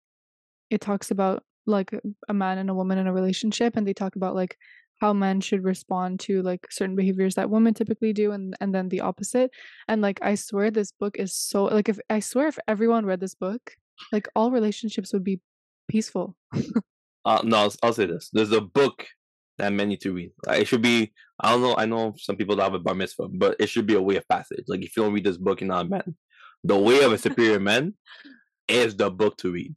it 0.71 0.81
talks 0.81 1.11
about 1.11 1.43
like 1.67 1.93
a 2.29 2.35
man 2.35 2.59
and 2.59 2.71
a 2.71 2.75
woman 2.75 2.99
in 2.99 3.07
a 3.07 3.13
relationship 3.13 3.77
and 3.77 3.87
they 3.87 3.93
talk 3.93 4.17
about 4.17 4.35
like 4.35 4.57
how 5.01 5.13
men 5.13 5.41
should 5.41 5.65
respond 5.65 6.21
to 6.21 6.43
like 6.43 6.67
certain 6.71 6.97
behaviors 6.97 7.35
that 7.35 7.51
women 7.51 7.73
typically 7.75 8.13
do 8.13 8.33
and 8.33 8.55
and 8.61 8.75
then 8.75 8.89
the 8.89 9.01
opposite. 9.01 9.51
And 9.89 10.03
like 10.03 10.19
I 10.23 10.35
swear 10.35 10.71
this 10.71 10.93
book 10.93 11.17
is 11.19 11.35
so 11.35 11.65
like 11.65 11.89
if 11.89 11.99
I 12.09 12.21
swear 12.21 12.49
if 12.49 12.59
everyone 12.69 13.07
read 13.07 13.21
this 13.21 13.35
book, 13.35 13.77
like 14.13 14.29
all 14.35 14.51
relationships 14.51 15.13
would 15.13 15.25
be 15.25 15.41
peaceful. 15.89 16.37
Uh, 17.25 17.41
no, 17.45 17.59
I'll, 17.59 17.75
I'll 17.83 17.93
say 17.93 18.07
this. 18.07 18.31
There's 18.33 18.53
a 18.53 18.63
book 18.63 19.07
that 19.59 19.73
men 19.73 19.89
need 19.89 20.01
to 20.01 20.13
read. 20.13 20.33
It 20.49 20.67
should 20.67 20.83
be. 20.83 21.13
I 21.39 21.53
don't 21.53 21.63
know. 21.63 21.75
I 21.77 21.87
know 21.87 22.15
some 22.17 22.37
people 22.37 22.57
don't 22.57 22.65
have 22.65 22.75
a 22.75 22.79
bar 22.79 22.95
mitzvah, 22.95 23.29
but 23.29 23.57
it 23.59 23.69
should 23.69 23.87
be 23.87 23.95
a 23.95 24.01
way 24.01 24.17
of 24.17 24.27
passage. 24.29 24.65
Like 24.69 24.83
if 24.83 24.97
you 24.97 25.03
don't 25.03 25.13
read 25.13 25.25
this 25.25 25.37
book, 25.37 25.61
you're 25.61 25.69
not 25.69 25.87
a 25.87 25.89
man. 25.89 26.17
The 26.65 26.79
way 26.79 27.03
of 27.03 27.13
a 27.13 27.19
superior 27.19 27.61
man 27.61 27.95
is 28.69 28.97
the 28.97 29.11
book 29.11 29.37
to 29.39 29.51
read. 29.53 29.77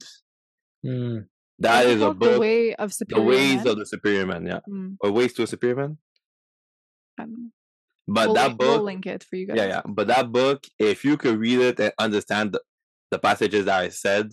Mm. 0.84 1.26
That 1.60 1.86
Is 1.86 1.92
it 1.92 1.96
is 1.96 2.02
a 2.02 2.12
book. 2.14 2.32
The 2.34 2.40
Way 2.40 2.74
of 2.74 2.92
Superior 2.92 3.24
The 3.24 3.30
Superior 3.30 3.48
ways 3.54 3.56
Men? 3.64 3.68
of 3.68 3.78
the 3.78 3.86
superior 3.86 4.26
man. 4.26 4.46
Yeah, 4.46 4.60
Mm, 4.68 4.96
or 5.00 5.12
ways 5.12 5.32
to 5.34 5.44
a 5.44 5.46
superior 5.46 5.76
man. 5.76 5.98
I 7.18 7.22
don't 7.22 7.32
know. 7.32 7.50
But 8.06 8.26
we'll 8.26 8.34
that 8.34 8.48
link, 8.48 8.60
we'll 8.60 8.76
book. 8.76 8.84
link 8.84 9.06
it 9.06 9.24
for 9.24 9.36
you 9.36 9.46
guys. 9.46 9.56
Yeah, 9.56 9.66
yeah. 9.66 9.82
But 9.86 10.08
that 10.08 10.30
book, 10.30 10.64
if 10.78 11.04
you 11.04 11.16
could 11.16 11.38
read 11.38 11.60
it 11.60 11.80
and 11.80 11.92
understand 11.98 12.52
the, 12.52 12.60
the 13.10 13.18
passages 13.18 13.64
that 13.64 13.80
I 13.80 13.88
said, 13.88 14.30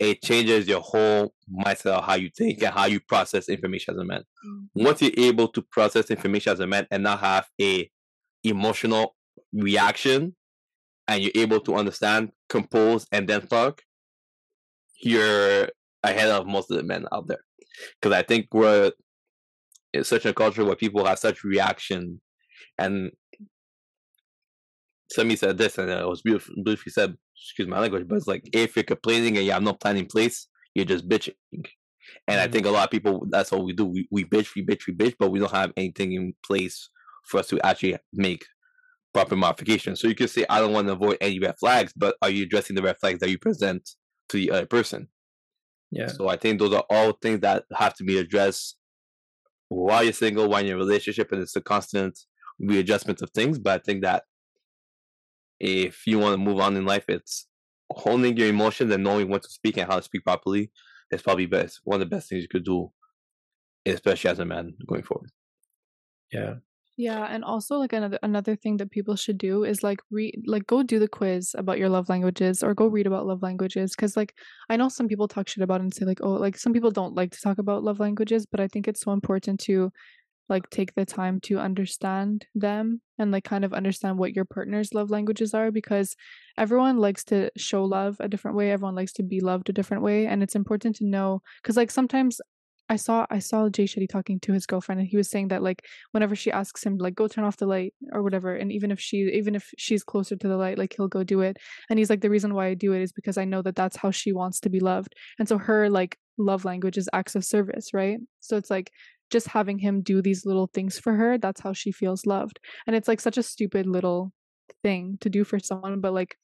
it 0.00 0.22
changes 0.22 0.66
your 0.66 0.80
whole 0.80 1.32
mindset 1.52 1.92
of 1.92 2.04
how 2.04 2.14
you 2.14 2.30
think 2.36 2.62
and 2.62 2.72
how 2.72 2.86
you 2.86 2.98
process 3.00 3.48
information 3.48 3.94
as 3.94 4.00
a 4.00 4.04
man. 4.04 4.22
Mm. 4.46 4.68
Once 4.84 5.02
you're 5.02 5.12
able 5.16 5.48
to 5.48 5.62
process 5.62 6.10
information 6.10 6.52
as 6.52 6.60
a 6.60 6.66
man 6.66 6.86
and 6.90 7.02
not 7.04 7.20
have 7.20 7.46
a 7.60 7.88
emotional 8.42 9.14
reaction, 9.52 10.34
and 11.08 11.22
you're 11.22 11.32
able 11.34 11.60
to 11.60 11.74
understand, 11.74 12.30
compose, 12.48 13.06
and 13.10 13.28
then 13.28 13.46
talk, 13.46 13.82
you're 15.02 15.68
ahead 16.02 16.28
of 16.28 16.46
most 16.46 16.70
of 16.70 16.76
the 16.76 16.82
men 16.82 17.06
out 17.12 17.26
there. 17.26 17.44
Because 18.00 18.16
I 18.16 18.22
think 18.22 18.46
we're 18.52 18.92
in 19.94 20.04
such 20.04 20.26
a 20.26 20.34
culture 20.34 20.64
where 20.64 20.76
people 20.76 21.04
have 21.06 21.18
such 21.18 21.42
reaction, 21.44 22.20
and 22.76 23.10
somebody 25.10 25.36
said 25.36 25.58
this, 25.58 25.78
and 25.78 25.90
it 25.90 26.06
was 26.06 26.22
beautiful. 26.22 26.54
Beautifully 26.56 26.92
said. 26.92 27.16
Excuse 27.40 27.68
my 27.68 27.78
language, 27.78 28.08
but 28.08 28.16
it's 28.16 28.26
like 28.26 28.42
if 28.52 28.74
you're 28.74 28.82
complaining 28.82 29.36
and 29.36 29.46
you 29.46 29.52
have 29.52 29.62
no 29.62 29.72
plan 29.72 29.96
in 29.96 30.06
place, 30.06 30.48
you're 30.74 30.84
just 30.84 31.08
bitching. 31.08 31.36
And 32.26 32.40
I 32.40 32.48
Mhm. 32.48 32.52
think 32.52 32.66
a 32.66 32.70
lot 32.70 32.84
of 32.84 32.90
people, 32.90 33.26
that's 33.30 33.52
what 33.52 33.62
we 33.62 33.72
do. 33.72 33.86
We, 33.86 34.08
we 34.10 34.24
bitch, 34.24 34.56
we 34.56 34.66
bitch, 34.66 34.88
we 34.88 34.92
bitch, 34.92 35.14
but 35.16 35.30
we 35.30 35.38
don't 35.38 35.52
have 35.52 35.72
anything 35.76 36.14
in 36.14 36.34
place 36.44 36.90
for 37.24 37.38
us 37.38 37.46
to 37.48 37.60
actually 37.64 37.96
make 38.12 38.44
proper 39.18 39.34
modifications. 39.34 40.00
So 40.00 40.06
you 40.06 40.14
could 40.14 40.30
say, 40.30 40.44
I 40.48 40.60
don't 40.60 40.72
want 40.72 40.86
to 40.86 40.92
avoid 40.92 41.18
any 41.20 41.40
red 41.40 41.58
flags, 41.58 41.92
but 41.96 42.16
are 42.22 42.30
you 42.30 42.44
addressing 42.44 42.76
the 42.76 42.82
red 42.82 42.98
flags 43.00 43.18
that 43.18 43.30
you 43.30 43.36
present 43.36 43.90
to 44.28 44.36
the 44.36 44.52
other 44.52 44.66
person? 44.66 45.08
Yeah. 45.90 46.06
So 46.06 46.28
I 46.28 46.36
think 46.36 46.60
those 46.60 46.72
are 46.72 46.84
all 46.88 47.12
things 47.12 47.40
that 47.40 47.64
have 47.74 47.94
to 47.94 48.04
be 48.04 48.18
addressed 48.18 48.76
while 49.68 50.04
you're 50.04 50.12
single, 50.12 50.48
while 50.48 50.62
you're 50.62 50.76
in 50.76 50.82
a 50.82 50.84
relationship, 50.84 51.32
and 51.32 51.42
it's 51.42 51.56
a 51.56 51.60
constant 51.60 52.16
readjustment 52.60 53.20
of 53.20 53.30
things. 53.30 53.58
But 53.58 53.80
I 53.80 53.82
think 53.82 54.04
that 54.04 54.22
if 55.58 56.06
you 56.06 56.20
want 56.20 56.34
to 56.34 56.38
move 56.38 56.60
on 56.60 56.76
in 56.76 56.86
life, 56.86 57.06
it's 57.08 57.48
honing 57.90 58.36
your 58.36 58.48
emotions 58.48 58.92
and 58.92 59.02
knowing 59.02 59.28
when 59.28 59.40
to 59.40 59.48
speak 59.48 59.78
and 59.78 59.90
how 59.90 59.96
to 59.96 60.02
speak 60.02 60.22
properly 60.22 60.70
is 61.10 61.22
probably 61.22 61.46
best 61.46 61.80
one 61.82 62.00
of 62.00 62.08
the 62.08 62.14
best 62.14 62.28
things 62.28 62.42
you 62.42 62.48
could 62.48 62.64
do, 62.64 62.92
especially 63.84 64.30
as 64.30 64.38
a 64.38 64.44
man 64.44 64.74
going 64.86 65.02
forward. 65.02 65.30
Yeah. 66.30 66.54
Yeah, 67.00 67.26
and 67.30 67.44
also 67.44 67.76
like 67.78 67.92
another 67.92 68.18
another 68.24 68.56
thing 68.56 68.78
that 68.78 68.90
people 68.90 69.14
should 69.14 69.38
do 69.38 69.62
is 69.62 69.84
like 69.84 70.00
read 70.10 70.42
like 70.46 70.66
go 70.66 70.82
do 70.82 70.98
the 70.98 71.06
quiz 71.06 71.54
about 71.56 71.78
your 71.78 71.88
love 71.88 72.08
languages 72.08 72.60
or 72.60 72.74
go 72.74 72.88
read 72.88 73.06
about 73.06 73.24
love 73.24 73.40
languages 73.40 73.94
because 73.94 74.16
like 74.16 74.34
I 74.68 74.76
know 74.76 74.88
some 74.88 75.06
people 75.06 75.28
talk 75.28 75.46
shit 75.46 75.62
about 75.62 75.80
it 75.80 75.84
and 75.84 75.94
say 75.94 76.04
like 76.04 76.18
oh 76.24 76.32
like 76.32 76.58
some 76.58 76.72
people 76.72 76.90
don't 76.90 77.14
like 77.14 77.30
to 77.30 77.40
talk 77.40 77.58
about 77.58 77.84
love 77.84 78.00
languages 78.00 78.46
but 78.46 78.58
I 78.58 78.66
think 78.66 78.88
it's 78.88 79.00
so 79.00 79.12
important 79.12 79.60
to 79.60 79.92
like 80.48 80.70
take 80.70 80.94
the 80.96 81.06
time 81.06 81.40
to 81.42 81.58
understand 81.60 82.46
them 82.54 83.00
and 83.18 83.30
like 83.30 83.44
kind 83.44 83.64
of 83.64 83.72
understand 83.74 84.18
what 84.18 84.34
your 84.34 84.44
partner's 84.46 84.94
love 84.94 85.10
languages 85.10 85.54
are 85.54 85.70
because 85.70 86.16
everyone 86.56 86.98
likes 86.98 87.22
to 87.24 87.50
show 87.56 87.84
love 87.84 88.16
a 88.20 88.28
different 88.28 88.56
way 88.56 88.72
everyone 88.72 88.96
likes 88.96 89.12
to 89.12 89.22
be 89.22 89.40
loved 89.40 89.68
a 89.68 89.72
different 89.72 90.02
way 90.02 90.26
and 90.26 90.42
it's 90.42 90.56
important 90.56 90.96
to 90.96 91.06
know 91.06 91.42
because 91.62 91.76
like 91.76 91.92
sometimes 91.92 92.40
I 92.88 92.96
saw 92.96 93.26
I 93.30 93.38
saw 93.38 93.68
Jay 93.68 93.84
Shetty 93.84 94.08
talking 94.08 94.40
to 94.40 94.52
his 94.52 94.66
girlfriend 94.66 95.00
and 95.00 95.08
he 95.08 95.16
was 95.16 95.30
saying 95.30 95.48
that 95.48 95.62
like 95.62 95.84
whenever 96.12 96.34
she 96.34 96.50
asks 96.50 96.84
him 96.84 96.96
like 96.96 97.14
go 97.14 97.28
turn 97.28 97.44
off 97.44 97.56
the 97.56 97.66
light 97.66 97.94
or 98.12 98.22
whatever 98.22 98.54
and 98.54 98.72
even 98.72 98.90
if 98.90 98.98
she 99.00 99.16
even 99.34 99.54
if 99.54 99.70
she's 99.76 100.02
closer 100.02 100.36
to 100.36 100.48
the 100.48 100.56
light 100.56 100.78
like 100.78 100.94
he'll 100.96 101.08
go 101.08 101.22
do 101.22 101.40
it. 101.40 101.58
And 101.90 101.98
he's 101.98 102.10
like 102.10 102.20
the 102.20 102.30
reason 102.30 102.54
why 102.54 102.66
I 102.66 102.74
do 102.74 102.92
it 102.92 103.02
is 103.02 103.12
because 103.12 103.36
I 103.36 103.44
know 103.44 103.62
that 103.62 103.76
that's 103.76 103.96
how 103.96 104.10
she 104.10 104.32
wants 104.32 104.60
to 104.60 104.70
be 104.70 104.80
loved. 104.80 105.14
And 105.38 105.48
so 105.48 105.58
her 105.58 105.90
like 105.90 106.16
love 106.38 106.64
language 106.64 106.96
is 106.96 107.08
acts 107.12 107.34
of 107.34 107.44
service 107.44 107.92
right? 107.92 108.18
So 108.40 108.56
it's 108.56 108.70
like 108.70 108.90
just 109.30 109.48
having 109.48 109.78
him 109.78 110.00
do 110.00 110.22
these 110.22 110.46
little 110.46 110.68
things 110.72 110.98
for 110.98 111.14
her 111.14 111.36
that's 111.36 111.60
how 111.60 111.72
she 111.72 111.92
feels 111.92 112.26
loved. 112.26 112.58
And 112.86 112.96
it's 112.96 113.08
like 113.08 113.20
such 113.20 113.38
a 113.38 113.42
stupid 113.42 113.86
little 113.86 114.32
thing 114.82 115.18
to 115.20 115.28
do 115.30 115.44
for 115.44 115.58
someone 115.58 116.00
but 116.00 116.12
like 116.12 116.36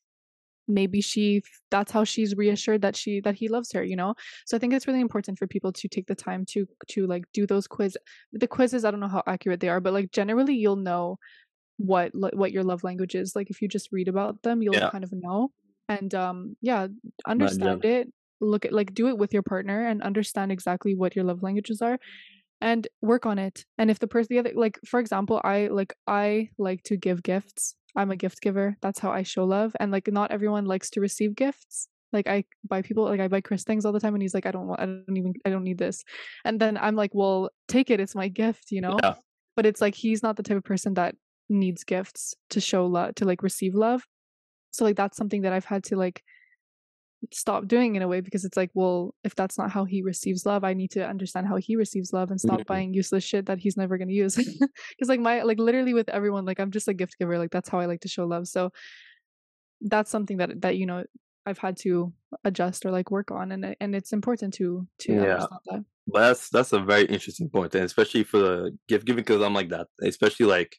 maybe 0.69 1.01
she 1.01 1.43
that's 1.71 1.93
how 1.93 2.05
she's 2.05 2.35
reassured 2.37 2.83
that 2.83 2.97
she 2.97 3.21
that 3.21 3.35
he 3.35 3.49
loves 3.49 3.73
her 3.73 3.83
you 3.85 3.97
know? 3.97 4.15
So 4.47 4.57
i 4.57 4.61
think 4.61 4.73
it's 4.75 4.87
really 4.87 5.01
important 5.01 5.39
for 5.39 5.47
people 5.47 5.73
to 5.73 5.89
take 5.89 6.07
the 6.07 6.15
time 6.15 6.45
to 6.47 6.67
to 6.89 7.07
like 7.07 7.25
do 7.33 7.47
those 7.47 7.67
quiz 7.67 7.97
the 8.33 8.49
quizzes 8.49 8.85
i 8.85 8.91
don't 8.91 9.01
know 9.01 9.09
how 9.09 9.23
accurate 9.27 9.61
they 9.61 9.69
are 9.69 9.81
but 9.81 9.93
like 9.93 10.11
generally 10.13 10.55
you'll 10.55 10.77
know 10.77 11.19
what 11.77 12.11
what 12.15 12.53
your 12.53 12.63
love 12.65 12.85
language 12.85 13.15
is 13.15 13.35
like 13.35 13.51
if 13.51 13.61
you 13.61 13.69
just 13.69 13.91
read 13.93 14.09
about 14.09 14.43
them 14.43 14.63
you'll 14.63 14.81
Yeah. 14.81 14.91
kind 14.93 15.05
of 15.05 15.13
know. 15.13 15.51
And 15.89 16.15
um 16.15 16.57
yeah 16.63 16.89
understand 17.27 17.85
it 17.85 18.13
look 18.41 18.65
at 18.65 18.73
like 18.73 18.95
do 18.95 19.09
it 19.09 19.19
with 19.19 19.33
your 19.33 19.43
partner 19.43 19.87
and 19.87 20.03
understand 20.03 20.53
exactly 20.53 20.95
what 20.95 21.15
your 21.17 21.25
love 21.25 21.43
languages 21.43 21.83
are 21.83 21.99
and 22.61 22.89
work 23.03 23.27
on 23.27 23.39
it. 23.39 23.67
And 23.79 23.91
if 23.91 23.99
the 24.01 24.09
person 24.09 24.35
the 24.35 24.41
other 24.41 24.53
like 24.55 24.79
for 24.87 25.01
example 25.01 25.41
i 25.45 25.69
like 25.69 25.95
i 26.07 26.51
like 26.59 26.83
to 26.85 26.97
give 26.97 27.23
gifts 27.23 27.77
i'm 27.97 28.11
a 28.11 28.17
gift 28.17 28.41
giver 28.41 28.77
that's 28.81 28.99
how 28.99 29.11
i 29.11 29.23
show 29.23 29.45
love 29.45 29.75
and 29.81 29.93
like 29.93 30.09
not 30.11 30.31
everyone 30.31 30.65
likes 30.65 30.91
to 30.91 31.01
receive 31.01 31.35
gifts 31.35 31.89
like 32.13 32.27
i 32.29 32.45
buy 32.69 32.81
people 32.81 33.05
like 33.05 33.21
i 33.21 33.29
buy 33.29 33.41
chris 33.41 33.65
things 33.65 33.85
all 33.85 33.93
the 33.93 34.01
time 34.01 34.15
and 34.15 34.23
he's 34.23 34.35
like 34.35 34.47
i 34.47 34.51
don't 34.51 34.67
want 34.67 34.81
i 34.81 34.87
don't 34.87 35.17
even 35.17 35.35
i 35.45 35.51
don't 35.51 35.65
need 35.65 35.79
this. 35.79 36.05
And 36.45 36.61
then 36.61 36.79
i'm 36.79 36.97
like 36.97 37.11
well 37.13 37.51
take 37.69 37.91
it 37.91 38.01
it's 38.01 38.15
my 38.15 38.29
gift 38.29 38.71
you 38.71 38.81
know? 38.81 38.97
Yeah. 39.03 39.15
but 39.57 39.67
it's 39.67 39.81
like 39.81 39.95
he's 39.95 40.23
not 40.23 40.37
the 40.37 40.43
type 40.43 40.57
of 40.57 40.65
person 40.65 40.95
that 40.95 41.17
needs 41.49 41.85
gifts 41.85 42.35
to 42.51 42.61
show 42.61 42.87
love 42.87 43.15
to 43.17 43.27
like 43.27 43.43
receive 43.43 43.75
love. 43.75 44.05
So 44.71 44.85
like 44.85 44.97
that's 44.97 45.17
something 45.17 45.43
that 45.43 45.53
i've 45.53 45.65
had 45.65 45.85
to 45.85 45.97
like 45.97 46.23
stop 47.33 47.67
doing 47.67 47.97
in 47.97 48.03
a 48.03 48.09
way 48.09 48.21
because 48.21 48.45
it's 48.45 48.57
like 48.57 48.71
well 48.75 49.15
if 49.25 49.35
that's 49.35 49.57
not 49.57 49.71
how 49.71 49.85
he 49.85 50.03
receives 50.03 50.45
love 50.47 50.65
i 50.65 50.75
need 50.75 50.91
to 50.91 51.07
understand 51.07 51.47
how 51.47 51.57
he 51.57 51.77
receives 51.77 52.13
love 52.13 52.31
and 52.31 52.41
stop 52.41 52.61
Mhm. 52.61 52.67
buying 52.67 52.95
useless 52.95 53.25
shit 53.25 53.47
that 53.47 53.59
he's 53.59 53.77
never 53.77 53.97
going 53.99 54.09
to 54.09 54.15
use 54.15 54.35
because 54.91 55.09
like 55.09 55.21
my 55.21 55.43
like 55.43 55.59
literally 55.59 55.95
with 55.95 56.09
everyone 56.09 56.45
like 56.45 56.61
i'm 56.61 56.71
just 56.71 56.89
a 56.89 56.95
gift 56.95 57.19
giver 57.19 57.39
like 57.39 57.51
that's 57.51 57.69
how 57.69 57.79
i 57.81 57.87
like 57.87 58.01
to 58.01 58.09
show 58.09 58.27
love 58.27 58.47
so 58.49 58.71
that's 59.83 60.11
something 60.11 60.39
that 60.39 60.61
that 60.63 60.77
you 60.77 60.87
know 60.87 61.05
i've 61.47 61.59
had 61.59 61.77
to 61.77 62.13
adjust 62.45 62.85
or 62.87 62.91
like 62.91 63.11
work 63.11 63.31
on 63.31 63.53
and 63.53 63.77
and 63.81 63.95
it's 63.95 64.13
important 64.13 64.55
to 64.55 64.87
to 64.99 65.13
Yeah. 65.13 65.23
understand 65.23 65.61
that 65.67 65.85
that's 66.07 66.49
that's 66.51 66.73
a 66.75 66.81
very 66.81 67.07
interesting 67.07 67.49
point, 67.49 67.75
and 67.75 67.85
especially 67.85 68.25
for 68.25 68.39
the 68.39 68.79
gift 68.89 69.07
giving, 69.07 69.25
because 69.25 69.41
I'm 69.41 69.55
like 69.55 69.71
that. 69.71 69.87
Especially 70.03 70.45
like, 70.45 70.77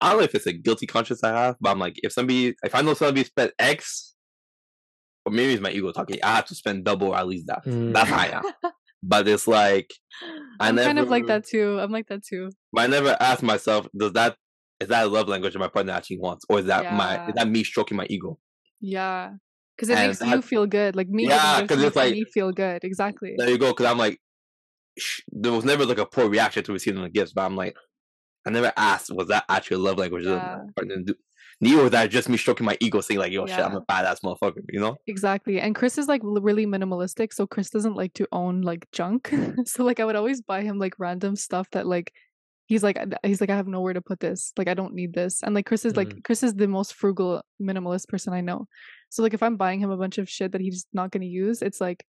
I 0.00 0.08
don't 0.10 0.18
know 0.18 0.24
if 0.24 0.34
it's 0.34 0.48
a 0.48 0.52
guilty 0.52 0.88
conscience 0.88 1.22
I 1.22 1.28
have, 1.32 1.54
but 1.60 1.70
I'm 1.70 1.78
like, 1.78 2.00
if 2.02 2.10
somebody, 2.12 2.56
if 2.64 2.74
I 2.74 2.82
know 2.82 2.94
somebody 2.94 3.22
spent 3.22 3.52
X, 3.60 4.09
or 5.26 5.32
maybe 5.32 5.52
it's 5.52 5.62
my 5.62 5.70
ego 5.70 5.92
talking, 5.92 6.18
I 6.22 6.36
have 6.36 6.46
to 6.46 6.54
spend 6.54 6.84
double 6.84 7.08
or 7.08 7.16
at 7.18 7.26
least 7.26 7.46
that. 7.48 7.64
Mm. 7.64 7.92
That's 7.92 8.08
how 8.10 8.18
I 8.18 8.26
am. 8.38 8.72
But 9.02 9.26
it's 9.28 9.46
like, 9.46 9.92
I 10.60 10.68
i'm 10.68 10.76
kind 10.76 10.98
of 10.98 11.08
like 11.08 11.26
that 11.28 11.46
too 11.46 11.78
i'm 11.80 11.90
like 11.90 12.06
that 12.08 12.22
too 12.22 12.50
but 12.72 12.82
I 12.82 12.86
never 12.86 13.16
ask 13.18 13.42
myself, 13.42 13.88
does 13.96 14.12
that 14.12 14.36
is 14.78 14.88
that 14.88 15.04
a 15.04 15.08
love 15.08 15.26
language 15.28 15.54
that 15.54 15.58
my 15.58 15.68
partner 15.68 15.92
actually 15.92 16.18
wants, 16.18 16.44
or 16.50 16.58
is 16.58 16.66
that 16.66 16.92
my 16.94 17.26
is 17.28 17.34
that 17.36 17.48
me 17.48 17.64
stroking 17.64 17.96
my 17.96 18.06
ego? 18.10 18.38
yeah 18.80 19.32
because 19.76 19.88
it 19.88 19.96
And 19.96 20.08
makes 20.08 20.20
you 20.20 20.42
feel 20.42 20.66
good 20.66 20.96
like 20.96 21.08
me 21.08 21.26
Yeah, 21.28 21.62
because 21.62 21.82
it's 21.82 21.96
like- 21.96 22.12
me 22.12 22.24
feel 22.24 22.52
good 22.52 22.84
exactly 22.84 23.34
There 23.38 23.48
you 23.48 23.56
go. 23.56 23.68
Because 23.72 23.86
I'm 23.86 23.96
like, 23.96 24.20
sh- 24.98 25.20
there 25.32 25.52
was 25.52 25.64
never 25.64 25.86
like 25.86 25.96
a 25.98 26.04
poor 26.04 26.28
reaction 26.28 26.62
to 26.64 26.72
receiving 26.72 27.02
the 27.02 27.08
gifts, 27.08 27.32
but 27.32 27.42
I'm 27.46 27.56
like, 27.56 27.74
I 28.46 28.50
never 28.50 28.72
asked, 28.76 29.10
was 29.14 29.28
that 29.28 29.44
actually 29.48 29.76
a 29.76 29.80
love 29.80 29.96
language? 29.98 30.24
that 30.24 30.58
my 30.58 30.64
partner 30.76 30.96
do? 31.02 31.14
Neither 31.60 31.82
was 31.82 31.90
that 31.90 32.10
just 32.10 32.28
me 32.28 32.38
stroking 32.38 32.64
my 32.64 32.76
ego, 32.80 33.00
saying 33.00 33.20
like, 33.20 33.32
yo, 33.32 33.46
shit, 33.46 33.58
I'm 33.58 33.76
a 33.76 33.82
badass 33.82 34.22
motherfucker, 34.22 34.62
you 34.70 34.80
know? 34.80 34.96
Exactly. 35.06 35.60
And 35.60 35.74
Chris 35.74 35.98
is 35.98 36.08
like 36.08 36.22
really 36.24 36.66
minimalistic, 36.66 37.34
so 37.34 37.46
Chris 37.46 37.68
doesn't 37.68 37.94
like 37.94 38.14
to 38.14 38.26
own 38.32 38.62
like 38.62 38.86
junk. 38.92 39.32
so 39.66 39.84
like 39.84 40.00
I 40.00 40.04
would 40.06 40.16
always 40.16 40.40
buy 40.40 40.62
him 40.62 40.78
like 40.78 40.94
random 40.98 41.36
stuff 41.36 41.68
that 41.72 41.86
like 41.86 42.14
he's 42.66 42.82
like 42.82 42.98
he's 43.24 43.40
like 43.40 43.50
I 43.50 43.56
have 43.56 43.66
nowhere 43.66 43.92
to 43.92 44.00
put 44.00 44.20
this. 44.20 44.52
Like 44.56 44.68
I 44.68 44.74
don't 44.74 44.94
need 44.94 45.12
this. 45.12 45.42
And 45.42 45.54
like 45.54 45.66
Chris 45.66 45.84
is 45.84 45.96
like 45.96 46.08
Mm. 46.08 46.24
Chris 46.24 46.42
is 46.42 46.54
the 46.54 46.68
most 46.68 46.94
frugal 46.94 47.42
minimalist 47.60 48.08
person 48.08 48.32
I 48.32 48.40
know. 48.40 48.66
So 49.10 49.22
like 49.22 49.34
if 49.34 49.42
I'm 49.42 49.56
buying 49.56 49.80
him 49.80 49.90
a 49.90 49.96
bunch 49.96 50.18
of 50.18 50.30
shit 50.30 50.52
that 50.52 50.60
he's 50.60 50.86
not 50.92 51.10
going 51.10 51.22
to 51.22 51.26
use, 51.26 51.62
it's 51.62 51.80
like 51.80 52.06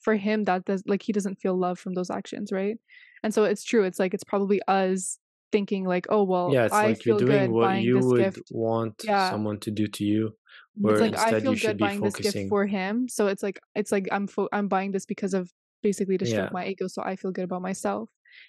for 0.00 0.16
him 0.16 0.44
that 0.44 0.64
does 0.64 0.82
like 0.84 1.02
he 1.02 1.12
doesn't 1.12 1.36
feel 1.36 1.56
love 1.56 1.78
from 1.78 1.94
those 1.94 2.10
actions, 2.10 2.50
right? 2.52 2.76
And 3.22 3.32
so 3.32 3.44
it's 3.44 3.62
true. 3.62 3.84
It's 3.84 4.00
like 4.00 4.12
it's 4.12 4.24
probably 4.24 4.60
us 4.66 5.18
thinking 5.52 5.84
like, 5.84 6.06
"Oh, 6.10 6.22
well, 6.24 6.50
yeah, 6.52 6.64
it's 6.66 6.74
I 6.74 6.86
like 6.88 7.02
feel 7.02 7.18
you're 7.20 7.28
doing 7.28 7.40
good 7.46 7.50
what 7.50 7.82
you 7.82 7.98
would 7.98 8.18
gift." 8.24 8.42
want 8.52 9.02
Yeah. 9.04 9.30
someone 9.30 9.58
to 9.60 9.70
do 9.70 9.86
to 9.88 10.04
you. 10.04 10.26
it's 10.28 10.36
Where 10.84 10.98
like 10.98 11.16
I 11.18 11.22
instead 11.24 11.42
feel 11.42 11.52
you 11.52 11.56
should 11.58 11.66
good 11.68 11.76
be 11.78 11.84
buying 11.84 12.00
this 12.00 12.14
gift 12.14 12.26
focusing. 12.28 12.48
for 12.48 12.66
him. 12.66 13.08
So 13.08 13.26
it's 13.26 13.42
like 13.42 13.58
it's 13.74 13.92
like 13.92 14.06
I'm 14.12 14.26
fo- 14.26 14.48
I'm 14.52 14.68
buying 14.68 14.92
this 14.92 15.06
because 15.06 15.34
of 15.34 15.50
basically 15.82 16.16
to 16.18 16.26
stroke 16.26 16.50
Yeah. 16.50 16.58
my 16.58 16.66
ego, 16.66 16.86
so 16.88 17.02
I 17.02 17.16
feel 17.16 17.32
good 17.32 17.44
about 17.44 17.62
myself. 17.62 18.08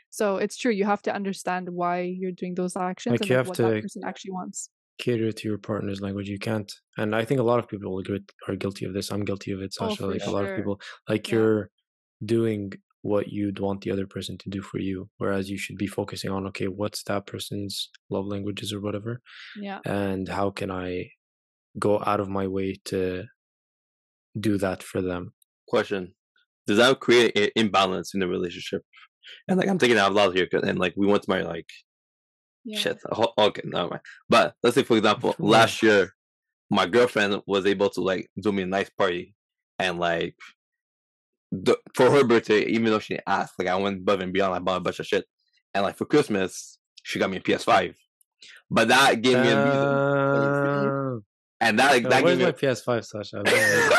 So 0.10 0.38
it's 0.38 0.58
true. 0.58 0.72
You 0.72 0.86
have 0.86 1.02
to 1.04 1.14
understand 1.20 1.70
why 1.70 2.02
you're 2.02 2.32
doing 2.42 2.54
those 2.56 2.76
actions 2.78 3.12
Like, 3.14 3.22
and 3.22 3.30
you 3.30 3.36
like, 3.36 3.40
have 3.40 3.48
what 3.48 3.56
to 3.58 3.64
that 3.64 3.82
person 3.82 4.04
actually 4.06 4.32
wants. 4.32 4.70
Cater 5.00 5.32
to 5.32 5.48
your 5.50 5.58
partner's 5.58 6.00
language. 6.02 6.30
You 6.30 6.38
can't. 6.38 6.72
And 6.98 7.16
I 7.16 7.26
think 7.26 7.40
a 7.40 7.44
lot 7.52 7.58
of 7.60 7.68
people 7.68 8.00
are 8.48 8.56
guilty 8.56 8.86
of 8.86 8.94
this. 8.94 9.12
I'm 9.12 9.26
guilty 9.26 9.52
of 9.52 9.62
it, 9.62 9.74
Oh, 9.80 9.90
Sasha. 9.90 10.04
for 10.04 10.08
like 10.14 10.26
a 10.26 10.30
lot 10.30 10.46
of 10.46 10.56
people. 10.56 10.80
Like 11.10 11.28
Yeah. 11.28 11.36
you're 11.36 11.70
doing 12.24 12.74
what 13.04 13.30
you'd 13.30 13.60
want 13.60 13.82
the 13.82 13.92
other 13.92 14.06
person 14.06 14.38
to 14.38 14.50
do 14.50 14.62
for 14.62 14.80
you. 14.80 15.10
Whereas 15.18 15.50
you 15.50 15.58
should 15.58 15.78
be 15.78 15.88
focusing 15.88 16.30
on, 16.32 16.46
okay, 16.48 16.68
what's 16.68 17.04
that 17.04 17.26
person's 17.26 17.90
love 18.10 18.26
languages 18.28 18.72
or 18.74 18.80
whatever? 18.80 19.22
Yeah. 19.60 19.80
and 19.86 20.28
how 20.28 20.52
can 20.52 20.70
I 20.72 21.10
go 21.80 22.02
out 22.06 22.20
of 22.20 22.30
my 22.30 22.48
way 22.48 22.76
to 22.86 23.26
do 24.40 24.58
that 24.60 24.84
for 24.84 25.02
them? 25.02 25.34
Question 25.68 26.14
Does 26.68 26.78
that 26.78 27.00
create 27.00 27.38
an 27.38 27.50
imbalance 27.56 28.14
in 28.14 28.20
the 28.20 28.28
relationship? 28.28 28.84
And 29.48 29.58
like, 29.58 29.70
I'm 29.70 29.80
thinking 29.80 29.98
out 30.00 30.14
loud 30.14 30.36
here 30.36 30.48
and 30.52 30.80
like, 30.80 30.94
we 30.96 31.08
want 31.08 31.24
to 31.24 31.30
marry 31.30 31.44
like, 31.44 31.70
Yeah. 32.64 32.80
Shit. 32.80 33.00
Okay, 33.38 33.62
never 33.66 33.90
mind. 33.90 34.02
But 34.30 34.54
let's 34.62 34.76
say, 34.76 34.84
for 34.84 34.98
example, 34.98 35.36
last 35.40 35.82
year, 35.82 36.12
my 36.70 36.86
girlfriend 36.86 37.42
was 37.48 37.66
able 37.66 37.90
to 37.90 38.02
like 38.02 38.30
do 38.42 38.52
me 38.52 38.64
a 38.64 38.66
nice 38.66 38.90
party, 38.90 39.34
and 39.80 40.00
like 40.00 40.36
the, 41.52 41.78
for 41.96 42.10
her 42.12 42.24
birthday, 42.24 42.64
even 42.66 42.86
though 42.86 43.00
she 43.00 43.16
didn't 43.16 43.26
ask, 43.28 43.54
like 43.60 43.68
I 43.68 43.76
went 43.76 44.00
above 44.00 44.22
and 44.22 44.32
beyond. 44.34 44.54
I 44.56 44.60
bought 44.60 44.78
a 44.78 44.82
bunch 44.82 45.00
of 45.00 45.06
shit, 45.08 45.26
and 45.74 45.84
like 45.84 45.98
for 45.98 46.06
Christmas, 46.06 46.78
she 47.04 47.20
got 47.20 47.30
me 47.30 47.38
a 47.38 47.42
PS5. 47.42 47.94
But 48.70 48.88
that 48.88 49.22
gave 49.22 49.38
me 49.38 49.50
a 49.50 49.66
reason, 49.66 49.80
Uh, 49.80 51.20
and 51.60 51.78
that 51.80 52.02
yo, 52.02 52.10
that 52.10 52.24
where's 52.24 52.38
gave 52.38 52.48
my 52.48 52.50
A, 52.52 52.54
PS5, 52.74 53.06
Sasha? 53.06 53.44
I 53.46 53.50
don't 53.50 53.90
know. 53.90 53.98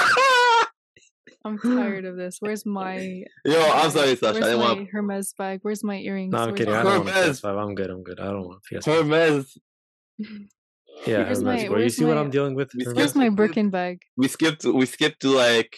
I'm 1.44 1.58
tired 1.58 2.04
of 2.04 2.16
this. 2.16 2.36
Where's 2.40 2.64
my 2.66 3.24
Yo, 3.44 3.60
I'm 3.60 3.90
sorry, 3.90 4.06
Where's 4.08 4.20
Sasha. 4.20 4.38
I 4.38 4.40
didn't 4.40 4.58
my 4.60 4.64
want 4.74 4.88
Hermes 4.90 5.34
bag? 5.36 5.58
Where's 5.62 5.82
my 5.84 5.96
earrings? 5.98 6.32
no, 6.32 6.38
I'm 6.38 6.46
Where's 6.48 6.58
kidding. 6.58 6.72
my- 6.74 6.80
I 6.80 6.82
don't 6.84 7.04
want 7.04 7.08
a 7.08 7.12
PS5. 7.12 7.62
I'm 7.68 7.74
good. 7.74 7.90
I'm 7.90 8.02
good. 8.02 8.20
I 8.20 8.24
don't 8.26 8.44
want 8.46 8.60
a 8.70 8.74
PS5. 8.74 8.84
Hermes. 8.86 9.58
Yeah, 11.06 11.24
Where's 11.24 11.38
Hermes, 11.38 11.42
my- 11.42 11.56
bro. 11.56 11.62
You 11.64 11.70
where's 11.70 11.96
see 11.96 12.04
what 12.04 12.14
my- 12.14 12.20
I'm 12.20 12.30
dealing 12.30 12.54
with? 12.54 12.70
Where's 12.94 13.14
my 13.14 13.28
Birkin 13.28 13.70
bag? 13.70 13.98
We 14.16 14.28
skipped. 14.28 14.64
We 14.64 14.86
skipped 14.86 15.20
to 15.22 15.30
like 15.30 15.76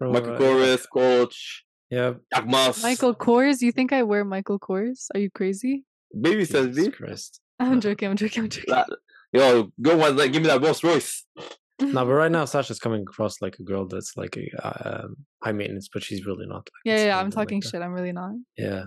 Bro, 0.00 0.12
Michael 0.12 0.36
Kors, 0.38 0.86
Coach, 0.92 1.64
Yeah, 1.90 2.14
Jacquemus. 2.34 2.82
Michael 2.82 3.14
Kors? 3.14 3.60
You 3.60 3.70
think 3.70 3.92
I 3.92 4.02
wear 4.02 4.24
Michael 4.24 4.58
Kors? 4.58 5.06
Are 5.14 5.20
you 5.20 5.30
crazy? 5.30 5.84
Baby 6.18 6.44
says 6.46 6.68
Jesus 6.68 6.86
me. 6.86 6.90
Christ. 6.90 7.40
I'm 7.60 7.80
joking. 7.80 8.08
I'm 8.08 8.16
joking. 8.16 8.44
I'm 8.44 8.48
joking. 8.48 8.74
That- 8.74 8.88
Yo, 9.32 9.70
go 9.80 9.96
one. 9.96 10.16
Like, 10.16 10.32
give 10.32 10.42
me 10.42 10.48
that 10.48 10.60
Rolls 10.62 10.82
Royce. 10.82 11.24
No, 11.82 12.04
but 12.04 12.12
right 12.12 12.30
now 12.30 12.44
Sasha's 12.44 12.78
coming 12.78 13.00
across 13.00 13.40
like 13.40 13.56
a 13.58 13.62
girl 13.62 13.86
that's 13.88 14.14
like 14.14 14.36
a, 14.36 14.66
uh, 14.66 15.00
um, 15.04 15.16
high 15.42 15.52
maintenance, 15.52 15.88
but 15.90 16.02
she's 16.02 16.26
really 16.26 16.44
not. 16.46 16.56
Like, 16.56 16.82
Yeah, 16.84 17.06
yeah, 17.06 17.18
I'm 17.18 17.26
like 17.26 17.34
talking 17.34 17.60
that. 17.60 17.68
shit. 17.70 17.80
I'm 17.80 17.92
really 17.92 18.12
not. 18.12 18.32
Yeah, 18.58 18.84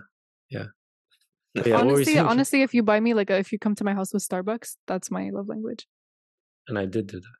yeah. 0.51 0.65
But 1.55 1.65
yeah, 1.65 1.73
what 1.77 1.85
were 1.85 1.89
you 1.93 1.95
honestly, 1.95 2.19
honestly, 2.19 2.61
if 2.61 2.73
you 2.75 2.83
buy 2.83 2.99
me 2.99 3.15
like 3.15 3.31
a, 3.31 3.37
if 3.37 3.51
you 3.51 3.57
come 3.57 3.73
to 3.75 3.83
my 3.83 3.95
house 3.95 4.13
with 4.13 4.27
Starbucks, 4.27 4.75
that's 4.85 5.09
my 5.09 5.31
love 5.33 5.47
language. 5.47 5.87
and 6.67 6.77
I 6.77 6.85
did 6.85 7.07
do 7.07 7.19
that. 7.19 7.35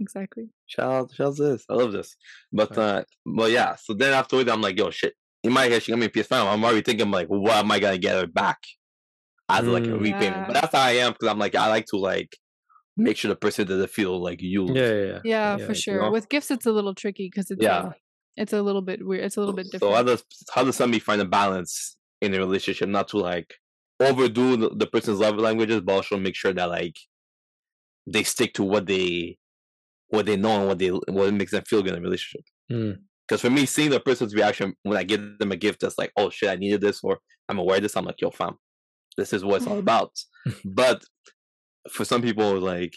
Exactly. 0.00 0.48
Shout 0.66 0.90
out, 0.92 1.12
shout 1.14 1.26
out 1.28 1.36
this. 1.38 1.64
I 1.68 1.74
love 1.74 1.92
this. 1.92 2.16
But 2.52 2.76
Right. 2.76 2.84
uh, 2.84 3.04
but 3.24 3.50
yeah. 3.50 3.76
So 3.76 3.94
then 3.94 4.12
afterwards, 4.12 4.50
I'm 4.50 4.60
like, 4.60 4.78
yo, 4.78 4.90
shit. 4.90 5.14
In 5.42 5.52
my 5.52 5.66
head, 5.66 5.82
she 5.82 5.92
got 5.92 5.98
me 5.98 6.06
a 6.06 6.08
PS5. 6.10 6.46
I'm 6.52 6.64
already 6.64 6.82
thinking 6.82 7.10
like, 7.10 7.28
what 7.28 7.52
am 7.56 7.70
I 7.70 7.78
gonna 7.78 7.98
get 7.98 8.16
her 8.16 8.26
back 8.26 8.58
as 9.48 9.66
like 9.66 9.84
a 9.84 9.88
Mm. 9.88 10.00
repayment? 10.00 10.36
Yeah. 10.36 10.46
But 10.46 10.54
that's 10.54 10.74
how 10.74 10.82
I 10.82 10.92
am 10.92 11.12
because 11.12 11.28
I'm 11.28 11.38
like, 11.38 11.54
I 11.54 11.68
like 11.68 11.86
to 11.86 11.96
like 11.96 12.36
make 12.96 13.16
sure 13.16 13.28
the 13.28 13.36
person 13.36 13.66
doesn't 13.66 13.90
feel 13.90 14.20
like 14.22 14.40
used. 14.40 14.74
Yeah, 14.74 14.82
yeah, 14.82 14.94
yeah. 14.94 15.20
Yeah, 15.24 15.56
yeah, 15.58 15.66
for 15.66 15.72
you 15.72 15.78
sure. 15.78 16.00
know? 16.02 16.10
With 16.10 16.28
gifts, 16.28 16.50
it's 16.50 16.66
a 16.66 16.72
little 16.72 16.94
tricky 16.94 17.28
because 17.30 17.50
it's 17.50 17.62
Yeah. 17.62 17.82
like, 17.82 18.00
it's 18.36 18.52
a 18.52 18.62
little 18.62 18.82
bit 18.82 19.04
weird. 19.06 19.24
It's 19.24 19.36
a 19.36 19.40
little 19.40 19.54
bit 19.54 19.66
So 19.66 19.72
different. 19.72 19.94
how 19.96 20.02
does 20.02 20.24
how 20.54 20.64
does 20.64 20.76
somebody 20.76 20.98
find 21.00 21.20
a 21.20 21.24
balance 21.26 21.96
in 22.20 22.34
a 22.34 22.38
relationship, 22.38 22.88
not 22.88 23.08
to 23.08 23.18
like 23.18 23.54
overdo 24.00 24.56
the, 24.56 24.70
the 24.70 24.86
person's 24.86 25.20
love 25.20 25.36
languages, 25.36 25.80
but 25.82 25.92
also 25.92 26.16
make 26.18 26.34
sure 26.34 26.52
that 26.52 26.68
like 26.68 26.96
they 28.06 28.22
stick 28.22 28.54
to 28.54 28.62
what 28.64 28.86
they 28.86 29.36
what 30.14 30.26
they 30.26 30.36
know 30.36 30.60
and 30.60 30.68
what 30.68 30.78
they 30.78 30.88
what 30.88 31.32
makes 31.34 31.52
them 31.52 31.64
feel 31.64 31.82
good 31.82 31.92
in 31.92 31.98
a 31.98 32.02
relationship. 32.02 32.44
Mm. 32.70 32.98
Because 33.26 33.40
for 33.40 33.50
me, 33.50 33.64
seeing 33.66 33.90
the 33.90 34.00
person's 34.00 34.34
reaction 34.34 34.74
when 34.82 34.98
I 34.98 35.02
give 35.02 35.38
them 35.38 35.52
a 35.52 35.56
gift 35.56 35.80
that's 35.80 35.98
like, 35.98 36.12
"Oh 36.16 36.28
shit, 36.30 36.50
I 36.50 36.56
needed 36.56 36.80
this," 36.80 37.00
or 37.02 37.18
"I'm 37.48 37.58
aware 37.58 37.76
of 37.76 37.82
this," 37.82 37.96
I'm 37.96 38.04
like, 38.04 38.20
"Yo, 38.20 38.30
fam, 38.30 38.56
this 39.16 39.32
is 39.32 39.44
what 39.44 39.56
it's 39.56 39.66
all 39.66 39.78
about." 39.78 40.12
but 40.64 41.02
for 41.90 42.04
some 42.04 42.20
people, 42.22 42.58
like, 42.58 42.94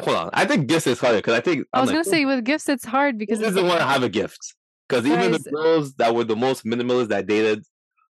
hold 0.00 0.16
on, 0.16 0.30
I 0.32 0.44
think 0.46 0.66
gifts 0.66 0.86
is 0.88 0.98
harder 0.98 1.18
because 1.18 1.34
I 1.34 1.40
think 1.40 1.66
I 1.72 1.78
I'm 1.78 1.82
was 1.82 1.90
like, 1.90 1.94
gonna 1.96 2.04
say 2.04 2.24
with 2.24 2.44
gifts, 2.44 2.68
it's 2.68 2.84
hard 2.84 3.18
because 3.18 3.38
doesn't 3.38 3.66
want 3.66 3.78
to 3.80 3.86
have 3.86 4.02
a 4.02 4.08
gift? 4.08 4.54
Because 4.88 5.06
even 5.06 5.30
the 5.32 5.38
girls 5.38 5.94
that 5.94 6.12
were 6.12 6.24
the 6.24 6.34
most 6.34 6.64
minimalist 6.64 7.08
that 7.08 7.18
I 7.18 7.22
dated, 7.22 7.64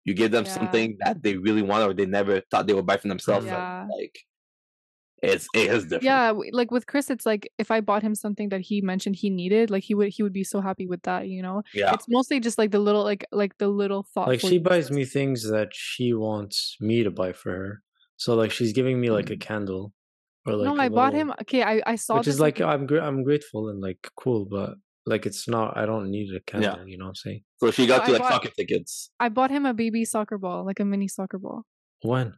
you 0.06 0.14
give 0.14 0.30
them 0.30 0.46
Yeah. 0.46 0.54
something 0.54 0.96
that 1.00 1.22
they 1.22 1.36
really 1.36 1.60
want 1.60 1.84
or 1.84 1.92
they 1.92 2.06
never 2.06 2.40
thought 2.50 2.66
they 2.66 2.72
would 2.72 2.86
buy 2.86 2.96
for 2.96 3.08
themselves. 3.08 3.44
Yeah. 3.44 3.86
Like, 3.94 4.18
it's 5.22 5.48
it 5.54 5.70
is 5.70 5.84
different. 5.84 6.04
yeah, 6.04 6.32
like 6.52 6.70
with 6.70 6.86
Chris, 6.86 7.10
it's 7.10 7.26
like 7.26 7.50
if 7.58 7.70
I 7.70 7.80
bought 7.80 8.02
him 8.02 8.14
something 8.14 8.48
that 8.50 8.60
he 8.60 8.80
mentioned 8.80 9.16
he 9.16 9.30
needed, 9.30 9.70
like 9.70 9.84
he 9.84 9.94
would 9.94 10.08
he 10.08 10.22
would 10.22 10.32
be 10.32 10.44
so 10.44 10.60
happy 10.60 10.86
with 10.86 11.02
that, 11.02 11.28
you 11.28 11.42
know. 11.42 11.62
yeah. 11.74 11.92
It's 11.92 12.06
mostly 12.08 12.40
just 12.40 12.58
like 12.58 12.70
the 12.70 12.78
little 12.78 13.04
like 13.04 13.24
like 13.32 13.56
the 13.58 13.68
little 13.68 14.06
thought. 14.14 14.28
Like 14.28 14.40
she 14.40 14.58
buys 14.58 14.86
gifts. 14.86 14.96
me 14.96 15.04
things 15.04 15.50
that 15.50 15.68
she 15.72 16.14
wants 16.14 16.76
me 16.80 17.02
to 17.02 17.10
buy 17.10 17.32
for 17.32 17.50
her. 17.50 17.82
So 18.16 18.34
like 18.34 18.50
she's 18.50 18.72
giving 18.72 19.00
me 19.00 19.10
like 19.10 19.30
a 19.30 19.36
mm. 19.36 19.40
candle, 19.40 19.92
or 20.46 20.54
like 20.54 20.74
no, 20.74 20.80
I 20.80 20.86
I 20.86 20.88
bought 20.88 21.14
him. 21.14 21.32
Okay, 21.42 21.62
I 21.62 21.82
I 21.86 21.96
saw 21.96 22.18
which 22.18 22.26
this 22.26 22.34
is 22.34 22.40
like 22.40 22.60
I'm 22.60 22.86
gra- 22.86 23.04
I'm 23.06 23.22
grateful 23.22 23.68
and 23.68 23.80
like 23.80 23.98
cool, 24.16 24.46
but 24.50 24.74
like 25.06 25.26
it's 25.26 25.48
not. 25.48 25.76
I 25.76 25.86
don't 25.86 26.10
need 26.10 26.34
a 26.34 26.40
candle 26.40 26.68
Yeah. 26.68 26.74
candle. 26.76 26.88
You 26.88 26.98
know 26.98 27.04
what 27.06 27.10
I'm 27.10 27.14
saying? 27.16 27.42
So 27.58 27.70
she 27.70 27.86
got 27.86 28.02
I 28.02 28.06
you 28.06 28.12
like 28.14 28.22
bought- 28.22 28.32
soccer 28.32 28.50
tickets. 28.56 29.10
I 29.20 29.28
bought 29.28 29.50
him 29.50 29.66
a 29.66 29.74
baby 29.74 30.04
soccer 30.04 30.38
ball, 30.38 30.64
like 30.64 30.80
a 30.80 30.84
mini 30.84 31.08
soccer 31.08 31.38
ball. 31.38 31.64
When? 32.02 32.34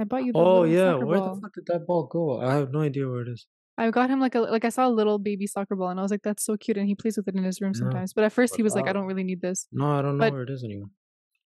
I 0.00 0.04
bought 0.04 0.24
you. 0.26 0.32
The 0.32 0.38
ball. 0.44 0.58
Oh 0.60 0.64
yeah, 0.64 0.92
soccer 0.92 1.06
where 1.06 1.18
ball. 1.20 1.34
the 1.34 1.40
fuck 1.42 1.54
did 1.54 1.66
that 1.72 1.86
ball 1.86 2.04
go? 2.14 2.40
I 2.40 2.54
have 2.54 2.70
no 2.76 2.80
idea 2.90 3.06
where 3.10 3.22
it 3.22 3.28
is. 3.28 3.46
I 3.78 3.90
got 3.90 4.10
him 4.12 4.20
like 4.20 4.34
a 4.34 4.40
like 4.56 4.64
I 4.64 4.72
saw 4.76 4.86
a 4.86 4.94
little 5.00 5.18
baby 5.18 5.46
soccer 5.46 5.76
ball 5.76 5.88
and 5.90 5.98
I 6.00 6.02
was 6.02 6.10
like, 6.14 6.22
that's 6.28 6.44
so 6.44 6.56
cute, 6.56 6.76
and 6.80 6.86
he 6.92 6.94
plays 7.02 7.16
with 7.18 7.28
it 7.28 7.34
in 7.40 7.44
his 7.50 7.60
room 7.60 7.72
No. 7.74 7.78
sometimes. 7.80 8.12
But 8.16 8.24
at 8.24 8.32
first 8.32 8.56
he 8.56 8.62
was 8.66 8.74
like, 8.74 8.88
I 8.88 8.92
don't 8.96 9.06
really 9.10 9.24
need 9.30 9.40
this. 9.40 9.66
No, 9.72 9.86
I 9.98 10.02
don't 10.02 10.16
know 10.18 10.24
But- 10.24 10.32
where 10.32 10.42
it 10.42 10.50
is 10.50 10.64
anymore. 10.64 10.90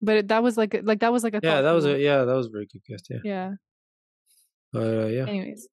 But 0.02 0.16
it, 0.18 0.28
that 0.30 0.42
was 0.44 0.56
like 0.62 0.74
a- 0.76 0.82
like 0.82 1.00
that 1.02 1.12
was 1.12 1.24
like 1.26 1.34
a 1.36 1.42
Yeah, 1.44 1.62
that 1.62 1.72
was 1.74 1.86
a 1.86 2.00
yeah, 2.00 2.20
that 2.28 2.34
was 2.42 2.48
a 2.48 2.54
very 2.58 2.68
good 2.72 2.84
gift. 2.90 3.08
Yeah, 3.10 3.20
yeah. 3.34 3.50
but 4.72 4.82
uh, 5.04 5.08
yeah, 5.08 5.26
Anyways, 5.28 5.68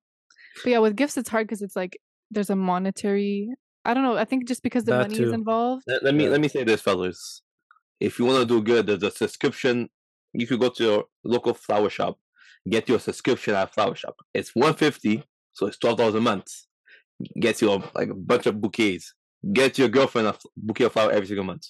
but 0.64 0.70
yeah, 0.70 0.78
with 0.78 0.96
gifts 0.96 1.16
it's 1.16 1.28
hard 1.28 1.46
because 1.46 1.62
it's 1.62 1.76
like 1.76 1.98
there's 2.30 2.50
a 2.50 2.56
monetary. 2.56 3.50
I 3.84 3.94
don't 3.94 4.02
know. 4.02 4.16
I 4.16 4.24
think 4.24 4.48
just 4.48 4.62
because 4.64 4.84
the 4.84 4.92
That 4.92 5.10
money 5.10 5.22
is 5.22 5.32
involved. 5.32 5.84
Let, 5.86 6.02
let 6.02 6.14
me 6.14 6.24
Yeah. 6.24 6.30
let 6.30 6.40
me 6.40 6.48
say 6.48 6.64
this, 6.64 6.80
fellas. 6.80 7.42
If 8.00 8.18
you 8.18 8.24
want 8.24 8.40
to 8.40 8.46
do 8.46 8.60
good, 8.62 8.86
there's 8.88 9.02
a 9.02 9.10
subscription. 9.10 9.88
You 10.32 10.46
you 10.50 10.58
go 10.58 10.70
to 10.70 10.82
your 10.82 11.04
local 11.24 11.54
flower 11.54 11.88
shop, 11.88 12.18
get 12.68 12.88
you 12.88 12.94
a 12.94 13.00
subscription 13.00 13.54
at 13.54 13.72
flower 13.74 13.94
shop. 13.94 14.16
It's 14.34 14.50
one 14.54 14.74
fifty, 14.74 15.22
so 15.52 15.66
it's 15.66 15.78
twelve 15.78 15.98
dollars 15.98 16.14
a 16.14 16.20
month. 16.20 16.46
Gets 17.40 17.62
you 17.62 17.72
a, 17.72 17.82
like 17.94 18.10
a 18.10 18.14
bunch 18.14 18.46
of 18.46 18.60
bouquets. 18.60 19.14
Get 19.52 19.78
your 19.78 19.88
girlfriend 19.88 20.26
a 20.28 20.30
f- 20.30 20.42
bouquet 20.56 20.84
of 20.84 20.92
flower 20.92 21.10
every 21.12 21.26
single 21.26 21.44
month. 21.44 21.66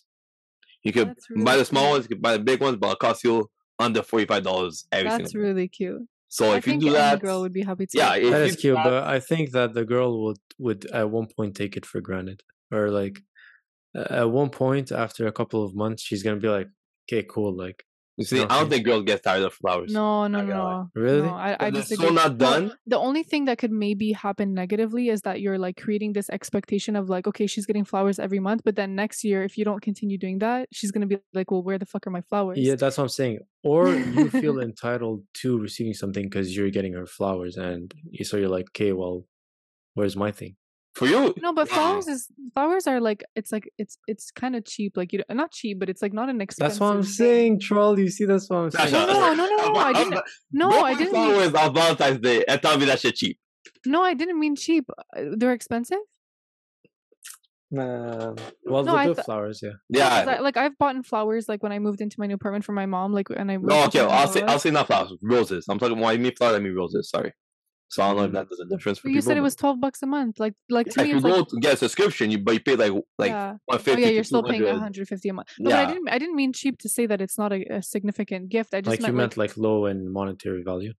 You 0.83 0.93
could 0.93 1.09
That's 1.09 1.27
buy 1.45 1.57
the 1.57 1.65
small 1.65 1.83
cute. 1.85 1.93
ones, 1.93 2.05
you 2.05 2.09
could 2.17 2.23
buy 2.23 2.33
the 2.37 2.43
big 2.43 2.61
ones, 2.61 2.77
but 2.77 2.87
it'll 2.89 2.97
cost 2.97 3.23
you 3.25 3.49
under 3.79 4.03
forty 4.03 4.27
five 4.27 4.43
dollars 4.43 4.87
every 4.93 5.09
That's 5.09 5.31
single. 5.31 5.41
month. 5.43 5.57
really 5.57 5.69
cute. 5.69 6.03
So 6.29 6.53
I 6.53 6.57
if 6.57 6.67
you 6.67 6.79
do 6.79 6.87
any 6.89 6.95
that, 6.97 7.21
girl 7.21 7.41
would 7.43 7.53
be 7.53 7.63
happy 7.63 7.87
to. 7.87 7.97
yeah, 7.99 8.15
if 8.17 8.31
that 8.31 8.39
you 8.39 8.45
is 8.45 8.57
do 8.57 8.61
cute. 8.63 8.75
that- 8.77 8.85
But 8.85 9.05
I 9.05 9.21
think 9.31 9.53
that 9.53 9.75
the 9.75 9.85
girl 9.85 10.25
would 10.25 10.39
would 10.59 10.87
at 10.87 11.11
one 11.11 11.27
point 11.37 11.55
take 11.57 11.77
it 11.77 11.87
for 11.87 12.01
granted, 12.01 12.43
or 12.73 12.91
like 12.91 13.21
uh, 13.97 14.07
at 14.11 14.31
one 14.31 14.51
point 14.51 14.91
after 14.91 15.27
a 15.27 15.33
couple 15.33 15.63
of 15.65 15.75
months, 15.77 16.03
she's 16.03 16.23
gonna 16.25 16.41
be 16.41 16.49
like, 16.49 16.69
"Okay, 17.09 17.25
cool." 17.29 17.55
Like, 17.57 17.85
you 18.17 18.25
see, 18.25 18.41
I 18.41 18.47
don't 18.61 18.71
think 18.71 18.85
girls 18.87 19.05
get 19.05 19.23
tired 19.23 19.43
of 19.43 19.53
flowers. 19.53 19.93
No, 19.93 20.27
no, 20.27 20.39
Not 20.39 20.49
gonna 20.49 20.65
lie. 20.65 20.73
no. 20.95 21.01
Really? 21.03 21.23
No, 21.23 21.35
I, 21.35 21.51
I 21.51 21.53
If 21.53 21.59
they're 21.59 21.71
disagree. 21.83 22.07
so 22.09 22.13
not 22.15 22.39
Well, 22.39 22.61
done. 22.61 22.73
the 22.87 22.99
only 22.99 23.23
thing 23.23 23.45
that 23.45 23.59
could 23.59 23.71
maybe 23.71 24.13
happen 24.13 24.55
negatively 24.55 25.11
is 25.11 25.21
that 25.23 25.41
you're 25.43 25.59
like 25.59 25.77
creating 25.77 26.15
this 26.15 26.31
expectation 26.31 26.97
of 26.97 27.11
like, 27.11 27.27
okay, 27.27 27.47
she's 27.47 27.67
getting 27.67 27.85
flowers 27.85 28.19
every 28.19 28.39
month, 28.39 28.63
but 28.65 28.75
then 28.77 28.95
next 28.95 29.23
year, 29.23 29.43
if 29.43 29.59
you 29.59 29.65
don't 29.65 29.83
continue 29.83 30.17
doing 30.17 30.39
that, 30.39 30.69
she's 30.73 30.91
gonna 30.93 31.07
be 31.07 31.19
like, 31.35 31.51
well, 31.51 31.63
where 31.63 31.79
the 31.79 31.87
fuck 31.87 32.07
are 32.07 32.11
my 32.11 32.23
flowers? 32.23 32.57
yeah, 32.59 32.75
that's 32.75 32.97
what 32.97 33.05
I'm 33.05 33.09
saying. 33.11 33.41
Or 33.63 33.89
you 33.91 34.31
feel 34.31 34.61
entitled 34.71 35.25
to 35.43 35.59
receiving 35.59 35.93
something 35.93 36.25
because 36.25 36.57
you're 36.57 36.71
getting 36.71 36.95
her 36.95 37.07
flowers, 37.07 37.57
and 37.57 37.93
so 38.23 38.37
you're 38.37 38.49
like, 38.49 38.67
"Okay, 38.71 38.93
well, 38.93 39.27
where's 39.95 40.17
my 40.17 40.31
thing?" 40.31 40.57
For 40.97 41.07
you, 41.07 41.35
No, 41.43 41.53
but 41.53 41.69
flowers 41.69 42.07
is 42.09 42.29
flowers 42.55 42.87
are 42.87 43.01
like 43.03 43.23
it's 43.37 43.53
like 43.53 43.69
it's 43.77 43.99
it's 44.09 44.31
kind 44.31 44.57
of 44.57 44.65
cheap. 44.65 44.97
Like 44.97 45.13
you 45.13 45.23
don't- 45.29 45.53
cheap, 45.53 45.79
but 45.79 45.91
it's 45.91 46.01
like 46.01 46.15
not 46.15 46.31
an 46.31 46.41
expensive. 46.41 46.71
That's 46.71 46.81
what 46.81 46.97
I'm 46.97 47.03
thing. 47.03 47.13
saying, 47.13 47.61
troll. 47.61 47.99
You 47.99 48.09
see, 48.09 48.25
that's 48.25 48.49
what 48.49 48.57
I'm 48.57 48.71
saying. 48.71 48.89
Sasha, 48.89 49.07
No, 49.07 49.35
no, 49.35 49.35
no, 49.35 49.57
no, 49.57 49.73
no, 49.75 49.79
I 49.79 49.93
didn't- 49.93 50.21
No, 50.53 50.71
I 50.71 50.95
didn't. 50.95 51.13
Mean, 51.13 51.35
flowers 51.35 51.55
on 51.55 51.75
Valentine's 51.75 52.19
Day 52.21 52.45
and 52.49 52.63
tell 52.63 52.79
me 52.79 52.87
that 52.87 52.99
shit 53.01 53.15
cheap. 53.15 53.39
no, 53.85 54.03
I 54.03 54.15
didn't 54.15 54.41
mean 54.41 54.57
cheap. 54.57 54.89
Uh, 55.15 55.25
They're 55.37 55.53
expensive. 55.53 55.99
Man. 57.71 58.37
Well, 58.65 58.85
No, 58.85 58.93
the 58.93 58.99
I 58.99 59.07
good 59.09 59.19
flowers, 59.25 59.61
yeah. 59.63 59.71
Yeah. 59.91 60.25
I, 60.29 60.39
like 60.41 60.57
I've 60.57 60.79
bought 60.79 60.95
in 60.97 61.03
flowers 61.03 61.49
like 61.49 61.63
when 61.63 61.73
I 61.73 61.79
moved 61.81 62.01
into 62.01 62.17
my 62.19 62.27
new 62.27 62.35
apartment 62.37 62.65
for 62.65 62.73
my 62.73 62.87
mom. 62.87 63.13
Like 63.13 63.27
and 63.37 63.51
I 63.51 63.57
moved 63.59 63.69
No, 63.69 63.85
okay. 63.87 64.01
I'll 64.01 64.27
new 64.29 64.33
say 64.33 64.43
I'll 64.43 64.49
house. 64.51 64.63
say 64.63 64.71
not 64.71 64.87
flowers, 64.87 65.13
roses. 65.21 65.67
I'm 65.69 65.79
talking 65.79 65.99
when 65.99 66.09
I 66.09 66.17
mean 66.17 66.35
flowers, 66.37 66.57
I 66.57 66.61
mean 66.61 66.75
roses. 66.75 67.11
Sorry. 67.11 67.33
So 67.89 68.03
I 68.03 68.09
don't 68.09 68.17
know 68.17 68.25
if 68.25 68.33
that 68.33 68.49
does 68.49 68.61
a 68.61 68.65
difference 68.67 68.99
for 68.99 69.05
But 69.09 69.13
you 69.13 69.21
people. 69.21 69.31
said 69.31 69.37
it 69.39 69.43
was 69.43 69.55
twelve 69.55 69.81
bucks 69.81 70.03
a 70.03 70.07
month. 70.07 70.41
Like 70.41 70.55
like 70.69 70.89
to 70.91 71.01
Yeah, 71.01 71.05
me, 71.05 71.11
if 71.11 71.15
you 71.15 71.17
it's 71.17 71.25
like 71.25 71.35
go 71.35 71.45
to 71.45 71.61
get 71.61 71.75
a 71.75 71.77
subscription, 71.77 72.31
you 72.31 72.39
but 72.39 72.55
you 72.55 72.61
pay 72.61 72.75
like 72.77 72.93
like 73.19 73.31
yeah. 73.31 73.51
one 73.67 73.77
Oh 73.77 73.79
fifty. 73.79 74.03
yeah, 74.03 74.09
you're 74.09 74.25
still 74.25 74.43
paying 74.43 74.63
100. 74.63 74.81
150 74.81 75.29
a 75.29 75.33
month. 75.33 75.49
No, 75.59 75.71
but 75.71 75.79
I 75.79 75.87
didn't. 75.87 76.09
I 76.09 76.19
didn't 76.19 76.37
mean 76.37 76.53
cheap 76.53 76.79
to 76.81 76.89
say 76.89 77.07
that 77.07 77.21
it's 77.21 77.39
not 77.39 77.53
a, 77.53 77.63
a 77.73 77.83
significant 77.83 78.49
gift. 78.49 78.75
I 78.75 78.81
just 78.81 78.91
Like 78.91 79.01
you 79.01 79.05
meant, 79.15 79.17
meant 79.17 79.37
like 79.37 79.57
low 79.57 79.87
in 79.87 80.13
monetary 80.13 80.63
value. 80.63 80.93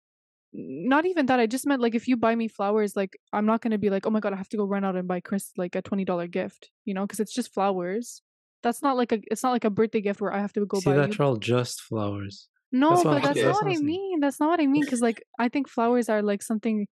not 0.54 1.06
even 1.06 1.26
that. 1.28 1.40
I 1.40 1.46
just 1.46 1.68
meant 1.68 1.82
like 1.82 1.94
if 1.96 2.08
you 2.08 2.16
buy 2.18 2.34
me 2.36 2.48
flowers, 2.48 2.96
like 2.96 3.18
I'm 3.34 3.46
not 3.46 3.62
gonna 3.62 3.78
be 3.78 3.90
like, 3.90 4.06
oh 4.08 4.10
my 4.10 4.20
god, 4.22 4.34
I 4.34 4.38
have 4.38 4.50
to 4.50 4.58
go 4.58 4.64
run 4.64 4.86
out 4.86 4.96
and 4.96 5.08
buy 5.08 5.20
Chris 5.20 5.52
like 5.58 5.76
a 5.76 5.82
twenty 5.82 6.06
dollar 6.06 6.28
gift, 6.28 6.72
you 6.86 6.94
know, 6.94 7.02
because 7.06 7.20
it's 7.20 7.34
just 7.34 7.54
flowers. 7.54 8.22
That's 8.64 8.82
not 8.82 8.98
like 8.98 9.12
a. 9.12 9.20
It's 9.30 9.44
not 9.44 9.52
like 9.52 9.66
a 9.66 9.70
birthday 9.70 10.02
gift 10.02 10.22
where 10.22 10.34
I 10.34 10.40
have 10.40 10.54
to 10.54 10.66
go 10.66 10.80
See 10.80 10.90
buy 10.90 10.96
that 10.96 11.10
you. 11.10 11.14
troll? 11.14 11.36
Just 11.36 11.82
flowers. 11.82 12.48
No, 12.72 12.90
That's 12.90 13.04
but 13.04 13.24
that's 13.24 13.42
not 13.42 13.64
what 13.66 13.74
I 13.74 13.78
mean. 13.78 14.20
That's 14.20 14.40
not 14.40 14.50
what 14.50 14.60
I 14.60 14.66
mean. 14.68 14.84
Because 14.84 15.02
like 15.02 15.24
I 15.40 15.50
think 15.50 15.70
flowers 15.70 16.10
are 16.10 16.22
like 16.22 16.42
something 16.44 16.88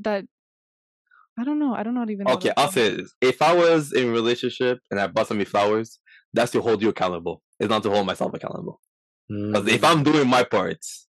that 0.00 0.24
I 1.38 1.44
don't 1.44 1.58
know. 1.58 1.74
I 1.74 1.82
don't 1.82 1.94
not 1.94 2.10
even. 2.10 2.26
know 2.26 2.34
what 2.34 2.44
Okay, 2.44 2.52
I'll 2.56 2.70
say 2.70 2.96
this. 2.96 3.14
If 3.20 3.40
I 3.42 3.54
was 3.54 3.92
in 3.92 4.08
a 4.08 4.10
relationship 4.10 4.78
and 4.90 5.00
I 5.00 5.06
bought 5.06 5.28
somebody 5.28 5.48
flowers, 5.48 5.98
that's 6.34 6.52
to 6.52 6.60
hold 6.60 6.82
you 6.82 6.88
accountable. 6.90 7.42
It's 7.58 7.70
not 7.70 7.82
to 7.84 7.90
hold 7.90 8.06
myself 8.06 8.34
accountable. 8.34 8.80
Because 9.28 9.66
if 9.68 9.80
Mm. 9.82 9.84
I'm 9.90 10.02
doing 10.02 10.28
my 10.28 10.44
parts, 10.44 11.06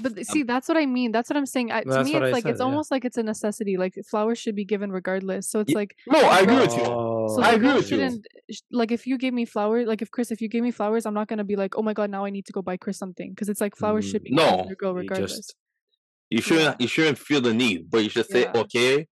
But 0.00 0.14
th- 0.14 0.26
see, 0.26 0.42
that's 0.42 0.68
what 0.68 0.76
I 0.76 0.86
mean. 0.86 1.12
That's 1.12 1.28
what 1.28 1.36
I'm 1.36 1.46
saying. 1.46 1.72
I, 1.72 1.82
to 1.82 2.04
me, 2.04 2.14
it's 2.14 2.24
I 2.24 2.30
like 2.30 2.46
it's 2.46 2.60
yeah. 2.60 2.64
almost 2.64 2.90
like 2.90 3.04
it's 3.04 3.16
a 3.16 3.22
necessity. 3.22 3.76
Like 3.76 3.94
flowers 4.10 4.38
should 4.38 4.54
be 4.54 4.64
given 4.64 4.90
regardless. 4.92 5.50
So 5.50 5.60
it's 5.60 5.72
like 5.74 5.96
no, 6.06 6.18
I 6.20 6.40
agree 6.40 6.56
with 6.60 6.76
you. 6.76 6.84
So 6.84 7.40
I 7.42 7.52
agree 7.52 7.72
with 7.74 7.90
you. 7.90 8.22
like 8.72 8.92
if 8.92 9.06
you 9.06 9.18
gave 9.18 9.34
me 9.34 9.44
flowers, 9.44 9.86
like 9.86 10.02
if 10.02 10.10
Chris, 10.10 10.30
if 10.30 10.40
you 10.40 10.48
gave 10.48 10.62
me 10.62 10.70
flowers, 10.70 11.04
I'm 11.06 11.14
not 11.14 11.28
gonna 11.28 11.44
be 11.44 11.56
like, 11.56 11.76
oh 11.76 11.82
my 11.82 11.92
god, 11.92 12.10
now 12.10 12.24
I 12.24 12.30
need 12.30 12.46
to 12.46 12.52
go 12.52 12.62
buy 12.62 12.76
Chris 12.76 12.98
something 12.98 13.30
because 13.30 13.48
it's 13.48 13.60
like 13.60 13.76
flowers 13.76 14.04
should 14.08 14.22
be 14.24 14.30
Mm, 14.30 14.36
given 14.36 14.56
no, 14.58 14.66
the 14.68 14.74
girl 14.76 14.92
you 14.92 14.98
regardless. 14.98 15.36
just 15.36 15.54
You 16.30 16.40
shouldn't 16.40 16.80
you 16.80 16.88
shouldn't 16.88 17.18
feel 17.18 17.40
the 17.40 17.54
need, 17.54 17.90
but 17.90 17.98
you 18.04 18.10
should 18.10 18.26
say, 18.26 18.42
Yeah. 18.42 18.60
okay, 18.62 19.06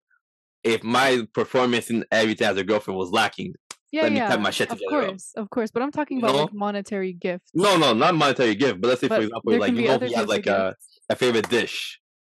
if 0.65 0.83
my 0.83 1.27
performance 1.33 1.91
in 1.91 2.05
everything 2.11 2.47
as 2.49 2.57
a 2.57 2.65
girlfriend 2.65 2.99
was 2.99 3.11
lacking, 3.11 3.55
Yeah, 3.97 4.03
let 4.07 4.13
me 4.13 4.19
yeah, 4.19 4.29
type 4.31 4.41
my 4.41 4.51
shit 4.51 4.71
of 4.71 4.79
together 4.79 4.97
up. 5.03 5.09
course, 5.09 5.27
of 5.37 5.47
course. 5.55 5.71
But 5.75 5.83
I'm 5.83 5.93
talking 5.99 6.17
You 6.19 6.25
about 6.25 6.35
know? 6.37 6.43
like 6.45 6.53
monetary 6.67 7.13
gifts. 7.27 7.51
no, 7.55 7.77
no, 7.83 7.89
not 7.95 8.15
monetary 8.15 8.55
gift, 8.55 8.81
but 8.81 8.89
let's 8.89 9.01
say 9.03 9.09
for 9.09 9.23
example, 9.25 9.59
like 9.65 9.73
you 9.75 9.85
know 9.89 9.99
he 9.99 10.13
has 10.21 10.27
like 10.29 10.47
a, 10.47 10.75
a 11.09 11.17
favorite 11.23 11.49
dish 11.49 11.77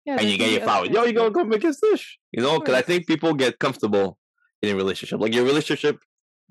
Yeah, 0.04 0.16
and 0.18 0.26
you 0.30 0.36
get 0.42 0.50
your 0.50 0.62
flowers. 0.66 0.88
Yo, 0.94 1.04
you 1.04 1.12
gonna 1.12 1.30
go 1.38 1.44
make 1.44 1.62
his 1.62 1.78
dish. 1.88 2.04
You 2.32 2.42
know, 2.44 2.58
because 2.58 2.74
I 2.74 2.82
think 2.82 3.06
people 3.06 3.32
get 3.34 3.58
comfortable 3.58 4.18
in 4.62 4.70
a 4.74 4.76
relationship. 4.82 5.20
Like 5.20 5.34
your 5.34 5.44
relationship 5.52 5.96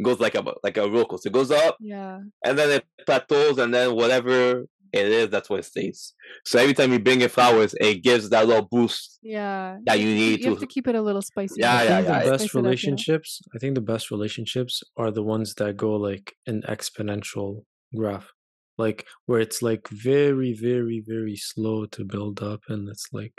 goes 0.07 0.19
like 0.25 0.35
a 0.35 0.43
like 0.63 0.77
a 0.77 0.83
roller 0.91 1.05
coaster. 1.05 1.29
It 1.29 1.33
goes 1.39 1.51
up 1.51 1.75
Yeah, 1.79 2.19
and 2.45 2.53
then 2.57 2.69
it 2.77 2.83
plateaus 3.05 3.57
and 3.57 3.73
then 3.73 3.87
whatever 3.95 4.65
it 4.93 5.07
is, 5.07 5.29
that's 5.29 5.49
what 5.49 5.59
it 5.59 5.65
stays. 5.65 6.13
So 6.45 6.59
every 6.59 6.73
time 6.73 6.91
you 6.91 6.99
bring 6.99 7.21
in 7.21 7.29
flowers, 7.29 7.73
it 7.79 8.03
gives 8.03 8.29
that 8.29 8.47
little 8.47 8.67
boost 8.69 9.19
yeah. 9.21 9.77
that 9.85 9.99
You 9.99 10.07
you 10.07 10.13
to 10.13 10.19
need 10.19 10.39
You 10.41 10.49
have 10.49 10.59
to 10.59 10.65
to 10.65 10.73
keep 10.73 10.87
it 10.87 10.95
a 10.95 11.01
little 11.01 11.21
spicy. 11.21 11.61
Yeah, 11.61 11.73
I 11.73 11.83
yeah, 11.83 11.89
yeah. 11.89 12.01
the 12.01 12.07
Spice 12.07 12.29
best 12.29 12.43
it 12.43 12.49
up, 12.49 12.53
you 12.53 12.61
relationships, 12.61 13.41
I 13.55 13.57
think 13.59 13.75
the 13.75 13.81
best 13.81 14.11
relationships 14.11 14.83
are 14.97 15.11
the 15.11 15.23
ones 15.23 15.53
that 15.55 15.77
go 15.77 15.95
like 15.95 16.33
an 16.47 16.63
exponential 16.67 17.63
graph. 17.95 18.29
Like 18.77 19.05
where 19.25 19.39
it's 19.39 19.61
like 19.61 19.87
very, 19.89 20.53
very, 20.53 21.03
very 21.05 21.35
slow 21.35 21.85
to 21.87 22.03
build 22.03 22.41
up 22.41 22.61
and 22.67 22.89
it's 22.89 23.07
like 23.11 23.33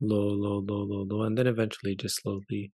low, 0.00 0.28
low, 0.28 0.64
low, 0.66 0.84
low, 0.84 1.06
low, 1.08 1.22
and 1.22 1.36
then 1.36 1.46
eventually 1.46 1.94
just 1.94 2.22
slowly 2.22 2.72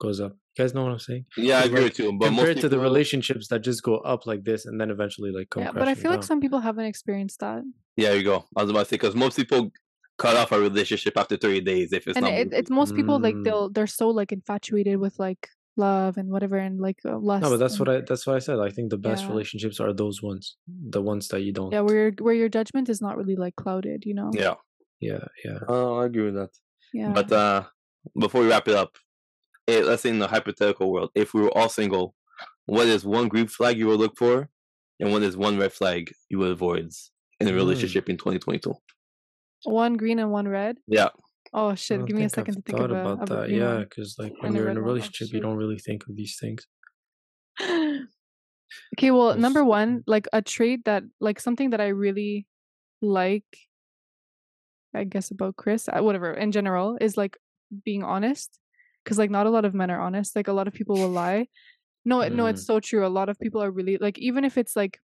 goes 0.00 0.20
up. 0.20 0.32
You 0.56 0.64
guys 0.64 0.74
know 0.74 0.82
what 0.84 0.92
I'm 0.92 0.98
saying? 0.98 1.24
Yeah, 1.36 1.58
I 1.60 1.62
agree 1.64 1.80
like, 1.82 1.90
with 1.90 1.98
you. 2.00 2.12
But 2.18 2.26
Compared 2.28 2.60
to 2.60 2.68
the 2.68 2.78
relationships 2.78 3.48
that 3.48 3.60
just 3.60 3.82
go 3.82 3.98
up 3.98 4.26
like 4.26 4.44
this 4.44 4.66
and 4.66 4.80
then 4.80 4.90
eventually 4.90 5.30
like 5.30 5.50
come 5.50 5.62
Yeah, 5.62 5.72
but 5.72 5.82
I 5.82 5.84
crashing 5.86 6.02
feel 6.02 6.10
like 6.10 6.22
some 6.24 6.40
people 6.40 6.60
haven't 6.60 6.86
experienced 6.86 7.40
that, 7.40 7.62
Yeah, 7.96 8.12
you 8.12 8.22
go. 8.24 8.44
I 8.56 8.62
was 8.62 8.70
about 8.70 8.80
to 8.80 8.84
say 8.86 8.96
because 8.96 9.14
most 9.14 9.36
people 9.36 9.70
cut 10.18 10.36
off 10.36 10.50
a 10.50 10.58
relationship 10.58 11.16
after 11.16 11.36
30 11.36 11.60
days 11.60 11.92
if 11.92 12.08
it's 12.08 12.16
and 12.16 12.24
not. 12.24 12.32
it, 12.34 12.48
it's 12.52 12.70
most 12.70 12.96
people 12.96 13.20
like 13.20 13.36
Mm. 13.36 13.44
they'll 13.44 13.70
they're 13.70 13.86
so 13.86 14.08
like 14.08 14.32
infatuated 14.32 14.98
with 14.98 15.16
like 15.18 15.48
love 15.76 16.16
and 16.18 16.28
whatever 16.28 16.56
and 16.58 16.80
like 16.80 16.98
uh, 17.04 17.16
lust. 17.18 17.42
No, 17.44 17.50
but 17.50 17.58
that's 17.58 17.74
and- 17.78 17.86
what 17.86 17.88
I 17.96 18.00
that's 18.00 18.26
what 18.26 18.34
I 18.34 18.40
said. 18.40 18.58
I 18.58 18.70
think 18.70 18.90
the 18.90 18.98
best 18.98 19.22
Yeah. 19.24 19.30
relationships 19.30 19.78
are 19.78 19.92
those 19.92 20.20
ones, 20.22 20.56
the 20.66 21.00
ones 21.00 21.28
that 21.28 21.42
you 21.42 21.52
don't. 21.52 21.72
yeah, 21.72 21.82
where 21.82 21.94
your 22.02 22.12
where 22.18 22.34
your 22.34 22.48
judgment 22.48 22.88
is 22.88 23.00
not 23.00 23.16
really 23.16 23.36
like 23.36 23.54
clouded, 23.54 24.04
you 24.04 24.14
know. 24.14 24.30
yeah, 24.34 24.54
yeah, 25.00 25.24
yeah. 25.44 25.58
oh, 25.68 25.98
I 26.00 26.06
agree 26.06 26.24
with 26.24 26.34
that. 26.34 26.50
Yeah. 26.92 27.12
But 27.12 27.30
uh, 27.30 27.62
before 28.18 28.40
we 28.42 28.48
wrap 28.48 28.66
it 28.66 28.74
up, 28.74 28.96
eh, 29.68 29.82
let's 29.84 30.02
say 30.02 30.10
in 30.10 30.18
the 30.18 30.28
hypothetical 30.28 30.90
world, 30.92 31.10
if 31.14 31.34
we 31.34 31.42
were 31.42 31.56
all 31.56 31.68
single, 31.68 32.14
what 32.66 32.86
is 32.86 33.04
one 33.04 33.28
green 33.28 33.46
flag 33.48 33.78
you 33.78 33.86
would 33.88 34.00
look 34.00 34.16
for, 34.16 34.48
and 35.00 35.12
what 35.12 35.22
is 35.22 35.36
one 35.36 35.58
red 35.58 35.72
flag 35.72 36.12
you 36.28 36.38
would 36.40 36.50
avoid 36.52 36.90
in 37.40 37.48
a 37.48 37.52
Mm. 37.52 37.54
relationship 37.56 38.08
in 38.08 38.16
2022? 38.16 38.74
one 39.64 39.96
green 39.96 40.18
and 40.18 40.30
one 40.30 40.48
red. 40.48 40.78
Yeah, 40.86 41.10
Oh 41.52 41.74
shit! 41.74 42.04
Give 42.06 42.14
me 42.16 42.24
a 42.24 42.28
think 42.28 42.48
I've 42.48 42.54
second 42.54 42.54
to 42.56 42.62
think 42.62 42.78
thought 42.78 42.90
of 42.90 42.98
about 42.98 43.26
that. 43.28 43.48
green 43.48 43.60
Yeah, 43.60 43.78
because 43.80 44.16
like 44.18 44.32
when 44.42 44.52
a 44.52 44.56
you're 44.56 44.68
in 44.68 44.76
red 44.76 44.76
a 44.78 44.80
one. 44.80 44.88
Relationship, 44.94 45.32
you 45.32 45.40
don't 45.40 45.56
really 45.56 45.78
think 45.78 46.06
of 46.08 46.16
these 46.16 46.36
things. 46.38 46.66
okay, 47.60 49.10
well, 49.10 49.30
Yes. 49.30 49.38
number 49.38 49.64
one, 49.64 50.02
like 50.06 50.28
a 50.32 50.42
trait 50.42 50.84
that, 50.84 51.02
like 51.20 51.40
something 51.40 51.70
that 51.70 51.80
I 51.80 51.88
really 51.88 52.46
like, 53.00 53.46
I 54.94 55.04
guess 55.04 55.30
about 55.30 55.56
Chris, 55.56 55.88
uh, 55.88 56.00
whatever, 56.02 56.32
in 56.32 56.52
general, 56.52 56.98
is 57.00 57.16
like 57.16 57.36
being 57.84 58.02
honest. 58.02 58.58
Because 59.08 59.18
like 59.18 59.30
not 59.30 59.46
a 59.46 59.50
lot 59.50 59.64
of 59.64 59.72
men 59.74 59.90
are 59.90 60.00
honest. 60.00 60.36
Like 60.36 60.48
a 60.48 60.52
lot 60.52 60.68
of 60.68 60.74
people 60.74 60.96
will 60.96 61.08
lie. 61.10 61.46
No, 62.04 62.20
it- 62.20 62.32
no, 62.32 62.44
Mm. 62.44 62.50
it's 62.50 62.64
so 62.66 62.78
true. 62.80 63.06
A 63.06 63.08
lot 63.08 63.28
of 63.28 63.38
people 63.40 63.62
are 63.62 63.70
really 63.70 63.96
like, 63.98 64.18
even 64.18 64.44
if 64.44 64.58
it's 64.58 64.76
like 64.76 65.00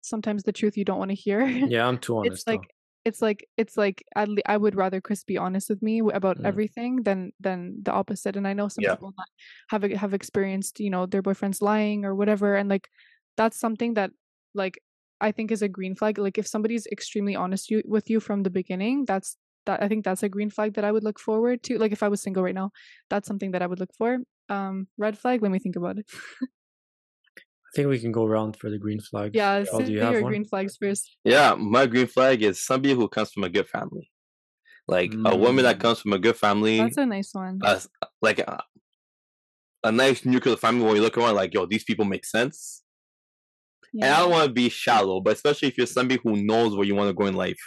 sometimes 0.00 0.42
the 0.42 0.52
truth 0.52 0.76
you 0.76 0.84
don't 0.84 0.98
want 0.98 1.10
to 1.10 1.14
hear. 1.14 1.40
Yeah, 1.74 1.86
I'm 1.86 1.98
too 1.98 2.16
honest. 2.18 2.32
it's 2.38 2.46
like 2.46 2.64
it's 3.04 3.20
like 3.22 3.48
it's 3.56 3.76
like 3.76 4.04
le- 4.16 4.46
I 4.46 4.56
would 4.56 4.74
rather 4.76 5.00
Chris 5.00 5.24
be 5.24 5.36
honest 5.36 5.68
with 5.70 5.82
me 5.82 6.00
about 6.00 6.38
Mm. 6.38 6.46
everything 6.46 7.02
than 7.02 7.32
than 7.40 7.82
the 7.82 7.92
opposite. 7.92 8.36
And 8.36 8.46
I 8.46 8.52
know 8.52 8.68
some 8.68 8.82
Yeah. 8.84 8.94
people 8.94 9.12
not 9.16 9.28
have 9.70 9.82
have 10.02 10.14
experienced 10.14 10.78
you 10.80 10.90
know 10.90 11.06
their 11.06 11.22
boyfriends 11.22 11.60
lying 11.62 12.04
or 12.04 12.14
whatever, 12.14 12.54
and 12.56 12.68
like 12.68 12.88
that's 13.36 13.58
something 13.58 13.94
that 13.94 14.10
like 14.54 14.78
I 15.20 15.32
think 15.32 15.50
is 15.50 15.62
a 15.62 15.68
green 15.68 15.94
flag. 15.94 16.18
Like 16.18 16.38
if 16.38 16.46
somebody's 16.46 16.86
extremely 16.86 17.34
honest 17.36 17.70
you, 17.70 17.82
with 17.86 18.10
you 18.10 18.18
from 18.20 18.42
the 18.42 18.50
beginning, 18.50 19.04
that's 19.04 19.36
that 19.66 19.82
I 19.82 19.88
think 19.88 20.04
that's 20.04 20.22
a 20.22 20.28
green 20.28 20.50
flag 20.50 20.74
that 20.74 20.84
I 20.84 20.92
would 20.92 21.04
look 21.04 21.18
forward 21.18 21.62
to. 21.64 21.78
Like 21.78 21.92
if 21.92 22.02
I 22.02 22.08
was 22.08 22.20
single 22.22 22.42
right 22.42 22.54
now, 22.54 22.70
that's 23.10 23.28
something 23.28 23.52
that 23.52 23.62
I 23.62 23.66
would 23.66 23.80
look 23.80 23.94
for. 23.96 24.18
Um, 24.48 24.88
red 24.98 25.16
flag. 25.18 25.42
Let 25.42 25.50
me 25.52 25.58
think 25.58 25.76
about 25.76 25.98
it. 25.98 26.06
I 26.42 27.70
think 27.74 27.88
we 27.88 27.98
can 27.98 28.12
go 28.12 28.24
around 28.26 28.56
for 28.56 28.68
the 28.70 28.78
green 28.78 29.00
flags. 29.00 29.34
Yeah, 29.34 29.64
Oh, 29.72 29.78
say 29.78 29.84
do 29.86 29.92
you 29.92 30.00
have 30.00 30.12
your 30.12 30.22
one? 30.22 30.30
green 30.32 30.44
flags 30.44 30.76
first. 30.76 31.16
yeah. 31.24 31.54
My 31.54 31.86
green 31.86 32.06
flag 32.06 32.42
is 32.42 32.62
somebody 32.64 32.94
who 32.94 33.08
comes 33.08 33.30
from 33.32 33.44
a 33.44 33.48
good 33.48 33.66
family, 33.68 34.10
like 34.88 35.14
a 35.14 35.34
woman 35.36 35.64
that 35.64 35.78
Mm. 35.78 35.80
comes 35.80 36.00
from 36.00 36.12
a 36.12 36.18
good 36.18 36.36
family. 36.36 36.78
That's 36.78 36.98
a 36.98 37.06
nice 37.06 37.32
one. 37.32 37.60
a 37.64 37.70
s- 37.70 37.88
like 38.20 38.40
a, 38.40 38.62
a 39.84 39.90
nice 39.92 40.24
nuclear 40.26 40.56
family 40.56 40.84
when 40.84 40.96
you 40.96 41.02
look 41.02 41.16
around 41.16 41.34
like 41.34 41.54
yo 41.54 41.66
these 41.66 41.82
people 41.84 42.04
make 42.04 42.24
sense 42.24 42.82
and 43.94 44.04
i 44.04 44.20
don't 44.20 44.30
want 44.30 44.46
to 44.46 44.52
be 44.52 44.68
shallow 44.68 45.20
but 45.20 45.32
especially 45.34 45.66
if 45.68 45.76
you're 45.76 45.86
somebody 45.88 46.20
who 46.22 46.36
knows 46.42 46.74
where 46.76 46.86
you 46.86 46.94
want 46.94 47.08
to 47.08 47.12
go 47.14 47.26
in 47.26 47.34
life 47.34 47.58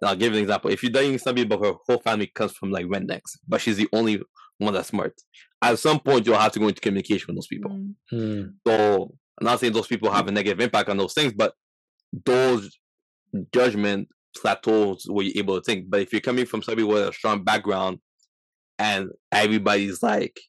and 0.00 0.08
i'll 0.08 0.16
give 0.16 0.32
you 0.32 0.38
an 0.38 0.42
example 0.44 0.70
if 0.70 0.82
you're 0.82 0.92
dating 0.92 1.18
somebody 1.18 1.46
but 1.46 1.60
her 1.64 1.72
whole 1.86 1.98
family 2.00 2.26
comes 2.26 2.52
from 2.52 2.70
like 2.70 2.86
rednecks 2.86 3.36
but 3.48 3.60
she's 3.60 3.76
the 3.76 3.88
only 3.92 4.20
one 4.58 4.74
that's 4.74 4.88
smart 4.88 5.14
at 5.62 5.78
some 5.78 5.98
point 6.00 6.26
you'll 6.26 6.36
have 6.38 6.52
to 6.52 6.58
go 6.58 6.68
into 6.68 6.80
communication 6.80 7.26
with 7.28 7.36
those 7.36 7.46
people 7.46 7.70
Mm. 7.70 7.94
Hmm. 8.10 8.42
so 8.66 9.14
i'm 9.40 9.44
not 9.44 9.60
saying 9.60 9.72
those 9.72 9.86
people 9.86 10.10
have 10.10 10.28
a 10.28 10.32
negative 10.32 10.60
impact 10.60 10.88
on 10.88 10.96
those 10.96 11.14
things 11.14 11.32
but 11.32 11.54
those 12.24 12.78
judgment 13.54 14.08
plateaus 14.36 15.06
where 15.08 15.24
you're 15.26 15.38
able 15.38 15.56
to 15.56 15.62
think 15.64 15.88
but 15.88 16.00
if 16.00 16.12
you're 16.12 16.20
coming 16.20 16.46
from 16.46 16.62
somebody 16.62 16.84
with 16.84 17.08
a 17.08 17.12
strong 17.12 17.42
background 17.44 17.98
and 18.78 19.10
everybody's 19.32 20.02
like 20.02 20.40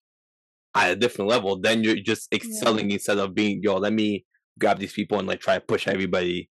at 0.74 0.92
a 0.92 0.96
different 0.96 1.30
level, 1.30 1.60
then 1.60 1.84
you're 1.84 1.98
just 1.98 2.34
excelling 2.34 2.92
instead 2.92 3.18
of 3.18 3.36
being 3.36 3.60
yo. 3.62 3.76
Let 3.76 3.92
me 3.92 4.26
grab 4.58 4.80
these 4.80 4.94
people 4.94 5.20
and 5.20 5.28
like 5.28 5.42
try 5.42 5.56
to 5.56 5.60
push 5.62 5.86
everybody. 5.86 6.50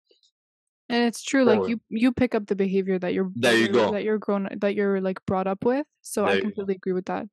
And 0.90 1.04
it's 1.06 1.24
true, 1.24 1.44
like 1.46 1.68
you 1.70 1.80
you 1.90 2.12
pick 2.12 2.36
up 2.36 2.46
the 2.48 2.56
behavior 2.56 3.00
that 3.00 3.14
you're 3.14 3.32
There 3.36 3.52
that 3.52 3.58
you 3.58 3.64
you're- 3.66 3.74
go. 3.74 3.92
that 3.94 4.04
you're 4.04 4.18
grown 4.20 4.48
that 4.62 4.76
you're 4.76 5.00
like 5.02 5.26
brought 5.26 5.48
up 5.48 5.64
with. 5.66 5.88
So 6.02 6.26
There 6.26 6.36
I 6.36 6.42
completely 6.42 6.76
agree 6.76 6.94
with 6.94 7.06
that. 7.06 7.26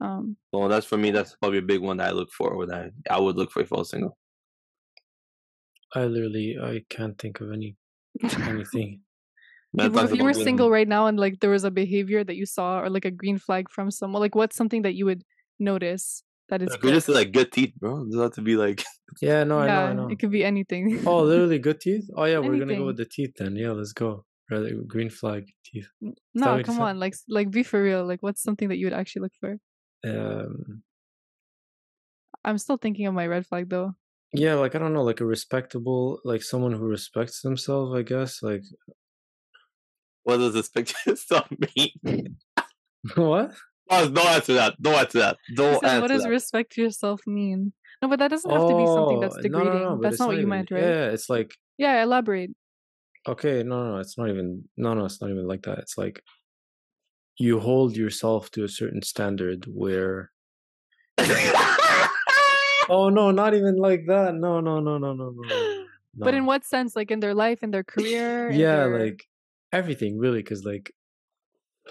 Um, 0.00 0.36
So 0.54 0.68
that's 0.68 0.86
for 0.86 0.96
me. 0.96 1.10
That's 1.10 1.36
probably 1.36 1.58
a 1.58 1.62
big 1.62 1.80
one 1.80 1.96
that 1.98 2.08
I 2.08 2.12
look 2.12 2.30
for. 2.32 2.50
Or 2.54 2.66
that 2.66 2.90
I 3.10 3.18
would 3.20 3.36
look 3.36 3.50
for 3.50 3.60
if 3.62 3.72
I 3.72 3.76
was 3.76 3.90
single. 3.90 4.16
I 5.94 6.04
literally 6.06 6.56
I 6.60 6.82
can't 6.88 7.18
think 7.18 7.40
of 7.40 7.52
any 7.52 7.76
anything. 8.38 9.00
If, 9.78 9.96
if 9.96 10.14
you 10.14 10.22
were 10.24 10.34
single 10.34 10.70
right 10.70 10.86
now 10.88 11.06
and 11.06 11.18
like 11.18 11.40
there 11.40 11.50
was 11.50 11.64
a 11.64 11.70
behavior 11.70 12.22
that 12.24 12.36
you 12.36 12.44
saw 12.46 12.80
or 12.80 12.90
like 12.90 13.06
a 13.06 13.10
green 13.10 13.38
flag 13.38 13.70
from 13.70 13.90
someone, 13.90 14.20
like 14.20 14.34
what's 14.34 14.54
something 14.56 14.82
that 14.82 14.94
you 14.94 15.06
would 15.06 15.22
notice 15.58 16.22
that 16.48 16.62
is 16.62 16.70
Like, 16.70 16.82
we 16.82 16.88
good? 16.90 16.94
just 16.94 17.08
like 17.08 17.32
good 17.32 17.52
teeth, 17.52 17.74
bro. 17.78 18.02
It 18.02 18.10
doesn't 18.12 18.34
to 18.34 18.42
be 18.42 18.56
like 18.56 18.84
Yeah, 19.20 19.44
no, 19.44 19.58
I 19.60 19.66
know, 19.66 19.84
I 19.86 19.92
know. 19.92 20.08
it 20.08 20.18
could 20.18 20.30
be 20.30 20.44
anything. 20.44 21.02
Oh, 21.06 21.22
literally 21.30 21.58
good 21.58 21.80
teeth. 21.80 22.08
Oh 22.16 22.24
yeah, 22.24 22.38
we're 22.38 22.58
gonna 22.58 22.76
go 22.76 22.86
with 22.86 22.96
the 22.96 23.04
teeth 23.04 23.34
then. 23.36 23.56
Yeah, 23.56 23.72
let's 23.72 23.92
go. 23.92 24.24
Rather 24.50 24.74
green 24.86 25.08
flag 25.10 25.48
teeth. 25.64 25.88
no, 26.34 26.62
come 26.62 26.80
on, 26.80 26.98
like 26.98 27.14
like 27.28 27.50
be 27.50 27.62
for 27.62 27.82
real. 27.82 28.04
Like 28.04 28.22
what's 28.22 28.42
something 28.42 28.68
that 28.68 28.76
you 28.76 28.86
would 28.86 28.92
actually 28.92 29.22
look 29.22 29.32
for? 29.40 29.58
Um, 30.04 30.82
I'm 32.44 32.58
still 32.58 32.76
thinking 32.76 33.06
of 33.06 33.14
my 33.14 33.26
red 33.26 33.46
flag 33.46 33.70
though. 33.70 33.94
yeah, 34.32 34.54
like 34.54 34.74
I 34.74 34.78
don't 34.78 34.92
know, 34.92 35.04
like 35.04 35.20
a 35.20 35.24
respectable, 35.24 36.20
like 36.24 36.42
someone 36.42 36.72
who 36.72 36.84
respects 36.84 37.40
themselves. 37.40 37.94
I 37.94 38.02
guess. 38.02 38.42
Like 38.42 38.64
what 40.24 40.36
does 40.38 40.54
this 40.54 40.68
picture 40.68 41.16
stuff 41.16 41.48
mean? 41.76 42.36
what? 43.16 43.52
Oh, 43.90 44.08
don't 44.08 44.26
answer 44.26 44.54
that. 44.54 44.74
Don't 44.80 44.94
answer 44.94 45.18
that. 45.18 45.36
Don't 45.54 45.80
said, 45.80 45.88
answer 45.88 46.00
what 46.02 46.08
does 46.08 46.22
that. 46.22 46.30
respect 46.30 46.76
yourself 46.76 47.20
mean? 47.26 47.72
No, 48.00 48.08
but 48.08 48.18
that 48.20 48.28
doesn't 48.28 48.50
have 48.50 48.60
to 48.68 48.76
be 48.76 48.86
something 48.86 49.20
that's 49.20 49.36
Oh, 49.36 49.42
degrading. 49.42 49.72
No, 49.72 49.78
no, 49.78 49.84
no, 49.90 49.96
but 49.96 50.02
that's 50.02 50.14
it's 50.14 50.20
not 50.20 50.28
what 50.28 50.32
you 50.34 50.38
even- 50.40 50.48
meant, 50.50 50.70
right? 50.70 50.82
Yeah, 50.82 51.04
it's 51.10 51.28
like 51.28 51.54
Yeah, 51.78 52.02
elaborate. 52.02 52.50
okay, 53.28 53.62
no, 53.62 53.92
no, 53.92 53.98
it's 53.98 54.16
not 54.18 54.28
even. 54.28 54.68
No, 54.76 54.94
no, 54.94 55.04
it's 55.04 55.20
not 55.20 55.30
even 55.30 55.46
like 55.46 55.62
that. 55.62 55.78
It's 55.78 55.96
like 55.98 56.22
you 57.38 57.60
hold 57.60 57.96
yourself 57.96 58.50
to 58.52 58.64
a 58.64 58.68
certain 58.68 59.02
standard 59.02 59.66
where. 59.66 60.30
Oh 62.88 63.08
no, 63.10 63.30
not 63.30 63.54
even 63.54 63.76
like 63.76 64.06
that. 64.08 64.34
No, 64.34 64.60
no, 64.60 64.80
no, 64.80 64.98
no, 64.98 65.12
no, 65.12 65.30
no. 65.30 65.42
no. 65.42 65.84
But 66.16 66.34
in 66.34 66.40
no. 66.40 66.46
what 66.48 66.64
sense? 66.64 66.96
Like 66.96 67.10
in 67.10 67.20
their 67.20 67.32
life, 67.32 67.62
in 67.62 67.70
their 67.70 67.84
career? 67.84 68.48
in 68.50 68.58
yeah 68.58 68.84
their- 68.88 68.98
like 69.04 69.24
everything 69.72 70.18
really 70.18 70.40
because 70.40 70.64
like 70.64 70.92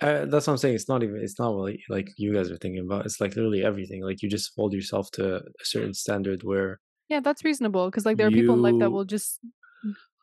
uh, 0.01 0.25
that's 0.25 0.47
what 0.47 0.53
i'm 0.53 0.57
saying 0.57 0.75
it's 0.75 0.87
not 0.87 1.03
even 1.03 1.17
it's 1.17 1.37
not 1.37 1.53
what 1.53 1.73
like 1.89 2.09
you 2.17 2.33
guys 2.33 2.49
are 2.49 2.57
thinking 2.57 2.79
about 2.85 3.05
it's 3.05 3.19
like 3.19 3.35
literally 3.35 3.63
everything 3.63 4.01
like 4.03 4.21
you 4.21 4.29
just 4.29 4.51
hold 4.55 4.73
yourself 4.73 5.11
to 5.11 5.35
a 5.37 5.41
certain 5.63 5.93
standard 5.93 6.43
where 6.43 6.79
yeah, 7.09 7.19
that's 7.19 7.43
reasonable 7.43 7.87
because 7.89 8.05
like 8.05 8.15
there 8.15 8.27
are 8.27 8.31
people 8.31 8.55
in 8.55 8.61
life 8.61 8.79
that 8.79 8.89
will 8.91 9.03
just 9.03 9.39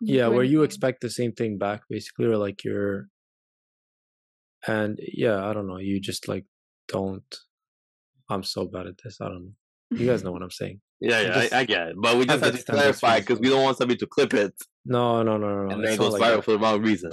yeah 0.00 0.26
do 0.28 0.32
where 0.32 0.44
you 0.44 0.62
expect 0.62 1.02
the 1.02 1.10
same 1.10 1.32
thing 1.32 1.58
back 1.58 1.82
basically 1.90 2.24
or 2.24 2.38
like 2.38 2.64
you're 2.64 3.08
and 4.66 4.98
yeah 5.00 5.46
i 5.46 5.52
don't 5.52 5.66
know 5.66 5.76
you 5.78 6.00
just 6.00 6.28
like 6.28 6.46
don't 6.88 7.36
i'm 8.30 8.42
so 8.42 8.64
bad 8.64 8.86
at 8.86 8.94
this 9.04 9.20
i 9.20 9.26
don't 9.28 9.44
know 9.44 9.52
You 10.00 10.06
guys 10.06 10.22
know 10.24 10.32
what 10.36 10.42
I'm 10.42 10.50
saying. 10.50 10.80
Yeah, 11.00 11.20
yeah, 11.20 11.34
just 11.34 11.52
I, 11.54 11.60
I 11.60 11.64
get 11.64 11.88
it. 11.88 11.96
But 11.96 12.16
we 12.18 12.26
just 12.26 12.44
have 12.44 12.56
to 12.56 12.62
clarify 12.72 13.20
because 13.20 13.38
we 13.38 13.48
don't 13.48 13.62
want 13.62 13.76
somebody 13.78 13.98
to 13.98 14.06
clip 14.06 14.34
it 14.34 14.52
No, 14.84 15.22
no, 15.22 15.36
no, 15.38 15.48
no. 15.48 15.62
no. 15.64 15.74
and 15.74 15.84
then 15.84 15.92
it 15.94 15.98
goes 15.98 16.12
not 16.12 16.20
like 16.20 16.22
viral 16.22 16.36
that. 16.36 16.44
for 16.44 16.50
the 16.52 16.58
wrong 16.58 16.82
reason. 16.82 17.12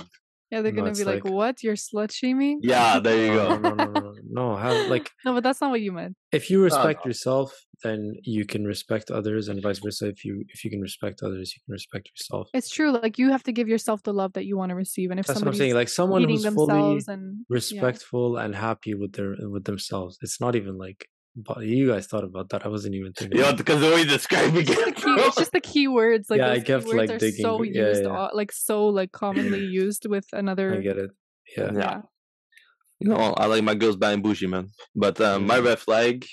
Yeah, 0.51 0.61
they're 0.61 0.71
No, 0.71 0.83
gonna 0.83 0.93
be 0.93 1.03
like, 1.03 1.23
like- 1.25 1.33
"What? 1.33 1.63
You're 1.63 1.75
slut 1.75 2.11
shaming?" 2.11 2.59
Yeah, 2.61 2.99
there 2.99 3.25
you 3.25 3.33
go. 3.39 3.57
no, 3.57 3.73
no, 3.73 3.85
no, 3.85 3.99
no, 3.99 4.13
no. 4.29 4.55
Have 4.55 4.87
like 4.89 5.11
No, 5.25 5.33
but 5.33 5.43
that's 5.43 5.59
not 5.61 5.71
what 5.71 5.81
you 5.81 5.91
meant. 5.91 6.15
if 6.31 6.49
you 6.51 6.61
respect 6.61 7.05
yourself, 7.05 7.51
then 7.83 8.15
you 8.23 8.45
can 8.45 8.63
respect 8.63 9.09
others, 9.11 9.47
and 9.49 9.61
vice 9.61 9.79
versa. 9.79 10.07
If 10.07 10.23
you 10.23 10.43
if 10.49 10.63
you 10.63 10.69
can 10.69 10.81
respect 10.81 11.21
others, 11.23 11.53
you 11.55 11.61
can 11.65 11.71
respect 11.73 12.09
yourself. 12.13 12.49
It's 12.53 12.69
true. 12.69 12.91
Like 12.91 13.17
you 13.17 13.31
have 13.31 13.43
to 13.43 13.51
give 13.51 13.67
yourself 13.67 14.03
the 14.03 14.13
love 14.13 14.33
that 14.33 14.45
you 14.45 14.55
want 14.55 14.69
to 14.69 14.75
receive, 14.75 15.09
and 15.11 15.19
if 15.19 15.25
That's 15.25 15.39
what 15.41 15.47
I'm 15.47 15.55
saying. 15.55 15.73
Like 15.73 15.89
someone 15.89 16.23
who's 16.23 16.45
fully 16.45 17.01
and 17.07 17.37
yeah. 17.39 17.43
respectful 17.49 18.37
and 18.37 18.55
happy 18.55 18.93
with 18.93 19.13
their 19.13 19.35
with 19.49 19.65
themselves. 19.65 20.17
It's 20.21 20.39
not 20.39 20.55
even 20.55 20.77
like. 20.77 21.07
But 21.37 21.63
you 21.65 21.89
guys 21.89 22.07
thought 22.07 22.23
about 22.23 22.47
that. 22.49 22.65
I 22.65 22.69
wasn't 22.69 22.95
even 22.95 23.11
thinking. 23.11 23.39
Yeah, 23.39 23.51
because 23.51 23.81
the 23.81 23.87
way 23.87 23.99
you 24.01 24.05
describe 24.05 24.55
it, 24.55 24.69
It's 24.69 24.69
just 24.69 24.85
the 24.85 24.91
key. 25.01 25.11
It's 25.17 25.35
just 25.35 25.51
the 25.51 25.59
key 25.59 25.87
words. 25.89 26.29
Like 26.29 26.37
Yeah, 26.39 26.51
I 26.51 26.57
those 26.59 26.63
kept, 26.63 26.85
keywords 26.85 26.97
like, 26.97 27.09
are 27.09 27.17
digging, 27.17 27.41
so 27.43 27.57
but- 27.57 27.73
yeah, 27.73 27.87
used, 27.89 28.03
yeah. 28.03 28.27
like 28.33 28.51
so 28.53 28.87
like 28.87 29.11
commonly 29.11 29.59
used 29.81 30.05
with 30.07 30.27
another. 30.31 30.73
I 30.75 30.77
get 30.81 30.97
it. 30.97 31.11
Yeah. 31.57 31.71
Yeah. 31.73 31.79
Yeah. 31.79 32.01
you 32.99 33.09
know, 33.09 33.33
I 33.37 33.47
like 33.47 33.63
my 33.63 33.75
girls 33.75 33.97
buying 33.97 34.15
and 34.15 34.23
bougie, 34.23 34.47
man. 34.47 34.69
But 34.95 35.19
um, 35.19 35.45
my 35.45 35.59
Mm. 35.59 35.65
red 35.65 35.79
flag 35.79 36.25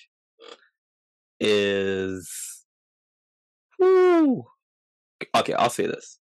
is. 1.41 2.65
Whew. 3.79 4.45
Okay, 5.35 5.55
I'll 5.55 5.71
say 5.71 5.87
this. 5.87 6.19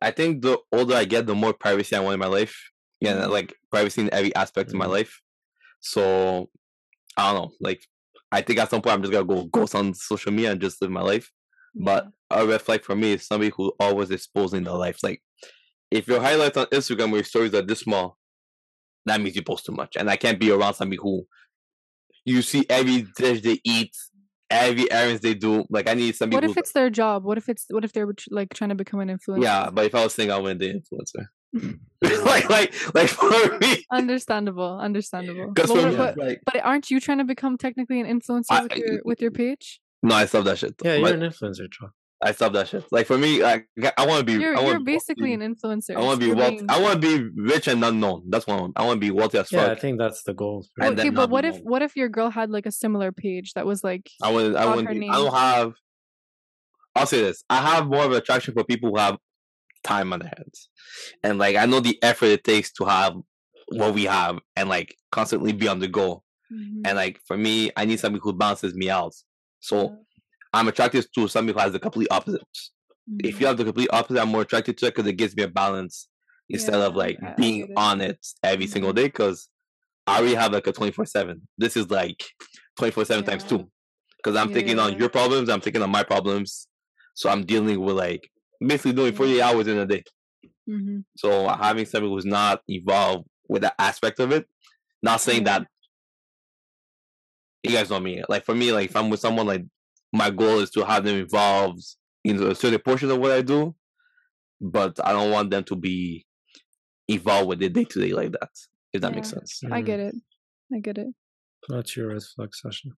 I 0.00 0.10
think 0.10 0.42
the 0.42 0.58
older 0.72 0.94
I 0.94 1.04
get, 1.04 1.26
the 1.26 1.34
more 1.34 1.52
privacy 1.52 1.96
I 1.96 2.00
want 2.00 2.14
in 2.14 2.20
my 2.20 2.26
life. 2.26 2.70
Yeah, 3.00 3.14
Mhm. 3.14 3.30
like 3.30 3.54
privacy 3.70 4.00
in 4.02 4.12
every 4.12 4.34
aspect 4.34 4.70
of 4.70 4.76
my 4.76 4.86
Mhm. 4.86 4.90
life. 4.90 5.20
So 5.80 6.50
I 7.16 7.32
don't 7.32 7.42
know. 7.42 7.52
Like, 7.60 7.82
I 8.32 8.42
think 8.42 8.58
at 8.58 8.70
some 8.70 8.82
point 8.82 8.94
I'm 8.94 9.02
just 9.02 9.12
gonna 9.12 9.24
go 9.24 9.44
ghost 9.44 9.74
on 9.74 9.94
social 9.94 10.32
media 10.32 10.52
and 10.52 10.60
just 10.60 10.80
live 10.82 10.90
my 10.90 11.02
life. 11.02 11.30
But 11.74 12.08
a 12.30 12.46
red 12.46 12.62
flag 12.62 12.84
for 12.84 12.96
me 12.96 13.12
is 13.12 13.26
somebody 13.26 13.52
who 13.54 13.72
always 13.78 14.10
exposing 14.10 14.64
their 14.64 14.74
life. 14.74 15.02
Like, 15.02 15.22
if 15.90 16.08
your 16.08 16.20
highlights 16.20 16.56
on 16.56 16.66
Instagram 16.66 17.12
or 17.12 17.16
your 17.16 17.24
stories 17.24 17.54
are 17.54 17.62
this 17.62 17.80
small, 17.80 18.18
that 19.04 19.20
means 19.20 19.36
you 19.36 19.42
post 19.42 19.66
too 19.66 19.72
much. 19.72 19.96
And 19.96 20.10
I 20.10 20.16
can't 20.16 20.40
be 20.40 20.50
around 20.50 20.74
somebody 20.74 20.98
who 21.00 21.26
you 22.24 22.42
see 22.42 22.64
every 22.68 23.06
dish 23.16 23.42
they 23.42 23.60
eat, 23.62 23.94
every 24.50 24.90
errands 24.90 25.20
they 25.20 25.34
do. 25.34 25.64
Like, 25.70 25.88
I 25.88 25.94
need 25.94 26.16
somebody 26.16 26.46
What 26.46 26.50
if 26.50 26.56
it's 26.56 26.72
their 26.72 26.90
job? 26.90 27.24
What 27.24 27.38
if 27.38 27.48
it's 27.48 27.66
what 27.70 27.84
if 27.84 27.92
they're 27.92 28.08
like 28.30 28.52
trying 28.54 28.70
to 28.70 28.74
become 28.74 29.00
an 29.00 29.08
influencer? 29.08 29.42
yeah, 29.42 29.70
but 29.70 29.84
if 29.84 29.94
I 29.94 30.02
was 30.02 30.14
saying 30.14 30.30
I 30.30 30.38
wouldn't 30.38 30.60
date 30.60 30.76
influencer. 30.76 31.26
like, 32.02 32.48
like, 32.50 32.94
like 32.94 33.08
for 33.08 33.58
me, 33.58 33.84
Understandable. 33.90 34.78
Understandable. 34.78 35.52
But, 35.54 35.66
for 35.66 35.74
what- 35.74 35.90
me, 35.90 35.96
but, 35.96 36.16
like, 36.18 36.40
but 36.44 36.64
aren't 36.64 36.90
you 36.90 37.00
trying 37.00 37.18
to 37.18 37.24
become 37.24 37.56
technically 37.56 38.00
an 38.00 38.06
influencer 38.06 38.44
I- 38.50 38.62
with 38.64 38.76
your 38.76 39.00
with 39.04 39.20
your 39.22 39.30
page? 39.30 39.80
no, 40.02 40.14
I 40.14 40.26
stop 40.26 40.44
that 40.44 40.58
shit. 40.58 40.74
Yeah, 40.84 40.96
you're 40.96 41.04
But 41.06 41.14
an 41.14 41.20
influencer, 41.20 41.70
Cho. 41.70 41.88
I 42.22 42.32
stop 42.32 42.54
that 42.54 42.68
shit. 42.68 42.84
Like 42.90 43.06
for 43.06 43.18
me, 43.18 43.42
like 43.42 43.68
I 43.98 44.06
want 44.06 44.20
to 44.20 44.24
be. 44.24 44.40
You're 44.40 44.56
I 44.56 44.62
you're 44.64 44.80
basically 44.80 45.30
wealthy. 45.36 45.44
an 45.44 45.54
influencer. 45.54 45.96
I 45.96 46.00
want 46.00 46.18
to 46.20 46.26
be 46.26 46.32
wealthy. 46.32 46.64
I 46.68 46.80
want 46.80 47.00
to 47.02 47.18
be 47.18 47.28
rich 47.42 47.68
and 47.68 47.84
unknown. 47.84 48.24
That's 48.30 48.46
what 48.46 48.72
I 48.74 48.82
want. 48.84 48.96
To 49.00 49.00
be 49.00 49.10
wealthy 49.10 49.36
as 49.38 49.48
fuck 49.50 49.66
Yeah, 49.66 49.72
I 49.72 49.74
think 49.74 49.98
that's 49.98 50.22
the 50.22 50.32
goal. 50.32 50.64
for 50.74 50.84
And 50.84 50.98
okay, 50.98 51.10
but 51.10 51.22
not 51.22 51.30
what 51.30 51.44
if 51.44 51.54
known. 51.56 51.64
what 51.64 51.82
if 51.82 51.94
your 51.94 52.08
girl 52.08 52.30
had 52.30 52.50
like 52.50 52.64
a 52.64 52.70
similar 52.72 53.12
page 53.12 53.52
that 53.54 53.66
was 53.66 53.84
like 53.84 54.08
I 54.22 54.30
wouldn't. 54.32 54.56
I 54.56 54.64
wouldn't. 54.74 54.98
be- 54.98 55.08
I 55.10 55.14
don't 55.16 55.34
have. 55.34 55.74
I'll 56.94 57.06
say 57.06 57.20
this. 57.20 57.44
I 57.50 57.56
have 57.60 57.86
more 57.86 58.04
of 58.04 58.12
an 58.12 58.16
attraction 58.18 58.54
for 58.54 58.64
people 58.64 58.90
who 58.90 58.96
have 58.98 59.18
time 59.86 60.12
on 60.12 60.18
their 60.20 60.32
hands, 60.36 60.68
and 61.22 61.38
like 61.38 61.56
I 61.56 61.66
know 61.66 61.80
the 61.80 61.98
effort 62.02 62.26
it 62.26 62.44
takes 62.44 62.72
to 62.74 62.84
have 62.84 63.14
what 63.68 63.94
we 63.94 64.04
have, 64.04 64.38
and 64.56 64.68
like 64.68 64.96
constantly 65.10 65.52
be 65.52 65.68
on 65.68 65.78
the 65.80 65.88
go. 65.88 66.22
Mhm. 66.52 66.82
And 66.86 66.96
like 66.96 67.20
for 67.26 67.36
me, 67.36 67.70
I 67.76 67.84
need 67.84 67.98
somebody 68.00 68.20
who 68.22 68.32
balances 68.32 68.74
me 68.74 68.88
out. 68.90 69.14
So 69.60 69.76
Yeah. 69.82 69.96
I'm 70.52 70.68
attracted 70.68 71.06
to 71.14 71.28
somebody 71.28 71.54
who 71.54 71.60
has 71.64 71.72
the 71.72 71.80
complete 71.80 72.08
opposite. 72.10 72.42
If 73.22 73.36
Mhm. 73.36 73.40
you 73.40 73.46
have 73.48 73.56
the 73.56 73.64
complete 73.64 73.90
opposite, 73.92 74.20
I'm 74.22 74.28
more 74.28 74.42
attracted 74.42 74.78
to 74.78 74.86
it 74.86 74.94
because 74.94 75.08
it 75.08 75.14
gives 75.16 75.34
me 75.36 75.42
a 75.42 75.48
balance 75.48 76.08
instead 76.48 76.74
of 76.74 76.94
like 76.94 77.18
I- 77.22 77.34
being 77.34 77.72
on 77.76 78.00
it 78.00 78.24
every 78.42 78.66
single 78.68 78.92
Mhm. 78.92 78.96
day. 78.96 79.04
Because 79.06 79.48
I 80.06 80.18
already 80.18 80.34
have 80.36 80.52
like 80.52 80.66
a 80.68 80.72
24 80.72 81.04
seven. 81.06 81.48
This 81.58 81.76
is 81.76 81.90
like 81.90 82.22
24 82.78 83.04
seven 83.04 83.24
times 83.24 83.42
two. 83.44 83.68
Because 84.18 84.36
I'm 84.36 84.52
taking 84.52 84.78
on 84.78 84.96
your 84.98 85.08
problems, 85.08 85.48
I'm 85.48 85.60
taking 85.60 85.82
on 85.82 85.90
my 85.90 86.04
problems. 86.04 86.68
So 87.14 87.28
I'm 87.28 87.44
dealing 87.44 87.80
with 87.80 87.96
like 87.96 88.30
basically 88.60 88.92
doing 88.92 89.12
Yeah. 89.12 89.18
48 89.18 89.42
hours 89.42 89.66
in 89.68 89.78
a 89.78 89.86
day. 89.86 90.04
Mhm. 90.68 91.04
So 91.16 91.48
having 91.48 91.86
somebody 91.86 92.12
who's 92.12 92.24
not 92.24 92.62
involved 92.68 93.28
with 93.48 93.62
that 93.62 93.74
aspect 93.78 94.18
of 94.20 94.32
it, 94.32 94.46
not 95.02 95.20
saying 95.20 95.44
that 95.44 95.66
you 97.62 97.70
guys 97.72 97.90
know 97.90 98.00
me. 98.00 98.22
Like 98.28 98.44
for 98.44 98.54
me, 98.54 98.72
like 98.72 98.90
if 98.90 98.96
I'm 98.96 99.10
with 99.10 99.20
someone, 99.20 99.46
like 99.46 99.64
my 100.12 100.30
goal 100.30 100.60
is 100.60 100.70
to 100.70 100.84
have 100.84 101.04
them 101.04 101.16
involved 101.18 101.82
in 102.24 102.42
a 102.42 102.54
certain 102.54 102.80
portion 102.80 103.10
of 103.10 103.18
what 103.18 103.32
I 103.32 103.42
do, 103.42 103.74
but 104.60 104.98
I 105.04 105.12
don't 105.12 105.30
want 105.30 105.50
them 105.50 105.64
to 105.64 105.76
be 105.76 106.26
involved 107.08 107.48
with 107.48 107.62
it 107.62 107.72
day 107.72 107.84
to 107.84 108.00
day 108.00 108.12
like 108.12 108.32
that. 108.32 108.50
If 108.92 109.02
that 109.02 109.14
makes 109.14 109.28
Yeah. 109.30 109.38
sense. 109.38 109.60
I 109.70 109.82
Mm. 109.82 109.86
get 109.86 110.00
it. 110.00 110.14
I 110.74 110.78
get 110.80 110.98
it. 110.98 111.08
What's 111.68 111.96
your 111.96 112.08
red 112.08 112.22
flag 112.22 112.54
session? 112.54 112.92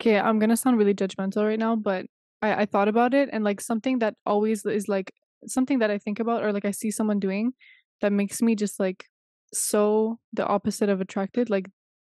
Okay, 0.00 0.18
I'm 0.18 0.38
gonna 0.38 0.56
sound 0.56 0.76
really 0.78 0.94
judgmental 0.94 1.44
right 1.46 1.58
now, 1.58 1.76
but 1.76 2.06
I, 2.42 2.62
I 2.62 2.66
thought 2.66 2.88
about 2.88 3.14
it 3.14 3.28
and 3.32 3.44
like 3.44 3.60
something 3.60 3.98
that 4.00 4.14
always 4.26 4.64
is 4.64 4.88
like 4.88 5.12
something 5.46 5.78
that 5.80 5.90
I 5.90 5.98
think 5.98 6.20
about 6.20 6.42
or 6.44 6.52
like 6.52 6.64
I 6.64 6.70
see 6.70 6.90
someone 6.90 7.18
doing 7.20 7.54
that 8.00 8.12
makes 8.12 8.42
me 8.42 8.54
just 8.54 8.78
like 8.80 9.06
so 9.52 10.18
the 10.32 10.46
opposite 10.46 10.88
of 10.88 11.00
attracted, 11.00 11.50
like 11.50 11.66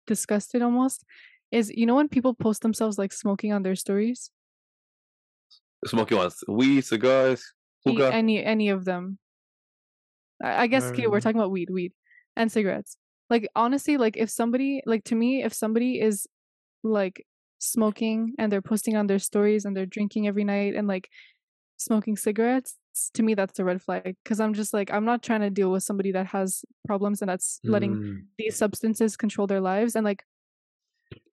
disgusted 0.06 0.62
almost, 0.62 1.04
is 1.50 1.70
you 1.70 1.86
know 1.86 1.96
when 1.96 2.08
people 2.08 2.34
post 2.34 2.62
themselves 2.62 2.98
like 2.98 3.12
smoking 3.12 3.52
on 3.52 3.62
their 3.62 3.76
stories? 3.76 4.30
Smoking 5.84 6.18
ones, 6.18 6.42
weed, 6.48 6.82
cigars, 6.82 7.42
hookah. 7.84 8.12
Any 8.12 8.42
any 8.42 8.68
of 8.70 8.84
them. 8.84 9.18
I, 10.42 10.62
I 10.62 10.66
guess 10.66 10.90
okay, 10.90 11.06
we're 11.06 11.16
Um, 11.16 11.20
talking 11.20 11.40
about 11.40 11.50
weed, 11.50 11.70
weed, 11.70 11.92
and 12.36 12.50
cigarettes. 12.50 12.96
Like 13.30 13.48
honestly, 13.54 13.96
like 13.96 14.16
if 14.16 14.30
somebody 14.30 14.82
like 14.86 15.04
to 15.04 15.14
me, 15.14 15.42
if 15.42 15.52
somebody 15.52 16.00
is 16.00 16.26
like 16.82 17.26
smoking 17.58 18.34
and 18.38 18.50
they're 18.52 18.62
posting 18.62 18.96
on 18.96 19.06
their 19.06 19.18
stories 19.18 19.64
and 19.64 19.76
they're 19.76 19.86
drinking 19.86 20.26
every 20.28 20.44
night 20.44 20.74
and 20.74 20.86
like 20.88 21.08
smoking 21.76 22.16
cigarettes, 22.16 22.76
to 23.14 23.22
me 23.22 23.34
that's 23.34 23.58
a 23.58 23.64
red 23.64 23.82
flag. 23.82 24.16
Because 24.24 24.40
I'm 24.40 24.54
just 24.54 24.72
like 24.72 24.90
I'm 24.90 25.04
not 25.04 25.22
trying 25.22 25.40
to 25.42 25.50
deal 25.50 25.70
with 25.70 25.82
somebody 25.82 26.12
that 26.12 26.26
has 26.28 26.64
problems 26.86 27.20
and 27.22 27.28
that's 27.28 27.60
letting 27.64 27.96
Mm, 27.96 28.24
these 28.38 28.56
substances 28.56 29.16
control 29.16 29.46
their 29.46 29.60
lives 29.60 29.96
and 29.96 30.04
like 30.04 30.24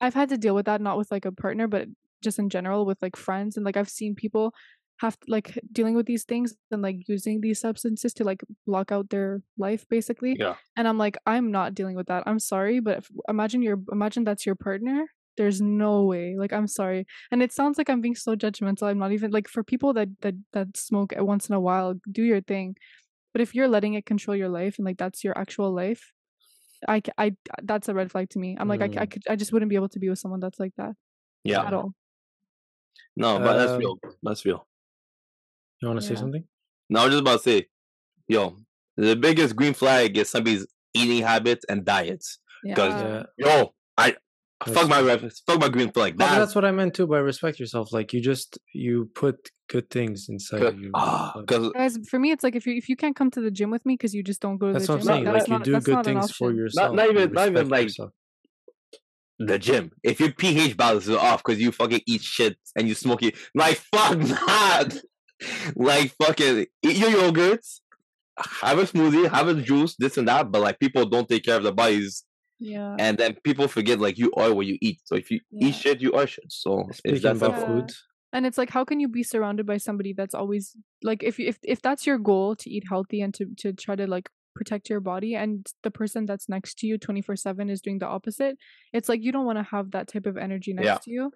i've 0.00 0.14
had 0.14 0.28
to 0.28 0.38
deal 0.38 0.54
with 0.54 0.66
that 0.66 0.80
not 0.80 0.98
with 0.98 1.10
like 1.10 1.24
a 1.24 1.32
partner 1.32 1.68
but 1.68 1.86
just 2.22 2.38
in 2.38 2.48
general 2.48 2.84
with 2.86 2.98
like 3.02 3.16
friends 3.16 3.56
and 3.56 3.64
like 3.64 3.76
i've 3.76 3.88
seen 3.88 4.14
people 4.14 4.52
have 4.98 5.16
like 5.28 5.58
dealing 5.72 5.94
with 5.94 6.06
these 6.06 6.24
things 6.24 6.54
and 6.70 6.82
like 6.82 6.96
using 7.08 7.40
these 7.40 7.58
substances 7.60 8.12
to 8.12 8.24
like 8.24 8.42
block 8.66 8.92
out 8.92 9.08
their 9.10 9.40
life 9.58 9.86
basically 9.88 10.36
Yeah. 10.38 10.56
and 10.76 10.86
i'm 10.88 10.98
like 10.98 11.16
i'm 11.26 11.50
not 11.50 11.74
dealing 11.74 11.96
with 11.96 12.06
that 12.08 12.24
i'm 12.26 12.38
sorry 12.38 12.80
but 12.80 12.98
if, 12.98 13.10
imagine 13.28 13.62
your 13.62 13.78
imagine 13.92 14.24
that's 14.24 14.44
your 14.44 14.54
partner 14.56 15.06
there's 15.36 15.60
no 15.60 16.04
way 16.04 16.34
like 16.36 16.52
i'm 16.52 16.66
sorry 16.66 17.06
and 17.30 17.42
it 17.42 17.52
sounds 17.52 17.78
like 17.78 17.88
i'm 17.88 18.00
being 18.00 18.14
so 18.16 18.34
judgmental 18.36 18.84
i'm 18.88 18.98
not 18.98 19.12
even 19.12 19.30
like 19.30 19.48
for 19.48 19.62
people 19.62 19.92
that 19.92 20.08
that 20.22 20.34
that 20.52 20.76
smoke 20.76 21.12
once 21.18 21.48
in 21.48 21.54
a 21.54 21.60
while 21.60 21.94
do 22.10 22.22
your 22.22 22.40
thing 22.40 22.74
but 23.32 23.40
if 23.40 23.54
you're 23.54 23.68
letting 23.68 23.94
it 23.94 24.04
control 24.06 24.36
your 24.36 24.48
life 24.48 24.74
and 24.78 24.84
like 24.84 24.98
that's 24.98 25.22
your 25.24 25.36
actual 25.38 25.70
life 25.72 26.12
i 26.88 27.00
i 27.18 27.34
that's 27.62 27.88
a 27.88 27.94
red 27.94 28.10
flag 28.10 28.28
to 28.28 28.38
me 28.38 28.56
i'm 28.58 28.68
like 28.68 28.82
I 28.82 28.88
Mm. 28.88 29.10
could 29.10 29.22
i 29.28 29.36
just 29.36 29.52
wouldn't 29.52 29.68
be 29.70 29.76
able 29.76 29.88
to 29.90 29.98
be 29.98 30.08
with 30.08 30.18
someone 30.18 30.40
that's 30.40 30.58
like 30.60 30.74
that 30.76 30.94
yeah. 31.44 31.64
at 31.66 31.72
all 31.74 31.94
No, 33.16 33.38
but 33.38 33.56
that's 33.56 33.72
Um, 33.72 33.78
real. 33.78 33.98
That's 34.22 34.44
real. 34.44 34.66
You 35.80 35.88
want 35.88 36.00
to 36.00 36.06
say 36.06 36.14
Yeah. 36.14 36.20
something? 36.20 36.44
Now 36.88 37.00
I 37.02 37.04
was 37.04 37.12
just 37.14 37.20
about 37.22 37.38
to 37.38 37.42
say, 37.50 37.66
yo, 38.28 38.56
the 38.96 39.16
biggest 39.16 39.56
green 39.56 39.74
flag 39.74 40.16
is 40.16 40.30
somebody's 40.30 40.66
eating 40.94 41.22
habits 41.22 41.64
and 41.68 41.84
diets. 41.84 42.38
yeah, 42.64 42.74
'Cause- 42.76 43.00
Yeah. 43.02 43.24
Yo, 43.38 43.74
I 43.96 44.16
That's 44.66 44.78
fuck 44.78 44.88
my 44.90 45.00
true. 45.16 45.30
fuck 45.46 45.60
my 45.60 45.68
green 45.68 45.90
flag. 45.90 46.18
No, 46.18 46.24
but 46.24 46.26
That's, 46.26 46.38
that's 46.38 46.54
what 46.54 46.64
I 46.66 46.70
meant 46.70 46.94
too 46.94 47.06
by 47.06 47.18
respect 47.18 47.58
yourself. 47.58 47.92
Like 47.92 48.12
you 48.12 48.20
just 48.20 48.58
you 48.74 49.08
put 49.14 49.50
good 49.68 49.88
things 49.90 50.26
inside 50.28 50.62
of 50.62 50.78
you. 50.78 50.90
ah, 50.94 51.32
because 51.40 51.70
guys 51.72 51.96
for 52.08 52.18
me 52.18 52.30
it's 52.32 52.44
like 52.44 52.56
if 52.56 52.66
you 52.66 52.74
if 52.74 52.88
you 52.88 52.96
can't 52.96 53.16
come 53.16 53.30
to 53.30 53.40
the 53.40 53.50
gym 53.50 53.70
with 53.70 53.86
me 53.86 53.94
because 53.94 54.14
you 54.14 54.22
just 54.22 54.40
don't 54.40 54.58
go 54.58 54.66
to 54.68 54.72
that's 54.74 54.86
the 54.86 54.92
what 54.92 55.00
I'm 55.00 55.06
gym 55.06 55.12
saying. 55.14 55.24
that's 55.24 55.34
Like 55.34 55.48
you 55.48 55.72
not, 55.72 55.82
do 55.84 55.92
good 55.94 56.04
things 56.04 56.32
for 56.32 56.52
yourself. 56.52 56.94
not 56.94 57.04
you 57.06 57.12
even- 57.18 57.32
not 57.32 57.48
even, 57.48 57.68
like- 57.68 57.84
yourself. 57.84 58.10
the 59.38 59.58
gym. 59.58 59.92
If 60.02 60.20
your 60.20 60.32
pH 60.32 60.76
balance 60.76 61.04
is 61.08 61.16
off 61.16 61.42
because 61.42 61.60
you 61.60 61.72
fucking 61.72 62.02
eat 62.06 62.20
shit 62.22 62.58
and 62.76 62.86
you 62.86 62.94
smoke 62.94 63.22
it, 63.22 63.36
like 63.54 63.76
fuck 63.94 64.18
that. 64.18 65.00
like 65.74 66.12
fucking 66.22 66.66
eat 66.82 66.96
your 66.98 67.10
yogurts, 67.10 67.80
have 68.36 68.78
a 68.78 68.82
smoothie, 68.84 69.30
have 69.30 69.48
a 69.48 69.54
juice, 69.54 69.96
this 69.98 70.18
and 70.18 70.28
that. 70.28 70.50
But 70.52 70.60
like 70.60 70.78
people 70.78 71.06
don't 71.06 71.26
take 71.28 71.44
care 71.44 71.56
of 71.56 71.62
their 71.62 71.72
bodies, 71.72 72.24
yeah 72.60 72.94
and 72.98 73.16
then 73.18 73.34
people 73.42 73.66
forget 73.68 73.98
like 74.00 74.18
you 74.18 74.30
are 74.36 74.52
what 74.54 74.66
you 74.66 74.76
eat. 74.80 75.00
So 75.04 75.14
if 75.16 75.30
you 75.30 75.40
Yeah. 75.50 75.68
eat 75.68 75.74
shit, 75.74 76.00
you 76.00 76.12
are 76.12 76.26
shit. 76.26 76.52
So 76.52 76.86
it's 76.88 76.98
Speaking 76.98 77.22
that 77.22 77.36
about. 77.36 77.56
Yeah. 77.58 77.66
food, 77.66 77.92
and 78.32 78.46
it's 78.46 78.58
like 78.58 78.70
how 78.70 78.84
can 78.84 79.00
you 79.00 79.08
be 79.08 79.22
surrounded 79.22 79.66
by 79.66 79.78
somebody 79.78 80.12
that's 80.12 80.34
always 80.34 80.76
like 81.02 81.22
if 81.22 81.40
if 81.40 81.58
if 81.64 81.80
that's 81.82 82.06
your 82.06 82.18
goal 82.18 82.54
to 82.56 82.70
eat 82.70 82.84
healthy 82.88 83.20
and 83.22 83.32
to 83.34 83.46
to 83.62 83.72
try 83.72 83.96
to 83.96 84.06
like 84.06 84.28
protect 84.54 84.90
your 84.90 85.00
body 85.00 85.34
and 85.34 85.66
the 85.82 85.90
person 85.90 86.26
that's 86.26 86.48
next 86.48 86.78
to 86.78 86.86
you 86.86 86.98
24/7 86.98 87.70
is 87.70 87.80
doing 87.80 87.98
the 88.00 88.06
opposite 88.06 88.58
it's 88.92 89.08
like 89.08 89.22
you 89.22 89.32
don't 89.32 89.46
want 89.46 89.58
to 89.58 89.62
have 89.62 89.92
that 89.92 90.06
type 90.08 90.26
of 90.26 90.36
energy 90.36 90.72
next 90.74 90.86
Yeah. 90.86 90.98
to 91.04 91.10
you 91.10 91.32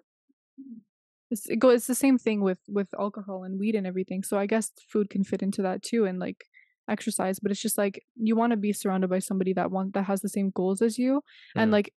It's, 1.31 1.49
it 1.49 1.57
go, 1.57 1.69
it's 1.69 1.87
the 1.87 1.95
same 1.95 2.17
thing 2.19 2.41
with 2.41 2.59
with 2.67 2.89
alcohol 2.99 3.43
and 3.45 3.59
weed 3.59 3.75
and 3.75 3.87
everything. 3.87 4.21
So 4.23 4.37
I 4.37 4.45
guess 4.45 4.71
food 4.91 5.09
can 5.09 5.23
fit 5.23 5.41
into 5.41 5.61
that 5.63 5.81
too, 5.81 6.05
and 6.05 6.19
like 6.19 6.45
exercise. 6.89 7.39
But 7.39 7.51
it's 7.51 7.61
just 7.61 7.77
like 7.77 8.03
you 8.15 8.35
want 8.35 8.51
to 8.51 8.57
be 8.57 8.73
surrounded 8.73 9.09
by 9.09 9.19
somebody 9.19 9.53
that 9.53 9.71
want 9.71 9.93
that 9.93 10.03
has 10.03 10.21
the 10.21 10.29
same 10.29 10.51
goals 10.51 10.81
as 10.81 10.97
you, 10.97 11.21
and 11.55 11.69
Mm. 11.69 11.73
like 11.73 11.93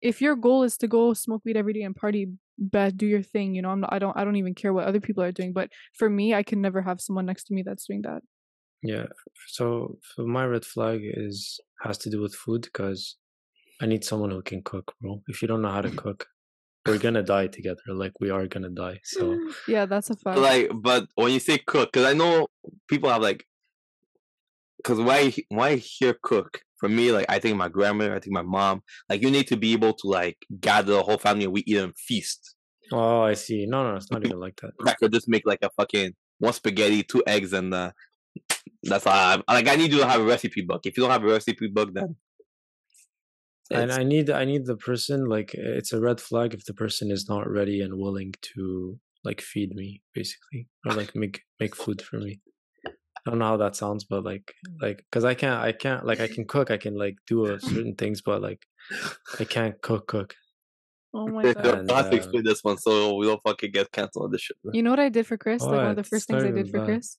if 0.00 0.20
your 0.20 0.34
goal 0.34 0.64
is 0.64 0.76
to 0.78 0.88
go 0.88 1.14
smoke 1.14 1.42
weed 1.44 1.56
every 1.56 1.72
day 1.72 1.82
and 1.82 1.94
party, 1.94 2.26
bet 2.58 2.96
do 2.96 3.06
your 3.06 3.22
thing. 3.22 3.54
You 3.54 3.62
know, 3.62 3.70
I'm 3.70 3.80
not, 3.80 3.92
I 3.92 3.98
don't 4.00 4.16
I 4.16 4.24
don't 4.24 4.36
even 4.36 4.54
care 4.54 4.72
what 4.72 4.86
other 4.86 5.00
people 5.00 5.22
are 5.22 5.32
doing. 5.32 5.52
But 5.52 5.70
for 5.94 6.10
me, 6.10 6.34
I 6.34 6.42
can 6.42 6.60
never 6.60 6.82
have 6.82 7.00
someone 7.00 7.26
next 7.26 7.44
to 7.44 7.54
me 7.54 7.62
that's 7.64 7.86
doing 7.86 8.02
that. 8.02 8.22
Yeah. 8.82 9.06
So, 9.46 9.98
so 10.16 10.26
my 10.26 10.44
red 10.44 10.64
flag 10.64 11.00
is 11.02 11.60
has 11.82 11.98
to 11.98 12.10
do 12.10 12.20
with 12.20 12.34
food 12.34 12.62
because 12.62 13.16
I 13.80 13.86
need 13.86 14.04
someone 14.04 14.30
who 14.30 14.42
can 14.42 14.62
cook, 14.62 14.92
bro. 15.00 15.22
If 15.28 15.40
you 15.40 15.46
don't 15.48 15.62
know 15.62 15.70
how 15.70 15.82
to 15.82 15.90
cook, 16.04 16.26
we're 16.84 16.98
gonna 16.98 17.22
die 17.22 17.46
together. 17.46 17.80
Like 17.86 18.12
we 18.20 18.30
are 18.30 18.48
gonna 18.48 18.70
die. 18.70 18.98
So 19.04 19.38
yeah, 19.68 19.86
that's 19.86 20.10
a 20.10 20.16
fact. 20.16 20.38
like 20.38 20.68
but 20.74 21.06
when 21.14 21.30
you 21.32 21.38
say 21.38 21.58
cook 21.58 21.92
because 21.92 22.06
i 22.08 22.12
know 22.12 22.48
people 22.88 23.08
have 23.08 23.22
like 23.22 23.44
because 24.82 24.98
when 24.98 25.08
I, 25.10 25.24
he- 25.34 25.46
when 25.48 25.68
I 25.72 25.76
hear 25.76 26.14
cook 26.22 26.60
for 26.78 26.88
me 26.88 27.12
like 27.12 27.26
i 27.28 27.38
think 27.38 27.56
my 27.56 27.68
grandmother 27.68 28.12
i 28.12 28.18
think 28.18 28.32
my 28.34 28.42
mom 28.42 28.82
like 29.08 29.22
you 29.22 29.30
need 29.30 29.46
to 29.46 29.56
be 29.56 29.72
able 29.72 29.92
to 29.94 30.08
like 30.08 30.36
gather 30.60 30.94
the 30.94 31.02
whole 31.02 31.16
family 31.16 31.44
and 31.44 31.52
we 31.52 31.62
eat 31.66 31.76
and 31.78 31.96
feast 31.96 32.56
Oh, 32.94 33.22
I 33.22 33.34
see. 33.34 33.64
No, 33.64 33.78
no, 33.88 33.96
it's 33.96 34.10
not 34.10 34.22
even 34.26 34.38
like 34.40 34.56
that. 34.62 34.72
i 34.86 34.92
could 34.94 35.12
just 35.12 35.28
make 35.28 35.46
like 35.46 35.60
a 35.62 35.70
fucking 35.78 36.12
one 36.40 36.52
spaghetti 36.52 37.02
two 37.04 37.22
eggs 37.26 37.52
and 37.52 37.72
uh 37.72 37.92
that's 38.82 39.06
all 39.06 39.12
I, 39.48 39.54
like 39.54 39.68
i 39.68 39.76
need 39.76 39.92
you 39.92 39.98
to 40.00 40.06
have 40.08 40.20
a 40.20 40.24
recipe 40.24 40.62
book 40.62 40.84
if 40.84 40.96
you 40.96 41.02
don't 41.04 41.12
have 41.12 41.22
a 41.22 41.32
recipe 41.38 41.68
book 41.68 41.90
then 41.94 42.16
And 43.70 43.90
I 43.92 44.02
need 44.02 44.28
I 44.28 44.44
need 44.44 44.66
the 44.66 44.76
person 44.76 45.18
like 45.36 45.50
it's 45.54 45.92
a 45.92 46.00
red 46.00 46.20
flag 46.20 46.52
if 46.52 46.64
the 46.66 46.74
person 46.74 47.10
is 47.16 47.28
not 47.28 47.48
ready 47.58 47.80
and 47.84 47.94
willing 48.04 48.32
to 48.54 48.98
like 49.24 49.40
feed 49.40 49.70
me 49.80 50.02
basically 50.18 50.68
or 50.84 50.92
like 51.00 51.14
make 51.22 51.36
make 51.60 51.74
food 51.76 52.02
for 52.02 52.18
me. 52.18 52.40
I 53.26 53.30
don't 53.30 53.38
know 53.38 53.46
how 53.46 53.56
that 53.58 53.76
sounds, 53.76 54.04
but 54.04 54.24
like 54.24 54.52
like 54.80 54.98
because 55.10 55.24
I 55.24 55.34
can't 55.34 55.60
I 55.62 55.72
can't 55.72 56.04
like 56.04 56.20
I 56.20 56.26
can 56.28 56.44
cook 56.46 56.70
I 56.70 56.76
can 56.76 56.96
like 56.96 57.16
do 57.26 57.46
a 57.46 57.60
certain 57.70 57.94
things, 57.94 58.20
but 58.20 58.42
like 58.42 58.62
I 59.38 59.44
can't 59.44 59.80
cook 59.80 60.08
cook. 60.08 60.34
oh 61.14 61.28
my 61.28 61.42
You'll 61.44 61.54
god. 61.66 61.78
And, 61.80 61.90
have 61.90 62.10
to 62.10 62.16
uh, 62.16 62.16
explain 62.16 62.42
this 62.44 62.64
one 62.64 62.78
so 62.78 63.14
we 63.16 63.26
don't 63.26 63.42
fucking 63.42 63.70
get 63.72 63.92
canceled 63.92 64.24
on 64.26 64.30
this 64.32 64.40
shit. 64.42 64.56
bro. 64.62 64.72
You 64.74 64.82
know 64.82 64.90
what 64.90 65.00
I 65.00 65.08
did 65.08 65.26
for 65.26 65.36
Chris? 65.36 65.62
Like 65.62 65.70
one 65.72 65.86
of 65.86 65.96
the 65.96 66.00
What? 66.02 66.06
first 66.08 66.26
things 66.28 66.42
I 66.42 66.50
did 66.50 66.70
for 66.70 66.78
that. 66.80 66.86
Chris. 66.86 67.18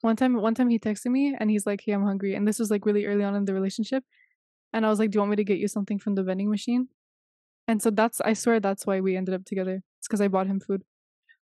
One 0.00 0.16
time, 0.16 0.34
one 0.34 0.54
time 0.54 0.68
he 0.68 0.78
texted 0.78 1.10
me 1.10 1.34
and 1.38 1.50
he's 1.50 1.64
like, 1.66 1.80
"Hey, 1.84 1.92
I'm 1.92 2.04
hungry," 2.04 2.34
and 2.34 2.46
this 2.46 2.58
was 2.58 2.70
like 2.70 2.84
really 2.84 3.06
early 3.06 3.24
on 3.24 3.34
in 3.34 3.44
the 3.46 3.54
relationship, 3.54 4.04
and 4.72 4.84
I 4.84 4.90
was 4.90 4.98
like, 4.98 5.10
"Do 5.10 5.16
you 5.16 5.20
want 5.20 5.30
me 5.30 5.36
to 5.36 5.44
get 5.44 5.58
you 5.58 5.68
something 5.68 5.98
from 5.98 6.14
the 6.14 6.22
vending 6.22 6.50
machine?" 6.50 6.88
And 7.66 7.80
so 7.80 7.88
that's, 7.90 8.20
I 8.20 8.34
swear, 8.34 8.60
that's 8.60 8.86
why 8.86 9.00
we 9.00 9.16
ended 9.16 9.34
up 9.34 9.46
together. 9.46 9.82
It's 9.98 10.06
because 10.06 10.20
I 10.20 10.28
bought 10.28 10.46
him 10.46 10.60
food, 10.60 10.82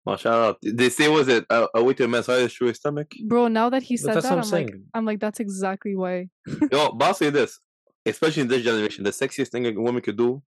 Well, 0.06 0.18
shout 0.18 0.34
out. 0.34 0.58
They 0.62 0.90
say 0.90 1.08
was 1.08 1.28
it 1.30 1.46
uh, 1.50 1.68
a 1.74 1.84
way 1.84 1.94
to 1.94 2.04
a 2.04 2.08
man's 2.08 2.26
heart 2.26 2.40
is 2.40 2.54
through 2.54 2.68
his 2.68 2.78
stomach? 2.78 3.12
bro. 3.26 3.48
Now 3.48 3.70
that 3.70 3.84
he 3.84 3.96
said 3.96 4.16
that's 4.16 4.28
that, 4.28 4.34
I'm 4.34 4.44
I'm 4.44 4.52
like. 4.52 4.76
I'm 4.94 5.06
like, 5.06 5.20
that's 5.20 5.40
exactly 5.40 5.96
why. 5.96 6.30
Yo, 6.72 6.92
but 6.92 7.06
I'll 7.06 7.14
say 7.14 7.30
this, 7.30 7.60
especially 8.06 8.42
in 8.42 8.48
this 8.50 8.64
generation, 8.64 9.04
the 9.04 9.12
sexiest 9.12 9.50
thing 9.50 9.66
a 9.66 9.72
woman 9.72 10.02
could 10.02 10.18
do 10.18 10.44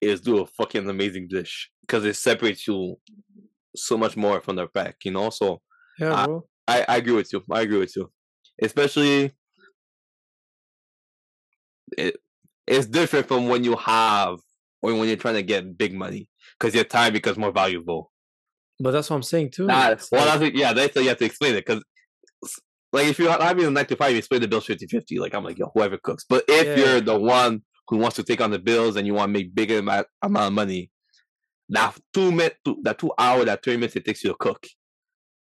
is 0.00 0.20
do 0.20 0.42
a 0.42 0.46
fucking 0.46 0.88
amazing 0.88 1.28
dish 1.28 1.70
because 1.80 2.04
it 2.04 2.16
separates 2.16 2.66
you 2.66 2.96
so 3.74 3.96
much 3.96 4.16
more 4.16 4.40
from 4.42 4.56
the 4.56 4.66
pack, 4.66 4.96
you 5.04 5.10
know. 5.10 5.30
So 5.30 5.62
Yeah, 5.98 6.12
Ah, 6.12 6.24
bro. 6.26 6.46
I, 6.68 6.84
I 6.86 6.96
agree 6.98 7.14
with 7.14 7.32
you. 7.32 7.42
I 7.50 7.62
agree 7.62 7.78
with 7.78 7.96
you, 7.96 8.12
especially 8.60 9.32
it, 11.96 12.16
it's 12.66 12.86
different 12.86 13.26
from 13.28 13.48
when 13.48 13.64
you 13.64 13.76
have 13.76 14.38
or 14.82 14.94
when 14.94 15.08
you're 15.08 15.16
trying 15.16 15.34
to 15.34 15.42
get 15.42 15.78
big 15.78 15.94
money 15.94 16.28
because 16.58 16.74
your 16.74 16.84
time 16.84 17.12
becomes 17.12 17.38
more 17.38 17.52
valuable. 17.52 18.12
But 18.78 18.90
that's 18.92 19.08
what 19.10 19.16
I'm 19.16 19.22
saying 19.22 19.50
too. 19.52 19.66
Nah, 19.66 19.74
well, 19.74 19.86
like- 19.88 20.00
that's 20.10 20.42
it. 20.42 20.54
yeah, 20.54 20.72
that's 20.72 20.96
you 20.96 21.08
have 21.08 21.18
to 21.18 21.24
explain 21.24 21.54
it 21.54 21.64
because, 21.66 21.82
like, 22.92 23.06
if 23.06 23.18
you're 23.18 23.30
having 23.30 23.64
a 23.66 23.70
nine 23.70 23.86
to 23.86 23.96
five, 23.96 24.14
you 24.14 24.22
split 24.22 24.42
the 24.42 24.48
bills 24.48 24.66
50 24.66 24.86
50. 24.86 25.18
Like, 25.18 25.34
I'm 25.34 25.44
like, 25.44 25.58
yo, 25.58 25.70
whoever 25.74 25.96
cooks. 25.98 26.24
But 26.28 26.44
if 26.48 26.66
Yeah. 26.66 26.76
you're 26.92 27.00
the 27.00 27.18
one 27.18 27.62
who 27.88 27.96
wants 27.98 28.16
to 28.16 28.22
take 28.22 28.40
on 28.40 28.50
the 28.50 28.58
bills 28.58 28.96
and 28.96 29.06
you 29.06 29.14
want 29.14 29.28
to 29.30 29.32
make 29.32 29.54
bigger 29.54 29.78
amount, 29.78 30.06
amount 30.22 30.46
of 30.48 30.52
money, 30.52 30.90
that 31.70 31.96
two 32.12 32.30
minute, 32.32 32.56
that 32.82 32.98
two 32.98 33.12
hour, 33.18 33.44
that 33.44 33.62
three 33.62 33.76
minutes 33.76 33.96
it 33.96 34.04
takes 34.04 34.22
you 34.22 34.30
to 34.30 34.36
cook, 34.38 34.66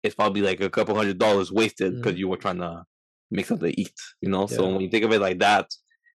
it's 0.02 0.16
probably 0.16 0.42
like 0.42 0.62
a 0.62 0.70
couple 0.70 0.96
hundred 0.96 1.18
dollars 1.20 1.52
wasted 1.52 1.96
because 1.96 2.18
you 2.18 2.28
were 2.28 2.38
trying 2.38 2.58
to 2.60 2.84
make 3.32 3.46
something 3.46 3.72
to 3.72 3.80
eat, 3.82 3.94
you 4.22 4.30
know? 4.30 4.48
So 4.48 4.68
when 4.68 4.82
you 4.82 4.90
think 4.90 5.04
of 5.06 5.12
it 5.12 5.20
like 5.20 5.40
that, 5.40 5.68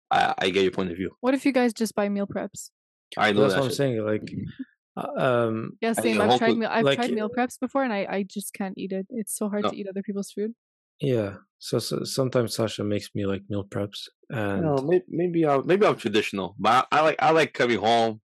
I, 0.09 0.33
I 0.37 0.49
get 0.51 0.63
your 0.63 0.71
point 0.71 0.89
of 0.91 0.97
view. 0.97 1.11
What 1.19 1.33
if 1.33 1.45
you 1.45 1.51
guys 1.51 1.73
just 1.73 1.93
buy 1.95 2.07
meal 2.09 2.27
preps? 2.27 2.69
I 3.17 3.31
know 3.33 3.41
that's 3.41 3.53
that 3.55 3.59
what 3.59 3.65
I'm 3.67 3.71
saying. 3.73 4.03
Like, 4.05 4.23
uh, 4.23 4.63
um, 4.95 5.77
Yeah, 5.81 5.93
think 5.93 6.17
same. 6.17 6.21
a 6.21 6.23
I've 6.25 6.37
tried 6.37 6.57
meal. 6.57 6.69
I've 6.71 6.85
like, 6.85 6.95
tried 6.97 7.11
meal 7.13 7.25
uh, 7.25 7.35
preps 7.35 7.59
before, 7.59 7.83
and 7.83 7.93
I 7.93 8.05
I 8.09 8.23
just 8.23 8.53
can't 8.53 8.77
eat 8.77 8.91
it. 8.91 9.07
It's 9.09 9.35
so 9.35 9.49
hard 9.49 9.63
No. 9.63 9.69
to 9.69 9.75
eat 9.77 9.87
other 9.87 10.03
people's 10.03 10.31
food. 10.31 10.53
yeah. 10.99 11.37
So, 11.59 11.79
so 11.79 12.03
sometimes 12.03 12.55
Sasha 12.55 12.83
makes 12.83 13.09
me 13.15 13.25
like 13.25 13.43
meal 13.49 13.63
preps, 13.63 14.09
and 14.29 14.63
No, 14.63 14.81
maybe 14.81 15.05
maybe 15.07 15.45
I'm 15.45 15.65
maybe 15.65 15.85
I'm 15.85 15.95
traditional, 15.95 16.55
but 16.59 16.87
I, 16.91 16.99
I 16.99 17.01
like 17.01 17.15
I 17.19 17.31
like 17.31 17.53
coming 17.53 17.79
home. 17.79 18.21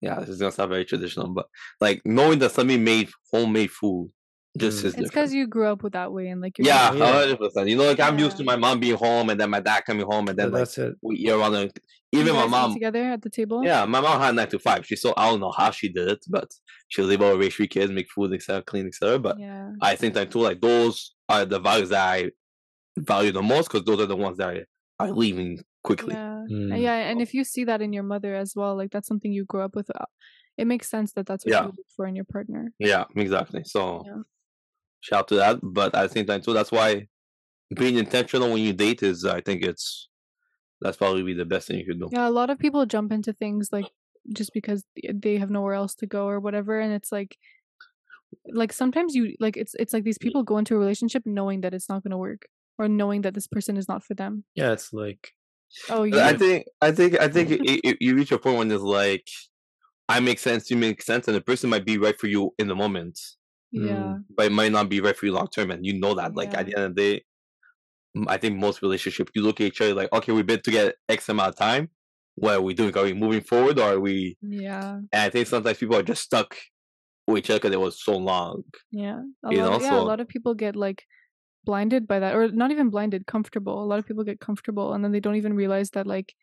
Yeah, 0.00 0.20
this 0.20 0.30
is 0.30 0.38
gonna 0.40 0.52
sound 0.52 0.70
very 0.70 0.84
traditional, 0.84 1.28
but 1.28 1.46
like 1.80 2.02
knowing 2.04 2.38
that 2.40 2.52
somebody 2.52 2.78
made 2.78 3.10
homemade 3.32 3.70
food 3.70 4.10
just 4.60 4.82
Mm. 4.82 4.86
is 4.86 4.94
It's 4.94 5.10
because 5.10 5.32
you 5.32 5.46
grew 5.46 5.66
up 5.66 5.82
with 5.82 5.92
that 5.94 6.12
way, 6.12 6.28
and 6.28 6.40
like 6.40 6.58
you're 6.58 6.66
yeah, 6.68 6.88
used 6.92 6.98
Yeah. 7.00 7.06
to 7.06 7.10
it. 7.12 7.20
hundred 7.20 7.38
percent. 7.38 7.68
You 7.68 7.76
know, 7.76 7.84
like 7.84 8.00
I'm 8.00 8.18
used 8.18 8.36
to 8.38 8.44
my 8.44 8.56
mom 8.56 8.78
being 8.80 8.96
home 8.96 9.30
and 9.30 9.40
then 9.40 9.50
my 9.50 9.60
dad 9.60 9.80
coming 9.86 10.06
home 10.06 10.28
and 10.28 10.38
then 10.38 10.50
but 10.50 10.58
like 10.58 10.60
that's 10.62 10.78
it. 10.78 10.94
we 11.02 11.16
eat 11.16 11.30
around 11.30 11.52
the 11.52 11.70
even 12.12 12.34
my 12.34 12.46
mom. 12.46 12.72
together 12.74 13.02
at 13.04 13.22
the 13.22 13.30
table. 13.30 13.64
Yeah, 13.64 13.84
my 13.86 14.00
mom 14.00 14.20
had 14.20 14.34
nine 14.34 14.48
to 14.48 14.58
five. 14.58 14.84
She 14.86 14.96
so 14.96 15.14
I 15.16 15.28
don't 15.30 15.40
know 15.40 15.52
how 15.52 15.70
she 15.70 15.88
did 15.88 16.08
it, 16.08 16.24
but 16.28 16.48
she 16.88 17.00
was 17.00 17.10
able 17.10 17.30
to 17.32 17.38
raise 17.38 17.54
three 17.54 17.68
kids, 17.68 17.90
make 17.92 18.10
food, 18.10 18.32
etc., 18.32 18.62
clean, 18.62 18.86
etc. 18.86 19.18
But 19.18 19.38
yeah. 19.38 19.70
I 19.80 19.94
think 19.96 20.14
that 20.14 20.30
too, 20.30 20.40
like 20.40 20.60
those 20.60 21.14
are 21.28 21.44
the 21.44 21.60
values 21.60 21.90
that 21.90 22.04
I 22.14 22.30
value 22.98 23.32
the 23.32 23.42
most 23.42 23.68
because 23.70 23.84
those 23.84 24.00
are 24.00 24.06
the 24.06 24.16
ones 24.16 24.38
that 24.38 24.48
are, 24.56 24.64
are 24.98 25.12
leaving 25.12 25.60
quickly. 25.84 26.14
Yeah. 26.14 26.44
Mm. 26.50 26.80
Yeah, 26.82 26.94
and 27.10 27.22
if 27.22 27.32
you 27.32 27.44
see 27.44 27.64
that 27.64 27.80
in 27.80 27.92
your 27.92 28.02
mother 28.02 28.34
as 28.34 28.54
well, 28.56 28.76
like 28.76 28.90
that's 28.90 29.06
something 29.08 29.32
you 29.32 29.44
grew 29.44 29.62
up 29.62 29.76
with, 29.76 29.88
uh, 29.94 30.04
it 30.58 30.66
makes 30.66 30.90
sense 30.90 31.12
that 31.12 31.26
that's 31.26 31.44
what 31.46 31.52
Yeah. 31.52 31.60
you 31.62 31.66
look 31.68 31.86
for 31.96 32.06
in 32.06 32.16
your 32.16 32.24
partner. 32.24 32.72
Yeah, 32.78 33.04
exactly. 33.16 33.62
So 33.64 34.02
Yeah. 34.04 34.22
Shout 35.00 35.20
out 35.20 35.28
to 35.28 35.34
that. 35.36 35.58
But 35.62 35.94
at 35.94 36.08
the 36.08 36.14
same 36.14 36.26
time 36.26 36.42
too, 36.42 36.52
that's 36.52 36.72
why 36.72 37.06
being 37.74 37.96
intentional 37.96 38.50
when 38.50 38.62
you 38.62 38.72
date 38.72 39.02
is 39.02 39.24
I 39.24 39.40
think 39.40 39.62
it's 39.62 40.08
that's 40.80 40.96
probably 40.96 41.34
the 41.34 41.44
best 41.44 41.68
thing 41.68 41.78
you 41.78 41.86
could 41.86 42.00
do. 42.00 42.08
Yeah, 42.10 42.28
a 42.28 42.30
lot 42.30 42.50
of 42.50 42.58
people 42.58 42.86
jump 42.86 43.12
into 43.12 43.32
things 43.32 43.68
like 43.72 43.90
just 44.34 44.52
because 44.52 44.84
they 45.12 45.38
have 45.38 45.50
nowhere 45.50 45.74
else 45.74 45.94
to 45.96 46.06
go 46.06 46.26
or 46.26 46.40
whatever, 46.40 46.80
and 46.80 46.92
it's 46.92 47.12
like, 47.12 47.36
like 48.52 48.72
sometimes 48.72 49.14
you 49.14 49.34
like 49.40 49.56
it's 49.56 49.74
it's 49.78 49.92
like 49.92 50.04
these 50.04 50.18
mm. 50.18 50.22
people 50.22 50.42
go 50.42 50.58
into 50.58 50.74
a 50.74 50.78
relationship 50.78 51.22
knowing 51.26 51.60
that 51.62 51.74
it's 51.74 51.88
not 51.88 52.02
going 52.02 52.12
to 52.12 52.16
work 52.18 52.42
or 52.78 52.88
knowing 52.88 53.22
that 53.22 53.34
this 53.34 53.46
person 53.46 53.76
is 53.76 53.88
not 53.88 54.02
for 54.02 54.14
them. 54.14 54.44
Yeah, 54.54 54.72
it's 54.72 54.92
like 54.92 55.32
Oh, 55.88 56.02
you 56.02 56.18
I 56.18 56.36
think 56.36 56.66
I 56.80 56.92
think 56.92 57.20
I 57.20 57.28
think 57.28 57.50
it, 57.50 57.80
it, 57.84 57.96
you 58.00 58.14
reach 58.14 58.32
a 58.32 58.38
point 58.38 58.58
when 58.58 58.70
it's 58.70 58.82
like 58.82 59.28
I 60.08 60.20
make 60.20 60.38
sense, 60.38 60.70
you 60.70 60.76
make 60.76 61.02
sense, 61.02 61.28
and 61.28 61.36
the 61.36 61.40
person 61.40 61.70
might 61.70 61.86
be 61.86 61.98
right 61.98 62.18
for 62.18 62.26
you 62.26 62.52
in 62.58 62.66
the 62.66 62.74
moment, 62.74 63.18
Mm, 63.76 63.82
yeah, 63.82 64.18
but 64.36 64.46
it 64.46 64.52
might 64.52 64.72
not 64.72 64.88
be 64.88 65.00
right 65.00 65.16
for 65.16 65.26
you 65.26 65.32
long 65.32 65.48
term, 65.48 65.70
and 65.70 65.86
you 65.86 65.98
know 65.98 66.14
that. 66.14 66.34
Like 66.34 66.54
at 66.54 66.66
the 66.66 66.76
end 66.76 66.84
of 66.86 66.94
the 66.96 67.02
day, 67.18 67.24
I 68.26 68.36
think 68.36 68.58
most 68.58 68.82
relationships 68.82 69.30
you 69.34 69.42
look 69.42 69.60
at 69.60 69.66
each 69.68 69.80
other 69.80 69.94
like, 69.94 70.12
okay, 70.12 70.32
we've 70.32 70.46
been 70.46 70.62
together 70.62 70.94
X 71.08 71.28
amount 71.28 71.50
of 71.50 71.56
time. 71.56 71.90
What 72.34 72.54
are 72.56 72.60
we 72.62 72.74
doing? 72.74 72.96
Are 72.96 73.04
we 73.04 73.12
moving 73.12 73.42
forward, 73.42 73.78
or 73.78 73.92
are 73.94 74.00
we? 74.00 74.36
yeah, 74.42 74.94
And 75.12 75.22
I 75.22 75.30
think 75.30 75.46
sometimes 75.46 75.78
people 75.78 75.96
are 75.96 76.02
just 76.02 76.22
stuck 76.22 76.56
with 77.26 77.38
each 77.38 77.50
other 77.50 77.60
because 77.60 77.74
it 77.74 77.80
was 77.80 78.02
so 78.02 78.16
long. 78.16 78.64
yeah. 78.90 79.22
A 79.44 79.52
You 79.52 79.58
lot, 79.58 79.70
know, 79.70 79.74
of, 79.76 79.82
yeah, 79.82 80.00
a 80.00 80.02
lot 80.02 80.20
of 80.20 80.28
people 80.28 80.54
get 80.54 80.76
like 80.76 81.04
blinded 81.64 82.06
by 82.08 82.20
that, 82.20 82.34
or 82.36 82.48
not 82.50 82.70
even 82.70 82.90
blinded, 82.90 83.26
comfortable. 83.26 83.82
A 83.82 83.86
lot 83.86 83.98
of 84.00 84.06
people 84.06 84.24
get 84.24 84.40
comfortable, 84.40 84.92
and 84.94 85.04
then 85.04 85.12
they 85.12 85.20
don't 85.20 85.36
even 85.36 85.54
realize 85.54 85.90
that 85.90 86.06
like. 86.06 86.34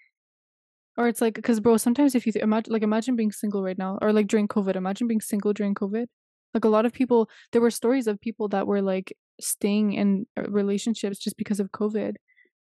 Or 0.97 1.07
it's 1.07 1.21
like, 1.21 1.35
because 1.35 1.59
bro, 1.59 1.77
sometimes 1.77 2.15
if 2.15 2.25
you 2.25 2.31
th- 2.31 2.41
imagine, 2.43 2.73
like, 2.73 2.81
imagine 2.81 3.15
being 3.15 3.31
single 3.31 3.63
right 3.63 3.77
now, 3.77 3.99
or 4.01 4.11
like 4.11 4.27
during 4.27 4.47
COVID, 4.47 4.75
imagine 4.75 5.07
being 5.07 5.21
single 5.21 5.53
during 5.53 5.75
COVID. 5.75 6.07
Like 6.53 6.65
a 6.65 6.69
lot 6.69 6.85
of 6.85 6.93
people, 6.93 7.29
there 7.51 7.61
were 7.61 7.71
stories 7.71 8.07
of 8.07 8.19
people 8.19 8.47
that 8.49 8.67
were 8.67 8.81
like 8.81 9.13
staying 9.39 9.93
in 9.93 10.25
uh, 10.37 10.43
relationships 10.43 11.19
just 11.19 11.37
because 11.37 11.59
of 11.59 11.71
COVID. 11.71 12.15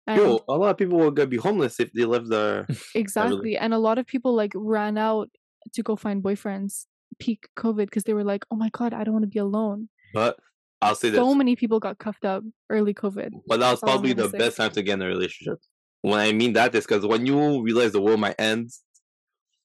And 0.07 0.21
Yo, 0.21 0.41
a 0.49 0.57
lot 0.57 0.71
of 0.71 0.77
people 0.77 0.99
will 0.99 1.11
gonna 1.11 1.29
be 1.29 1.37
homeless 1.37 1.81
if 1.81 1.93
they 1.93 2.05
left 2.05 2.29
their. 2.29 2.67
exactly. 2.95 3.57
And 3.57 3.73
a 3.73 3.79
lot 3.79 3.99
of 3.99 4.07
people 4.07 4.35
like 4.35 4.53
ran 4.55 4.99
out 4.99 5.31
to 5.73 5.83
go 5.83 5.97
find 5.97 6.23
boyfriends 6.23 6.87
peak 7.19 7.49
COVID 7.57 7.87
because 7.87 8.05
they 8.05 8.13
were 8.13 8.25
like, 8.25 8.45
oh 8.51 8.57
my 8.57 8.71
God, 8.71 8.93
I 8.93 9.05
don't 9.05 9.15
want 9.15 9.25
to 9.25 9.29
be 9.29 9.39
alone. 9.39 9.89
But 10.13 10.37
I'll 10.83 10.95
say 10.95 11.11
this. 11.11 11.19
So 11.19 11.35
many 11.35 11.57
people 11.57 11.81
got 11.81 11.99
cuffed 11.99 12.25
up 12.25 12.45
early 12.71 12.95
COVID. 12.95 13.31
But 13.47 13.61
that 13.61 13.71
was 13.71 13.81
That's 13.81 13.93
probably 13.93 14.13
the 14.13 14.29
say. 14.29 14.39
best 14.39 14.57
time 14.57 14.71
to 14.73 14.83
get 14.83 14.95
in 14.95 15.03
a 15.03 15.07
relationship. 15.07 15.59
When 16.03 16.21
I 16.21 16.33
mean 16.33 16.53
that 16.53 16.75
is 16.75 16.87
because 16.87 17.07
when 17.07 17.25
you 17.25 17.63
realize 17.63 17.93
the 17.93 18.03
world 18.03 18.21
might 18.21 18.39
end, 18.39 18.71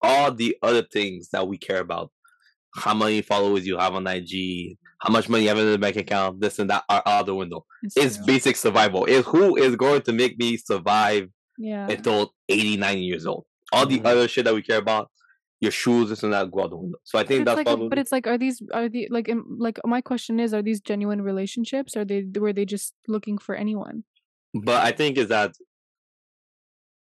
all 0.02 0.32
the 0.32 0.56
other 0.64 0.84
things 0.84 1.30
that 1.34 1.48
we 1.48 1.58
care 1.58 1.82
about, 1.82 2.12
how 2.76 2.94
many 2.94 3.22
followers 3.22 3.66
you 3.66 3.78
have 3.78 3.96
on 3.96 4.06
IG, 4.08 4.78
how 5.00 5.12
much 5.12 5.28
money 5.30 5.44
you 5.44 5.50
have 5.50 5.58
in 5.58 5.72
the 5.72 5.78
bank 5.78 5.96
account, 5.96 6.40
this 6.42 6.60
and 6.60 6.70
that 6.70 6.84
are 6.90 7.02
out 7.06 7.26
the 7.26 7.36
window. 7.36 7.66
It's 7.96 8.18
true. 8.18 8.26
basic 8.26 8.56
survival. 8.56 9.06
It's 9.06 9.28
who 9.28 9.56
is 9.56 9.76
going 9.76 10.02
to 10.04 10.12
make 10.14 10.38
me 10.38 10.58
survive 10.58 11.30
yeah. 11.58 11.88
until 11.90 12.34
80, 12.48 12.78
90 12.78 13.02
years 13.02 13.26
old. 13.26 13.46
All 13.72 13.86
the 13.86 14.00
Mhm. 14.00 14.06
other 14.06 14.28
shit 14.28 14.46
that 14.46 14.54
we 14.54 14.62
care 14.62 14.78
about, 14.80 15.10
your 15.62 15.72
shoes, 15.72 16.10
this 16.10 16.24
and 16.24 16.32
that 16.34 16.50
go 16.52 16.64
out 16.64 16.70
the 16.70 16.78
window. 16.78 16.98
So 17.04 17.20
I 17.20 17.24
think 17.26 17.46
that's 17.46 17.58
like, 17.58 17.66
probably. 17.68 17.90
but 17.90 17.98
it's 18.00 18.12
like, 18.12 18.28
are 18.28 18.38
these 18.38 18.62
are 18.74 18.88
the 18.88 19.08
like 19.12 19.28
im- 19.28 19.58
like 19.60 19.78
my 19.86 20.00
question 20.02 20.40
is, 20.40 20.54
are 20.54 20.62
these 20.62 20.80
genuine 20.82 21.22
relationships? 21.22 21.98
Or 21.98 22.06
they 22.06 22.24
were 22.40 22.54
they 22.54 22.66
just 22.66 22.94
looking 23.08 23.38
for 23.38 23.56
anyone? 23.56 24.04
But 24.54 24.84
I 24.86 24.92
think 24.92 25.18
is 25.18 25.28
that 25.30 25.52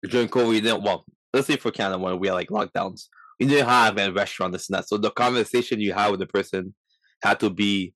during 0.09 0.27
COVID, 0.27 0.53
you 0.55 0.61
didn't. 0.61 0.83
Well, 0.83 1.05
let's 1.33 1.47
say 1.47 1.55
for 1.57 1.71
Canada 1.71 1.97
when 1.97 2.19
we 2.19 2.27
had 2.27 2.33
like 2.35 2.49
lockdowns, 2.49 3.07
you 3.43 3.49
didn't 3.49 3.67
have 3.67 3.97
a 3.97 4.11
restaurant 4.11 4.53
this 4.53 4.69
and 4.69 4.77
that. 4.77 4.87
So 4.87 4.97
the 4.97 5.11
conversation 5.11 5.79
you 5.79 5.93
had 5.93 6.11
with 6.11 6.19
the 6.19 6.27
person 6.27 6.73
had 7.21 7.39
to 7.41 7.49
be 7.49 7.93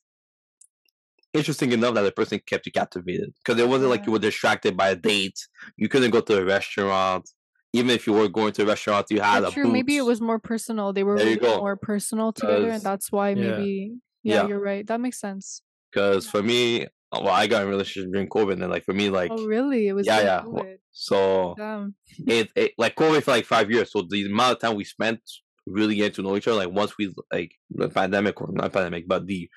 interesting 1.34 1.72
enough 1.72 1.94
that 1.95 2.02
the 2.02 2.11
person 2.11 2.40
kept 2.45 2.65
you 2.65 2.72
captivated 2.72 3.34
because 3.44 3.60
it 3.60 3.68
wasn't 3.68 3.90
like 3.90 4.06
you 4.06 4.11
were 4.11 4.19
distracted 4.19 4.76
by 4.76 4.90
a 4.90 4.95
date. 4.95 5.38
You 5.78 5.90
couldn't 5.90 6.11
go 6.11 6.22
to 6.22 6.38
a 6.41 6.45
restaurant. 6.45 7.30
Even 7.74 7.91
if 7.91 8.07
you 8.07 8.14
were 8.14 8.30
going 8.30 8.53
to 8.53 8.64
a 8.64 8.65
restaurant, 8.65 9.07
you 9.10 9.19
had 9.22 9.44
Yeah, 9.44 9.49
a 9.49 9.52
true. 9.52 9.68
Maybe 9.72 9.98
it 9.98 10.06
was 10.06 10.22
more 10.22 10.40
personal. 10.40 10.94
They 10.94 11.03
were 11.03 11.15
really 11.15 11.40
more 11.40 11.76
personal 11.76 12.32
together, 12.32 12.69
and 12.69 12.82
that's 12.82 13.11
why 13.11 13.32
Yeah. 13.32 13.36
maybe. 13.36 13.98
Yeah, 14.24 14.36
Yeah. 14.36 14.48
you're 14.48 14.60
right. 14.60 14.88
That 14.88 14.99
makes 15.02 15.19
sense. 15.19 15.61
Because 15.91 16.28
for 16.28 16.41
me, 16.41 16.88
well, 17.12 17.28
I 17.30 17.48
got 17.48 17.62
in 17.62 17.68
a 17.68 17.72
relationship 17.72 18.12
during 18.12 18.28
COVID, 18.30 18.54
and 18.62 18.70
like 18.70 18.84
for 18.84 18.94
me, 18.94 19.10
like 19.10 19.32
oh, 19.34 19.46
really? 19.46 19.88
It 19.88 19.94
was. 19.94 20.06
yeah, 20.06 20.22
yeah. 20.22 20.42
COVID. 20.42 20.78
so 20.92 21.56
Damn. 21.58 21.96
it, 22.26 22.50
it 22.56 22.72
like 22.78 22.96
COVID 22.96 23.24
for 23.24 23.32
like 23.32 23.46
five 23.46 23.72
years. 23.72 23.92
So 23.92 24.06
the 24.10 24.26
amount 24.26 24.54
of 24.54 24.60
time 24.60 24.76
we 24.76 24.84
spent 24.84 25.20
really 25.66 25.96
getting 25.96 26.14
to 26.14 26.22
know 26.22 26.36
each 26.38 26.48
other, 26.48 26.58
like 26.58 26.72
once 26.72 26.98
we 26.98 27.14
like 27.32 27.52
the 27.72 27.90
pandemic 27.90 28.42
or 28.42 28.50
not 28.52 28.74
pandemic, 28.74 29.08
but 29.08 29.26
the 29.28 29.50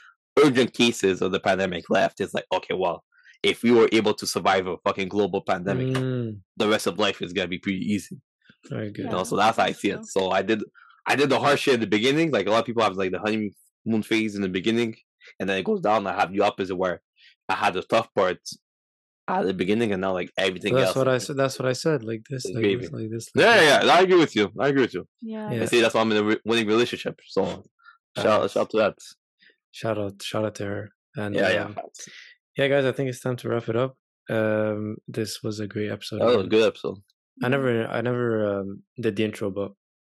urgent 0.45 0.73
cases 0.75 1.23
of 1.23 1.33
the 1.33 1.41
pandemic 1.41 1.91
left, 1.91 2.21
it's 2.21 2.35
like 2.35 2.47
okay, 2.53 2.75
well, 2.75 3.05
if 3.43 3.63
we 3.63 3.73
were 3.73 3.89
able 3.93 4.15
to 4.15 4.27
survive 4.27 4.67
a 4.67 4.77
fucking 4.85 5.09
global 5.09 5.41
pandemic, 5.43 5.89
Mm, 5.89 6.39
the 6.57 6.69
rest 6.69 6.87
of 6.87 6.99
life 6.99 7.21
is 7.23 7.33
gonna 7.33 7.49
be 7.49 7.59
pretty 7.59 7.79
easy. 7.79 8.21
very 8.69 8.93
good. 8.93 9.07
You 9.07 9.11
know, 9.11 9.25
so 9.25 9.37
that's 9.37 9.57
how 9.57 9.65
I 9.65 9.73
see 9.73 9.91
it. 9.91 10.05
so. 10.07 10.21
So 10.21 10.31
I 10.31 10.43
did, 10.43 10.63
I 11.07 11.17
did 11.17 11.31
the 11.31 11.41
hard 11.41 11.59
shit 11.59 11.75
in 11.75 11.81
the 11.81 11.87
beginning. 11.87 12.31
Like 12.31 12.47
a 12.47 12.51
lot 12.51 12.61
of 12.61 12.67
people 12.67 12.83
have 12.83 12.97
like 12.97 13.11
the 13.11 13.19
honeymoon 13.19 14.03
phase 14.03 14.37
in 14.37 14.43
the 14.43 14.49
beginning, 14.49 14.95
and 15.41 15.49
then 15.49 15.59
it 15.59 15.65
goes 15.65 15.81
down. 15.81 16.07
I 16.07 16.15
have 16.15 16.33
the 16.33 16.41
opposite 16.43 16.77
where 16.77 17.01
I 17.51 17.55
had 17.55 17.75
the 17.75 17.83
tough 17.83 18.09
parts 18.15 18.59
at 19.29 19.47
the 19.47 19.55
beginning, 19.55 19.93
and 19.93 20.01
now 20.01 20.13
like 20.13 20.31
everything 20.37 20.75
That's 20.75 20.89
else. 20.89 20.95
That's 20.95 21.05
what 21.05 21.09
I 21.09 21.19
said. 21.19 21.37
That's 21.37 21.59
what 21.59 21.69
I 21.69 21.73
said. 21.73 22.05
Like 22.05 22.23
this, 22.29 22.45
It's 22.45 22.55
like 22.55 22.81
this, 22.81 22.93
like 22.93 23.11
this. 23.11 23.31
Like 23.35 23.45
Yeah, 23.45 23.61
yeah, 23.61 23.85
yeah, 23.85 23.93
I 23.93 24.01
agree 24.01 24.19
with 24.19 24.35
you. 24.37 24.51
I 24.59 24.69
agree 24.69 24.83
with 24.83 24.95
you. 24.95 25.07
Yeah. 25.23 25.51
Yeah. 25.51 25.63
I 25.63 25.65
see 25.67 25.81
that's 25.81 25.95
why 25.95 26.01
I'm 26.01 26.13
in 26.13 26.19
a 26.19 26.23
re- 26.23 26.41
winning 26.45 26.67
relationship. 26.67 27.21
So 27.27 27.45
shout, 27.45 27.63
Facts. 28.17 28.53
shout 28.53 28.63
out 28.63 28.71
to 28.71 28.77
that. 28.79 28.95
Shout 29.73 29.99
out, 29.99 30.23
shout 30.23 30.45
out 30.45 30.55
to 30.57 30.65
her. 30.65 30.91
And 31.17 31.35
Yeah, 31.35 31.51
yeah. 31.53 31.65
um, 31.65 31.77
yeah, 32.57 32.69
guys. 32.69 32.85
I 32.85 32.93
think 32.93 33.09
it's 33.09 33.21
time 33.21 33.37
to 33.37 33.49
wrap 33.49 33.69
it 33.69 33.77
up. 33.77 33.97
Um, 34.29 34.97
this 35.09 35.43
was 35.43 35.61
a 35.61 35.67
great 35.67 35.91
episode. 35.91 36.21
That 36.21 36.37
was 36.37 36.47
a 36.47 36.49
good 36.49 36.67
episode. 36.67 36.99
I 37.43 37.49
never, 37.49 37.87
I 37.87 38.01
never 38.01 38.61
um, 38.61 38.83
did 39.01 39.17
the 39.17 39.25
intro, 39.25 39.51
but 39.51 39.73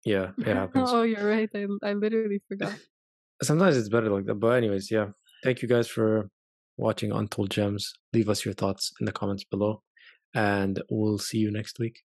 yeah, 0.05 0.31
it 0.37 0.55
happens. 0.55 0.89
oh, 0.91 1.03
you're 1.03 1.27
right. 1.27 1.49
I 1.55 1.67
I 1.83 1.93
literally 1.93 2.41
forgot. 2.47 2.75
Sometimes 3.41 3.77
it's 3.77 3.89
better 3.89 4.09
like 4.09 4.25
that. 4.25 4.35
But 4.35 4.57
anyways, 4.57 4.91
yeah. 4.91 5.07
Thank 5.43 5.61
you 5.61 5.67
guys 5.67 5.87
for 5.87 6.29
watching 6.77 7.11
Untold 7.11 7.49
Gems. 7.49 7.93
Leave 8.13 8.29
us 8.29 8.45
your 8.45 8.53
thoughts 8.53 8.91
in 8.99 9.05
the 9.05 9.11
comments 9.11 9.43
below, 9.43 9.81
and 10.33 10.81
we'll 10.89 11.19
see 11.19 11.37
you 11.37 11.51
next 11.51 11.79
week. 11.79 12.01